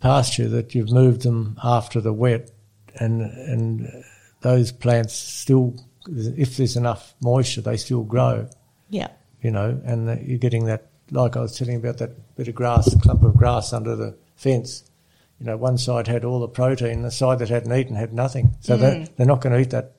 pasture 0.00 0.48
that 0.48 0.74
you've 0.74 0.90
moved 0.90 1.22
them 1.22 1.58
after 1.62 2.00
the 2.00 2.12
wet, 2.14 2.50
and 2.98 3.22
and 3.22 4.04
those 4.40 4.72
plants 4.72 5.14
still, 5.14 5.74
if 6.06 6.56
there's 6.56 6.76
enough 6.76 7.14
moisture, 7.20 7.62
they 7.62 7.76
still 7.76 8.02
grow. 8.02 8.48
Yeah. 8.90 9.08
You 9.40 9.50
know, 9.50 9.80
and 9.84 10.26
you're 10.26 10.38
getting 10.38 10.66
that, 10.66 10.88
like 11.10 11.36
I 11.36 11.40
was 11.40 11.56
telling 11.56 11.74
you 11.74 11.78
about 11.78 11.98
that 11.98 12.36
bit 12.36 12.48
of 12.48 12.54
grass, 12.54 12.94
clump 13.02 13.22
of 13.24 13.36
grass 13.36 13.72
under 13.72 13.96
the 13.96 14.16
fence. 14.36 14.84
You 15.40 15.46
know, 15.46 15.56
one 15.56 15.78
side 15.78 16.06
had 16.06 16.24
all 16.24 16.40
the 16.40 16.48
protein, 16.48 17.02
the 17.02 17.10
side 17.10 17.38
that 17.40 17.48
hadn't 17.48 17.72
eaten 17.72 17.96
had 17.96 18.12
nothing. 18.12 18.56
So 18.60 18.76
mm. 18.76 18.80
they 18.80 19.08
they're 19.16 19.26
not 19.26 19.40
going 19.40 19.54
to 19.54 19.60
eat 19.60 19.70
that. 19.70 19.92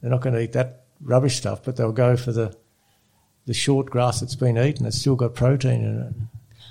They're 0.00 0.10
not 0.10 0.20
going 0.20 0.34
to 0.34 0.42
eat 0.42 0.52
that 0.52 0.84
rubbish 1.00 1.36
stuff, 1.36 1.62
but 1.64 1.76
they'll 1.76 1.92
go 1.92 2.16
for 2.16 2.32
the 2.32 2.56
the 3.46 3.54
short 3.54 3.86
grass 3.86 4.20
that's 4.20 4.36
been 4.36 4.58
eaten. 4.58 4.86
It's 4.86 4.98
still 4.98 5.16
got 5.16 5.34
protein 5.34 5.84
in 5.84 6.00
it. 6.00 6.14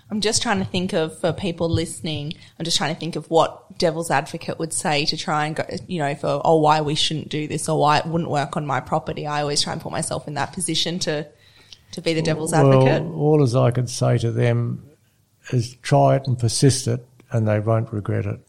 I'm 0.10 0.20
just 0.20 0.42
trying 0.42 0.60
to 0.60 0.66
think 0.66 0.94
of 0.94 1.18
for 1.18 1.32
people 1.32 1.70
listening. 1.70 2.34
I'm 2.60 2.66
just 2.66 2.78
trying 2.78 2.94
to 2.94 3.00
think 3.00 3.16
of 3.16 3.30
what 3.30 3.64
devil's 3.82 4.12
advocate 4.12 4.60
would 4.60 4.72
say 4.72 5.06
to 5.06 5.18
try 5.18 5.48
and 5.48 5.56
go, 5.56 5.66
you 5.88 6.00
know, 6.00 6.14
for 6.16 6.40
oh 6.46 6.58
why 6.60 6.80
we 6.82 6.96
shouldn't 6.96 7.30
do 7.30 7.48
this 7.48 7.68
or 7.68 7.78
why 7.78 7.98
it 7.98 8.06
wouldn't 8.06 8.30
work 8.30 8.56
on 8.56 8.66
my 8.66 8.80
property. 8.80 9.28
I 9.28 9.42
always 9.42 9.62
try 9.62 9.74
and 9.74 9.82
put 9.82 9.92
myself 9.92 10.28
in 10.28 10.36
that 10.36 10.54
position 10.54 11.00
to 11.00 11.28
to 11.92 12.02
be 12.02 12.14
the 12.14 12.22
devil's 12.22 12.54
advocate. 12.54 13.04
Well, 13.04 13.20
all 13.20 13.44
as 13.44 13.56
I 13.56 13.72
could 13.72 13.90
say 13.90 14.18
to 14.20 14.32
them 14.32 14.88
is 15.50 15.76
try 15.82 16.16
it 16.16 16.28
and 16.28 16.40
persist 16.40 16.88
it, 16.88 17.06
and 17.32 17.48
they 17.48 17.60
won't 17.60 17.92
regret 17.92 18.26
it 18.26 18.40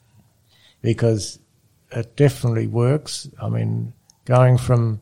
because 0.82 1.38
it 1.90 2.14
definitely 2.14 2.66
works. 2.66 3.28
I 3.40 3.48
mean, 3.48 3.94
going 4.26 4.58
from 4.58 5.00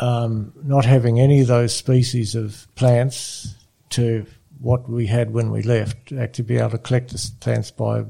um, 0.00 0.52
not 0.64 0.86
having 0.86 1.20
any 1.20 1.42
of 1.42 1.46
those 1.46 1.76
species 1.76 2.34
of 2.34 2.66
plants 2.74 3.54
to 3.90 4.24
what 4.60 4.88
we 4.88 5.06
had 5.06 5.32
when 5.32 5.50
we 5.50 5.62
left, 5.62 6.12
actually 6.12 6.44
be 6.44 6.56
able 6.56 6.70
to 6.70 6.78
collect 6.78 7.10
the 7.10 7.30
plants 7.40 7.70
by 7.70 8.04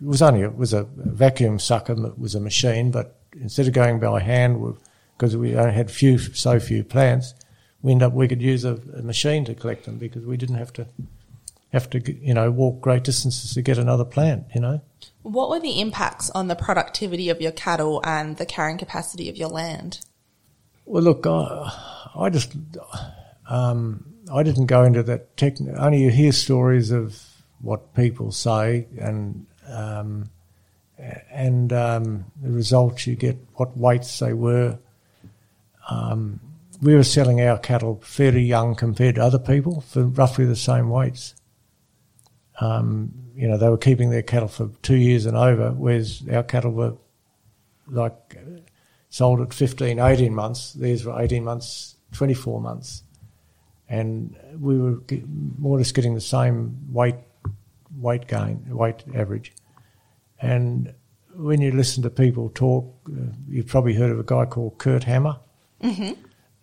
it 0.00 0.06
was 0.06 0.22
only 0.22 0.42
it 0.42 0.56
was 0.56 0.72
a 0.72 0.84
vacuum 0.96 1.58
sucker, 1.58 1.92
it 2.06 2.18
was 2.18 2.34
a 2.34 2.40
machine, 2.40 2.90
but 2.90 3.18
instead 3.40 3.66
of 3.66 3.72
going 3.72 3.98
by 3.98 4.20
hand, 4.20 4.76
because 5.16 5.36
we 5.36 5.56
only 5.56 5.72
had 5.72 5.90
few 5.90 6.18
so 6.18 6.60
few 6.60 6.84
plants, 6.84 7.34
we 7.82 7.92
end 7.92 8.02
up 8.02 8.12
we 8.12 8.28
could 8.28 8.42
use 8.42 8.64
a, 8.64 8.74
a 8.96 9.02
machine 9.02 9.44
to 9.46 9.54
collect 9.54 9.84
them 9.84 9.96
because 9.96 10.24
we 10.24 10.36
didn't 10.36 10.56
have 10.56 10.72
to 10.74 10.86
have 11.72 11.88
to 11.90 12.12
you 12.12 12.34
know 12.34 12.50
walk 12.50 12.80
great 12.80 13.04
distances 13.04 13.54
to 13.54 13.62
get 13.62 13.78
another 13.78 14.04
plant. 14.04 14.44
You 14.54 14.60
know. 14.60 14.80
What 15.22 15.50
were 15.50 15.60
the 15.60 15.80
impacts 15.80 16.30
on 16.30 16.48
the 16.48 16.54
productivity 16.54 17.30
of 17.30 17.40
your 17.40 17.52
cattle 17.52 18.00
and 18.04 18.36
the 18.36 18.46
carrying 18.46 18.78
capacity 18.78 19.28
of 19.28 19.36
your 19.36 19.48
land? 19.48 20.00
Well, 20.84 21.02
look, 21.02 21.26
I, 21.26 21.72
I 22.14 22.30
just 22.30 22.54
um, 23.48 24.04
I 24.32 24.42
didn't 24.42 24.66
go 24.66 24.84
into 24.84 25.02
that 25.04 25.36
tech. 25.36 25.56
Only 25.76 26.02
you 26.02 26.10
hear 26.10 26.32
stories 26.32 26.90
of 26.90 27.22
what 27.60 27.94
people 27.94 28.30
say 28.30 28.86
and 29.00 29.46
um, 29.68 30.30
and 31.30 31.72
um, 31.72 32.24
the 32.42 32.50
results 32.50 33.06
you 33.06 33.16
get, 33.16 33.36
what 33.54 33.76
weights 33.76 34.18
they 34.18 34.32
were. 34.32 34.78
Um, 35.88 36.40
we 36.82 36.94
were 36.94 37.04
selling 37.04 37.40
our 37.40 37.58
cattle 37.58 38.00
fairly 38.02 38.42
young 38.42 38.74
compared 38.74 39.16
to 39.16 39.22
other 39.22 39.38
people 39.38 39.80
for 39.82 40.04
roughly 40.04 40.44
the 40.44 40.56
same 40.56 40.90
weights. 40.90 41.34
Um, 42.60 43.12
you 43.34 43.48
know, 43.48 43.58
they 43.58 43.68
were 43.68 43.78
keeping 43.78 44.10
their 44.10 44.22
cattle 44.22 44.48
for 44.48 44.70
two 44.82 44.96
years 44.96 45.26
and 45.26 45.36
over, 45.36 45.72
whereas 45.72 46.22
our 46.32 46.42
cattle 46.42 46.72
were 46.72 46.94
like 47.88 48.38
sold 49.10 49.40
at 49.40 49.52
15, 49.52 49.98
18 49.98 50.34
months. 50.34 50.72
Theirs 50.72 51.04
were 51.04 51.20
18 51.20 51.44
months, 51.44 51.96
24 52.12 52.60
months. 52.60 53.02
And 53.88 54.34
we 54.58 54.78
were 54.78 55.00
more 55.58 55.76
or 55.76 55.78
less 55.78 55.92
getting 55.92 56.14
the 56.14 56.20
same 56.20 56.76
weight 56.92 57.16
weight 57.96 58.26
gain, 58.26 58.64
weight 58.68 59.02
average. 59.14 59.52
And 60.40 60.94
when 61.34 61.60
you 61.60 61.72
listen 61.72 62.02
to 62.02 62.10
people 62.10 62.50
talk, 62.54 62.94
uh, 63.08 63.32
you've 63.48 63.66
probably 63.66 63.94
heard 63.94 64.10
of 64.10 64.18
a 64.18 64.24
guy 64.24 64.44
called 64.46 64.78
Kurt 64.78 65.04
Hammer. 65.04 65.38
Mm-hmm. 65.82 66.12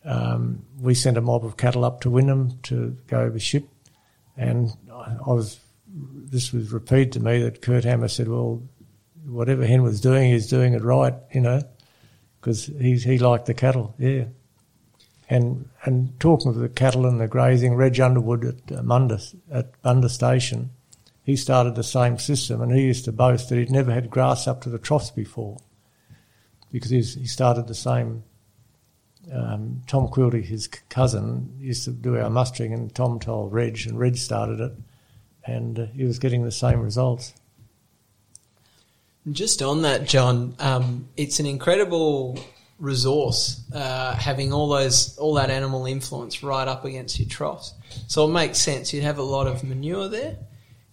Um, 0.05 0.65
we 0.79 0.93
sent 0.93 1.17
a 1.17 1.21
mob 1.21 1.45
of 1.45 1.57
cattle 1.57 1.86
up 1.86 2.01
to 2.01 2.09
Wyndham 2.09 2.59
to 2.63 2.97
go 3.07 3.21
over 3.21 3.39
ship, 3.39 3.67
and 4.36 4.71
I 4.91 5.15
was. 5.25 5.59
This 5.95 6.51
was 6.51 6.71
repeated 6.71 7.13
to 7.13 7.19
me 7.19 7.41
that 7.43 7.61
Kurt 7.61 7.84
Hammer 7.86 8.07
said, 8.07 8.27
"Well, 8.27 8.63
whatever 9.25 9.65
Hen 9.65 9.84
was 9.84 10.01
doing, 10.01 10.31
he's 10.31 10.47
doing 10.47 10.73
it 10.73 10.81
right," 10.81 11.13
you 11.34 11.39
know, 11.39 11.61
because 12.41 12.65
he 12.65 12.97
he 12.97 13.17
liked 13.17 13.45
the 13.45 13.53
cattle, 13.53 13.95
yeah. 13.97 14.25
And 15.29 15.69
and 15.86 16.19
talking 16.19 16.49
of 16.49 16.55
the 16.55 16.67
cattle 16.67 17.05
and 17.05 17.21
the 17.21 17.27
grazing, 17.27 17.75
Reg 17.75 17.99
Underwood 17.99 18.43
at 18.43 18.77
uh, 18.77 18.84
Munda 18.84 19.19
at 19.51 19.71
Munda 19.86 20.09
Station, 20.09 20.71
he 21.24 21.36
started 21.36 21.76
the 21.76 21.84
same 21.84 22.19
system, 22.19 22.61
and 22.61 22.71
he 22.71 22.82
used 22.82 23.05
to 23.05 23.11
boast 23.11 23.49
that 23.49 23.57
he'd 23.57 23.71
never 23.71 23.91
had 23.91 24.09
grass 24.09 24.47
up 24.47 24.61
to 24.61 24.69
the 24.69 24.78
troughs 24.78 25.09
before, 25.09 25.57
because 26.71 26.91
he 26.91 27.26
started 27.26 27.67
the 27.67 27.76
same. 27.76 28.24
Um, 29.32 29.82
Tom 29.88 30.09
Quilty, 30.09 30.43
his 30.43 30.67
cousin, 30.67 31.55
used 31.57 31.86
to 31.86 31.91
do 31.91 32.17
our 32.17 32.30
mustering, 32.30 32.74
and 32.74 32.93
Tom 32.93 33.19
told 33.19 33.53
Reg, 33.53 33.80
and 33.88 33.97
Reg 33.97 34.17
started 34.17 34.59
it, 34.59 34.74
and 35.45 35.80
uh, 35.80 35.86
he 35.88 36.03
was 36.03 36.19
getting 36.19 36.43
the 36.43 36.51
same 36.51 36.82
results. 36.82 37.34
Just 39.32 39.61
on 39.61 39.84
that, 39.84 40.05
John, 40.05 40.55
um, 40.59 41.07
it's 41.15 41.39
an 41.39 41.45
incredible 41.45 42.38
resource 42.80 43.61
uh, 43.74 44.13
having 44.15 44.51
all 44.51 44.67
those 44.67 45.17
all 45.17 45.36
that 45.36 45.49
animal 45.49 45.86
influence 45.86 46.43
right 46.43 46.67
up 46.67 46.84
against 46.84 47.17
your 47.17 47.30
troughs. 47.30 47.74
So 48.07 48.28
it 48.28 48.34
makes 48.34 48.57
sense. 48.57 48.91
You'd 48.91 49.03
have 49.03 49.19
a 49.19 49.24
lot 49.24 49.47
of 49.47 49.63
manure 49.63 50.09
there. 50.09 50.36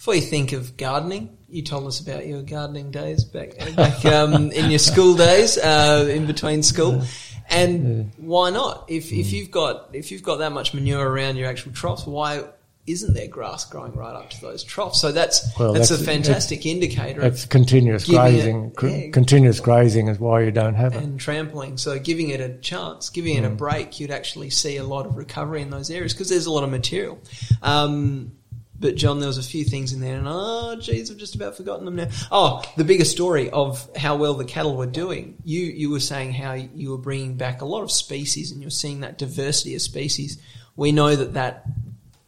If 0.01 0.07
we 0.07 0.21
think 0.23 0.53
of 0.53 0.79
gardening, 0.79 1.37
you 1.51 1.61
told 1.63 1.87
us 1.87 2.01
about 2.01 2.27
your 2.27 2.41
gardening 2.43 2.91
days 2.91 3.23
back 3.25 3.59
back 3.77 4.03
um, 4.07 4.51
in 4.51 4.71
your 4.71 4.79
school 4.79 5.15
days, 5.15 5.59
uh, 5.59 6.09
in 6.11 6.27
between 6.27 6.63
school. 6.63 7.03
And 7.51 8.11
why 8.17 8.49
not? 8.51 8.87
If 8.89 9.13
if 9.13 9.33
you've 9.33 9.51
got 9.51 9.91
if 9.93 10.11
you've 10.11 10.23
got 10.23 10.37
that 10.37 10.53
much 10.53 10.73
manure 10.73 11.07
around 11.07 11.37
your 11.37 11.49
actual 11.49 11.73
troughs, 11.73 12.07
why 12.07 12.45
isn't 12.87 13.13
there 13.13 13.29
grass 13.29 13.67
growing 13.67 13.93
right 13.93 14.15
up 14.15 14.31
to 14.31 14.41
those 14.41 14.65
troughs? 14.65 14.99
So 15.01 15.13
that's 15.13 15.47
Well, 15.59 15.75
that's, 15.75 15.91
that's- 15.91 16.03
a 16.03 16.11
fantastic 16.11 16.65
indicator 16.65 17.21
That's 17.21 17.45
continuous 17.45 18.09
it- 18.09 18.13
grazing. 18.13 18.73
Yeah. 18.83 19.11
Continuous 19.11 19.61
grazing 19.61 20.09
is 20.09 20.19
why 20.19 20.43
you 20.45 20.51
don't 20.51 20.75
have 20.77 20.95
it. 20.95 21.03
and 21.03 21.21
trampling. 21.21 21.77
So 21.77 21.99
giving 21.99 22.31
it 22.31 22.41
a 22.41 22.55
chance, 22.61 23.11
giving 23.11 23.37
it 23.37 23.45
a 23.45 23.51
break, 23.51 24.01
you'd 24.01 24.11
actually 24.11 24.49
see 24.51 24.79
a 24.79 24.83
lot 24.85 25.05
of 25.05 25.17
recovery 25.19 25.61
in 25.61 25.69
those 25.71 25.91
areas 25.91 26.15
because 26.15 26.31
there's 26.31 26.47
a 26.47 26.51
lot 26.51 26.65
of 26.65 26.71
material. 26.71 27.21
Um, 27.63 28.33
but 28.81 28.97
John, 28.97 29.21
there 29.21 29.27
was 29.27 29.37
a 29.37 29.43
few 29.43 29.63
things 29.63 29.93
in 29.93 30.01
there, 30.01 30.17
and 30.17 30.27
oh, 30.27 30.75
geez, 30.81 31.11
I've 31.11 31.19
just 31.19 31.35
about 31.35 31.57
forgotten 31.57 31.85
them 31.85 31.97
now. 31.97 32.09
Oh, 32.33 32.63
the 32.79 32.85
bigger 32.85 33.05
story 33.05 33.51
of 33.51 33.95
how 33.95 34.17
well 34.17 34.35
the 34.35 34.47
cattle 34.47 34.75
were 34.75 34.87
doing. 34.87 35.37
You 35.45 35.61
you 35.61 35.91
were 35.91 36.01
saying 36.01 36.33
how 36.33 36.55
you 36.55 36.91
were 36.91 36.99
bringing 36.99 37.37
back 37.37 37.61
a 37.61 37.67
lot 37.67 37.83
of 37.83 37.91
species, 37.91 38.51
and 38.51 38.63
you're 38.63 38.71
seeing 38.71 39.01
that 39.01 39.19
diversity 39.19 39.75
of 39.75 39.83
species. 39.83 40.41
We 40.77 40.93
know 40.93 41.15
that 41.15 41.35
that 41.35 41.67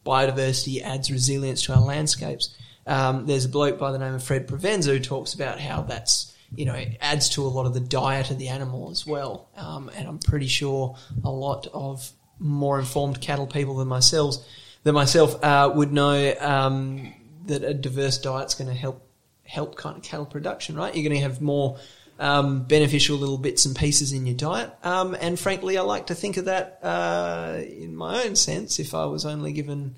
biodiversity 0.04 0.82
adds 0.82 1.10
resilience 1.10 1.62
to 1.62 1.74
our 1.74 1.80
landscapes. 1.80 2.54
Um, 2.86 3.24
there's 3.26 3.46
a 3.46 3.48
bloke 3.48 3.78
by 3.78 3.90
the 3.90 3.98
name 3.98 4.14
of 4.14 4.22
Fred 4.22 4.46
Provenza 4.46 4.92
who 4.92 5.00
talks 5.00 5.32
about 5.32 5.58
how 5.58 5.82
that's 5.82 6.36
you 6.54 6.66
know 6.66 6.74
it 6.74 6.98
adds 7.00 7.30
to 7.30 7.46
a 7.46 7.48
lot 7.48 7.64
of 7.64 7.72
the 7.72 7.80
diet 7.80 8.30
of 8.30 8.38
the 8.38 8.48
animal 8.48 8.90
as 8.90 9.06
well. 9.06 9.48
Um, 9.56 9.90
and 9.96 10.06
I'm 10.06 10.18
pretty 10.18 10.48
sure 10.48 10.96
a 11.24 11.30
lot 11.30 11.66
of 11.72 12.10
more 12.38 12.78
informed 12.78 13.22
cattle 13.22 13.46
people 13.46 13.76
than 13.76 13.88
myself 13.88 14.36
than 14.84 14.94
myself 14.94 15.42
uh, 15.44 15.70
would 15.74 15.92
know 15.92 16.34
um, 16.40 17.12
that 17.46 17.62
a 17.62 17.74
diverse 17.74 18.18
diet's 18.18 18.54
going 18.54 18.68
to 18.68 18.76
help 18.76 19.06
help 19.44 19.76
kind 19.76 19.96
of 19.96 20.02
cattle 20.02 20.26
production. 20.26 20.76
Right, 20.76 20.94
you're 20.94 21.08
going 21.08 21.20
to 21.20 21.22
have 21.22 21.40
more. 21.40 21.78
Um, 22.18 22.62
beneficial 22.64 23.16
little 23.16 23.38
bits 23.38 23.64
and 23.64 23.74
pieces 23.74 24.12
in 24.12 24.26
your 24.26 24.36
diet. 24.36 24.70
Um, 24.84 25.16
and 25.20 25.36
frankly, 25.36 25.76
I 25.76 25.80
like 25.80 26.06
to 26.06 26.14
think 26.14 26.36
of 26.36 26.44
that 26.44 26.78
uh, 26.80 27.62
in 27.66 27.96
my 27.96 28.22
own 28.22 28.36
sense. 28.36 28.78
If 28.78 28.94
I 28.94 29.06
was 29.06 29.26
only 29.26 29.52
given, 29.52 29.96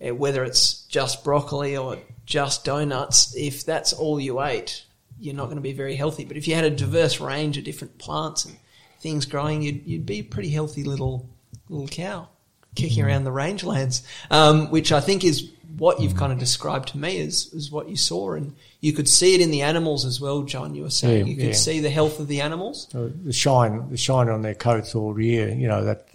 whether 0.00 0.42
it's 0.42 0.82
just 0.86 1.22
broccoli 1.22 1.76
or 1.76 1.98
just 2.26 2.64
donuts, 2.64 3.36
if 3.36 3.64
that's 3.64 3.92
all 3.92 4.18
you 4.18 4.42
ate, 4.42 4.84
you're 5.20 5.36
not 5.36 5.44
going 5.44 5.56
to 5.56 5.62
be 5.62 5.74
very 5.74 5.94
healthy. 5.94 6.24
But 6.24 6.36
if 6.36 6.48
you 6.48 6.56
had 6.56 6.64
a 6.64 6.70
diverse 6.70 7.20
range 7.20 7.58
of 7.58 7.64
different 7.64 7.96
plants 7.98 8.44
and 8.44 8.56
things 8.98 9.24
growing, 9.24 9.62
you'd, 9.62 9.86
you'd 9.86 10.06
be 10.06 10.18
a 10.18 10.24
pretty 10.24 10.50
healthy 10.50 10.82
little 10.82 11.28
little 11.68 11.86
cow 11.86 12.28
kicking 12.74 13.04
around 13.04 13.24
the 13.24 13.30
rangelands, 13.30 14.02
um, 14.30 14.70
which 14.70 14.92
I 14.92 15.00
think 15.00 15.24
is 15.24 15.50
what 15.78 16.00
you've 16.00 16.16
kind 16.16 16.32
of 16.32 16.38
described 16.38 16.88
to 16.88 16.98
me 16.98 17.18
is, 17.18 17.52
is 17.52 17.70
what 17.70 17.88
you 17.88 17.96
saw. 17.96 18.32
And 18.32 18.54
you 18.80 18.92
could 18.92 19.08
see 19.08 19.34
it 19.34 19.40
in 19.40 19.50
the 19.50 19.62
animals 19.62 20.04
as 20.04 20.20
well, 20.20 20.42
John. 20.42 20.74
You 20.74 20.82
were 20.82 20.90
saying 20.90 21.26
Yeah, 21.26 21.32
you 21.32 21.36
could 21.36 21.46
yeah. 21.46 21.52
see 21.52 21.80
the 21.80 21.90
health 21.90 22.20
of 22.20 22.28
the 22.28 22.40
animals. 22.40 22.88
So 22.90 23.08
the 23.08 23.32
shine, 23.32 23.90
the 23.90 23.96
shine 23.96 24.28
on 24.28 24.42
their 24.42 24.54
coats 24.54 24.94
all 24.94 25.18
year, 25.18 25.48
you 25.48 25.68
know 25.68 25.84
that, 25.84 26.08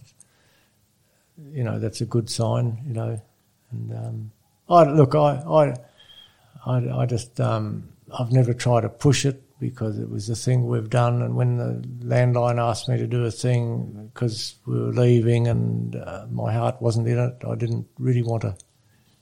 you 1.51 1.63
know 1.63 1.79
that's 1.79 2.01
a 2.01 2.05
good 2.05 2.29
sign, 2.29 2.79
you 2.87 2.93
know. 2.93 3.21
And 3.71 3.93
um, 3.93 4.31
I 4.69 4.83
look, 4.83 5.15
I, 5.15 5.41
I, 5.47 5.75
I, 6.65 7.01
I 7.01 7.05
just, 7.05 7.39
um, 7.39 7.89
I've 8.17 8.31
never 8.31 8.53
tried 8.53 8.81
to 8.81 8.89
push 8.89 9.25
it 9.25 9.41
because 9.59 9.97
it 9.97 10.09
was 10.09 10.27
the 10.27 10.35
thing 10.35 10.67
we've 10.67 10.89
done. 10.89 11.21
And 11.21 11.35
when 11.35 11.57
the 11.57 11.81
landline 12.05 12.59
asked 12.59 12.87
me 12.87 12.97
to 12.97 13.07
do 13.07 13.25
a 13.25 13.31
thing 13.31 14.09
because 14.13 14.55
we 14.65 14.79
were 14.79 14.93
leaving 14.93 15.47
and 15.47 15.95
uh, 15.95 16.25
my 16.29 16.53
heart 16.53 16.81
wasn't 16.81 17.07
in 17.07 17.17
it, 17.17 17.43
I 17.47 17.55
didn't 17.55 17.87
really 17.97 18.23
want 18.23 18.43
to, 18.43 18.55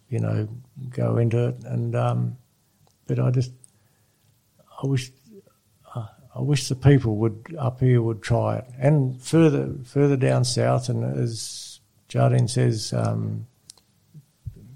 you 0.09 0.19
know, 0.19 0.47
go 0.89 1.17
into 1.17 1.49
it. 1.49 1.63
And 1.63 1.95
um, 1.95 2.37
but 3.07 3.19
I 3.19 3.31
just, 3.31 3.51
I 4.83 4.87
wish, 4.87 5.11
uh, 5.95 6.07
I 6.35 6.41
wish 6.41 6.67
the 6.67 6.75
people 6.75 7.15
would 7.17 7.55
up 7.57 7.79
here 7.79 8.01
would 8.01 8.21
try 8.21 8.57
it, 8.57 8.65
and 8.77 9.21
further 9.21 9.73
further 9.85 10.17
down 10.17 10.43
south. 10.43 10.89
And 10.89 11.03
as 11.17 11.79
Jardine 12.09 12.47
says, 12.47 12.93
um, 12.93 13.47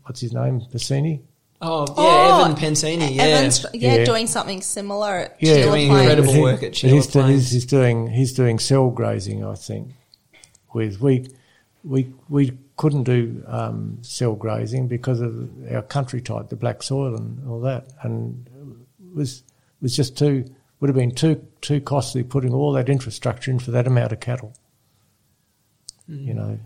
what's 0.04 0.22
his 0.22 0.34
name, 0.34 0.62
Bassini? 0.62 1.22
Oh 1.62 1.86
yeah, 1.90 1.94
Oh, 1.98 2.46
Evan 2.46 2.56
Pensini. 2.56 3.16
Yeah, 3.16 3.24
Evan's, 3.24 3.66
yeah, 3.74 3.96
Yeah. 3.96 4.06
doing 4.06 4.28
something 4.28 4.62
similar 4.62 5.16
at 5.18 5.38
Yeah. 5.40 5.56
Sheila 5.56 5.66
Doing 5.72 5.88
incredible 5.90 6.34
He- 6.34 6.42
work 6.42 6.64
at 6.64 6.70
but 6.70 6.76
Sheila 6.76 6.94
he's, 6.96 7.08
Plains. 7.08 7.30
he's, 7.44 7.52
he's 7.52 7.66
doing 7.66 8.08
he's 8.08 8.34
doing 8.34 8.60
cell 8.60 8.90
grazing, 8.90 9.44
I 9.44 9.56
think. 9.56 9.90
With 10.74 11.02
we 11.02 11.28
we 11.84 12.14
we 12.30 12.58
couldn't 12.78 13.04
do 13.04 13.44
um, 13.48 13.98
cell 14.04 14.36
grazing 14.36 14.88
because 14.88 15.20
of 15.20 15.50
our 15.70 15.82
country 15.82 16.22
type, 16.22 16.48
the 16.48 16.56
black 16.56 16.82
soil 16.82 17.14
and 17.16 17.46
all 17.50 17.60
that, 17.62 17.88
and 18.04 18.48
it 19.12 19.16
was 19.18 19.44
was 19.82 19.94
just 19.96 20.18
too 20.18 20.46
would 20.80 20.88
have 20.88 20.96
been 20.96 21.12
too 21.14 21.46
too 21.60 21.82
costly 21.82 22.24
putting 22.24 22.54
all 22.54 22.72
that 22.72 22.88
infrastructure 22.88 23.52
in 23.52 23.60
for 23.60 23.72
that 23.72 23.86
amount 23.86 24.14
of 24.14 24.22
cattle. 24.22 24.54
Mm. 26.10 26.26
You 26.26 26.34
know, 26.36 26.60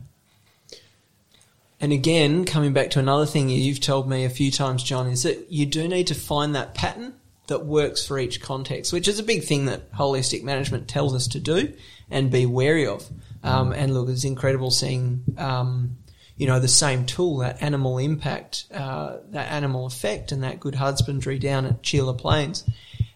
And 1.84 1.92
again, 1.92 2.46
coming 2.46 2.72
back 2.72 2.92
to 2.92 3.00
another 3.00 3.26
thing 3.26 3.50
you've 3.50 3.82
told 3.82 4.08
me 4.08 4.24
a 4.24 4.30
few 4.30 4.52
times, 4.52 4.84
John, 4.84 5.06
is 5.08 5.24
that 5.24 5.52
you 5.52 5.66
do 5.66 5.86
need 5.86 6.08
to 6.08 6.16
find 6.16 6.56
that 6.56 6.74
pattern 6.74 7.14
that 7.48 7.66
works 7.66 8.08
for 8.08 8.18
each 8.18 8.40
context, 8.40 8.94
which 8.94 9.10
is 9.10 9.20
a 9.20 9.24
big 9.24 9.44
thing 9.44 9.66
that 9.66 9.92
holistic 9.92 10.44
management 10.44 10.88
tells 10.88 11.14
us 11.14 11.28
to 11.28 11.42
do 11.42 11.74
and 12.10 12.32
be 12.32 12.46
wary 12.46 12.88
of. 12.88 13.06
Um, 13.44 13.74
and 13.74 13.94
look, 13.94 14.08
it's 14.08 14.24
incredible 14.24 14.72
seeing, 14.72 15.26
um, 15.38 15.98
you 16.38 16.48
know, 16.48 16.62
the 16.62 16.70
same 16.70 17.06
tool, 17.06 17.40
that 17.40 17.62
animal 17.62 17.98
impact, 17.98 18.64
uh, 18.74 19.18
that 19.32 19.52
animal 19.52 19.86
effect, 19.86 20.32
and 20.32 20.42
that 20.44 20.62
good 20.62 20.76
husbandry 20.76 21.38
down 21.38 21.66
at 21.66 21.86
Sheila 21.86 22.14
Plains. 22.14 22.64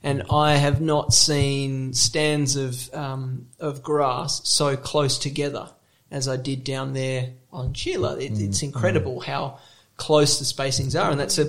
And 0.04 0.24
I 0.30 0.56
have 0.56 0.82
not 0.82 1.14
seen 1.14 1.94
stands 1.94 2.58
of 2.58 2.94
um, 2.94 3.48
of 3.62 3.82
grass 3.82 4.42
so 4.44 4.76
close 4.76 5.18
together 5.18 5.70
as 6.12 6.28
I 6.28 6.36
did 6.36 6.64
down 6.64 6.92
there 6.94 7.32
on 7.58 7.74
Sheila. 7.74 8.18
It, 8.18 8.34
mm, 8.34 8.48
It's 8.48 8.60
mm. 8.60 8.64
incredible 8.64 9.20
how 9.20 9.60
close 9.98 10.40
the 10.40 10.46
spacings 10.46 11.00
are, 11.00 11.12
and 11.12 11.20
that's 11.20 11.38
a 11.38 11.46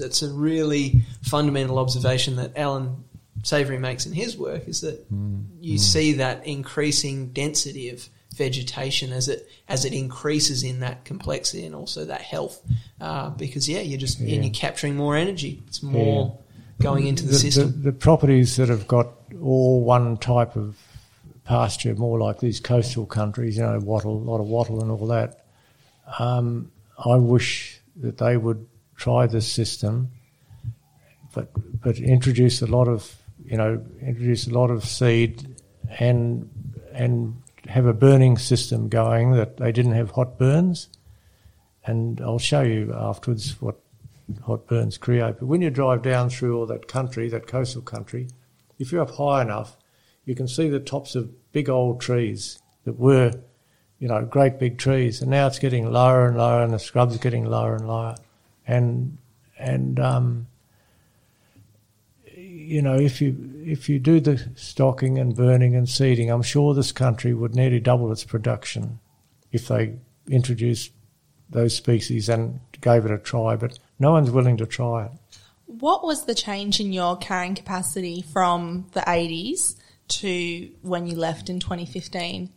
that's 0.00 0.22
a 0.22 0.28
really 0.32 1.02
fundamental 1.22 1.78
observation 1.78 2.36
that 2.36 2.56
Allan 2.56 3.04
Savory 3.42 3.78
makes 3.78 4.06
in 4.06 4.12
his 4.12 4.36
work 4.38 4.66
is 4.66 4.80
that 4.80 5.12
mm, 5.12 5.44
you 5.60 5.78
see 5.78 6.14
that 6.14 6.46
increasing 6.46 7.28
density 7.28 7.90
of 7.90 8.08
vegetation 8.34 9.12
as 9.12 9.28
it 9.28 9.46
as 9.68 9.84
it 9.84 9.92
increases 9.92 10.64
in 10.64 10.80
that 10.80 11.04
complexity 11.04 11.64
and 11.64 11.74
also 11.74 12.04
that 12.06 12.20
health 12.22 12.60
uh, 13.00 13.30
because 13.30 13.68
yeah 13.68 13.80
you're 13.80 14.00
just 14.00 14.18
Yeah. 14.18 14.34
and 14.36 14.44
you're 14.44 14.54
capturing 14.54 14.96
more 14.96 15.14
energy. 15.16 15.62
It's 15.68 15.82
more 15.82 16.38
going 16.80 17.06
into 17.06 17.24
the, 17.24 17.32
the, 17.32 17.38
system. 17.38 17.82
the 17.82 17.92
properties 17.92 18.56
that 18.56 18.68
have 18.68 18.88
got 18.88 19.08
all 19.40 19.84
one 19.84 20.16
type 20.16 20.56
of 20.56 20.76
pasture, 21.44 21.94
more 21.94 22.18
like 22.18 22.40
these 22.40 22.60
coastal 22.60 23.06
countries, 23.06 23.56
you 23.56 23.62
know, 23.62 23.78
wattle, 23.78 24.16
a 24.16 24.24
lot 24.30 24.40
of 24.40 24.46
wattle 24.46 24.80
and 24.80 24.90
all 24.90 25.06
that. 25.06 25.44
Um, 26.18 26.70
I 26.98 27.16
wish 27.16 27.80
that 27.96 28.18
they 28.18 28.36
would 28.36 28.66
try 28.96 29.26
this 29.26 29.50
system, 29.50 30.10
but 31.34 31.48
but 31.82 31.98
introduce 31.98 32.62
a 32.62 32.66
lot 32.66 32.88
of 32.88 33.14
you 33.44 33.56
know 33.56 33.84
introduce 34.00 34.46
a 34.46 34.50
lot 34.50 34.70
of 34.70 34.84
seed 34.84 35.56
and 35.98 36.48
and 36.92 37.40
have 37.68 37.86
a 37.86 37.92
burning 37.92 38.38
system 38.38 38.88
going 38.88 39.32
that 39.32 39.56
they 39.56 39.72
didn't 39.72 39.92
have 39.92 40.12
hot 40.12 40.38
burns. 40.38 40.88
And 41.86 42.20
I'll 42.20 42.38
show 42.38 42.62
you 42.62 42.94
afterwards 42.94 43.60
what 43.60 43.78
hot 44.42 44.66
burns 44.66 44.96
create. 44.96 45.36
But 45.38 45.46
when 45.46 45.60
you 45.60 45.70
drive 45.70 46.02
down 46.02 46.30
through 46.30 46.58
all 46.58 46.66
that 46.66 46.88
country, 46.88 47.28
that 47.28 47.46
coastal 47.46 47.82
country, 47.82 48.28
if 48.78 48.90
you're 48.90 49.02
up 49.02 49.10
high 49.10 49.42
enough, 49.42 49.76
you 50.24 50.34
can 50.34 50.48
see 50.48 50.68
the 50.68 50.80
tops 50.80 51.14
of 51.14 51.30
big 51.52 51.68
old 51.68 52.00
trees 52.00 52.58
that 52.84 52.98
were, 52.98 53.32
you 53.98 54.08
know, 54.08 54.24
great 54.24 54.58
big 54.58 54.78
trees, 54.78 55.20
and 55.20 55.30
now 55.30 55.46
it's 55.46 55.58
getting 55.58 55.90
lower 55.90 56.26
and 56.26 56.36
lower, 56.36 56.62
and 56.62 56.72
the 56.72 56.78
scrub's 56.78 57.18
getting 57.18 57.44
lower 57.44 57.74
and 57.74 57.86
lower, 57.86 58.16
and 58.66 59.18
and 59.58 60.00
um, 60.00 60.46
you 62.34 62.82
know, 62.82 62.96
if 62.96 63.20
you 63.20 63.36
if 63.64 63.88
you 63.88 63.98
do 63.98 64.20
the 64.20 64.42
stocking 64.56 65.18
and 65.18 65.36
burning 65.36 65.74
and 65.74 65.88
seeding, 65.88 66.30
I'm 66.30 66.42
sure 66.42 66.74
this 66.74 66.92
country 66.92 67.34
would 67.34 67.54
nearly 67.54 67.80
double 67.80 68.10
its 68.12 68.24
production 68.24 68.98
if 69.52 69.68
they 69.68 69.94
introduced 70.28 70.92
those 71.50 71.74
species 71.74 72.28
and 72.28 72.60
gave 72.80 73.04
it 73.04 73.10
a 73.10 73.18
try. 73.18 73.56
But 73.56 73.78
no 73.98 74.12
one's 74.12 74.30
willing 74.30 74.56
to 74.58 74.66
try 74.66 75.06
it. 75.06 75.12
What 75.66 76.04
was 76.04 76.24
the 76.24 76.34
change 76.34 76.80
in 76.80 76.92
your 76.92 77.16
carrying 77.16 77.54
capacity 77.54 78.22
from 78.22 78.86
the 78.92 79.00
80s 79.00 79.76
to 80.08 80.70
when 80.82 81.06
you 81.06 81.16
left 81.16 81.48
in 81.48 81.60
2015? 81.60 82.50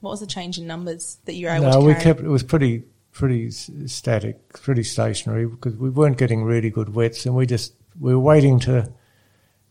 What 0.00 0.10
was 0.10 0.20
the 0.20 0.26
change 0.26 0.58
in 0.58 0.66
numbers 0.66 1.18
that 1.24 1.34
you 1.34 1.46
were 1.46 1.52
able 1.52 1.64
No, 1.64 1.72
to 1.72 1.78
No, 1.78 1.84
we 1.84 1.94
kept 1.94 2.20
it 2.20 2.28
was 2.28 2.42
pretty 2.42 2.84
pretty 3.12 3.50
static, 3.50 4.52
pretty 4.52 4.82
stationary 4.82 5.46
because 5.46 5.76
we 5.76 5.88
weren't 5.88 6.18
getting 6.18 6.44
really 6.44 6.68
good 6.68 6.94
wets, 6.94 7.24
and 7.24 7.34
we 7.34 7.46
just 7.46 7.72
we 7.98 8.12
were 8.12 8.20
waiting 8.20 8.58
to. 8.60 8.92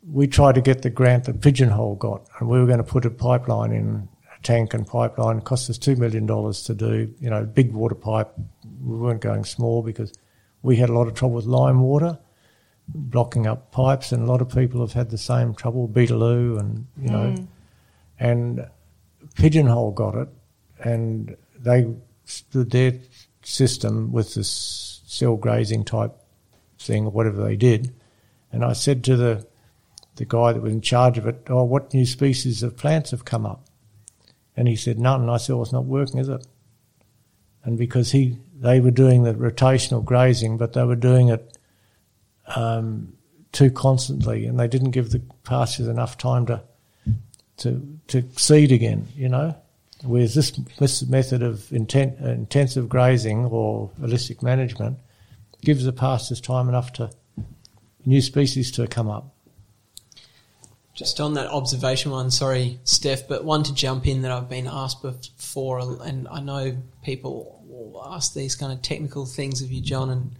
We 0.06 0.28
tried 0.28 0.56
to 0.56 0.62
get 0.62 0.82
the 0.82 0.90
grant 0.90 1.26
that 1.26 1.40
Pigeonhole 1.40 1.96
got, 1.96 2.28
and 2.40 2.50
we 2.50 2.60
were 2.60 2.66
going 2.66 2.80
to 2.80 2.84
put 2.84 3.06
a 3.06 3.10
pipeline 3.10 3.72
in, 3.72 4.10
a 4.36 4.42
tank 4.42 4.74
and 4.74 4.86
pipeline. 4.86 5.38
It 5.38 5.46
cost 5.46 5.70
us 5.70 5.78
two 5.78 5.96
million 5.96 6.26
dollars 6.26 6.64
to 6.64 6.74
do. 6.74 7.14
You 7.20 7.30
know, 7.30 7.46
big 7.46 7.72
water 7.72 7.96
pipe. 7.96 8.34
We 8.82 8.98
weren't 8.98 9.22
going 9.22 9.46
small 9.46 9.84
because 9.84 10.12
we 10.62 10.76
had 10.78 10.90
a 10.90 10.94
lot 10.94 11.08
of 11.08 11.14
trouble 11.14 11.36
with 11.36 11.46
lime 11.46 11.82
water 11.82 12.18
blocking 12.88 13.48
up 13.48 13.72
pipes, 13.72 14.12
and 14.12 14.24
a 14.24 14.26
lot 14.26 14.42
of 14.42 14.50
people 14.50 14.82
have 14.82 14.94
had 14.94 15.10
the 15.10 15.18
same 15.18 15.54
trouble. 15.54 15.88
Beetaloo, 15.88 16.60
and 16.60 16.88
you 17.02 17.10
know, 17.10 17.36
mm. 17.36 17.48
and 18.20 18.68
Pigeonhole 19.36 19.92
got 19.92 20.16
it, 20.16 20.30
and 20.80 21.36
they 21.58 21.88
stood 22.26 22.72
their 22.72 22.94
system 23.44 24.12
with 24.12 24.36
this 24.36 25.02
cell 25.06 25.36
grazing 25.36 25.84
type 25.84 26.14
thing 26.80 27.06
or 27.06 27.12
whatever 27.12 27.44
they 27.44 27.56
did. 27.56 27.94
And 28.52 28.64
I 28.64 28.74
said 28.74 29.04
to 29.06 29.16
the 29.16 29.48
the 30.16 30.26
guy 30.26 30.54
that 30.54 30.62
was 30.62 30.72
in 30.72 30.82
charge 30.82 31.18
of 31.18 31.26
it, 31.26 31.48
"Oh, 31.50 31.64
what 31.64 31.94
new 31.94 32.06
species 32.06 32.64
of 32.64 32.78
plants 32.78 33.12
have 33.12 33.26
come 33.26 33.46
up?" 33.46 33.66
And 34.56 34.68
he 34.68 34.76
said 34.76 35.00
none. 35.00 35.22
And 35.22 35.32
I 35.32 35.38
said, 35.38 35.54
"Well, 35.54 35.64
it's 35.64 35.72
not 35.72 35.86
working, 35.86 36.20
is 36.20 36.30
it?" 36.30 36.46
And 37.64 37.78
because 37.78 38.12
he 38.12 38.38
they 38.56 38.80
were 38.80 38.92
doing 38.92 39.24
the 39.24 39.34
rotational 39.34 40.04
grazing, 40.04 40.58
but 40.58 40.74
they 40.74 40.84
were 40.84 40.96
doing 40.96 41.30
it 41.30 41.58
um, 42.48 43.14
too 43.52 43.72
constantly, 43.72 44.46
and 44.46 44.60
they 44.60 44.68
didn't 44.68 44.92
give 44.92 45.12
the 45.12 45.22
pastures 45.44 45.88
enough 45.88 46.18
time 46.18 46.46
to 46.48 46.62
to 47.58 48.00
to 48.08 48.24
seed 48.38 48.72
again. 48.72 49.08
You 49.16 49.30
know, 49.30 49.56
whereas 50.04 50.36
this 50.36 50.52
this 50.80 51.04
method 51.04 51.44
of 51.44 51.72
intent, 51.72 52.20
intensive 52.20 52.90
grazing 52.90 53.46
or 53.46 53.90
holistic 54.02 54.42
management 54.42 54.98
gives 55.62 55.86
the 55.86 55.94
pastures 55.94 56.42
time 56.42 56.68
enough 56.68 56.94
to 56.94 57.10
new 58.06 58.22
species 58.22 58.72
to 58.72 58.88
come 58.88 59.10
up. 59.10 59.34
Just 60.94 61.20
on 61.20 61.34
that 61.34 61.48
observation 61.48 62.12
one, 62.12 62.30
sorry, 62.30 62.80
Steph, 62.84 63.28
but 63.28 63.44
one 63.44 63.64
to 63.64 63.74
jump 63.74 64.06
in 64.06 64.22
that 64.22 64.32
I've 64.32 64.50
been 64.50 64.68
asked 64.68 65.02
before, 65.02 65.80
and 65.80 66.28
I 66.28 66.40
know 66.40 66.78
people 67.04 67.64
will 67.68 68.06
ask 68.14 68.34
these 68.34 68.56
kind 68.56 68.72
of 68.72 68.84
technical 68.84 69.26
things 69.26 69.64
of 69.64 69.72
you, 69.72 69.82
John, 69.82 70.12
and 70.12 70.36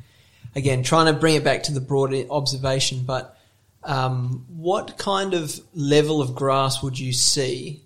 again, 0.56 0.84
trying 0.84 1.14
to 1.14 1.20
bring 1.20 1.36
it 1.36 1.44
back 1.44 1.64
to 1.64 1.74
the 1.74 1.82
broader 1.82 2.24
observation, 2.30 3.04
but 3.06 3.38
um, 3.84 4.46
what 4.48 4.98
kind 4.98 5.34
of 5.34 5.60
level 5.74 6.22
of 6.22 6.36
grass 6.36 6.82
would 6.82 6.98
you 6.98 7.12
see 7.14 7.82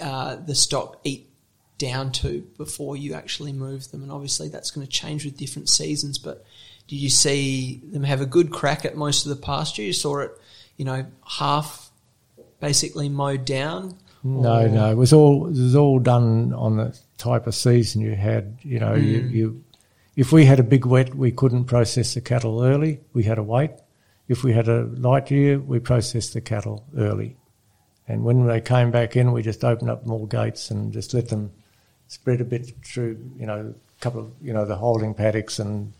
uh, 0.00 0.36
the 0.36 0.54
stock 0.54 1.00
eat 1.04 1.28
down 1.76 2.12
to 2.12 2.40
before 2.56 2.96
you 2.96 3.14
actually 3.14 3.52
move 3.52 3.90
them? 3.90 4.02
And 4.02 4.12
obviously, 4.12 4.48
that's 4.48 4.70
going 4.70 4.86
to 4.86 4.92
change 4.92 5.24
with 5.24 5.36
different 5.36 5.68
seasons. 5.68 6.18
But 6.18 6.44
did 6.86 6.96
you 6.96 7.10
see 7.10 7.82
them 7.84 8.04
have 8.04 8.20
a 8.20 8.26
good 8.26 8.50
crack 8.50 8.84
at 8.84 8.96
most 8.96 9.26
of 9.26 9.30
the 9.30 9.44
pasture? 9.44 9.82
You 9.82 9.92
saw 9.92 10.20
it, 10.20 10.32
you 10.76 10.84
know, 10.84 11.06
half 11.26 11.90
basically 12.60 13.08
mowed 13.08 13.44
down. 13.44 13.98
No, 14.24 14.66
no, 14.66 14.90
it 14.90 14.96
was 14.96 15.12
all 15.12 15.46
it 15.46 15.50
was 15.50 15.76
all 15.76 16.00
done 16.00 16.52
on 16.52 16.76
the 16.76 16.98
type 17.18 17.46
of 17.46 17.54
season 17.54 18.00
you 18.00 18.14
had. 18.14 18.58
You 18.62 18.80
know, 18.80 18.94
you, 18.94 19.18
you 19.20 19.64
if 20.18 20.32
we 20.32 20.44
had 20.44 20.58
a 20.58 20.64
big 20.64 20.84
wet, 20.84 21.14
we 21.14 21.30
couldn't 21.30 21.66
process 21.66 22.14
the 22.14 22.20
cattle 22.20 22.64
early. 22.64 22.98
We 23.12 23.22
had 23.22 23.36
to 23.36 23.42
wait. 23.44 23.70
If 24.26 24.42
we 24.42 24.52
had 24.52 24.66
a 24.66 24.82
light 24.82 25.30
year, 25.30 25.60
we 25.60 25.78
processed 25.78 26.34
the 26.34 26.40
cattle 26.40 26.84
early. 26.96 27.36
And 28.08 28.24
when 28.24 28.44
they 28.44 28.60
came 28.60 28.90
back 28.90 29.14
in, 29.14 29.30
we 29.30 29.42
just 29.42 29.64
opened 29.64 29.90
up 29.90 30.06
more 30.06 30.26
gates 30.26 30.72
and 30.72 30.92
just 30.92 31.14
let 31.14 31.28
them 31.28 31.52
spread 32.08 32.40
a 32.40 32.44
bit 32.44 32.72
through, 32.84 33.30
you 33.38 33.46
know, 33.46 33.72
a 33.72 34.02
couple 34.02 34.22
of, 34.22 34.32
you 34.42 34.52
know, 34.52 34.64
the 34.64 34.74
holding 34.74 35.14
paddocks 35.14 35.60
and 35.60 35.92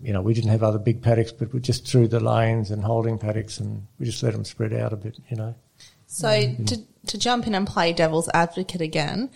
you 0.00 0.12
know, 0.12 0.22
we 0.22 0.32
didn't 0.32 0.50
have 0.50 0.62
other 0.62 0.78
big 0.78 1.02
paddocks, 1.02 1.32
but 1.32 1.52
we 1.52 1.58
just 1.58 1.88
threw 1.88 2.06
the 2.06 2.20
lanes 2.20 2.70
and 2.70 2.84
holding 2.84 3.18
paddocks, 3.18 3.58
and 3.58 3.84
we 3.98 4.06
just 4.06 4.22
let 4.22 4.32
them 4.32 4.44
spread 4.44 4.72
out 4.72 4.92
a 4.92 4.96
bit, 4.96 5.18
you 5.28 5.36
know. 5.36 5.56
So 6.06 6.54
to 6.66 6.82
to 7.06 7.18
jump 7.18 7.46
in 7.46 7.54
and 7.54 7.66
play 7.66 7.92
devil's 7.92 8.28
advocate 8.32 8.80
again, 8.80 9.30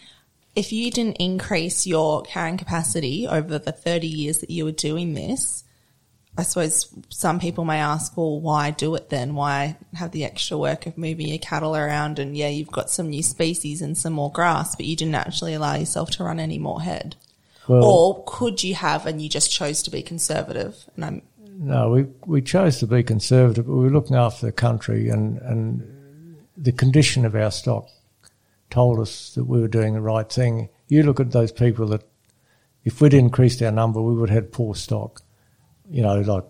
if 0.54 0.72
you 0.72 0.90
didn't 0.90 1.16
increase 1.16 1.86
your 1.86 2.22
carrying 2.22 2.58
capacity 2.58 3.26
over 3.26 3.58
the 3.58 3.72
30 3.72 4.06
years 4.06 4.38
that 4.38 4.50
you 4.50 4.64
were 4.64 4.72
doing 4.72 5.14
this, 5.14 5.64
I 6.36 6.44
suppose 6.44 6.88
some 7.10 7.40
people 7.40 7.64
may 7.64 7.78
ask, 7.78 8.16
well, 8.16 8.40
why 8.40 8.70
do 8.70 8.94
it 8.94 9.10
then? 9.10 9.34
Why 9.34 9.76
have 9.94 10.12
the 10.12 10.24
extra 10.24 10.56
work 10.56 10.86
of 10.86 10.96
moving 10.96 11.28
your 11.28 11.38
cattle 11.38 11.76
around? 11.76 12.18
And 12.18 12.36
yeah, 12.36 12.48
you've 12.48 12.72
got 12.72 12.90
some 12.90 13.10
new 13.10 13.22
species 13.22 13.82
and 13.82 13.96
some 13.96 14.14
more 14.14 14.32
grass, 14.32 14.74
but 14.74 14.86
you 14.86 14.96
didn't 14.96 15.14
actually 15.14 15.54
allow 15.54 15.74
yourself 15.74 16.10
to 16.12 16.24
run 16.24 16.40
any 16.40 16.58
more 16.58 16.80
head. 16.80 17.16
Well, 17.68 17.84
or 17.84 18.24
could 18.26 18.62
you 18.62 18.74
have 18.74 19.06
and 19.06 19.20
you 19.20 19.28
just 19.28 19.52
chose 19.52 19.82
to 19.84 19.90
be 19.90 20.02
conservative? 20.02 20.76
And 20.96 21.04
I'm, 21.04 21.22
no, 21.58 21.90
we 21.90 22.06
we 22.26 22.42
chose 22.42 22.78
to 22.78 22.86
be 22.86 23.02
conservative, 23.02 23.66
but 23.66 23.72
we 23.72 23.84
were 23.84 23.90
looking 23.90 24.16
after 24.16 24.46
the 24.46 24.52
country, 24.52 25.10
and 25.10 25.38
and 25.42 26.36
the 26.56 26.72
condition 26.72 27.24
of 27.24 27.36
our 27.36 27.52
stock 27.52 27.88
told 28.72 28.98
us 28.98 29.34
that 29.34 29.44
we 29.44 29.60
were 29.60 29.68
doing 29.68 29.94
the 29.94 30.00
right 30.00 30.28
thing. 30.30 30.68
You 30.88 31.02
look 31.02 31.20
at 31.20 31.30
those 31.30 31.52
people 31.52 31.86
that, 31.88 32.02
if 32.84 33.00
we'd 33.00 33.14
increased 33.14 33.62
our 33.62 33.70
number, 33.70 34.00
we 34.00 34.14
would 34.14 34.30
have 34.30 34.44
had 34.44 34.52
poor 34.52 34.74
stock. 34.74 35.22
You 35.90 36.02
know, 36.02 36.20
like 36.20 36.44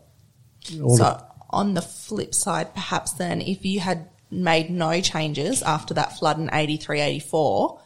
all 0.83 0.97
so 0.97 1.03
the, 1.03 1.27
on 1.51 1.75
the 1.75 1.83
flip 1.83 2.33
side, 2.33 2.73
perhaps 2.75 3.13
then 3.13 3.41
if 3.41 3.65
you 3.65 3.81
had 3.81 4.09
made 4.31 4.71
no 4.71 5.01
changes 5.01 5.63
after 5.63 5.95
that 5.95 6.17
flood 6.19 6.39
in 6.39 6.49
83, 6.53 7.01
84, 7.01 7.81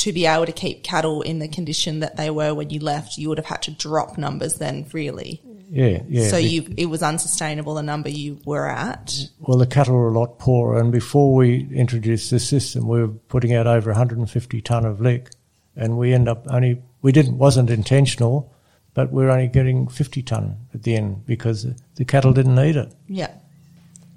to 0.00 0.12
be 0.14 0.24
able 0.24 0.46
to 0.46 0.52
keep 0.52 0.82
cattle 0.82 1.20
in 1.20 1.40
the 1.40 1.48
condition 1.48 2.00
that 2.00 2.16
they 2.16 2.30
were 2.30 2.54
when 2.54 2.70
you 2.70 2.80
left, 2.80 3.18
you 3.18 3.28
would 3.28 3.36
have 3.36 3.46
had 3.46 3.62
to 3.62 3.70
drop 3.70 4.16
numbers 4.16 4.54
then, 4.54 4.86
really. 4.94 5.42
yeah, 5.70 6.02
yeah. 6.08 6.28
so 6.28 6.38
you, 6.38 6.72
it 6.78 6.86
was 6.86 7.02
unsustainable 7.02 7.74
the 7.74 7.82
number 7.82 8.08
you 8.08 8.40
were 8.46 8.66
at. 8.66 9.14
Well, 9.40 9.58
the 9.58 9.66
cattle 9.66 9.94
were 9.94 10.08
a 10.08 10.18
lot 10.18 10.38
poorer, 10.38 10.80
and 10.80 10.90
before 10.90 11.34
we 11.34 11.68
introduced 11.74 12.30
this 12.30 12.48
system, 12.48 12.88
we 12.88 13.00
were 13.00 13.08
putting 13.08 13.54
out 13.54 13.66
over 13.66 13.90
150 13.90 14.60
ton 14.62 14.86
of 14.86 15.02
lick, 15.02 15.30
and 15.76 15.98
we 15.98 16.14
end 16.14 16.28
up 16.28 16.46
only 16.50 16.82
we 17.02 17.12
didn't 17.12 17.36
wasn't 17.36 17.68
intentional, 17.68 18.54
but 18.94 19.12
we're 19.12 19.28
only 19.28 19.48
getting 19.48 19.86
50 19.86 20.22
ton 20.22 20.56
at 20.72 20.82
the 20.82 20.96
end 20.96 21.26
because 21.26 21.66
the 21.96 22.04
cattle 22.06 22.32
didn't 22.32 22.54
need 22.54 22.76
it. 22.76 22.90
Yeah. 23.06 23.32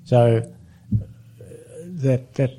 So 0.05 0.37
uh, 0.37 1.45
that 1.83 2.35
that 2.35 2.51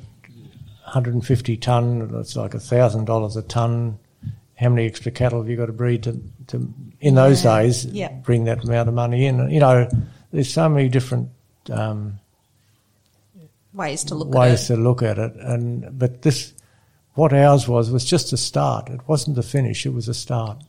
150 0.95 1.57
ton, 1.59 2.09
that's 2.09 2.37
like 2.37 2.55
a 2.55 2.61
thousand 2.61 3.05
dollars 3.07 3.37
a 3.37 3.43
ton. 3.43 3.99
How 4.57 4.69
many 4.69 4.87
extra 4.87 5.11
cattle 5.11 5.41
have 5.41 5.49
you 5.51 5.57
got 5.57 5.67
to 5.67 5.73
breed 5.73 6.05
to, 6.05 6.21
to 6.49 6.73
in 7.01 7.17
those 7.17 7.45
Yeah. 7.45 7.59
days 7.63 7.85
Yeah. 7.87 8.13
bring 8.23 8.45
that 8.45 8.63
amount 8.65 8.89
of 8.89 8.95
money 8.95 9.27
in? 9.27 9.51
You 9.51 9.59
know, 9.61 9.89
there's 10.33 10.53
so 10.53 10.69
many 10.69 10.89
different. 10.89 11.29
Um, 11.71 12.21
Ways 13.73 14.05
to 14.05 14.15
look 14.15 14.29
ways 14.33 14.71
at 14.71 14.75
it. 14.75 14.77
to 14.77 14.83
look 14.83 15.03
at 15.03 15.19
it. 15.19 15.35
And 15.35 15.99
but 15.99 16.23
this, 16.23 16.53
what 17.15 17.33
ours 17.33 17.67
was, 17.67 17.91
was 17.91 18.05
just 18.05 18.33
a 18.33 18.37
start. 18.37 18.89
It 18.89 19.01
wasn't 19.09 19.35
the 19.35 19.43
finish. 19.43 19.85
It 19.85 19.93
was 19.93 20.07
a 20.07 20.15
start, 20.15 20.63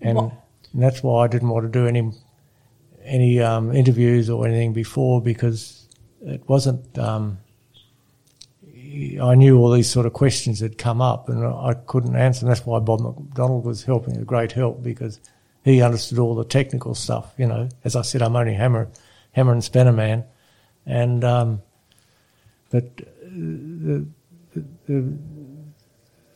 and, 0.00 0.16
and 0.18 0.30
that's 0.72 1.02
why 1.02 1.24
I 1.24 1.26
didn't 1.26 1.48
want 1.48 1.64
to 1.66 1.68
do 1.80 1.84
any 1.88 2.12
any 3.02 3.40
um, 3.40 3.74
interviews 3.74 4.30
or 4.30 4.46
anything 4.46 4.72
before 4.72 5.20
because 5.20 5.88
it 6.24 6.48
wasn't. 6.48 6.96
Um, 6.96 7.38
I 9.22 9.34
knew 9.34 9.58
all 9.58 9.70
these 9.70 9.90
sort 9.90 10.06
of 10.06 10.12
questions 10.12 10.60
had 10.60 10.76
come 10.76 11.00
up, 11.00 11.28
and 11.28 11.44
I 11.44 11.74
couldn't 11.86 12.16
answer. 12.16 12.40
them. 12.40 12.48
that's 12.48 12.66
why 12.66 12.78
Bob 12.78 13.00
McDonald 13.00 13.64
was 13.64 13.84
helping 13.84 14.16
a 14.16 14.24
great 14.24 14.52
help 14.52 14.82
because 14.82 15.20
he 15.64 15.80
understood 15.80 16.18
all 16.18 16.34
the 16.34 16.44
technical 16.44 16.94
stuff. 16.94 17.32
You 17.38 17.46
know, 17.46 17.68
as 17.84 17.96
I 17.96 18.02
said, 18.02 18.22
I'm 18.22 18.36
only 18.36 18.54
hammer, 18.54 18.90
hammer 19.32 19.52
and 19.52 19.64
spanner 19.64 19.92
man, 19.92 20.24
and 20.84 21.24
um, 21.24 21.62
but 22.70 22.84
uh, 22.84 23.28
the, 23.30 24.06
the, 24.54 24.64
the, 24.86 25.18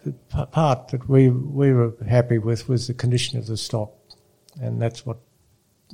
the 0.04 0.46
part 0.46 0.88
that 0.88 1.08
we 1.08 1.28
we 1.28 1.72
were 1.72 1.94
happy 2.08 2.38
with 2.38 2.68
was 2.68 2.86
the 2.86 2.94
condition 2.94 3.38
of 3.38 3.46
the 3.46 3.56
stock, 3.56 3.92
and 4.60 4.80
that's 4.80 5.04
what 5.04 5.18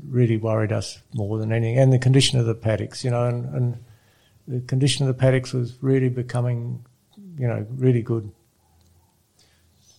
really 0.07 0.37
worried 0.37 0.73
us 0.73 1.03
more 1.13 1.39
than 1.39 1.53
anything, 1.53 1.79
and 1.79 1.93
the 1.93 1.99
condition 1.99 2.39
of 2.39 2.47
the 2.47 2.55
paddocks. 2.55 3.05
You 3.05 3.11
know, 3.11 3.27
and, 3.27 3.55
and 3.55 3.85
the 4.47 4.61
condition 4.61 5.07
of 5.07 5.15
the 5.15 5.21
paddocks 5.21 5.53
was 5.53 5.77
really 5.83 6.09
becoming, 6.09 6.85
you 7.39 7.47
know, 7.47 7.67
really 7.71 8.03
good. 8.03 8.31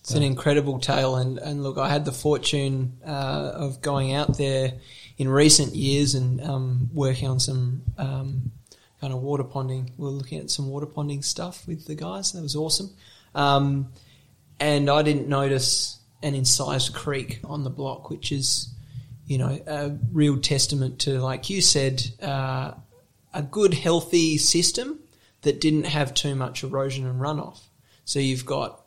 It's 0.00 0.12
an 0.12 0.22
incredible 0.22 0.78
tale, 0.80 1.16
and, 1.16 1.38
and 1.38 1.62
look, 1.62 1.78
I 1.78 1.88
had 1.88 2.04
the 2.04 2.12
fortune 2.12 2.98
uh, 3.06 3.52
of 3.54 3.80
going 3.80 4.12
out 4.12 4.36
there 4.36 4.74
in 5.16 5.28
recent 5.28 5.74
years 5.74 6.14
and 6.14 6.42
um, 6.42 6.90
working 6.92 7.26
on 7.26 7.40
some 7.40 7.84
um, 7.96 8.52
kind 9.00 9.14
of 9.14 9.22
water 9.22 9.44
ponding. 9.44 9.92
We 9.96 10.04
were 10.04 10.10
looking 10.10 10.40
at 10.40 10.50
some 10.50 10.68
water 10.68 10.84
ponding 10.84 11.24
stuff 11.24 11.66
with 11.66 11.86
the 11.86 11.94
guys. 11.94 12.32
That 12.32 12.42
was 12.42 12.54
awesome, 12.54 12.90
um, 13.34 13.92
and 14.60 14.90
I 14.90 15.00
didn't 15.00 15.26
notice 15.26 15.98
an 16.22 16.34
incised 16.34 16.92
creek 16.92 17.40
on 17.42 17.64
the 17.64 17.70
block, 17.70 18.10
which 18.10 18.30
is, 18.30 18.68
you 19.26 19.38
know, 19.38 19.58
a 19.66 19.96
real 20.12 20.38
testament 20.38 20.98
to, 21.00 21.18
like 21.18 21.48
you 21.48 21.62
said, 21.62 22.02
uh, 22.20 22.72
a 23.34 23.42
good 23.42 23.74
healthy 23.74 24.38
system 24.38 25.00
that 25.42 25.60
didn't 25.60 25.84
have 25.84 26.14
too 26.14 26.34
much 26.34 26.62
erosion 26.62 27.06
and 27.06 27.20
runoff. 27.20 27.60
So 28.04 28.18
you've 28.18 28.46
got 28.46 28.80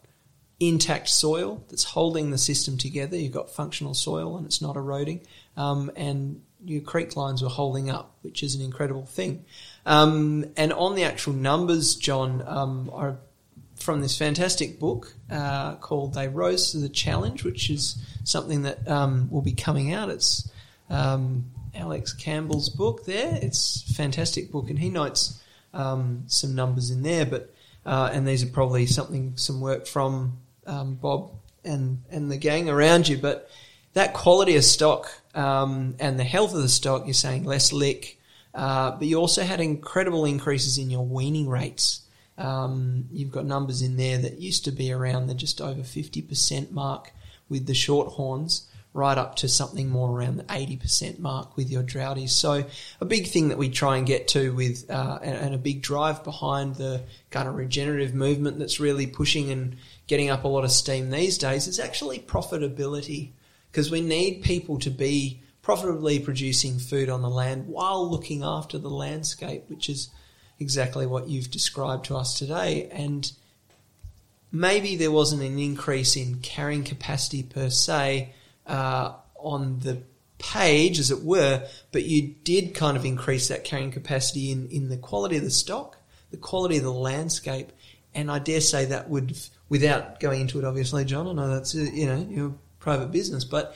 intact 0.60 1.08
soil 1.10 1.64
that's 1.70 1.84
holding 1.84 2.32
the 2.32 2.38
system 2.38 2.78
together. 2.78 3.16
You've 3.16 3.34
got 3.34 3.52
functional 3.52 3.94
soil 3.94 4.38
and 4.38 4.46
it's 4.46 4.62
not 4.62 4.76
eroding. 4.76 5.22
Um, 5.56 5.92
and 5.96 6.42
your 6.66 6.82
creek 6.82 7.16
lines 7.16 7.44
were 7.44 7.50
holding 7.50 7.90
up, 7.90 8.16
which 8.22 8.42
is 8.42 8.56
an 8.56 8.62
incredible 8.62 9.06
thing. 9.06 9.46
Um, 9.86 10.46
and 10.58 10.74
on 10.74 10.96
the 10.96 11.04
actual 11.04 11.34
numbers, 11.34 11.96
John, 11.96 12.44
um, 12.48 12.90
are 12.92 13.20
from 13.76 14.02
this 14.02 14.18
fantastic 14.18 14.80
book 14.80 15.14
uh, 15.30 15.76
called 15.76 16.16
They 16.16 16.28
Rose 16.28 16.72
to 16.72 16.80
the 16.80 16.90
Challenge, 16.90 17.44
which 17.44 17.70
is 17.70 18.04
something 18.24 18.64
that 18.64 18.88
um, 18.88 19.30
will 19.30 19.44
be 19.44 19.54
coming 19.54 19.94
out. 19.94 20.10
It's 20.10 20.50
um, 20.90 21.52
Alex 21.78 22.14
Campbell's 22.14 22.70
book 22.70 23.06
there. 23.06 23.40
It's 23.42 23.86
a 23.90 23.94
fantastic 23.94 24.52
book, 24.52 24.70
and 24.70 24.80
he 24.80 24.90
notes 24.90 25.42
um, 25.74 26.24
some 26.28 26.56
numbers 26.56 26.90
in 26.92 27.04
there. 27.04 27.26
But 27.26 27.54
uh, 27.86 28.10
and 28.12 28.28
these 28.28 28.44
are 28.44 28.48
probably 28.48 28.86
something 28.86 29.34
some 29.38 29.62
work 29.62 29.88
from 29.88 30.38
um, 30.66 30.96
Bob 30.96 31.32
and 31.64 32.04
and 32.10 32.32
the 32.32 32.38
gang 32.38 32.70
around 32.70 33.08
you. 33.08 33.18
But 33.18 33.50
that 33.94 34.14
quality 34.14 34.56
of 34.56 34.64
stock 34.64 35.12
um, 35.34 35.96
and 36.00 36.20
the 36.20 36.24
health 36.24 36.54
of 36.54 36.62
the 36.62 36.70
stock, 36.70 37.06
you're 37.06 37.14
saying 37.14 37.44
less 37.44 37.72
lick, 37.72 38.20
uh, 38.54 38.92
but 38.92 39.08
you 39.08 39.18
also 39.18 39.44
had 39.44 39.60
incredible 39.60 40.26
increases 40.26 40.78
in 40.78 40.90
your 40.90 41.06
weaning 41.06 41.48
rates. 41.48 42.02
Um, 42.38 43.06
you've 43.12 43.32
got 43.32 43.46
numbers 43.46 43.82
in 43.82 43.98
there 43.98 44.18
that 44.20 44.40
used 44.40 44.66
to 44.66 44.72
be 44.72 44.92
around 44.92 45.28
the 45.28 45.34
just 45.34 45.60
over 45.60 45.82
50% 45.82 46.72
mark 46.72 47.12
with 47.50 47.66
the 47.66 47.74
short 47.74 48.10
horns, 48.10 48.67
right 48.98 49.18
up 49.18 49.36
to 49.36 49.48
something 49.48 49.88
more 49.88 50.10
around 50.10 50.38
the 50.38 50.44
80% 50.46 51.20
mark 51.20 51.56
with 51.56 51.70
your 51.70 51.84
droughties. 51.84 52.32
So 52.32 52.66
a 53.00 53.06
big 53.06 53.28
thing 53.28 53.50
that 53.50 53.58
we 53.58 53.70
try 53.70 53.98
and 53.98 54.06
get 54.06 54.28
to 54.30 54.54
with, 54.54 54.90
uh, 54.90 55.20
and, 55.22 55.38
and 55.38 55.56
a 55.56 55.60
big 55.60 55.84
drive 55.84 56.24
behind 56.24 56.76
the 56.76 57.04
kind 57.30 57.48
of 57.48 57.56
regenerative 57.56 58.16
movement 58.16 58.58
that's 58.58 58.80
really 58.80 59.06
pushing 59.06 59.52
and 59.52 59.78
getting 60.08 60.30
up 60.30 60.44
a 60.44 60.48
lot 60.48 60.64
of 60.64 60.72
steam 60.72 61.12
these 61.12 61.38
days 61.38 61.68
is 61.68 61.80
actually 61.80 62.20
profitability 62.20 63.32
because 63.72 63.92
we 63.92 64.02
need 64.02 64.42
people 64.42 64.80
to 64.80 64.90
be 64.90 65.42
profitably 65.62 66.20
producing 66.20 66.80
food 66.80 67.10
on 67.10 67.22
the 67.22 67.30
land 67.30 67.68
while 67.68 68.10
looking 68.10 68.42
after 68.42 68.78
the 68.80 68.90
landscape, 68.90 69.66
which 69.68 69.90
is 69.90 70.10
exactly 70.60 71.06
what 71.06 71.28
you've 71.28 71.52
described 71.52 72.06
to 72.06 72.16
us 72.16 72.40
today. 72.40 72.90
And 72.92 73.32
maybe 74.52 74.96
there 74.96 75.12
wasn't 75.12 75.44
an 75.44 75.60
increase 75.60 76.16
in 76.16 76.40
carrying 76.40 76.84
capacity 76.84 77.44
per 77.44 77.70
se 77.70 78.34
uh, 78.68 79.14
on 79.40 79.80
the 79.80 80.04
page, 80.38 81.00
as 81.00 81.10
it 81.10 81.24
were, 81.24 81.68
but 81.92 82.04
you 82.04 82.36
did 82.44 82.76
kind 82.76 82.96
of 82.96 83.06
increase 83.06 83.48
that 83.48 83.64
carrying 83.64 83.92
capacity 83.92 84.52
in, 84.52 84.68
in 84.70 84.90
the 84.90 84.98
quality 84.98 85.38
of 85.38 85.44
the 85.44 85.50
stock, 85.50 85.98
the 86.32 86.38
quality 86.38 86.78
of 86.78 86.84
the 86.84 86.92
landscape, 86.92 87.72
and 88.14 88.32
I 88.32 88.40
dare 88.40 88.62
say 88.62 88.86
that 88.86 89.10
would, 89.10 89.38
without 89.70 90.20
going 90.20 90.42
into 90.42 90.60
it, 90.60 90.66
obviously, 90.66 91.06
John. 91.06 91.28
I 91.28 91.34
know 91.34 91.50
that's 91.54 91.76
uh, 91.76 91.80
you 91.80 92.06
know 92.06 92.28
your 92.30 92.56
private 92.80 93.12
business, 93.12 93.46
but 93.46 93.76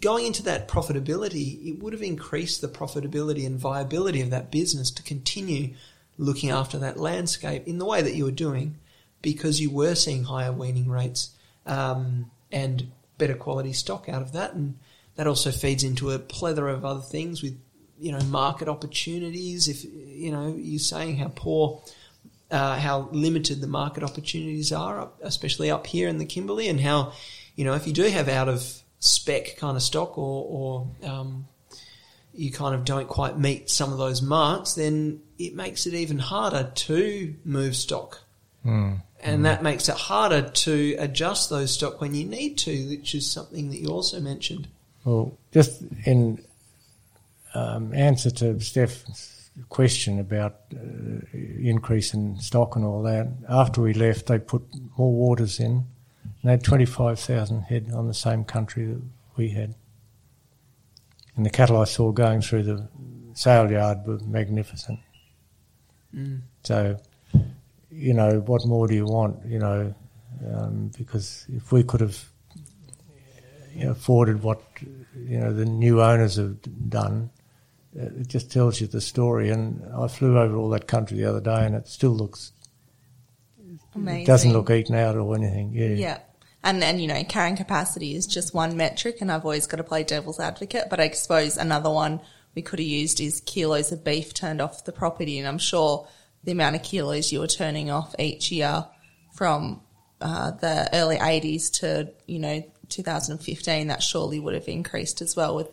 going 0.00 0.26
into 0.26 0.42
that 0.44 0.68
profitability, 0.68 1.66
it 1.66 1.82
would 1.82 1.92
have 1.92 2.02
increased 2.02 2.60
the 2.60 2.68
profitability 2.68 3.46
and 3.46 3.58
viability 3.58 4.20
of 4.20 4.30
that 4.30 4.50
business 4.50 4.90
to 4.92 5.02
continue 5.02 5.74
looking 6.16 6.50
after 6.50 6.78
that 6.78 6.96
landscape 6.96 7.66
in 7.66 7.78
the 7.78 7.84
way 7.84 8.00
that 8.00 8.14
you 8.14 8.24
were 8.24 8.30
doing, 8.30 8.78
because 9.20 9.60
you 9.60 9.70
were 9.70 9.94
seeing 9.94 10.24
higher 10.24 10.52
weaning 10.52 10.88
rates 10.88 11.30
um, 11.66 12.30
and 12.52 12.90
better 13.18 13.34
quality 13.34 13.72
stock 13.72 14.08
out 14.08 14.22
of 14.22 14.32
that, 14.32 14.54
and 14.54 14.78
that 15.16 15.26
also 15.26 15.50
feeds 15.50 15.84
into 15.84 16.10
a 16.10 16.18
plethora 16.18 16.72
of 16.72 16.84
other 16.84 17.00
things 17.00 17.42
with 17.42 17.58
you 17.98 18.12
know 18.12 18.20
market 18.24 18.68
opportunities. 18.68 19.68
If 19.68 19.84
you 19.84 20.30
know 20.30 20.54
you're 20.56 20.78
saying 20.78 21.16
how 21.16 21.28
poor. 21.34 21.82
Uh, 22.50 22.78
how 22.78 23.08
limited 23.10 23.60
the 23.60 23.66
market 23.66 24.04
opportunities 24.04 24.70
are, 24.70 25.10
especially 25.22 25.70
up 25.70 25.86
here 25.88 26.08
in 26.08 26.18
the 26.18 26.26
Kimberley, 26.26 26.68
and 26.68 26.78
how, 26.78 27.12
you 27.56 27.64
know, 27.64 27.74
if 27.74 27.86
you 27.86 27.92
do 27.92 28.04
have 28.04 28.28
out 28.28 28.48
of 28.48 28.82
spec 29.00 29.56
kind 29.56 29.76
of 29.76 29.82
stock 29.82 30.16
or, 30.18 30.46
or 31.02 31.08
um, 31.08 31.46
you 32.32 32.50
kind 32.50 32.74
of 32.74 32.84
don't 32.84 33.08
quite 33.08 33.38
meet 33.38 33.70
some 33.70 33.92
of 33.92 33.98
those 33.98 34.22
marks, 34.22 34.74
then 34.74 35.20
it 35.38 35.54
makes 35.54 35.86
it 35.86 35.94
even 35.94 36.18
harder 36.18 36.70
to 36.74 37.34
move 37.44 37.76
stock. 37.76 38.20
Mm. 38.64 39.02
And 39.24 39.46
that 39.46 39.62
makes 39.62 39.88
it 39.88 39.96
harder 39.96 40.42
to 40.42 40.96
adjust 40.98 41.48
those 41.48 41.72
stock 41.72 42.00
when 42.00 42.14
you 42.14 42.26
need 42.26 42.58
to, 42.58 42.88
which 42.88 43.14
is 43.14 43.30
something 43.30 43.70
that 43.70 43.78
you 43.78 43.88
also 43.88 44.20
mentioned. 44.20 44.68
Well, 45.04 45.36
just 45.50 45.82
in 46.04 46.44
um, 47.54 47.94
answer 47.94 48.30
to 48.30 48.60
Steph's 48.60 49.50
question 49.70 50.18
about 50.18 50.56
uh, 50.74 50.78
increase 51.32 52.12
in 52.12 52.38
stock 52.38 52.76
and 52.76 52.84
all 52.84 53.02
that, 53.02 53.28
after 53.48 53.80
we 53.80 53.94
left, 53.94 54.26
they 54.26 54.38
put 54.38 54.62
more 54.98 55.12
waters 55.12 55.58
in. 55.58 55.72
And 55.72 56.44
they 56.44 56.50
had 56.50 56.64
25,000 56.64 57.62
head 57.62 57.90
on 57.94 58.08
the 58.08 58.14
same 58.14 58.44
country 58.44 58.86
that 58.86 59.02
we 59.36 59.50
had. 59.50 59.74
And 61.36 61.46
the 61.46 61.50
cattle 61.50 61.80
I 61.80 61.84
saw 61.84 62.12
going 62.12 62.42
through 62.42 62.64
the 62.64 62.88
sale 63.32 63.70
yard 63.70 64.06
were 64.06 64.18
magnificent. 64.18 65.00
Mm. 66.14 66.42
So, 66.62 66.98
you 67.94 68.12
know, 68.12 68.40
what 68.40 68.66
more 68.66 68.86
do 68.88 68.94
you 68.94 69.06
want? 69.06 69.44
You 69.46 69.58
know, 69.58 69.94
um, 70.52 70.90
because 70.98 71.46
if 71.48 71.72
we 71.72 71.82
could 71.82 72.00
have 72.00 72.24
you 73.74 73.84
know, 73.84 73.92
afforded 73.92 74.42
what 74.42 74.60
you 75.16 75.38
know 75.38 75.52
the 75.52 75.64
new 75.64 76.02
owners 76.02 76.36
have 76.36 76.56
done, 76.88 77.30
uh, 77.98 78.06
it 78.06 78.28
just 78.28 78.50
tells 78.50 78.80
you 78.80 78.86
the 78.86 79.00
story. 79.00 79.50
And 79.50 79.82
I 79.96 80.08
flew 80.08 80.38
over 80.38 80.56
all 80.56 80.70
that 80.70 80.86
country 80.86 81.18
the 81.18 81.28
other 81.28 81.40
day, 81.40 81.64
and 81.64 81.74
it 81.74 81.86
still 81.86 82.12
looks 82.12 82.52
Amazing. 83.94 84.22
it 84.22 84.26
doesn't 84.26 84.52
look 84.52 84.70
eaten 84.70 84.96
out 84.96 85.16
or 85.16 85.34
anything. 85.34 85.72
Yeah, 85.72 85.88
Yeah. 85.88 86.18
And 86.62 86.82
and 86.82 87.00
you 87.00 87.06
know, 87.06 87.22
carrying 87.24 87.56
capacity 87.56 88.14
is 88.14 88.26
just 88.26 88.54
one 88.54 88.76
metric 88.76 89.18
and 89.20 89.30
I've 89.30 89.44
always 89.44 89.66
got 89.66 89.76
to 89.76 89.84
play 89.84 90.02
devil's 90.02 90.40
advocate, 90.40 90.86
but 90.88 90.98
I 90.98 91.10
suppose 91.10 91.56
another 91.58 91.90
one 91.90 92.20
we 92.54 92.62
could 92.62 92.78
have 92.78 92.88
used 92.88 93.20
is 93.20 93.42
kilos 93.42 93.92
of 93.92 94.02
beef 94.02 94.32
turned 94.32 94.62
off 94.62 94.84
the 94.84 94.92
property 94.92 95.38
and 95.38 95.46
I'm 95.46 95.58
sure 95.58 96.08
the 96.44 96.52
amount 96.52 96.76
of 96.76 96.82
kilos 96.82 97.32
you 97.32 97.40
were 97.40 97.46
turning 97.46 97.90
off 97.90 98.14
each 98.18 98.52
year 98.52 98.86
from 99.32 99.80
uh, 100.20 100.52
the 100.52 100.88
early 100.92 101.16
80s 101.16 101.70
to, 101.80 102.12
you 102.26 102.38
know, 102.38 102.62
2015, 102.88 103.88
that 103.88 104.02
surely 104.02 104.38
would 104.38 104.54
have 104.54 104.68
increased 104.68 105.20
as 105.20 105.34
well 105.36 105.56
with 105.56 105.68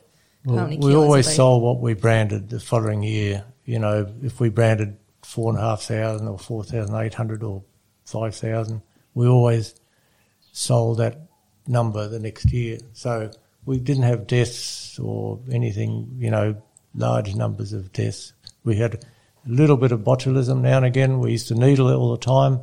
how 0.45 0.53
Well, 0.53 0.63
many 0.63 0.78
we 0.78 0.95
always 0.95 1.34
sold 1.34 1.61
what 1.61 1.80
we 1.80 1.93
branded 1.93 2.49
the 2.49 2.59
following 2.59 3.03
year. 3.03 3.45
You 3.65 3.80
know, 3.80 4.11
if 4.24 4.39
we 4.39 4.49
branded 4.49 4.97
four 5.22 5.51
and 5.51 5.59
a 5.59 5.61
half 5.61 5.84
thousand 5.84 6.28
or 6.28 6.39
four 6.39 6.63
thousand 6.63 6.95
eight 6.95 7.13
hundred 7.13 7.43
or 7.43 7.63
five 8.05 8.36
thousand, 8.36 8.82
we 9.13 9.28
always 9.28 9.76
sold 10.51 10.97
that 10.97 11.28
number 11.67 12.07
the 12.07 12.19
next 12.19 12.51
year. 12.51 12.80
So 12.93 13.32
we 13.65 13.80
didn't 13.80 14.03
have 14.03 14.26
deaths 14.26 14.97
or 14.97 15.39
anything, 15.51 16.15
you 16.17 16.32
know, 16.32 16.61
large 16.95 17.36
numbers 17.36 17.74
of 17.74 17.93
deaths. 17.93 18.34
We 18.63 18.78
had 18.78 19.05
a 19.46 19.50
little 19.50 19.78
bit 19.78 19.92
of 19.92 20.02
botulism 20.02 20.62
now 20.62 20.78
and 20.78 20.86
again. 20.86 21.20
We 21.20 21.32
used 21.32 21.48
to 21.50 21.56
needle 21.56 21.89
it 21.89 21.96
all 21.96 22.12
the 22.12 22.18
time. 22.18 22.60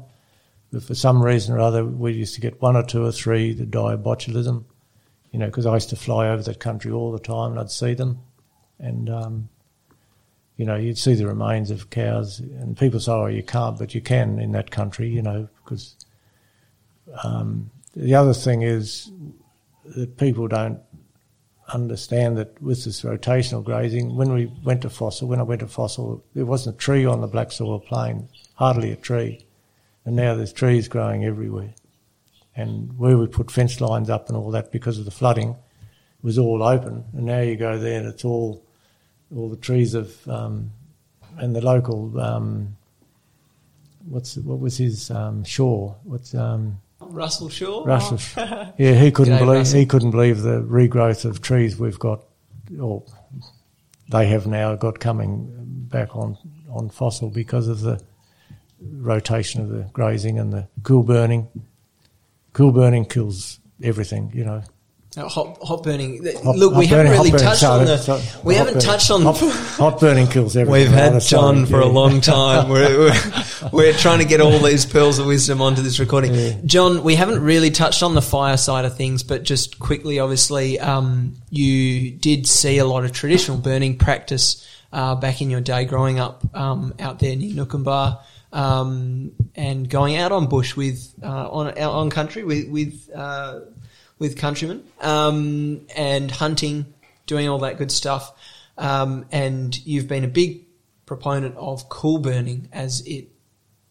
But 0.71 0.83
for 0.83 0.95
some 0.95 1.23
reason 1.23 1.55
or 1.55 1.61
other, 1.61 1.85
we 1.85 2.13
used 2.13 2.35
to 2.35 2.41
get 2.41 2.61
one 2.61 2.77
or 2.77 2.83
two 2.83 3.05
or 3.05 3.13
three 3.13 3.55
that 3.55 3.71
die 3.71 3.95
of 3.95 4.01
botulism 4.01 4.65
you 5.31 5.39
know, 5.39 5.47
because 5.47 5.67
I 5.67 5.75
used 5.75 5.91
to 5.91 5.97
fly 5.97 6.29
over 6.29 6.43
that 6.43 6.61
country 6.61 6.91
all 6.91 7.13
the 7.13 7.19
time 7.19 7.53
and 7.53 7.61
I'd 7.61 7.71
see 7.71 7.95
them. 7.95 8.21
And, 8.79 9.11
um, 9.11 9.49
you 10.57 10.65
know, 10.65 10.77
you'd 10.77 10.99
see 10.99 11.15
the 11.15 11.27
remains 11.27 11.71
of 11.71 11.91
cows 11.91 12.41
and 12.41 12.77
people 12.77 13.01
say, 13.01 13.13
oh, 13.13 13.27
you 13.27 13.43
can't, 13.43 13.79
but 13.79 13.95
you 13.95 14.01
can 14.01 14.39
in 14.39 14.53
that 14.53 14.71
country, 14.71 15.09
you 15.09 15.23
know, 15.23 15.49
because 15.63 15.97
um, 17.25 17.71
the 17.95 18.15
other 18.15 18.35
thing 18.35 18.63
is 18.63 19.11
that 19.85 20.17
people 20.17 20.49
don't 20.49 20.81
understand 21.69 22.37
that 22.39 22.61
with 22.63 22.85
this 22.85 23.03
rotational 23.03 23.63
grazing, 23.63 24.17
when 24.17 24.33
we 24.33 24.47
went 24.65 24.83
to 24.83 24.91
fossil, 24.91 25.29
when 25.29 25.41
I 25.41 25.45
went 25.45 25.61
to 25.61 25.69
fossil, 25.69 26.25
there 26.35 26.47
wasn't 26.47 26.77
a 26.77 26.79
tree 26.79 27.05
on 27.05 27.21
the 27.21 27.27
black 27.27 27.53
soil 27.53 27.79
plain, 27.81 28.29
hardly 28.55 28.91
a 28.91 28.97
tree. 28.97 29.47
And 30.05 30.17
now 30.17 30.35
there's 30.35 30.53
trees 30.53 30.89
growing 30.89 31.25
everywhere 31.25 31.75
and 32.57 32.99
where 32.99 33.17
we 33.17 33.27
put 33.27 33.51
fence 33.51 33.81
lines 33.81 34.11
up 34.11 34.29
and 34.29 34.37
all 34.37 34.51
that 34.51 34.73
because 34.73 34.99
of 34.99 35.05
the 35.05 35.11
flooding 35.11 35.57
was 36.23 36.39
all 36.39 36.63
open. 36.63 37.05
And 37.13 37.27
now 37.27 37.41
you 37.41 37.57
go 37.57 37.79
there 37.79 38.01
and 38.01 38.09
it's 38.09 38.25
all 38.25 38.65
all 39.35 39.49
the 39.49 39.57
trees 39.57 39.95
of 39.95 40.27
um, 40.29 40.73
and 41.37 41.55
the 41.55 41.61
local 41.61 42.19
um, 42.21 42.77
what's 44.09 44.37
what 44.37 44.59
was 44.59 44.79
his 44.79 45.11
um, 45.11 45.45
Shaw? 45.45 45.95
What's 46.03 46.35
um, 46.35 46.81
Russell 47.09 47.49
Shaw? 47.49 47.85
Russell? 47.85 48.19
yeah, 48.79 48.93
he 48.95 49.11
couldn't 49.11 49.35
G'day, 49.35 49.39
believe 49.39 49.59
Russell. 49.59 49.79
he 49.81 49.87
couldn't 49.87 50.11
believe 50.11 50.43
the 50.43 50.63
regrowth 50.63 51.25
of 51.25 51.41
trees 51.43 51.79
we've 51.79 51.99
got, 51.99 52.23
or 52.81 53.05
they 54.11 54.27
have 54.27 54.47
now 54.47 54.75
got 54.77 55.01
coming 55.01 55.49
back 55.91 56.15
on 56.17 56.37
on 56.71 56.91
fossil 56.91 57.31
because 57.31 57.69
of 57.69 57.81
the 57.81 58.01
rotation 58.81 59.61
of 59.61 59.69
the 59.69 59.89
grazing 59.93 60.39
and 60.39 60.53
the 60.53 60.69
cool 60.83 61.03
burning. 61.03 61.49
Cool 62.53 62.73
burning 62.73 63.05
kills 63.05 63.61
everything, 63.83 64.31
you 64.35 64.45
know. 64.45 64.63
Hot, 65.27 65.59
hot 65.63 65.83
burning. 65.83 66.23
Look, 66.23 66.75
we 66.75 66.87
haven't 66.87 67.07
burning- 67.07 67.13
really 67.13 67.31
burning, 67.31 67.47
touched 67.47 67.65
on 67.65 67.85
the. 67.85 68.41
we 68.45 68.55
haven't 68.55 68.75
burning. 68.75 68.87
touched 68.87 69.11
on. 69.11 69.23
hot, 69.23 69.39
hot 69.39 70.01
burning 70.01 70.27
kills 70.29 70.57
everything. 70.57 70.73
We've 70.91 70.93
had 70.93 71.21
John 71.23 71.67
for 71.67 71.81
a 71.81 71.87
long 71.87 72.21
time. 72.21 72.69
We're, 72.69 72.99
we're, 72.99 73.71
we're 73.73 73.93
trying 73.93 74.19
to 74.19 74.25
get 74.25 74.41
all 74.41 74.59
these 74.59 74.87
pearls 74.87 75.19
of 75.19 75.27
wisdom 75.27 75.61
onto 75.61 75.83
this 75.83 75.99
recording. 75.99 76.67
John, 76.67 77.03
we 77.03 77.15
haven't 77.15 77.43
really 77.43 77.71
touched 77.71 78.03
on 78.03 78.15
the 78.15 78.23
fire 78.23 78.57
side 78.57 78.85
of 78.85 78.97
things, 78.97 79.23
but 79.23 79.43
just 79.43 79.79
quickly, 79.79 80.19
obviously, 80.19 80.79
um, 80.79 81.35
you 81.51 82.11
did 82.11 82.47
see 82.47 82.79
a 82.79 82.85
lot 82.85 83.05
of 83.05 83.13
traditional 83.13 83.59
burning 83.59 83.97
practice 83.99 84.67
uh, 84.93 85.15
back 85.15 85.41
in 85.41 85.51
your 85.51 85.61
day 85.61 85.85
growing 85.85 86.19
up 86.19 86.43
um, 86.55 86.95
out 86.99 87.19
there 87.19 87.35
near 87.37 87.55
Noonkanbah. 87.55 88.21
Um, 88.51 89.33
and 89.57 89.89
going 89.91 90.17
out 90.17 90.33
on 90.33 90.47
bush 90.47 90.75
with 90.75 91.13
uh, 91.23 91.51
on 91.51 91.79
on 91.79 92.09
country 92.09 92.45
with 92.45 92.69
with 92.71 93.11
uh, 93.15 93.61
with 94.19 94.37
countrymen 94.37 94.85
um, 95.01 95.87
and 95.97 96.31
hunting, 96.31 96.93
doing 97.27 97.49
all 97.49 97.59
that 97.61 97.79
good 97.79 97.93
stuff. 97.93 98.33
Um, 98.77 99.27
and 99.33 99.77
you've 99.87 100.09
been 100.09 100.25
a 100.25 100.29
big 100.29 100.65
proponent 101.07 101.57
of 101.57 101.89
cool 101.89 102.19
burning 102.19 102.69
as 102.73 103.01
it 103.07 103.29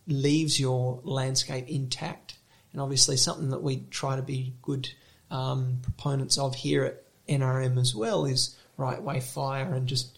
leaves 0.07 0.59
your 0.59 0.99
landscape 1.03 1.67
intact. 1.67 2.38
And 2.71 2.82
obviously, 2.82 3.17
something 3.17 3.49
that 3.49 3.61
we 3.61 3.84
try 3.89 4.15
to 4.15 4.21
be 4.21 4.53
good 4.61 4.89
um, 5.32 5.80
proponents 5.82 6.38
of 6.38 6.55
here 6.55 6.86
at 6.86 7.03
NRM 7.28 7.80
as 7.80 7.93
well 7.93 8.25
is 8.25 8.57
right 8.78 9.01
way 9.01 9.19
fire 9.19 9.73
and 9.73 9.88
just 9.88 10.17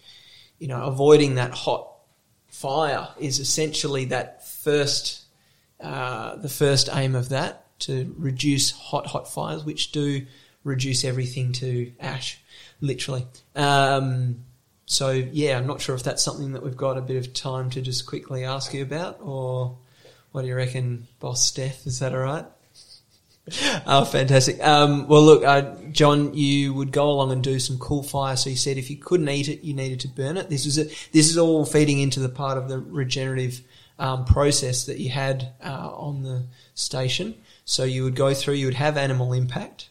you 0.60 0.68
know 0.68 0.84
avoiding 0.84 1.36
that 1.36 1.52
hot 1.52 1.90
fire 2.50 3.08
is 3.20 3.40
essentially 3.40 4.06
that 4.06 4.46
first 4.48 5.24
uh, 5.80 6.36
the 6.36 6.50
first 6.50 6.90
aim 6.94 7.16
of 7.16 7.30
that 7.30 7.66
to 7.80 8.14
reduce 8.18 8.72
hot 8.72 9.08
hot 9.08 9.32
fires 9.32 9.64
which 9.64 9.92
do 9.92 10.26
reduce 10.64 11.04
everything 11.04 11.52
to 11.52 11.92
ash 12.00 12.40
literally 12.82 13.26
um, 13.56 14.44
so 14.86 15.12
yeah 15.12 15.58
i'm 15.58 15.68
not 15.68 15.82
sure 15.82 15.96
if 15.96 16.04
that's 16.04 16.24
something 16.24 16.54
that 16.54 16.64
we've 16.64 16.78
got 16.78 16.98
a 16.98 17.02
bit 17.02 17.18
of 17.18 17.34
time 17.34 17.70
to 17.70 17.82
just 17.82 18.06
quickly 18.06 18.44
ask 18.44 18.74
you 18.74 18.82
about 18.82 19.20
or 19.22 19.78
what 20.32 20.42
do 20.42 20.48
you 20.48 20.56
reckon 20.56 21.08
boss 21.20 21.46
steph 21.46 21.86
is 21.86 22.00
that 22.00 22.14
all 22.14 22.20
right 22.20 22.46
Oh, 23.86 24.06
fantastic. 24.06 24.64
Um, 24.66 25.08
well, 25.08 25.24
look, 25.24 25.44
uh, 25.44 25.74
John, 25.92 26.34
you 26.34 26.74
would 26.74 26.92
go 26.92 27.10
along 27.10 27.32
and 27.32 27.44
do 27.44 27.60
some 27.60 27.78
cool 27.80 28.04
fire. 28.04 28.36
So 28.36 28.50
you 28.50 28.56
said 28.56 28.78
if 28.78 28.90
you 28.90 28.98
couldn't 28.98 29.30
eat 29.30 29.48
it, 29.48 29.64
you 29.64 29.74
needed 29.74 30.02
to 30.02 30.08
burn 30.08 30.38
it. 30.38 30.50
This 30.50 30.66
is 30.66 30.78
a, 30.78 30.84
this 31.12 31.30
is 31.30 31.38
all 31.38 31.66
feeding 31.66 32.00
into 32.00 32.20
the 32.20 32.30
part 32.30 32.58
of 32.58 32.70
the 32.70 32.80
regenerative 32.80 33.62
um, 33.98 34.26
process 34.26 34.86
that 34.86 35.00
you 35.00 35.10
had 35.10 35.54
uh, 35.64 35.90
on 35.92 36.24
the 36.24 36.46
station. 36.76 37.36
So 37.70 37.84
you 37.84 38.04
would 38.04 38.16
go 38.16 38.34
through, 38.34 38.56
you 38.56 38.66
would 38.66 38.74
have 38.74 38.98
animal 38.98 39.32
impact. 39.32 39.90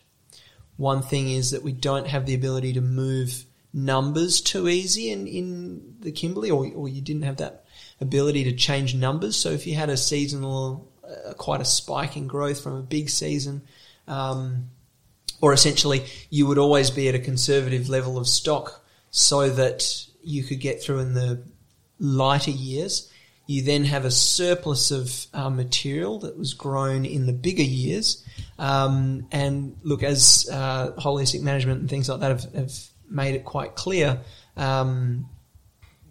One 0.78 1.00
thing 1.00 1.30
is 1.30 1.52
that 1.52 1.62
we 1.62 1.70
don't 1.70 2.08
have 2.08 2.26
the 2.26 2.34
ability 2.34 2.72
to 2.72 2.80
move 2.80 3.44
numbers 3.72 4.40
too 4.40 4.68
easy 4.68 5.12
in, 5.12 5.28
in 5.28 5.94
the 6.00 6.10
Kimberley, 6.10 6.50
or, 6.50 6.66
or 6.74 6.88
you 6.88 7.00
didn't 7.00 7.22
have 7.22 7.36
that 7.36 7.66
ability 8.00 8.42
to 8.42 8.52
change 8.52 8.96
numbers. 8.96 9.36
So 9.36 9.50
if 9.50 9.64
you 9.64 9.76
had 9.76 9.90
a 9.90 9.96
seasonal, 9.96 10.90
uh, 11.04 11.34
quite 11.34 11.60
a 11.60 11.64
spike 11.64 12.16
in 12.16 12.26
growth 12.26 12.60
from 12.60 12.74
a 12.74 12.82
big 12.82 13.10
season, 13.10 13.62
um, 14.08 14.70
or 15.40 15.52
essentially 15.52 16.04
you 16.30 16.48
would 16.48 16.58
always 16.58 16.90
be 16.90 17.08
at 17.08 17.14
a 17.14 17.20
conservative 17.20 17.88
level 17.88 18.18
of 18.18 18.26
stock 18.26 18.84
so 19.12 19.50
that 19.50 20.04
you 20.24 20.42
could 20.42 20.58
get 20.58 20.82
through 20.82 20.98
in 20.98 21.14
the 21.14 21.44
lighter 22.00 22.50
years. 22.50 23.08
You 23.48 23.62
then 23.62 23.84
have 23.84 24.04
a 24.04 24.10
surplus 24.10 24.90
of 24.90 25.26
uh, 25.32 25.48
material 25.48 26.18
that 26.20 26.38
was 26.38 26.52
grown 26.52 27.06
in 27.06 27.24
the 27.24 27.32
bigger 27.32 27.62
years. 27.62 28.22
Um, 28.58 29.26
and 29.32 29.74
look, 29.82 30.02
as 30.02 30.46
uh, 30.52 30.92
holistic 30.98 31.40
management 31.40 31.80
and 31.80 31.88
things 31.88 32.10
like 32.10 32.20
that 32.20 32.30
have, 32.30 32.52
have 32.52 32.72
made 33.08 33.34
it 33.34 33.46
quite 33.46 33.74
clear, 33.74 34.20
um, 34.58 35.30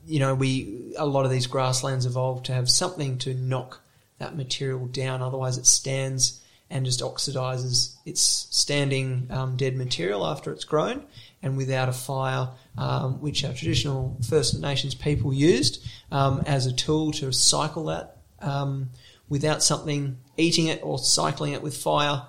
you 0.03 0.19
know, 0.19 0.33
we 0.33 0.93
a 0.97 1.05
lot 1.05 1.25
of 1.25 1.31
these 1.31 1.45
grasslands 1.45 2.07
evolved 2.07 2.45
to 2.45 2.53
have 2.53 2.69
something 2.69 3.19
to 3.19 3.35
knock 3.35 3.81
that 4.17 4.35
material 4.35 4.87
down. 4.87 5.21
Otherwise, 5.21 5.59
it 5.59 5.67
stands 5.67 6.43
and 6.69 6.85
just 6.85 7.01
oxidizes 7.01 7.95
its 8.05 8.21
standing 8.21 9.27
um, 9.29 9.55
dead 9.57 9.75
material 9.75 10.25
after 10.25 10.51
it's 10.51 10.65
grown. 10.65 11.05
And 11.43 11.55
without 11.55 11.87
a 11.87 11.93
fire, 11.93 12.49
um, 12.77 13.19
which 13.21 13.43
our 13.43 13.53
traditional 13.53 14.17
First 14.27 14.59
Nations 14.59 14.95
people 14.95 15.33
used 15.33 15.85
um, 16.11 16.43
as 16.45 16.65
a 16.65 16.73
tool 16.73 17.11
to 17.13 17.31
cycle 17.31 17.85
that, 17.85 18.17
um, 18.39 18.89
without 19.29 19.63
something 19.63 20.17
eating 20.37 20.67
it 20.67 20.79
or 20.83 20.99
cycling 20.99 21.53
it 21.53 21.61
with 21.61 21.75
fire, 21.75 22.23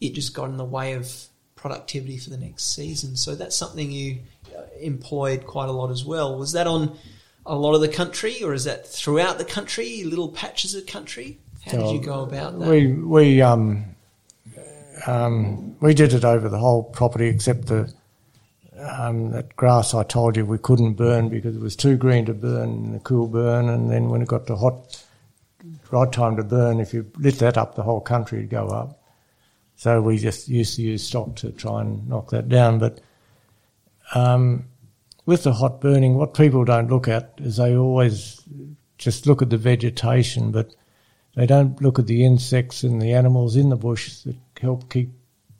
it 0.00 0.14
just 0.14 0.34
got 0.34 0.50
in 0.50 0.56
the 0.56 0.64
way 0.64 0.94
of 0.94 1.10
productivity 1.54 2.18
for 2.18 2.30
the 2.30 2.36
next 2.36 2.74
season. 2.74 3.16
So 3.16 3.34
that's 3.34 3.56
something 3.56 3.90
you 3.90 4.20
uh, 4.56 4.62
employed 4.80 5.46
quite 5.46 5.68
a 5.68 5.72
lot 5.72 5.90
as 5.90 6.04
well. 6.04 6.38
Was 6.38 6.52
that 6.52 6.66
on 6.66 6.98
a 7.46 7.54
lot 7.54 7.74
of 7.74 7.80
the 7.80 7.88
country, 7.88 8.42
or 8.42 8.52
is 8.52 8.64
that 8.64 8.86
throughout 8.86 9.38
the 9.38 9.44
country, 9.44 10.04
little 10.04 10.28
patches 10.28 10.74
of 10.74 10.86
country? 10.86 11.38
How 11.64 11.78
did 11.78 11.92
you 11.92 12.00
go 12.00 12.22
about 12.22 12.58
that? 12.58 12.68
We 12.68 12.92
we 12.92 13.40
um, 13.40 13.96
um, 15.06 15.76
we 15.80 15.94
did 15.94 16.12
it 16.12 16.24
over 16.24 16.48
the 16.48 16.58
whole 16.58 16.82
property 16.82 17.26
except 17.26 17.66
the 17.66 17.92
um, 18.78 19.30
that 19.30 19.54
grass 19.56 19.94
I 19.94 20.02
told 20.02 20.36
you 20.36 20.44
we 20.44 20.58
couldn't 20.58 20.94
burn 20.94 21.28
because 21.28 21.56
it 21.56 21.62
was 21.62 21.76
too 21.76 21.96
green 21.96 22.26
to 22.26 22.34
burn 22.34 22.86
in 22.86 22.94
a 22.94 23.00
cool 23.00 23.28
burn, 23.28 23.68
and 23.68 23.90
then 23.90 24.08
when 24.08 24.22
it 24.22 24.28
got 24.28 24.46
to 24.48 24.56
hot 24.56 25.04
right 25.90 26.12
time 26.12 26.36
to 26.36 26.44
burn, 26.44 26.80
if 26.80 26.92
you 26.92 27.10
lit 27.18 27.38
that 27.38 27.56
up, 27.56 27.74
the 27.74 27.82
whole 27.82 28.00
country 28.00 28.40
would 28.40 28.50
go 28.50 28.68
up. 28.68 29.00
So 29.76 30.00
we 30.00 30.18
just 30.18 30.48
used 30.48 30.76
to 30.76 30.82
use 30.82 31.06
stock 31.06 31.36
to 31.36 31.50
try 31.50 31.80
and 31.80 32.08
knock 32.08 32.30
that 32.30 32.48
down. 32.48 32.78
But 32.78 33.00
um, 34.14 34.66
with 35.26 35.44
the 35.44 35.52
hot 35.52 35.80
burning, 35.80 36.16
what 36.16 36.34
people 36.34 36.64
don't 36.64 36.90
look 36.90 37.08
at 37.08 37.34
is 37.38 37.56
they 37.56 37.76
always 37.76 38.40
just 38.98 39.26
look 39.26 39.42
at 39.42 39.50
the 39.50 39.56
vegetation, 39.56 40.52
but 40.52 40.74
they 41.34 41.46
don't 41.46 41.80
look 41.82 41.98
at 41.98 42.06
the 42.06 42.24
insects 42.24 42.82
and 42.82 43.00
the 43.02 43.12
animals 43.12 43.56
in 43.56 43.70
the 43.70 43.76
bush 43.76 44.18
that 44.20 44.36
help 44.60 44.90
keep 44.90 45.10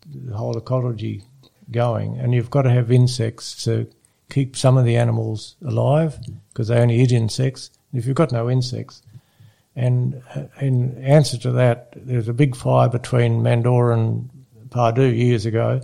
the 0.07 0.36
whole 0.36 0.57
ecology 0.57 1.23
going. 1.70 2.19
And 2.19 2.35
you've 2.35 2.51
got 2.51 2.62
to 2.62 2.70
have 2.70 2.91
insects 2.93 3.65
to 3.65 3.91
keep 4.31 4.57
some 4.57 4.77
of 4.77 4.85
the 4.85 4.97
animals 4.97 5.57
alive 5.65 6.19
because 6.49 6.69
they 6.69 6.78
only 6.78 7.01
eat 7.01 7.12
insects. 7.12 7.70
If 7.93 8.07
you've 8.07 8.16
got 8.16 8.32
no 8.32 8.51
insects, 8.51 9.03
and 9.77 10.23
in 10.61 10.97
answer 11.03 11.36
to 11.39 11.51
that, 11.53 11.93
there 11.97 12.16
was 12.16 12.28
a 12.28 12.32
big 12.32 12.55
fire 12.55 12.89
between 12.89 13.43
Mandora 13.43 13.97
and 13.97 14.31
Pardoo 14.70 15.15
years 15.15 15.47
ago, 15.47 15.81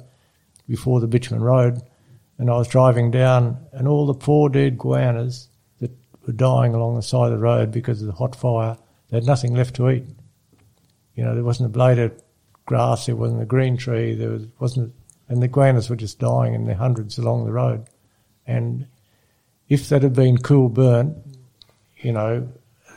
before 0.68 1.00
the 1.00 1.08
Bitumen 1.08 1.42
Road, 1.42 1.80
and 2.38 2.48
I 2.48 2.56
was 2.56 2.68
driving 2.68 3.10
down, 3.10 3.58
and 3.72 3.88
all 3.88 4.06
the 4.06 4.14
poor 4.14 4.48
dead 4.48 4.78
goannas 4.78 5.48
that 5.80 5.90
were 6.26 6.32
dying 6.32 6.74
along 6.74 6.94
the 6.94 7.02
side 7.02 7.26
of 7.26 7.32
the 7.32 7.38
road 7.38 7.72
because 7.72 8.00
of 8.00 8.06
the 8.06 8.12
hot 8.14 8.36
fire, 8.36 8.76
they 9.08 9.16
had 9.16 9.26
nothing 9.26 9.54
left 9.54 9.74
to 9.76 9.90
eat. 9.90 10.04
You 11.16 11.24
know, 11.24 11.34
there 11.34 11.44
wasn't 11.44 11.66
a 11.66 11.72
blade 11.72 11.98
of 11.98 12.12
grass, 12.66 13.06
there 13.06 13.16
wasn't 13.16 13.42
a 13.42 13.46
green 13.46 13.76
tree, 13.76 14.14
there 14.14 14.30
was, 14.30 14.46
wasn't, 14.60 14.94
and 15.30 15.40
the 15.40 15.48
goannas 15.48 15.88
were 15.88 15.96
just 15.96 16.18
dying 16.18 16.54
in 16.54 16.66
their 16.66 16.74
hundreds 16.74 17.16
along 17.16 17.44
the 17.44 17.52
road. 17.52 17.86
And 18.46 18.86
if 19.68 19.88
that 19.88 20.02
had 20.02 20.12
been 20.12 20.36
cool 20.38 20.68
burnt, 20.68 21.16
you 21.98 22.12
know, 22.12 22.48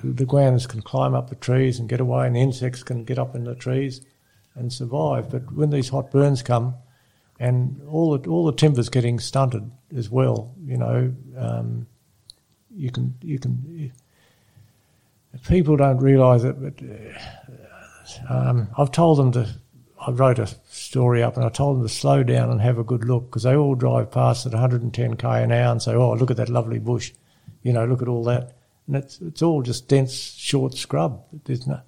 the 0.03 0.25
goannas 0.25 0.67
can 0.67 0.81
climb 0.81 1.13
up 1.13 1.29
the 1.29 1.35
trees 1.35 1.79
and 1.79 1.87
get 1.87 1.99
away, 2.01 2.25
and 2.25 2.35
the 2.35 2.41
insects 2.41 2.81
can 2.81 3.05
get 3.05 3.19
up 3.19 3.35
in 3.35 3.43
the 3.43 3.53
trees 3.53 4.01
and 4.55 4.73
survive. 4.73 5.29
But 5.29 5.53
when 5.53 5.69
these 5.69 5.89
hot 5.89 6.09
burns 6.09 6.41
come, 6.41 6.73
and 7.39 7.79
all 7.87 8.17
the 8.17 8.29
all 8.29 8.45
the 8.45 8.53
timber's 8.53 8.89
getting 8.89 9.19
stunted 9.19 9.69
as 9.95 10.09
well, 10.09 10.53
you 10.65 10.77
know, 10.77 11.13
um, 11.37 11.85
you 12.75 12.91
can 12.91 13.13
you 13.21 13.37
can. 13.37 13.91
People 15.47 15.77
don't 15.77 15.97
realise 15.97 16.43
it, 16.43 16.61
but 16.61 16.73
uh, 18.29 18.33
um, 18.33 18.67
I've 18.75 18.91
told 18.91 19.19
them 19.19 19.31
to. 19.33 19.47
I 20.05 20.11
wrote 20.11 20.39
a 20.39 20.47
story 20.69 21.23
up 21.23 21.37
and 21.37 21.45
I 21.45 21.49
told 21.49 21.77
them 21.77 21.87
to 21.87 21.93
slow 21.93 22.23
down 22.23 22.49
and 22.49 22.61
have 22.61 22.77
a 22.77 22.83
good 22.83 23.05
look 23.05 23.25
because 23.25 23.43
they 23.43 23.55
all 23.55 23.75
drive 23.75 24.11
past 24.11 24.45
at 24.45 24.51
110k 24.51 25.43
an 25.43 25.51
hour 25.51 25.71
and 25.71 25.81
say, 25.81 25.93
"Oh, 25.93 26.13
look 26.13 26.31
at 26.31 26.37
that 26.37 26.49
lovely 26.49 26.79
bush," 26.79 27.13
you 27.61 27.73
know, 27.73 27.85
look 27.85 28.01
at 28.01 28.07
all 28.07 28.23
that 28.25 28.53
and 28.87 28.95
it's 28.95 29.19
it's 29.21 29.41
all 29.41 29.61
just 29.61 29.87
dense, 29.87 30.13
short 30.13 30.73
scrub. 30.75 31.23
There's 31.45 31.67
no. 31.67 31.81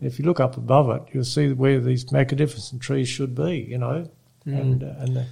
If 0.00 0.18
you 0.18 0.24
look 0.24 0.40
up 0.40 0.56
above 0.56 0.90
it, 0.90 1.02
you'll 1.12 1.24
see 1.24 1.52
where 1.52 1.80
these 1.80 2.10
magnificent 2.12 2.82
trees 2.82 3.08
should 3.08 3.34
be. 3.34 3.66
You 3.68 3.78
know, 3.78 4.10
mm. 4.46 4.60
and 4.60 4.84
uh, 4.84 4.94
and 4.98 5.16
the, 5.16 5.26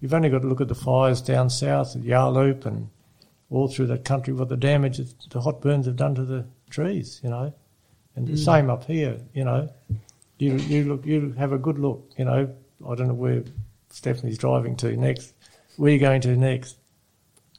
you've 0.00 0.14
only 0.14 0.30
got 0.30 0.42
to 0.42 0.48
look 0.48 0.60
at 0.60 0.68
the 0.68 0.74
fires 0.74 1.20
down 1.20 1.50
south 1.50 1.96
at 1.96 2.02
Yarloop 2.02 2.64
and 2.64 2.88
all 3.50 3.68
through 3.68 3.86
that 3.88 4.04
country. 4.04 4.32
What 4.32 4.48
the 4.48 4.56
damage 4.56 5.00
the 5.30 5.40
hot 5.40 5.60
burns 5.60 5.86
have 5.86 5.96
done 5.96 6.14
to 6.14 6.24
the 6.24 6.46
trees. 6.70 7.20
You 7.22 7.30
know, 7.30 7.54
and 8.14 8.26
mm. 8.26 8.30
the 8.30 8.38
same 8.38 8.70
up 8.70 8.84
here. 8.84 9.18
You 9.34 9.44
know, 9.44 9.68
you 10.38 10.54
you 10.54 10.84
look 10.84 11.06
you 11.06 11.32
have 11.38 11.52
a 11.52 11.58
good 11.58 11.78
look. 11.78 12.10
You 12.16 12.24
know, 12.24 12.54
I 12.88 12.94
don't 12.94 13.08
know 13.08 13.14
where 13.14 13.44
Stephanie's 13.90 14.38
driving 14.38 14.76
to 14.76 14.96
next. 14.96 15.32
Where 15.76 15.90
are 15.90 15.92
you 15.92 15.98
going 15.98 16.20
to 16.22 16.36
next? 16.36 16.76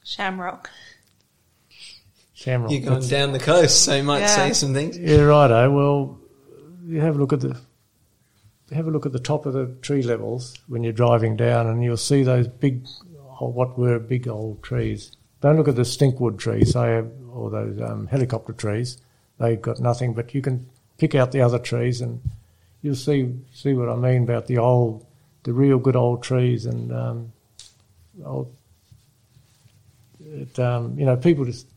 Shamrock. 0.03 0.69
Shamrock. 2.33 2.71
You're 2.71 2.81
going 2.81 3.07
down 3.07 3.31
the 3.31 3.39
coast, 3.39 3.83
so 3.83 3.95
you 3.95 4.03
might 4.03 4.19
yeah. 4.19 4.47
see 4.47 4.53
some 4.53 4.73
things. 4.73 4.97
Yeah, 4.97 5.21
righto. 5.21 5.71
Well, 5.71 6.19
you 6.85 7.01
have 7.01 7.15
a 7.15 7.19
look 7.19 7.33
at 7.33 7.41
the 7.41 7.57
have 8.71 8.87
a 8.87 8.91
look 8.91 9.05
at 9.05 9.11
the 9.11 9.19
top 9.19 9.45
of 9.45 9.53
the 9.53 9.67
tree 9.81 10.03
levels 10.03 10.55
when 10.67 10.83
you're 10.83 10.93
driving 10.93 11.35
down, 11.35 11.67
and 11.67 11.83
you'll 11.83 11.97
see 11.97 12.23
those 12.23 12.47
big, 12.47 12.85
what 13.39 13.77
were 13.77 13.99
big 13.99 14.27
old 14.27 14.61
trees. 14.61 15.11
Don't 15.41 15.57
look 15.57 15.67
at 15.67 15.75
the 15.75 15.83
stinkwood 15.83 16.37
trees, 16.37 16.73
they 16.73 17.03
or 17.31 17.49
those 17.49 17.81
um, 17.81 18.07
helicopter 18.07 18.53
trees. 18.53 18.97
They've 19.39 19.61
got 19.61 19.79
nothing, 19.79 20.13
but 20.13 20.33
you 20.33 20.41
can 20.41 20.67
pick 20.97 21.15
out 21.15 21.31
the 21.31 21.41
other 21.41 21.59
trees, 21.59 22.01
and 22.01 22.21
you'll 22.81 22.95
see 22.95 23.33
see 23.53 23.73
what 23.73 23.89
I 23.89 23.95
mean 23.95 24.23
about 24.23 24.47
the 24.47 24.57
old, 24.57 25.05
the 25.43 25.53
real 25.53 25.79
good 25.79 25.95
old 25.95 26.23
trees, 26.23 26.65
and 26.65 26.91
um, 26.91 27.33
old. 28.23 28.53
It, 30.19 30.59
um, 30.59 30.97
you 30.99 31.05
know, 31.05 31.15
people 31.15 31.45
just 31.45 31.67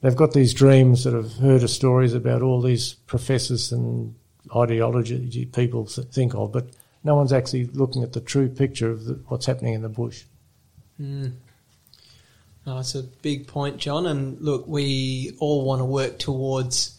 they've 0.00 0.16
got 0.16 0.32
these 0.32 0.54
dreams 0.54 1.04
that 1.04 1.14
have 1.14 1.34
heard 1.34 1.62
of 1.62 1.70
stories 1.70 2.14
about 2.14 2.42
all 2.42 2.60
these 2.60 2.94
professors 2.94 3.72
and 3.72 4.14
ideology 4.54 5.46
people 5.46 5.84
think 5.86 6.34
of, 6.34 6.52
but 6.52 6.68
no 7.04 7.14
one's 7.14 7.32
actually 7.32 7.66
looking 7.66 8.02
at 8.02 8.12
the 8.12 8.20
true 8.20 8.48
picture 8.48 8.90
of 8.90 9.04
the, 9.04 9.14
what's 9.28 9.46
happening 9.46 9.74
in 9.74 9.82
the 9.82 9.88
bush. 9.88 10.24
Mm. 11.00 11.32
Oh, 12.66 12.76
that's 12.76 12.94
a 12.94 13.02
big 13.02 13.46
point, 13.46 13.78
John. 13.78 14.06
And 14.06 14.40
look, 14.40 14.66
we 14.66 15.34
all 15.38 15.64
want 15.64 15.80
to 15.80 15.84
work 15.84 16.18
towards 16.18 16.97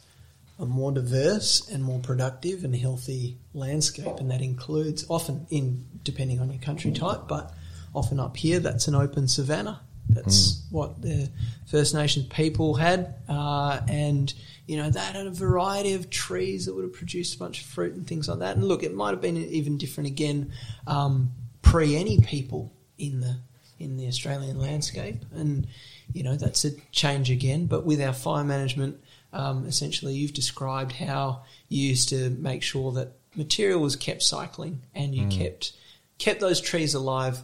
a 0.60 0.66
more 0.66 0.92
diverse 0.92 1.68
and 1.70 1.84
more 1.84 2.00
productive 2.00 2.64
and 2.64 2.76
healthy 2.76 3.38
landscape, 3.54 4.18
and 4.20 4.30
that 4.30 4.42
includes 4.42 5.06
often 5.10 5.48
in 5.50 5.86
depending 6.04 6.40
on 6.40 6.52
your 6.52 6.62
country 6.62 6.92
type, 6.92 7.22
but 7.28 7.54
often 7.96 8.20
up 8.20 8.38
here 8.38 8.60
that's 8.60 8.88
an 8.88 8.94
open 8.96 9.28
savanna 9.28 9.80
that's 10.10 10.54
mm. 10.54 10.72
what 10.72 11.02
the 11.02 11.30
First 11.68 11.94
Nations 11.94 12.26
people 12.28 12.74
had, 12.74 13.16
uh, 13.30 13.80
and 13.88 14.34
you 14.66 14.78
know 14.78 14.90
they 14.90 15.00
had 15.00 15.16
a 15.16 15.30
variety 15.30 15.94
of 15.94 16.10
trees 16.10 16.66
that 16.66 16.74
would 16.74 16.84
have 16.84 16.94
produced 16.94 17.36
a 17.36 17.40
bunch 17.40 17.62
of 17.62 17.68
fruit 17.68 17.94
and 17.94 18.08
things 18.08 18.28
like 18.28 18.40
that. 18.40 18.56
And 18.56 18.66
look, 18.66 18.82
it 18.82 18.94
might 18.94 19.12
have 19.12 19.22
been 19.22 19.38
even 19.38 19.78
different 19.78 20.08
again 20.08 20.52
um, 20.88 21.32
pre 21.62 21.96
any 21.96 22.20
people 22.22 22.74
in 22.98 23.22
the 23.22 23.38
in 23.78 23.98
the 23.98 24.08
Australian 24.08 24.60
landscape, 24.60 25.24
and 25.32 25.68
you 26.12 26.24
know 26.24 26.36
that's 26.36 26.66
a 26.66 26.72
change 26.92 27.30
again. 27.30 27.68
But 27.68 27.86
with 27.86 28.02
our 28.02 28.14
fire 28.14 28.44
management, 28.44 29.00
um, 29.34 29.66
essentially, 29.66 30.16
you've 30.16 30.34
described 30.34 30.92
how 30.92 31.44
you 31.68 31.88
used 31.88 32.10
to 32.10 32.30
make 32.32 32.64
sure 32.64 32.92
that 32.94 33.14
material 33.36 33.80
was 33.80 33.96
kept 33.96 34.24
cycling 34.24 34.82
and 34.96 35.14
you 35.14 35.26
mm. 35.26 35.32
kept 35.32 35.74
kept 36.18 36.40
those 36.40 36.60
trees 36.60 36.94
alive 36.96 37.42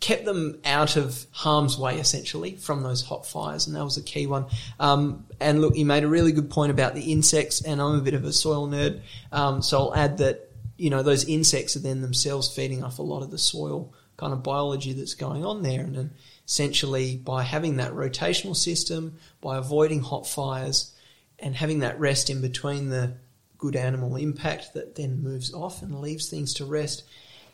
kept 0.00 0.24
them 0.24 0.60
out 0.64 0.96
of 0.96 1.26
harm's 1.32 1.78
way 1.78 1.98
essentially 1.98 2.54
from 2.56 2.82
those 2.82 3.02
hot 3.02 3.26
fires, 3.26 3.66
and 3.66 3.74
that 3.74 3.84
was 3.84 3.96
a 3.96 4.02
key 4.02 4.26
one. 4.26 4.46
Um, 4.78 5.26
and 5.40 5.60
look, 5.60 5.76
you 5.76 5.84
made 5.86 6.04
a 6.04 6.08
really 6.08 6.32
good 6.32 6.50
point 6.50 6.70
about 6.70 6.94
the 6.94 7.12
insects, 7.12 7.62
and 7.62 7.80
I'm 7.80 7.98
a 7.98 8.02
bit 8.02 8.14
of 8.14 8.24
a 8.24 8.32
soil 8.32 8.68
nerd, 8.68 9.00
um, 9.32 9.62
so 9.62 9.78
I'll 9.78 9.94
add 9.94 10.18
that 10.18 10.50
you 10.76 10.90
know 10.90 11.02
those 11.02 11.24
insects 11.24 11.76
are 11.76 11.80
then 11.80 12.02
themselves 12.02 12.54
feeding 12.54 12.84
off 12.84 12.98
a 12.98 13.02
lot 13.02 13.22
of 13.22 13.30
the 13.30 13.38
soil 13.38 13.94
kind 14.16 14.32
of 14.32 14.42
biology 14.42 14.92
that's 14.92 15.14
going 15.14 15.44
on 15.44 15.62
there, 15.62 15.80
and 15.80 15.96
then 15.96 16.10
essentially 16.46 17.16
by 17.16 17.42
having 17.42 17.76
that 17.76 17.92
rotational 17.92 18.56
system, 18.56 19.16
by 19.40 19.58
avoiding 19.58 20.00
hot 20.00 20.26
fires, 20.26 20.94
and 21.38 21.54
having 21.54 21.80
that 21.80 21.98
rest 21.98 22.30
in 22.30 22.40
between 22.40 22.88
the 22.88 23.14
good 23.58 23.76
animal 23.76 24.16
impact 24.16 24.74
that 24.74 24.94
then 24.94 25.22
moves 25.22 25.52
off 25.52 25.82
and 25.82 26.00
leaves 26.00 26.28
things 26.28 26.54
to 26.54 26.64
rest 26.64 27.02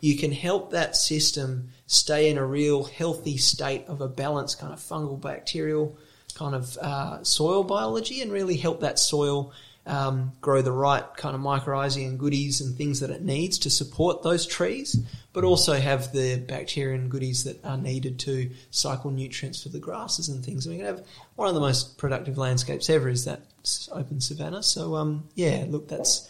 you 0.02 0.16
can 0.18 0.32
help 0.32 0.72
that 0.72 0.96
system 0.96 1.68
stay 1.86 2.28
in 2.28 2.36
a 2.36 2.44
real 2.44 2.82
healthy 2.82 3.36
state 3.36 3.86
of 3.86 4.00
a 4.00 4.08
balanced 4.08 4.58
kind 4.58 4.72
of 4.72 4.80
fungal, 4.80 5.18
bacterial 5.18 5.96
kind 6.34 6.56
of 6.56 6.76
uh, 6.78 7.22
soil 7.22 7.62
biology 7.62 8.20
and 8.20 8.32
really 8.32 8.56
help 8.56 8.80
that 8.80 8.98
soil 8.98 9.52
um, 9.86 10.32
grow 10.40 10.60
the 10.60 10.72
right 10.72 11.04
kind 11.16 11.36
of 11.36 11.40
mycorrhizae 11.40 12.04
and 12.04 12.18
goodies 12.18 12.60
and 12.60 12.76
things 12.76 12.98
that 12.98 13.10
it 13.10 13.22
needs 13.22 13.58
to 13.60 13.70
support 13.70 14.24
those 14.24 14.44
trees, 14.44 14.98
but 15.32 15.44
also 15.44 15.74
have 15.74 16.12
the 16.12 16.36
bacteria 16.36 16.94
and 16.94 17.10
goodies 17.10 17.44
that 17.44 17.64
are 17.64 17.78
needed 17.78 18.18
to 18.20 18.50
cycle 18.70 19.10
nutrients 19.10 19.62
for 19.62 19.70
the 19.70 19.78
grasses 19.78 20.28
and 20.28 20.44
things. 20.44 20.66
And 20.66 20.74
we 20.74 20.78
can 20.78 20.86
have 20.86 21.06
one 21.36 21.48
of 21.48 21.54
the 21.54 21.60
most 21.60 21.96
productive 21.96 22.36
landscapes 22.36 22.90
ever 22.90 23.08
is 23.08 23.24
that 23.24 23.42
open 23.90 24.20
savanna. 24.20 24.62
So, 24.62 24.94
um, 24.96 25.28
yeah, 25.34 25.64
look, 25.68 25.88
that's 25.88 26.28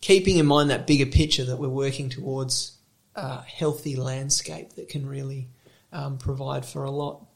keeping 0.00 0.38
in 0.38 0.46
mind 0.46 0.70
that 0.70 0.86
bigger 0.86 1.06
picture 1.06 1.44
that 1.44 1.58
we're 1.58 1.68
working 1.68 2.08
towards 2.08 2.78
a 3.14 3.42
healthy 3.42 3.96
landscape 3.96 4.74
that 4.74 4.88
can 4.88 5.06
really 5.06 5.48
um, 5.92 6.16
provide 6.16 6.64
for 6.64 6.84
a 6.84 6.90
lot. 6.90 7.26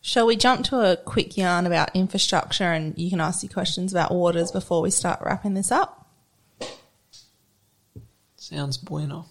Shall 0.00 0.26
we 0.26 0.36
jump 0.36 0.64
to 0.66 0.80
a 0.80 0.96
quick 0.96 1.36
yarn 1.36 1.66
about 1.66 1.94
infrastructure 1.94 2.72
and 2.72 2.96
you 2.96 3.10
can 3.10 3.20
ask 3.20 3.42
your 3.42 3.52
questions 3.52 3.92
about 3.92 4.12
waters 4.12 4.50
before 4.50 4.80
we 4.80 4.90
start 4.90 5.20
wrapping 5.22 5.52
this 5.52 5.70
up? 5.70 6.08
Sounds 8.36 8.78
bueno. 8.78 9.26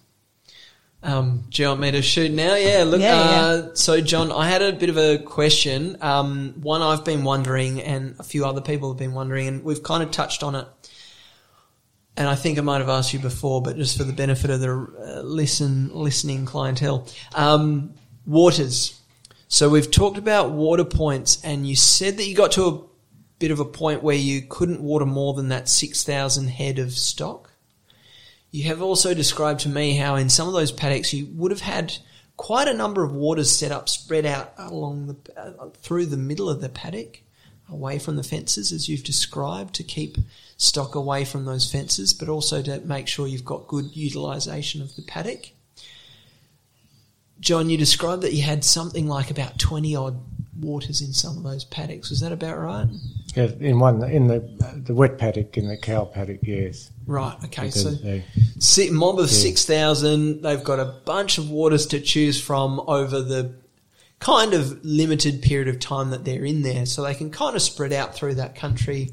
Um, 1.02 1.44
do 1.48 1.62
you 1.62 1.68
want 1.68 1.80
me 1.80 1.90
to 1.92 2.02
shoot 2.02 2.30
now? 2.30 2.54
Yeah, 2.56 2.84
look, 2.84 3.00
Yeah, 3.00 3.14
uh, 3.14 3.74
so 3.74 4.00
John, 4.00 4.30
I 4.30 4.48
had 4.48 4.60
a 4.60 4.72
bit 4.72 4.90
of 4.90 4.98
a 4.98 5.18
question. 5.18 5.96
Um, 6.00 6.54
one 6.60 6.82
I've 6.82 7.04
been 7.04 7.24
wondering 7.24 7.80
and 7.80 8.16
a 8.18 8.22
few 8.22 8.44
other 8.44 8.60
people 8.60 8.90
have 8.90 8.98
been 8.98 9.14
wondering 9.14 9.48
and 9.48 9.64
we've 9.64 9.82
kind 9.82 10.02
of 10.02 10.10
touched 10.10 10.42
on 10.42 10.54
it. 10.54 10.66
And 12.16 12.28
I 12.28 12.34
think 12.34 12.58
I 12.58 12.60
might 12.60 12.80
have 12.80 12.90
asked 12.90 13.14
you 13.14 13.18
before, 13.18 13.62
but 13.62 13.76
just 13.76 13.96
for 13.96 14.04
the 14.04 14.12
benefit 14.12 14.50
of 14.50 14.60
the 14.60 14.70
uh, 14.70 15.22
listen, 15.22 15.90
listening 15.94 16.44
clientele. 16.44 17.08
Um, 17.34 17.94
waters. 18.26 19.00
So 19.48 19.70
we've 19.70 19.90
talked 19.90 20.18
about 20.18 20.52
water 20.52 20.84
points 20.84 21.42
and 21.42 21.66
you 21.66 21.76
said 21.76 22.18
that 22.18 22.24
you 22.24 22.36
got 22.36 22.52
to 22.52 22.66
a 22.66 22.82
bit 23.38 23.50
of 23.50 23.58
a 23.58 23.64
point 23.64 24.02
where 24.02 24.16
you 24.16 24.42
couldn't 24.42 24.82
water 24.82 25.06
more 25.06 25.32
than 25.32 25.48
that 25.48 25.68
6,000 25.68 26.48
head 26.48 26.78
of 26.78 26.92
stock. 26.92 27.49
You 28.50 28.64
have 28.64 28.82
also 28.82 29.14
described 29.14 29.60
to 29.60 29.68
me 29.68 29.96
how 29.96 30.16
in 30.16 30.28
some 30.28 30.48
of 30.48 30.54
those 30.54 30.72
paddocks 30.72 31.12
you 31.12 31.28
would 31.34 31.52
have 31.52 31.60
had 31.60 31.96
quite 32.36 32.68
a 32.68 32.74
number 32.74 33.04
of 33.04 33.12
waters 33.12 33.50
set 33.50 33.70
up, 33.70 33.88
spread 33.88 34.26
out 34.26 34.52
along 34.56 35.06
the 35.06 35.40
uh, 35.40 35.68
through 35.82 36.06
the 36.06 36.16
middle 36.16 36.48
of 36.48 36.60
the 36.60 36.68
paddock, 36.68 37.20
away 37.68 37.98
from 37.98 38.16
the 38.16 38.24
fences, 38.24 38.72
as 38.72 38.88
you've 38.88 39.04
described, 39.04 39.74
to 39.74 39.84
keep 39.84 40.16
stock 40.56 40.94
away 40.94 41.24
from 41.24 41.44
those 41.44 41.70
fences, 41.70 42.12
but 42.12 42.28
also 42.28 42.60
to 42.62 42.80
make 42.80 43.06
sure 43.06 43.26
you've 43.26 43.44
got 43.44 43.68
good 43.68 43.94
utilisation 43.94 44.82
of 44.82 44.96
the 44.96 45.02
paddock. 45.02 45.50
John, 47.38 47.70
you 47.70 47.76
described 47.78 48.22
that 48.22 48.32
you 48.32 48.42
had 48.42 48.64
something 48.64 49.06
like 49.06 49.30
about 49.30 49.58
twenty 49.58 49.94
odd 49.94 50.20
waters 50.58 51.00
in 51.00 51.12
some 51.12 51.36
of 51.36 51.44
those 51.44 51.64
paddocks. 51.64 52.10
Was 52.10 52.20
that 52.20 52.32
about 52.32 52.58
right? 52.58 52.88
Yeah, 53.36 53.48
in 53.60 53.78
one 53.78 54.02
in 54.10 54.26
the 54.26 54.40
the 54.84 54.94
wet 54.94 55.18
paddock 55.18 55.56
in 55.56 55.68
the 55.68 55.76
cow 55.76 56.04
paddock, 56.04 56.40
yes. 56.42 56.90
Right. 57.06 57.36
Okay. 57.44 57.66
Because 57.66 57.82
So 57.82 57.90
they- 57.90 58.24
Si- 58.58 58.90
mob 58.90 59.18
of 59.18 59.30
6,000. 59.30 60.42
They've 60.42 60.62
got 60.62 60.78
a 60.80 60.94
bunch 61.04 61.38
of 61.38 61.48
waters 61.50 61.86
to 61.88 62.00
choose 62.00 62.40
from 62.40 62.80
over 62.86 63.20
the 63.22 63.52
kind 64.18 64.52
of 64.52 64.84
limited 64.84 65.42
period 65.42 65.68
of 65.68 65.78
time 65.80 66.10
that 66.10 66.24
they're 66.24 66.44
in 66.44 66.62
there. 66.62 66.86
So 66.86 67.02
they 67.02 67.14
can 67.14 67.30
kind 67.30 67.56
of 67.56 67.62
spread 67.62 67.92
out 67.92 68.14
through 68.14 68.34
that 68.34 68.54
country 68.54 69.10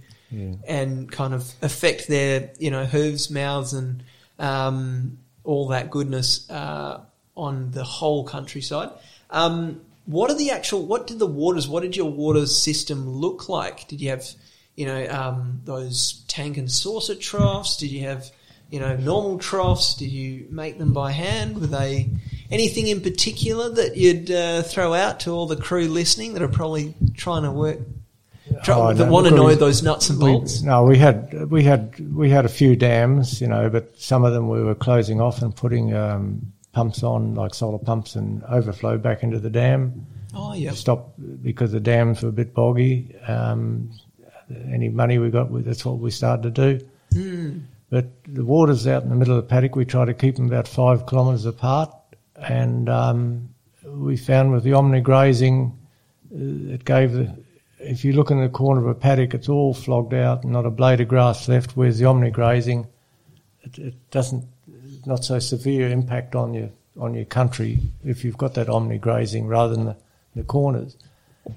and 0.68 1.10
kind 1.10 1.34
of 1.34 1.49
affect 1.61 2.07
their, 2.10 2.52
you 2.60 2.69
know, 2.69 2.85
hooves, 2.85 3.30
mouths 3.31 3.72
and 3.73 4.03
um, 4.39 5.18
all 5.45 5.69
that 5.69 5.89
goodness 5.89 6.49
uh, 6.49 6.99
on 7.38 7.72
the 7.72 7.84
whole 7.85 8.26
countryside. 8.26 8.89
Um, 9.30 9.80
what 10.08 10.32
are 10.32 10.38
the 10.38 10.50
actual, 10.52 10.86
what 10.86 11.06
did 11.06 11.20
the 11.20 11.28
waters, 11.28 11.68
what 11.68 11.84
did 11.84 11.96
your 11.96 12.10
water 12.10 12.46
system 12.48 13.08
look 13.08 13.48
like? 13.50 13.88
Did 13.88 14.02
you 14.02 14.10
have, 14.10 14.26
you 14.76 14.86
know, 14.88 15.08
um, 15.10 15.62
those 15.66 16.24
tank 16.28 16.58
and 16.58 16.72
saucer 16.72 17.14
troughs? 17.16 17.78
Did 17.78 17.92
you 17.92 18.02
have, 18.08 18.30
you 18.72 18.80
know, 18.80 18.96
normal 18.98 19.38
troughs? 19.38 19.96
Did 19.96 20.10
you 20.10 20.48
make 20.50 20.78
them 20.80 20.94
by 20.94 21.12
hand? 21.12 21.60
Were 21.62 21.68
they 21.68 22.10
anything 22.50 22.88
in 22.88 23.02
particular 23.02 23.70
that 23.70 23.98
you'd 23.98 24.32
uh, 24.32 24.64
throw 24.64 24.94
out 24.94 25.20
to 25.22 25.32
all 25.32 25.46
the 25.46 25.56
crew 25.58 25.88
listening 25.90 26.34
that 26.34 26.42
are 26.42 26.48
probably 26.48 26.96
trying 27.16 27.44
to 27.44 27.52
work, 27.52 27.80
try, 28.64 28.76
Oh, 28.78 28.94
that 28.94 29.06
no, 29.06 29.12
want 29.12 29.28
to 29.28 29.36
know 29.36 29.46
we- 29.46 29.56
those 29.56 29.84
nuts 29.84 30.10
and 30.10 30.20
We, 30.22 30.32
bolts? 30.32 30.62
no, 30.62 30.84
we 30.86 30.98
had 30.98 31.50
we 31.52 31.64
had 31.64 32.00
we 32.16 32.30
had 32.30 32.46
a 32.46 32.50
few 32.50 32.78
dams, 32.78 33.42
you 33.42 33.48
know, 33.48 33.70
but 33.70 34.00
some 34.00 34.24
of 34.24 34.32
them 34.34 34.48
we 34.48 34.64
were 34.64 34.76
closing 34.76 35.20
off 35.20 35.42
and 35.42 35.54
putting 35.54 35.94
um, 35.94 36.54
pumps 36.72 37.03
on, 37.03 37.35
like 37.35 37.53
solar 37.53 37.80
pumps, 37.80 38.15
and 38.15 38.44
overflow 38.44 38.98
back 38.98 39.23
into 39.23 39.39
the 39.39 39.49
dam. 39.49 40.06
Oh, 40.34 40.53
yeah. 40.53 40.72
Stop 40.72 41.14
because 41.41 41.72
the 41.72 41.80
dams 41.80 42.22
were 42.22 42.30
a 42.30 42.34
bit 42.34 42.53
boggy. 42.53 43.15
Um, 43.27 43.91
any 44.72 44.89
money 44.89 45.18
we 45.18 45.30
got, 45.30 45.48
that's 45.65 45.85
what 45.85 45.99
we 45.99 46.11
started 46.11 46.56
to 46.56 46.77
do. 46.77 46.85
Hmm. 47.14 47.60
But 47.89 48.07
the 48.26 48.44
waters 48.44 48.85
out 48.85 49.03
in 49.03 49.10
the 49.10 49.15
middle 49.15 49.38
of 49.38 49.44
the 49.44 49.49
paddock, 49.49 49.76
we 49.76 49.85
try 49.85 50.06
to 50.06 50.14
keep 50.14 50.35
them 50.35 50.48
about 50.48 50.68
five 50.68 51.07
kilometres 51.07 51.45
apart, 51.45 51.94
and 52.35 52.89
um, 52.89 53.49
we 53.85 54.18
found 54.18 54.52
with 54.52 54.64
the 54.64 54.73
omni 54.73 54.99
grazing, 54.99 55.77
uh, 56.34 56.73
it 56.73 56.84
gave 56.84 57.14
the. 57.14 57.34
If 57.80 58.03
you 58.03 58.14
look 58.14 58.31
in 58.31 58.41
the 58.41 58.49
corner 58.49 58.81
of 58.81 58.88
a 58.88 58.95
paddock, 58.95 59.34
it's 59.34 59.48
all 59.48 59.73
flogged 59.73 60.14
out, 60.14 60.44
and 60.44 60.52
not 60.52 60.65
a 60.65 60.69
blade 60.69 60.99
of 60.99 61.07
grass 61.07 61.48
left. 61.48 61.77
Whereas 61.77 61.99
the 61.99 62.06
omni 62.06 62.31
grazing, 62.31 62.88
it, 63.61 63.77
it 63.77 64.11
doesn't, 64.11 64.44
not 65.08 65.24
so 65.24 65.40
severe 65.40 65.90
impact 65.90 66.36
on 66.36 66.54
your 66.54 66.70
on 67.00 67.14
your 67.14 67.26
country 67.26 67.80
if 68.04 68.24
you've 68.24 68.38
got 68.38 68.56
that 68.56 68.70
omni 68.70 68.98
grazing 68.98 69.48
rather 69.48 69.76
than 69.76 69.86
the, 69.86 69.96
the 70.36 70.44
corners. 70.44 70.98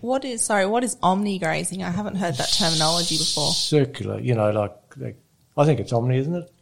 What 0.02 0.24
is, 0.24 0.43
sorry, 0.44 0.66
what 0.66 0.85
is 0.85 0.97
omni 1.02 1.39
grazing? 1.39 1.82
I 1.82 1.90
haven't 1.90 2.14
heard 2.16 2.36
that 2.36 2.48
terminology 2.52 3.16
before. 3.18 3.51
Circular, 3.52 4.20
you 4.20 4.35
know, 4.35 4.51
like, 4.51 4.77
like 4.98 5.16
I 5.56 5.64
think 5.64 5.81
it's 5.81 5.93
omni, 5.93 6.18
isn't 6.18 6.35
it? 6.35 6.52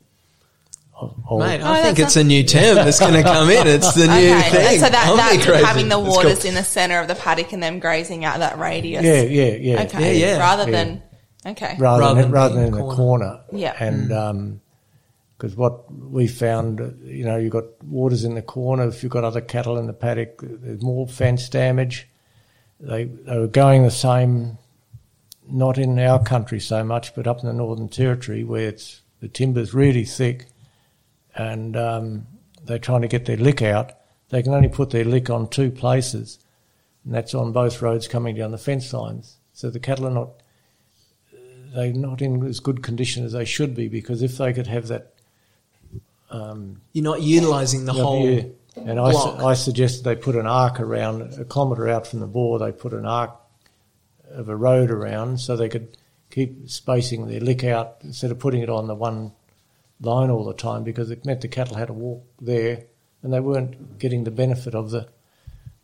Or- 1.01 1.15
or- 1.29 1.41
Mate, 1.41 1.61
Oh, 1.61 1.71
I 1.73 1.83
think 1.83 1.99
it's 1.99 2.17
a 2.17 2.25
new 2.25 2.43
term 2.45 2.77
that's 2.77 2.99
going 3.01 3.15
to 3.15 3.23
come 3.23 3.51
in. 3.51 3.67
It's 3.67 3.93
the 3.95 4.07
new 4.07 4.13
Okay, 4.37 4.51
thing. 4.51 4.79
so 4.79 4.89
that, 4.89 4.93
that's 4.93 5.33
Omni-grazing. 5.33 5.67
having 5.67 5.89
the 5.89 5.99
waters 5.99 6.45
in 6.45 6.55
the 6.55 6.65
centre 6.65 6.99
of 7.01 7.09
the 7.09 7.15
paddock 7.17 7.53
and 7.53 7.63
them 7.63 7.81
grazing 7.81 8.25
out 8.25 8.39
that 8.39 8.59
radius. 8.59 9.05
yeah, 9.05 9.23
yeah, 9.23 9.55
yeah. 9.57 9.83
Okay. 9.83 10.19
Yeah, 10.21 10.27
yeah. 10.27 10.39
Rather 10.39 10.65
Yeah. 10.71 10.85
than, 10.85 11.03
okay. 11.47 11.77
rather, 11.79 12.01
Rather 12.01 12.15
than, 12.15 12.23
than 12.23 12.31
rather 12.33 12.55
than 12.55 12.65
in 12.67 12.73
the 12.73 12.95
corner. 12.95 13.41
Yeah. 13.53 13.75
And 13.79 14.11
mm. 14.11 14.17
um, 14.17 14.61
because 15.39 15.55
what 15.55 15.91
we 15.93 16.27
found, 16.27 16.81
you 17.05 17.25
know, 17.25 17.37
you've 17.37 17.53
got 17.53 17.83
waters 17.85 18.25
in 18.25 18.35
the 18.35 18.43
corner. 18.43 18.89
If 18.89 19.05
you've 19.05 19.13
got 19.13 19.23
other 19.23 19.41
cattle 19.41 19.79
in 19.79 19.87
the 19.87 19.93
paddock, 19.93 20.41
there's 20.43 20.83
more 20.83 21.07
fence 21.07 21.49
damage. 21.49 22.09
They 22.81 23.05
they 23.05 23.39
were 23.39 23.47
going 23.47 23.85
the 23.85 23.91
same, 23.91 24.59
not 25.49 25.79
in 25.79 25.99
our 26.01 26.23
country 26.23 26.59
so 26.59 26.83
much, 26.83 27.15
but 27.15 27.29
up 27.29 27.41
in 27.41 27.47
the 27.47 27.53
Northern 27.53 27.89
Territory 27.89 28.43
where 28.43 28.69
it's 28.69 29.03
the 29.21 29.29
timber's 29.29 29.73
really 29.73 30.05
thick, 30.05 30.47
and 31.37 31.77
um, 31.77 32.27
they're 32.65 32.79
trying 32.81 33.03
to 33.03 33.09
get 33.09 33.27
their 33.27 33.37
lick 33.37 33.63
out. 33.63 33.93
They 34.31 34.43
can 34.43 34.55
only 34.55 34.69
put 34.69 34.91
their 34.91 35.05
lick 35.05 35.31
on 35.31 35.49
two 35.49 35.71
places, 35.71 36.41
and 37.05 37.15
that's 37.15 37.35
on 37.35 37.53
both 37.53 37.81
roads 37.81 38.09
coming 38.09 38.35
down 38.35 38.51
the 38.51 38.59
fence 38.59 38.93
lines. 38.93 39.37
So 39.53 39.71
the 39.71 39.81
cattle 39.81 40.07
are 40.07 40.11
not 40.11 40.31
they're 41.75 41.93
not 41.93 42.23
in 42.23 42.45
as 42.45 42.61
good 42.61 42.83
condition 42.83 43.25
as 43.25 43.33
they 43.33 43.45
should 43.45 43.75
be 43.75 43.89
because 43.89 44.23
if 44.23 44.39
they 44.39 44.53
could 44.53 44.67
have 44.67 44.89
that, 44.89 45.15
um, 46.31 46.81
You're 46.93 47.05
not 47.05 47.23
utilising 47.23 47.85
the 47.85 47.93
whole. 47.93 48.29
yeah. 48.29 48.43
and 48.77 49.01
I, 49.01 49.13
su- 49.13 49.47
I 49.47 49.55
suggested 49.55 50.05
they 50.05 50.17
put 50.17 50.37
an 50.37 50.47
arc 50.47 50.81
around 50.81 51.23
a 51.39 51.45
kilometre 51.45 51.89
out 51.89 52.07
from 52.07 52.21
the 52.21 52.27
bore. 52.27 52.59
They 52.59 52.73
put 52.73 52.93
an 52.93 53.07
arc 53.07 53.35
of 54.31 54.49
a 54.49 54.57
road 54.57 54.91
around 54.91 55.41
so 55.41 55.57
they 55.57 55.69
could 55.69 55.97
keep 56.31 56.69
spacing 56.69 57.27
their 57.27 57.41
lick 57.41 57.65
out 57.65 57.97
instead 58.03 58.31
of 58.31 58.39
putting 58.39 58.63
it 58.63 58.69
on 58.69 58.87
the 58.87 58.95
one 58.95 59.33
line 60.01 60.31
all 60.31 60.45
the 60.45 60.55
time 60.55 60.85
because 60.85 61.11
it 61.11 61.25
meant 61.25 61.41
the 61.41 61.49
cattle 61.49 61.77
had 61.77 61.87
to 61.89 61.93
walk 61.93 62.25
there 62.41 62.85
and 63.23 63.33
they 63.33 63.41
weren't 63.41 63.99
getting 63.99 64.25
the 64.25 64.31
benefit 64.31 64.75
of 64.75 64.91
the. 64.91 65.09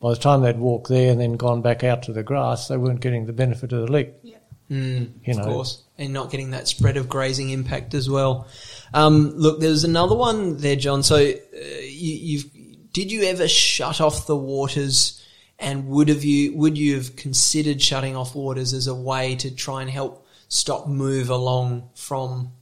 By 0.01 0.11
the 0.11 0.17
time 0.21 0.43
they'd 0.43 0.59
walked 0.59 0.89
there 0.89 1.11
and 1.11 1.19
then 1.21 1.33
gone 1.39 1.63
back 1.63 1.83
out 1.83 2.03
to 2.05 2.13
the 2.13 2.23
grass, 2.23 2.69
they 2.69 2.77
weren't 2.77 3.01
getting 3.01 3.25
the 3.25 3.33
benefit 3.33 3.73
of 3.73 3.87
the 3.87 3.91
lick. 3.91 4.21
Mm, 4.71 5.13
You 5.25 5.39
of 5.39 5.45
course, 5.45 5.83
and 5.99 6.13
not 6.13 6.31
getting 6.31 6.51
that 6.51 6.67
spread 6.69 6.97
of 6.97 7.09
grazing 7.09 7.51
impact 7.51 7.93
as 7.93 8.09
well. 8.09 8.49
Um, 8.95 9.33
look, 9.37 9.61
there's 9.61 9.85
another 9.85 10.15
one 10.15 10.57
there, 10.57 10.77
John. 10.77 11.03
So, 11.03 11.17
uh, 11.17 11.21
you, 11.83 12.15
you've 12.15 12.51
did 12.93 13.13
you 13.13 13.25
ever 13.25 13.47
shut 13.47 14.01
off 14.01 14.27
the 14.27 14.37
waters, 14.37 15.23
and 15.59 15.89
would 15.89 16.09
have 16.09 16.25
you 16.25 16.57
would 16.57 16.79
you 16.79 16.95
have 16.95 17.17
considered 17.17 17.83
shutting 17.83 18.17
off 18.17 18.35
waters 18.35 18.73
as 18.73 18.87
a 18.87 18.95
way 18.95 19.37
to 19.37 19.51
try 19.51 19.83
and 19.83 19.91
help 19.91 20.27
stock 20.49 20.87
move 20.89 21.29
along 21.29 21.91
from, 21.95 22.53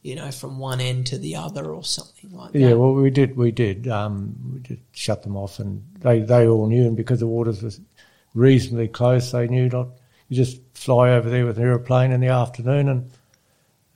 you 0.00 0.16
know, 0.16 0.30
from 0.32 0.58
one 0.58 0.80
end 0.80 1.06
to 1.08 1.18
the 1.18 1.36
other 1.36 1.66
or 1.66 1.84
something 1.84 2.32
like 2.32 2.52
that? 2.52 2.58
Yeah, 2.58 2.72
well, 2.72 2.94
we 2.94 3.10
did. 3.10 3.36
We 3.36 3.52
did. 3.52 3.86
Um, 3.86 4.34
we 4.54 4.58
did 4.60 4.80
shut 4.92 5.22
them 5.22 5.36
off, 5.36 5.60
and 5.60 5.84
they, 6.00 6.20
they 6.20 6.48
all 6.48 6.66
knew. 6.66 6.86
And 6.86 6.96
because 6.96 7.20
the 7.20 7.26
waters 7.26 7.62
were 7.62 7.70
reasonably 8.34 8.88
close, 8.88 9.30
they 9.30 9.46
knew 9.46 9.68
not. 9.68 9.88
You 10.32 10.36
just 10.36 10.62
fly 10.72 11.10
over 11.10 11.28
there 11.28 11.44
with 11.44 11.58
an 11.58 11.64
aeroplane 11.64 12.10
in 12.10 12.20
the 12.20 12.28
afternoon, 12.28 12.88
and 12.88 13.10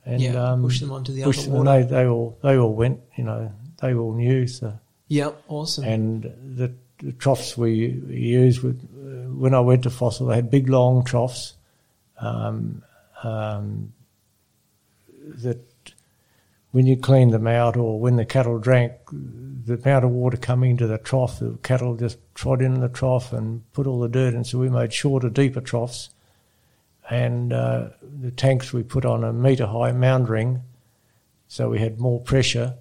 and 0.05 0.21
Yeah, 0.21 0.51
um, 0.51 0.61
push 0.61 0.79
them 0.79 0.91
onto 0.91 1.11
the 1.11 1.23
push 1.23 1.39
other 1.39 1.49
them, 1.49 1.67
and. 1.67 1.89
They, 1.89 1.95
they 1.95 2.05
all 2.05 2.37
they 2.43 2.57
all 2.57 2.75
went. 2.75 2.99
You 3.15 3.23
know, 3.23 3.51
they 3.81 3.95
all 3.95 4.13
knew. 4.13 4.45
So 4.45 4.77
Yep, 5.07 5.43
awesome. 5.47 5.83
and 5.85 6.23
the, 6.23 6.73
the 6.99 7.13
troughs 7.13 7.57
we, 7.57 7.99
we 8.07 8.17
used 8.17 8.61
with 8.61 8.79
uh, 8.83 9.33
when 9.33 9.55
I 9.55 9.61
went 9.61 9.81
to 9.83 9.89
Fossil, 9.89 10.27
they 10.27 10.35
had 10.35 10.51
big 10.51 10.69
long 10.69 11.03
troughs. 11.03 11.55
Um, 12.19 12.83
um, 13.23 13.93
that 15.43 15.59
when 16.69 16.85
you 16.85 16.97
cleaned 16.97 17.33
them 17.33 17.47
out 17.47 17.77
or 17.77 17.99
when 17.99 18.15
the 18.15 18.25
cattle 18.25 18.59
drank, 18.59 18.93
the 19.11 19.73
amount 19.73 20.05
of 20.05 20.11
water 20.11 20.37
coming 20.37 20.69
into 20.69 20.85
the 20.85 20.99
trough, 20.99 21.39
the 21.39 21.57
cattle 21.63 21.95
just 21.95 22.19
trod 22.35 22.61
in 22.61 22.79
the 22.79 22.89
trough 22.89 23.33
and 23.33 23.63
put 23.73 23.87
all 23.87 23.99
the 23.99 24.07
dirt 24.07 24.35
in. 24.35 24.43
So 24.43 24.59
we 24.59 24.69
made 24.69 24.93
shorter, 24.93 25.31
deeper 25.31 25.61
troughs. 25.61 26.11
And 27.09 27.53
uh, 27.53 27.89
the 28.21 28.31
tanks 28.31 28.73
we 28.73 28.83
put 28.83 29.05
on 29.05 29.23
a 29.23 29.31
metre 29.31 29.65
high 29.67 29.91
mound 29.93 30.27
ring 30.29 30.61
So 31.47 31.69
we 31.69 31.79
had 31.79 31.99
more 31.99 32.19
pressure, 32.21 32.75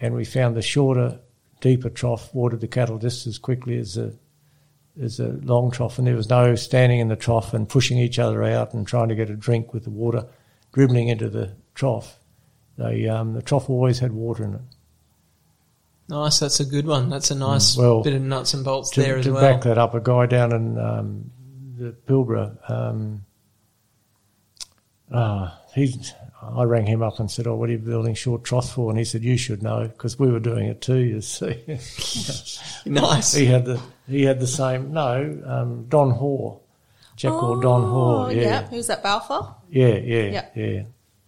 and 0.00 0.14
we 0.14 0.24
found 0.24 0.56
the 0.56 0.62
shorter, 0.62 1.20
deeper 1.60 1.88
trough 1.90 2.34
watered 2.34 2.60
the 2.60 2.66
cattle 2.68 2.98
just 2.98 3.26
as 3.26 3.38
quickly 3.38 3.78
as 3.78 3.96
a 3.96 4.12
as 5.00 5.20
a 5.20 5.28
long 5.44 5.70
trough, 5.70 5.98
and 5.98 6.06
there 6.06 6.16
was 6.16 6.28
no 6.28 6.56
standing 6.56 6.98
in 6.98 7.08
the 7.08 7.16
trough 7.16 7.54
and 7.54 7.68
pushing 7.68 7.96
each 7.96 8.18
other 8.18 8.42
out 8.42 8.74
and 8.74 8.86
trying 8.86 9.08
to 9.08 9.14
get 9.14 9.30
a 9.30 9.36
drink 9.36 9.72
with 9.72 9.84
the 9.84 9.90
water 9.90 10.26
dribbling 10.72 11.08
into 11.08 11.30
the 11.30 11.54
trough. 11.74 12.18
They, 12.76 13.06
um, 13.08 13.32
the 13.34 13.40
trough 13.42 13.70
always 13.70 14.00
had 14.00 14.12
water 14.12 14.44
in 14.44 14.54
it. 14.54 14.60
Nice, 16.08 16.40
that's 16.40 16.58
a 16.60 16.64
good 16.64 16.86
one. 16.86 17.08
That's 17.08 17.30
a 17.30 17.36
nice 17.36 17.76
Well, 17.76 18.02
bit 18.02 18.14
of 18.14 18.22
nuts 18.22 18.52
and 18.52 18.64
bolts 18.64 18.90
to, 18.90 19.00
there 19.00 19.16
as 19.18 19.24
to 19.26 19.32
well. 19.32 19.40
back 19.40 19.62
that 19.62 19.78
up, 19.78 19.94
a 19.94 20.00
guy 20.00 20.26
down 20.26 20.52
in 20.52 20.76
um, 20.78 21.30
the 21.78 21.92
Pilbara, 22.06 22.58
um, 22.70 23.24
ah, 25.12 25.58
he's, 25.74 26.12
I 26.42 26.62
rang 26.64 26.86
him 26.86 27.02
up 27.02 27.18
and 27.20 27.30
said, 27.30 27.46
"Oh, 27.46 27.54
what 27.56 27.68
are 27.68 27.72
you 27.72 27.78
building 27.78 28.14
short 28.14 28.44
troughs 28.44 28.70
for?" 28.72 28.90
And 28.90 28.98
he 28.98 29.04
said, 29.04 29.22
"You 29.22 29.36
should 29.36 29.62
know 29.62 29.88
because 29.88 30.18
we 30.18 30.30
were 30.30 30.40
doing 30.40 30.66
it 30.66 30.80
too." 30.80 30.98
You 30.98 31.20
see, 31.20 31.62
nice. 32.86 33.32
he 33.34 33.46
had 33.46 33.64
the 33.64 33.80
he 34.08 34.22
had 34.24 34.40
the 34.40 34.46
same. 34.46 34.92
No, 34.92 35.38
um, 35.46 35.86
Don 35.88 36.10
Hoare, 36.10 36.58
Jack 37.16 37.32
called 37.32 37.62
Don 37.62 37.82
Hoare. 37.88 38.32
Yeah, 38.32 38.66
Who's 38.68 38.86
that 38.88 39.02
Balfour? 39.02 39.54
yeah, 39.70 39.96
yeah, 39.96 40.22
Yeah. 40.30 40.46
yeah. 40.54 40.82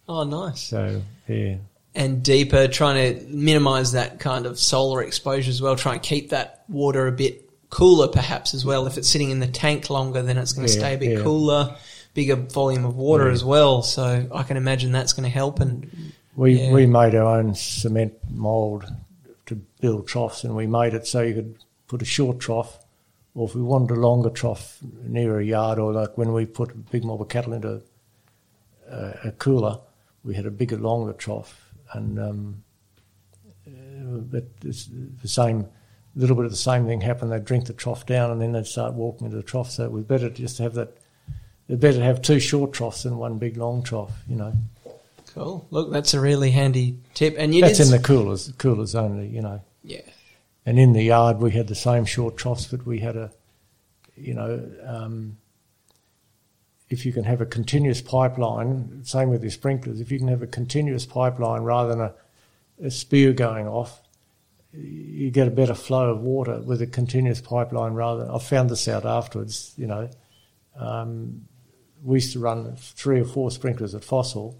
Oh, 0.09 0.25
nice. 0.25 0.61
So 0.61 1.01
yeah, 1.29 1.57
And 1.95 2.23
deeper, 2.23 2.67
trying 2.69 3.17
to 3.19 3.25
minimise 3.29 3.93
that 3.93 4.19
kind 4.19 4.47
of 4.47 4.59
solar 4.59 5.03
exposure 5.03 5.49
as 5.51 5.63
well. 5.63 5.77
Try 5.77 5.95
and 5.95 6.03
keep 6.03 6.31
that 6.31 6.65
water 6.69 7.07
a 7.07 7.13
bit 7.13 7.49
cooler, 7.71 8.09
perhaps 8.09 8.53
as 8.53 8.65
well. 8.65 8.87
If 8.87 8.99
it's 8.99 9.09
sitting 9.09 9.31
in 9.31 9.39
the 9.41 9.47
tank 9.47 9.89
longer, 9.91 10.21
then 10.23 10.37
it's 10.39 10.53
going 10.53 10.67
to 10.67 10.73
Yeah, 10.75 10.79
stay 10.81 10.95
a 10.95 10.99
bit 10.99 11.19
yeah. 11.19 11.23
cooler, 11.23 11.77
bigger 12.15 12.37
volume 12.37 12.85
of 12.85 12.97
water 12.97 13.27
Yeah. 13.27 13.33
as 13.33 13.45
well. 13.45 13.83
So 13.83 14.27
I 14.35 14.43
can 14.43 14.57
imagine 14.57 14.93
that's 14.93 15.13
going 15.13 15.25
to 15.25 15.31
help. 15.31 15.61
And 15.61 15.91
We 16.35 16.59
Yeah. 16.61 16.73
we 16.73 16.87
made 16.87 17.15
our 17.15 17.39
own 17.39 17.55
cement 17.55 18.15
mould 18.31 18.85
to 19.47 19.55
build 19.81 20.07
troughs, 20.07 20.45
and 20.45 20.57
we 20.57 20.67
made 20.67 20.95
it 20.95 21.07
so 21.07 21.21
you 21.21 21.35
could 21.35 21.57
put 21.89 22.01
a 22.01 22.07
short 22.07 22.39
trough, 22.41 22.79
or 23.35 23.47
if 23.49 23.55
we 23.55 23.61
wanted 23.63 23.91
a 23.91 24.01
longer 24.01 24.31
trough 24.31 24.79
near 25.07 25.39
a 25.41 25.45
yard, 25.45 25.79
or 25.79 25.93
like 25.93 26.17
when 26.17 26.33
we 26.33 26.47
put 26.47 26.71
a 26.73 26.77
big 26.77 27.05
mob 27.05 27.21
of 27.21 27.29
cattle 27.29 27.53
into 27.53 27.83
a, 28.89 29.15
a 29.25 29.33
cooler, 29.33 29.79
we 30.25 30.35
had 30.35 30.47
a 30.47 30.51
bigger, 30.51 30.79
longer 30.79 31.13
trough, 31.13 31.71
and 31.93 32.19
um, 32.19 32.63
uh, 33.67 34.19
but 34.31 34.45
it's 34.65 34.89
the 35.21 35.29
same. 35.29 35.67
A 36.17 36.19
little 36.19 36.37
bit 36.37 36.45
of 36.45 36.51
the 36.51 36.57
same 36.57 36.87
thing 36.87 37.01
happened. 37.01 37.33
They'd 37.33 37.45
drink 37.45 37.67
the 37.67 37.73
trough 37.73 38.05
down, 38.07 38.31
and 38.31 38.41
then 38.41 38.53
they'd 38.53 38.67
start 38.67 38.95
walking 38.95 39.27
into 39.27 39.37
the 39.39 39.43
trough. 39.43 39.71
So 39.71 39.85
it 39.85 39.93
was 39.93 40.05
better 40.05 40.29
just 40.31 40.57
to 40.59 40.63
have 40.65 40.75
that. 40.75 40.97
It's 41.73 41.81
better 41.81 41.97
to 42.01 42.05
have 42.05 42.21
two 42.21 42.39
short 42.39 42.75
troughs 42.75 43.05
than 43.05 43.17
one 43.17 43.39
big 43.39 43.57
long 43.57 43.83
trough. 43.83 44.13
You 44.29 44.37
know. 44.37 44.53
cool. 45.29 45.67
Look, 45.71 45.91
that's 45.91 46.13
a 46.13 46.21
really 46.21 46.51
handy 46.51 46.99
tip. 47.15 47.35
And 47.39 47.55
you 47.55 47.63
That's 47.63 47.81
in 47.81 47.91
the 47.91 47.99
coolers, 47.99 48.53
coolers 48.59 48.95
only, 48.95 49.29
you 49.29 49.41
know. 49.41 49.63
yeah. 49.83 50.03
And 50.67 50.79
in 50.79 50.93
the 50.93 51.03
yard, 51.03 51.39
we 51.39 51.51
had 51.51 51.69
the 51.69 51.75
same 51.75 52.05
short 52.05 52.37
troughs, 52.37 52.67
but 52.67 52.85
we 52.85 52.99
had 52.99 53.17
a, 53.17 53.33
you 54.17 54.35
know, 54.35 54.71
um, 54.85 55.39
if 56.91 57.07
you 57.07 57.13
can 57.13 57.25
have 57.25 57.41
a 57.41 57.47
continuous 57.47 58.03
pipeline, 58.03 59.03
same 59.03 59.31
with 59.31 59.43
your 59.43 59.51
sprinklers, 59.51 59.99
if 59.99 60.13
you 60.13 60.19
can 60.19 60.29
have 60.29 60.43
a 60.43 60.47
continuous 60.47 61.07
pipeline 61.07 61.63
rather 61.63 61.89
than 61.89 62.01
a, 62.03 62.15
a 62.85 62.91
spear 62.91 63.33
going 63.33 63.67
off, 63.67 64.03
you 64.75 65.31
get 65.31 65.49
a 65.49 65.51
better 65.51 65.75
flow 65.75 66.11
of 66.11 66.21
water 66.21 66.61
with 66.61 66.83
a 66.83 66.87
continuous 66.87 67.41
pipeline 67.41 67.95
rather. 67.95 68.31
I 68.31 68.39
found 68.41 68.69
this 68.69 68.89
out 68.89 69.07
afterwards, 69.07 69.73
you 69.79 69.87
know. 69.87 70.11
Um, 70.77 71.47
we 72.05 72.17
used 72.17 72.33
to 72.33 72.39
run 72.39 72.75
three 72.77 73.21
or 73.21 73.25
four 73.25 73.51
sprinklers 73.51 73.95
at 73.95 74.05
Fossil 74.05 74.59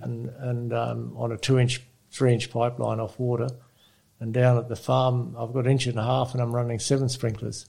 and, 0.00 0.28
and 0.38 0.72
um, 0.72 1.12
on 1.16 1.32
a 1.32 1.36
two 1.36 1.58
inch, 1.58 1.82
three 2.10 2.32
inch 2.32 2.50
pipeline 2.50 3.00
off 3.00 3.18
water. 3.18 3.48
And 4.20 4.32
down 4.32 4.56
at 4.56 4.68
the 4.68 4.76
farm, 4.76 5.34
I've 5.36 5.52
got 5.52 5.66
an 5.66 5.72
inch 5.72 5.86
and 5.86 5.98
a 5.98 6.04
half, 6.04 6.32
and 6.32 6.40
I'm 6.40 6.54
running 6.54 6.78
seven 6.78 7.08
sprinklers 7.08 7.66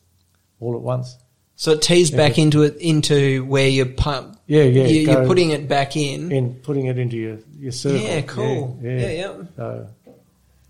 all 0.59 0.75
at 0.75 0.81
once. 0.81 1.17
So 1.55 1.71
it 1.71 1.81
tees 1.81 2.11
back 2.11 2.37
into 2.37 2.63
it 2.63 2.77
into 2.77 3.45
where 3.45 3.67
you 3.67 3.85
pump. 3.85 4.39
Yeah, 4.45 4.63
yeah. 4.63 4.85
you, 4.85 5.01
you're 5.01 5.25
putting 5.25 5.51
it 5.51 5.67
back 5.67 5.95
in. 5.95 6.31
in, 6.31 6.55
putting 6.55 6.87
it 6.87 6.99
into 6.99 7.17
your, 7.17 7.37
your 7.57 7.71
circle. 7.71 7.99
Yeah, 7.99 8.21
cool. 8.21 8.79
Yeah, 8.81 8.91
Yeah, 8.91 8.99
yeah. 8.99 9.11
yeah. 9.11 9.43
So, 9.55 9.89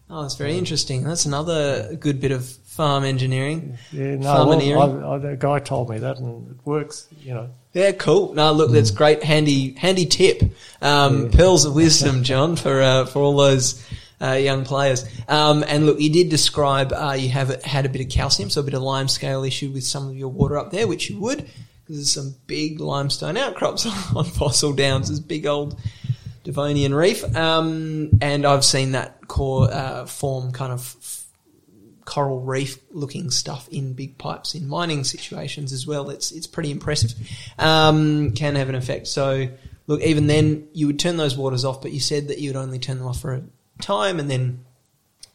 Oh, 0.09 0.21
that's 0.21 0.35
very 0.35 0.57
interesting. 0.57 1.03
That's 1.03 1.25
another 1.25 1.95
good 1.95 2.21
bit 2.21 2.31
of 2.31 2.45
farm 2.45 3.03
engineering. 3.03 3.79
yeah, 3.91 4.15
no, 4.15 4.45
well, 4.45 5.03
I, 5.03 5.15
I, 5.15 5.17
the 5.17 5.35
guy 5.35 5.57
told 5.57 5.89
me 5.89 5.97
that, 5.99 6.19
and 6.19 6.51
it 6.51 6.57
works. 6.65 7.07
You 7.23 7.33
know, 7.33 7.49
Yeah, 7.73 7.91
cool. 7.93 8.33
No, 8.33 8.51
look, 8.51 8.71
that's 8.71 8.91
great. 8.91 9.23
Handy, 9.23 9.73
handy 9.73 10.05
tip. 10.05 10.43
Um, 10.81 11.25
Yeah. 11.25 11.37
Pearls 11.37 11.65
of 11.65 11.73
wisdom, 11.73 12.23
John, 12.23 12.55
for 12.55 12.81
uh, 12.81 13.05
for 13.05 13.19
all 13.23 13.35
those 13.35 13.83
uh, 14.21 14.33
young 14.33 14.63
players. 14.63 15.05
Um, 15.27 15.63
and 15.67 15.85
look, 15.87 15.99
you 15.99 16.11
did 16.11 16.29
describe 16.29 16.93
uh, 16.93 17.15
you 17.17 17.29
have 17.29 17.63
had 17.63 17.85
a 17.85 17.89
bit 17.89 18.01
of 18.01 18.09
calcium, 18.09 18.49
so 18.51 18.61
a 18.61 18.63
bit 18.63 18.75
of 18.75 18.83
lime 18.83 19.07
scale 19.07 19.43
issue 19.43 19.71
with 19.71 19.83
some 19.83 20.07
of 20.07 20.15
your 20.15 20.29
water 20.29 20.57
up 20.57 20.71
there, 20.71 20.87
which 20.87 21.09
you 21.09 21.19
would 21.19 21.49
because 21.83 21.97
there's 21.97 22.11
some 22.11 22.35
big 22.47 22.79
limestone 22.79 23.35
outcrops 23.37 23.85
on 24.15 24.23
Fossil 24.23 24.73
Downs. 24.73 25.09
There's 25.09 25.19
big 25.19 25.45
old 25.45 25.77
Devonian 26.43 26.93
reef, 26.93 27.23
um, 27.35 28.11
and 28.21 28.45
I've 28.45 28.63
seen 28.65 28.91
that 28.91 29.27
core 29.27 29.69
uh, 29.73 30.05
form 30.05 30.51
kind 30.51 30.71
of 30.71 30.95
coral 32.05 32.41
reef 32.41 32.77
looking 32.91 33.31
stuff 33.31 33.67
in 33.69 33.93
big 33.93 34.17
pipes 34.17 34.55
in 34.55 34.67
mining 34.67 35.03
situations 35.03 35.71
as 35.71 35.87
well. 35.87 36.09
It's 36.09 36.31
it's 36.31 36.47
pretty 36.47 36.71
impressive. 36.71 37.13
Um, 37.57 38.31
can 38.31 38.55
have 38.55 38.69
an 38.69 38.75
effect. 38.75 39.07
So 39.07 39.49
look, 39.87 40.01
even 40.01 40.27
then 40.27 40.67
you 40.73 40.87
would 40.87 40.99
turn 40.99 41.17
those 41.17 41.37
waters 41.37 41.65
off, 41.65 41.81
but 41.81 41.91
you 41.91 41.99
said 41.99 42.27
that 42.27 42.39
you 42.39 42.49
would 42.49 42.57
only 42.57 42.79
turn 42.79 42.97
them 42.97 43.07
off 43.07 43.21
for 43.21 43.33
a 43.33 43.43
time 43.81 44.19
and 44.19 44.29
then 44.29 44.65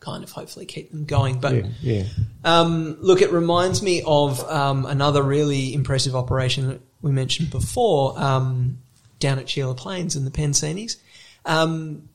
kind 0.01 0.23
of 0.23 0.31
hopefully 0.31 0.67
keep 0.67 0.91
them 0.91 1.05
going. 1.05 1.41
But 1.41 1.55
yeah, 1.55 1.71
yeah. 1.81 2.05
um, 2.45 2.97
look, 3.01 3.21
it 3.23 3.33
reminds 3.33 3.83
me 3.83 4.03
of 4.07 4.43
um, 4.49 4.87
another 4.87 5.23
really 5.23 5.75
impressive 5.75 6.15
operation 6.15 6.69
that 6.69 6.81
we 7.03 7.13
mentioned 7.13 7.51
before 7.51 8.19
um, 8.19 8.79
down 9.19 9.39
at 9.39 9.49
Sheila 9.49 9.75
Plains 9.75 10.17
in 10.17 10.25
the 10.25 10.31
Pensinis. 10.31 10.97
Um, 11.45 12.09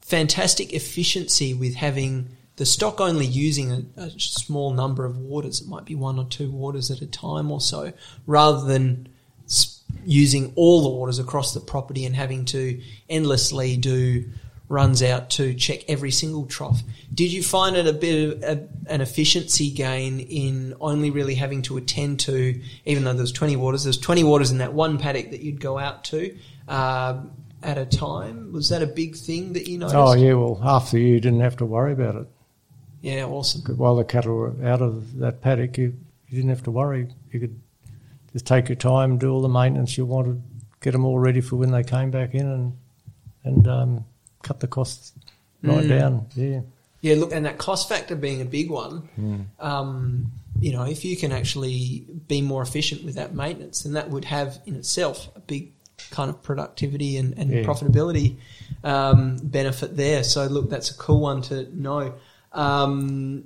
fantastic 0.00 0.72
efficiency 0.72 1.54
with 1.54 1.74
having 1.74 2.36
the 2.62 2.66
stock 2.66 3.00
only 3.00 3.26
using 3.26 3.72
a, 3.72 4.02
a 4.02 4.10
small 4.20 4.72
number 4.72 5.04
of 5.04 5.18
waters. 5.18 5.60
It 5.60 5.66
might 5.66 5.84
be 5.84 5.96
one 5.96 6.16
or 6.16 6.26
two 6.26 6.48
waters 6.48 6.92
at 6.92 7.00
a 7.00 7.08
time 7.08 7.50
or 7.50 7.60
so, 7.60 7.92
rather 8.24 8.64
than 8.64 9.08
using 10.04 10.52
all 10.54 10.84
the 10.84 10.88
waters 10.88 11.18
across 11.18 11.54
the 11.54 11.58
property 11.58 12.06
and 12.06 12.14
having 12.14 12.44
to 12.44 12.80
endlessly 13.08 13.76
do 13.76 14.30
runs 14.68 15.02
out 15.02 15.28
to 15.30 15.54
check 15.54 15.80
every 15.88 16.12
single 16.12 16.46
trough. 16.46 16.82
Did 17.12 17.32
you 17.32 17.42
find 17.42 17.74
it 17.74 17.88
a 17.88 17.92
bit 17.92 18.30
of 18.30 18.42
a, 18.44 18.68
an 18.86 19.00
efficiency 19.00 19.72
gain 19.72 20.20
in 20.20 20.74
only 20.80 21.10
really 21.10 21.34
having 21.34 21.62
to 21.62 21.78
attend 21.78 22.20
to, 22.20 22.60
even 22.84 23.02
though 23.02 23.12
there's 23.12 23.32
20 23.32 23.56
waters, 23.56 23.82
there's 23.82 23.98
20 23.98 24.22
waters 24.22 24.52
in 24.52 24.58
that 24.58 24.72
one 24.72 24.98
paddock 24.98 25.32
that 25.32 25.40
you'd 25.40 25.60
go 25.60 25.80
out 25.80 26.04
to 26.04 26.38
um, 26.68 27.32
at 27.60 27.76
a 27.76 27.86
time? 27.86 28.52
Was 28.52 28.68
that 28.68 28.82
a 28.82 28.86
big 28.86 29.16
thing 29.16 29.54
that 29.54 29.66
you 29.66 29.78
noticed? 29.78 29.96
Oh, 29.96 30.12
yeah. 30.12 30.34
Well, 30.34 30.54
half 30.54 30.92
the 30.92 31.00
year 31.00 31.14
you 31.14 31.20
didn't 31.20 31.40
have 31.40 31.56
to 31.56 31.66
worry 31.66 31.92
about 31.92 32.14
it. 32.14 32.28
Yeah, 33.02 33.24
awesome. 33.24 33.62
While 33.76 33.96
the 33.96 34.04
cattle 34.04 34.34
were 34.36 34.54
out 34.64 34.80
of 34.80 35.18
that 35.18 35.40
paddock, 35.42 35.76
you, 35.76 35.94
you 36.28 36.36
didn't 36.36 36.50
have 36.50 36.62
to 36.64 36.70
worry. 36.70 37.08
You 37.32 37.40
could 37.40 37.60
just 38.32 38.46
take 38.46 38.68
your 38.68 38.76
time, 38.76 39.18
do 39.18 39.30
all 39.30 39.42
the 39.42 39.48
maintenance 39.48 39.98
you 39.98 40.06
wanted, 40.06 40.40
get 40.80 40.92
them 40.92 41.04
all 41.04 41.18
ready 41.18 41.40
for 41.40 41.56
when 41.56 41.72
they 41.72 41.82
came 41.84 42.10
back 42.10 42.34
in, 42.34 42.46
and 42.46 42.72
and 43.44 43.66
um, 43.68 44.04
cut 44.42 44.60
the 44.60 44.68
costs 44.68 45.12
right 45.62 45.84
Mm. 45.84 45.88
down. 45.88 46.26
Yeah. 46.36 46.60
Yeah, 47.00 47.16
look, 47.16 47.32
and 47.32 47.44
that 47.46 47.58
cost 47.58 47.88
factor 47.88 48.14
being 48.14 48.40
a 48.40 48.44
big 48.44 48.70
one, 48.70 49.48
um, 49.58 50.30
you 50.60 50.70
know, 50.72 50.84
if 50.84 51.04
you 51.04 51.16
can 51.16 51.32
actually 51.32 52.04
be 52.28 52.40
more 52.40 52.62
efficient 52.62 53.02
with 53.04 53.16
that 53.16 53.34
maintenance, 53.34 53.82
then 53.82 53.94
that 53.94 54.08
would 54.10 54.24
have 54.26 54.60
in 54.66 54.76
itself 54.76 55.28
a 55.34 55.40
big 55.40 55.72
kind 56.12 56.30
of 56.30 56.40
productivity 56.44 57.16
and, 57.16 57.36
and 57.36 57.50
Yeah. 57.50 57.62
profitability 57.64 58.36
um, 58.84 59.38
benefit 59.42 59.96
there. 59.96 60.22
So, 60.22 60.46
look, 60.46 60.70
that's 60.70 60.90
a 60.92 60.94
cool 60.94 61.20
one 61.20 61.42
to 61.42 61.66
know. 61.76 62.14
Um, 62.52 63.44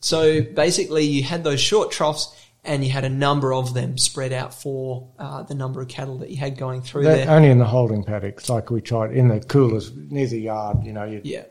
so, 0.00 0.40
basically, 0.42 1.04
you 1.04 1.22
had 1.22 1.44
those 1.44 1.60
short 1.60 1.90
troughs 1.92 2.34
and 2.64 2.84
you 2.84 2.90
had 2.90 3.04
a 3.04 3.08
number 3.08 3.52
of 3.54 3.72
them 3.74 3.96
spread 3.98 4.32
out 4.32 4.52
for 4.54 5.08
uh, 5.18 5.42
the 5.42 5.54
number 5.54 5.80
of 5.80 5.88
cattle 5.88 6.18
that 6.18 6.30
you 6.30 6.36
had 6.36 6.58
going 6.58 6.82
through 6.82 7.04
That, 7.04 7.16
there. 7.26 7.30
only 7.30 7.48
in 7.48 7.58
the 7.58 7.64
holding 7.64 8.04
paddocks, 8.04 8.48
like 8.50 8.70
we 8.70 8.80
tried 8.82 9.12
in 9.12 9.28
the 9.28 9.40
coolers 9.40 9.92
near 9.94 10.26
the 10.26 10.40
yard. 10.40 10.84
You 10.84 10.92
know, 10.92 11.20
Yeah. 11.24 11.44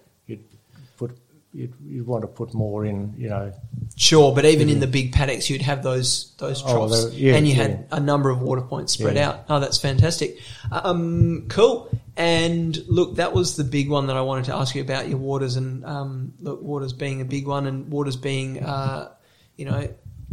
You'd 1.54 1.74
you'd, 1.86 2.06
want 2.08 2.22
to 2.22 2.28
put 2.28 2.54
more 2.54 2.86
in. 2.86 3.14
You 3.18 3.30
know, 3.30 3.54
Sure, 3.96 4.34
but 4.34 4.46
even 4.46 4.70
in 4.70 4.80
the 4.80 4.88
big 4.88 5.12
paddocks, 5.12 5.50
you'd 5.50 5.62
have 5.64 5.84
those 5.84 6.34
those 6.38 6.64
Oh, 6.66 6.72
troughs, 6.72 7.06
they- 7.06 7.18
yeah, 7.18 7.36
and 7.36 7.48
you 7.48 7.56
yeah. 7.56 7.62
had 7.64 7.88
a 7.92 8.00
number 8.00 8.30
of 8.30 8.42
water 8.42 8.62
points 8.62 8.94
spread 8.94 9.16
Yeah. 9.16 9.30
out. 9.30 9.40
Oh, 9.50 9.60
that's 9.60 9.78
fantastic. 9.78 10.38
Um, 10.72 11.46
cool. 11.50 11.90
And 12.16 12.78
look, 12.88 13.16
that 13.16 13.34
was 13.34 13.56
the 13.56 13.64
big 13.64 13.90
one 13.90 14.08
that 14.08 14.18
I 14.18 14.22
wanted 14.22 14.46
to 14.46 14.56
ask 14.56 14.76
you 14.76 14.82
about 14.82 15.08
your 15.10 15.18
waters, 15.18 15.56
and 15.56 15.86
um, 15.86 16.34
look, 16.42 16.62
waters 16.62 16.94
being 16.94 17.22
a 17.22 17.26
big 17.26 17.48
one, 17.48 17.66
and 17.66 17.90
waters 17.90 18.16
being, 18.16 18.64
uh, 18.64 19.10
you 19.56 19.66
know, 19.66 19.88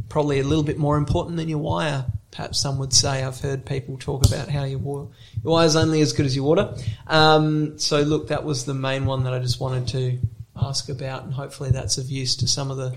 probably 0.09 0.41
a 0.41 0.45
little 0.45 0.65
bit 0.65 0.79
more 0.79 0.97
important 0.97 1.37
than 1.37 1.49
your 1.49 1.59
wire 1.59 2.05
perhaps 2.33 2.61
some 2.61 2.77
would 2.79 2.93
say. 2.93 3.25
I've 3.25 3.41
heard 3.41 3.65
people 3.65 3.97
talk 3.97 4.27
about 4.27 4.49
how 4.51 4.65
your 4.65 4.79
water, 4.79 5.07
your 5.43 5.53
wire's 5.55 5.75
only 5.75 6.03
as 6.03 6.13
good 6.13 6.27
as 6.27 6.37
your 6.37 6.45
water. 6.45 6.75
Um, 7.07 7.79
so 7.79 8.03
look, 8.03 8.29
that 8.29 8.45
was 8.45 8.67
the 8.67 8.75
main 8.75 9.07
one 9.07 9.25
that 9.25 9.33
I 9.33 9.39
just 9.39 9.59
wanted 9.59 9.89
to 9.89 10.19
ask 10.61 10.89
about, 10.89 11.25
and 11.25 11.35
hopefully 11.35 11.71
that's 11.71 11.99
of 11.99 12.11
use 12.11 12.37
to 12.37 12.49
some 12.49 12.71
of 12.71 12.77
the 12.77 12.97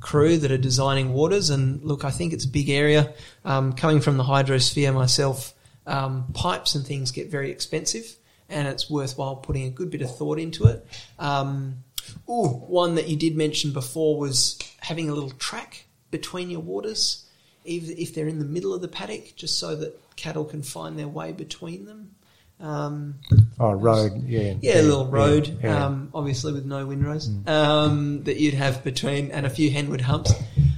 crew 0.00 0.38
that 0.38 0.50
are 0.50 0.58
designing 0.58 1.12
waters. 1.12 1.50
And 1.50 1.82
look, 1.82 2.04
I 2.04 2.10
think 2.10 2.32
it's 2.32 2.44
a 2.44 2.48
big 2.48 2.70
area. 2.70 3.12
Um, 3.44 3.72
coming 3.72 4.00
from 4.00 4.16
the 4.16 4.24
hydrosphere 4.24 4.94
myself, 4.94 5.54
um, 5.86 6.26
pipes 6.34 6.74
and 6.74 6.86
things 6.86 7.10
get 7.10 7.30
very 7.30 7.50
expensive, 7.50 8.16
and 8.48 8.68
it's 8.68 8.90
worthwhile 8.90 9.36
putting 9.36 9.64
a 9.66 9.70
good 9.70 9.90
bit 9.90 10.02
of 10.02 10.16
thought 10.16 10.38
into 10.38 10.66
it. 10.66 10.86
Um, 11.18 11.84
ooh, 12.28 12.48
one 12.48 12.94
that 12.96 13.08
you 13.08 13.16
did 13.16 13.36
mention 13.36 13.72
before 13.72 14.18
was 14.18 14.58
having 14.80 15.08
a 15.08 15.14
little 15.14 15.30
track 15.30 15.84
between 16.10 16.50
your 16.50 16.60
waters, 16.60 17.26
even 17.64 17.96
if 17.98 18.14
they're 18.14 18.28
in 18.28 18.38
the 18.38 18.44
middle 18.44 18.74
of 18.74 18.80
the 18.80 18.88
paddock, 18.88 19.36
just 19.36 19.58
so 19.58 19.76
that 19.76 19.98
cattle 20.16 20.44
can 20.44 20.62
find 20.62 20.98
their 20.98 21.08
way 21.08 21.32
between 21.32 21.86
them. 21.86 22.14
Um, 22.60 23.16
Oh, 23.58 23.72
road, 23.72 24.24
yeah. 24.26 24.54
yeah, 24.60 24.80
a 24.80 24.82
little 24.82 25.06
road, 25.06 25.48
yeah, 25.48 25.70
yeah. 25.70 25.86
Um, 25.86 26.10
obviously 26.14 26.52
with 26.52 26.64
no 26.66 26.86
windrows, 26.86 27.30
um, 27.46 28.22
that 28.24 28.38
you'd 28.38 28.54
have 28.54 28.84
between, 28.84 29.30
and 29.30 29.46
a 29.46 29.50
few 29.50 29.70
henwood 29.70 30.00
humps, 30.02 30.32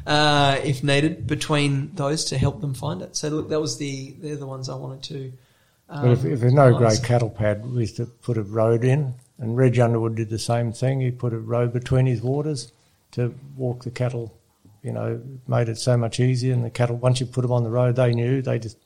uh, 0.07 0.61
if 0.63 0.83
needed, 0.85 1.27
between 1.27 1.95
those 1.95 2.25
to 2.27 2.39
help 2.39 2.61
them 2.61 2.75
find 2.75 3.03
it. 3.03 3.17
So 3.17 3.29
look, 3.29 3.49
that 3.51 3.61
was 3.61 3.79
the, 3.79 4.15
they're 4.19 4.37
the 4.37 4.47
ones 4.47 4.69
I 4.69 4.77
wanted 4.77 5.03
to. 5.05 5.33
Um, 5.89 6.03
But 6.03 6.11
if, 6.13 6.25
if 6.25 6.41
there's 6.41 6.53
no 6.53 6.69
ask. 6.69 6.79
great 6.79 7.03
cattle 7.03 7.31
pad, 7.31 7.67
we 7.67 7.81
used 7.83 7.97
to 7.97 8.07
put 8.07 8.37
a 8.37 8.43
road 8.43 8.85
in, 8.85 9.15
and 9.39 9.57
Reg 9.57 9.79
Underwood 9.79 10.15
did 10.15 10.31
the 10.31 10.39
same 10.39 10.73
thing. 10.73 11.01
He 11.01 11.11
put 11.11 11.33
a 11.33 11.39
road 11.39 11.73
between 11.73 12.07
his 12.07 12.23
waters 12.23 12.73
to 13.13 13.35
walk 13.57 13.83
the 13.85 13.91
cattle. 13.91 14.33
You 14.83 14.93
know, 14.93 15.21
made 15.47 15.69
it 15.69 15.79
so 15.79 15.97
much 15.97 16.19
easier. 16.21 16.55
And 16.55 16.65
the 16.65 16.71
cattle, 16.71 16.97
once 16.97 17.21
you 17.21 17.27
put 17.27 17.43
them 17.43 17.53
on 17.53 17.63
the 17.65 17.71
road, 17.71 17.97
they 17.97 18.15
knew 18.15 18.41
they 18.43 18.59
just 18.59 18.77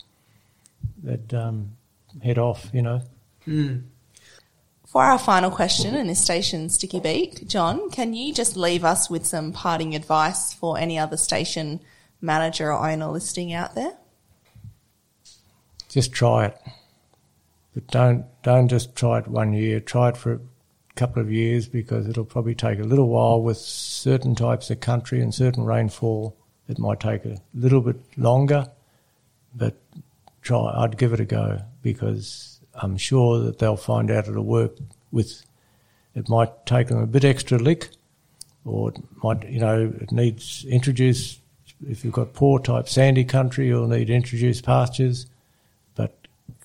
they'd 1.03 1.33
um, 1.35 1.76
head 2.23 2.39
off. 2.39 2.69
You 2.73 2.83
know, 2.83 3.03
Mm. 3.47 3.85
For 4.87 5.03
our 5.03 5.19
final 5.19 5.51
question 5.51 5.95
in 5.95 6.07
this 6.07 6.23
station, 6.23 6.69
Sticky 6.69 7.01
Beak, 7.01 7.47
John, 7.47 7.91
can 7.91 8.15
you 8.15 8.33
just 8.33 8.57
leave 8.57 8.85
us 8.85 9.11
with 9.11 9.27
some 9.27 9.53
parting 9.53 9.95
advice 9.95 10.53
for 10.53 10.79
any 10.79 10.99
other 10.99 11.17
station 11.17 11.81
manager 12.21 12.73
or 12.73 12.89
owner 12.89 13.09
listing 13.09 13.53
out 13.53 13.75
there? 13.75 13.93
just 15.89 16.13
try 16.13 16.47
it, 16.47 16.59
but 17.73 17.87
don't 17.87 18.27
don't 18.43 18.69
just 18.69 18.95
try 18.97 19.19
it 19.19 19.29
one 19.29 19.53
year. 19.55 19.81
Try 19.81 20.11
it 20.11 20.17
for 20.17 20.35
a 20.35 20.41
couple 20.95 21.23
of 21.23 21.33
years 21.33 21.69
because 21.69 22.07
it'll 22.07 22.25
probably 22.25 22.55
take 22.55 22.79
a 22.81 22.85
little 22.85 23.09
while 23.09 23.41
with 23.41 23.57
certain 23.57 24.35
types 24.35 24.69
of 24.71 24.81
country 24.81 25.23
and 25.23 25.35
certain 25.35 25.65
rainfall. 25.65 26.37
It 26.69 26.79
might 26.79 27.01
take 27.01 27.25
a 27.25 27.39
little 27.55 27.81
bit 27.81 27.97
longer, 28.19 28.69
but 29.55 29.81
try. 30.47 30.73
I'd 30.77 30.97
give 30.97 31.13
it 31.13 31.21
a 31.21 31.25
go 31.25 31.61
because 31.83 32.61
I'm 32.75 32.97
sure 32.97 33.41
that 33.41 33.59
they'll 33.59 33.77
find 33.77 34.11
out 34.11 34.29
it'll 34.29 34.45
work. 34.45 34.73
With 35.11 35.45
it 36.15 36.29
might 36.29 36.67
take 36.67 36.89
them 36.89 36.99
a 36.99 37.07
bit 37.07 37.25
extra 37.25 37.59
lick, 37.59 37.91
or 38.65 38.91
it 38.91 38.99
might 39.23 39.49
you 39.49 39.61
know 39.61 39.93
it 40.01 40.13
needs 40.13 40.65
introduce. 40.69 41.39
If 41.87 42.05
you've 42.05 42.15
got 42.15 42.33
poor 42.33 42.59
type 42.59 42.89
sandy 42.89 43.25
country, 43.25 43.67
you'll 43.67 43.89
need 43.89 44.09
introduced 44.09 44.65
pastures, 44.65 45.27
but 45.95 46.15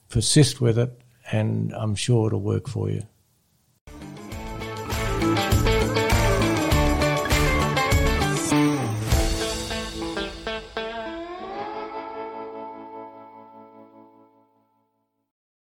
persist 0.09 0.61
with 0.61 0.77
it, 0.77 1.01
and 1.31 1.73
I'm 1.73 1.95
sure 1.95 2.27
it'll 2.27 2.39
work 2.39 2.69
for 2.69 2.89
you. 2.89 3.03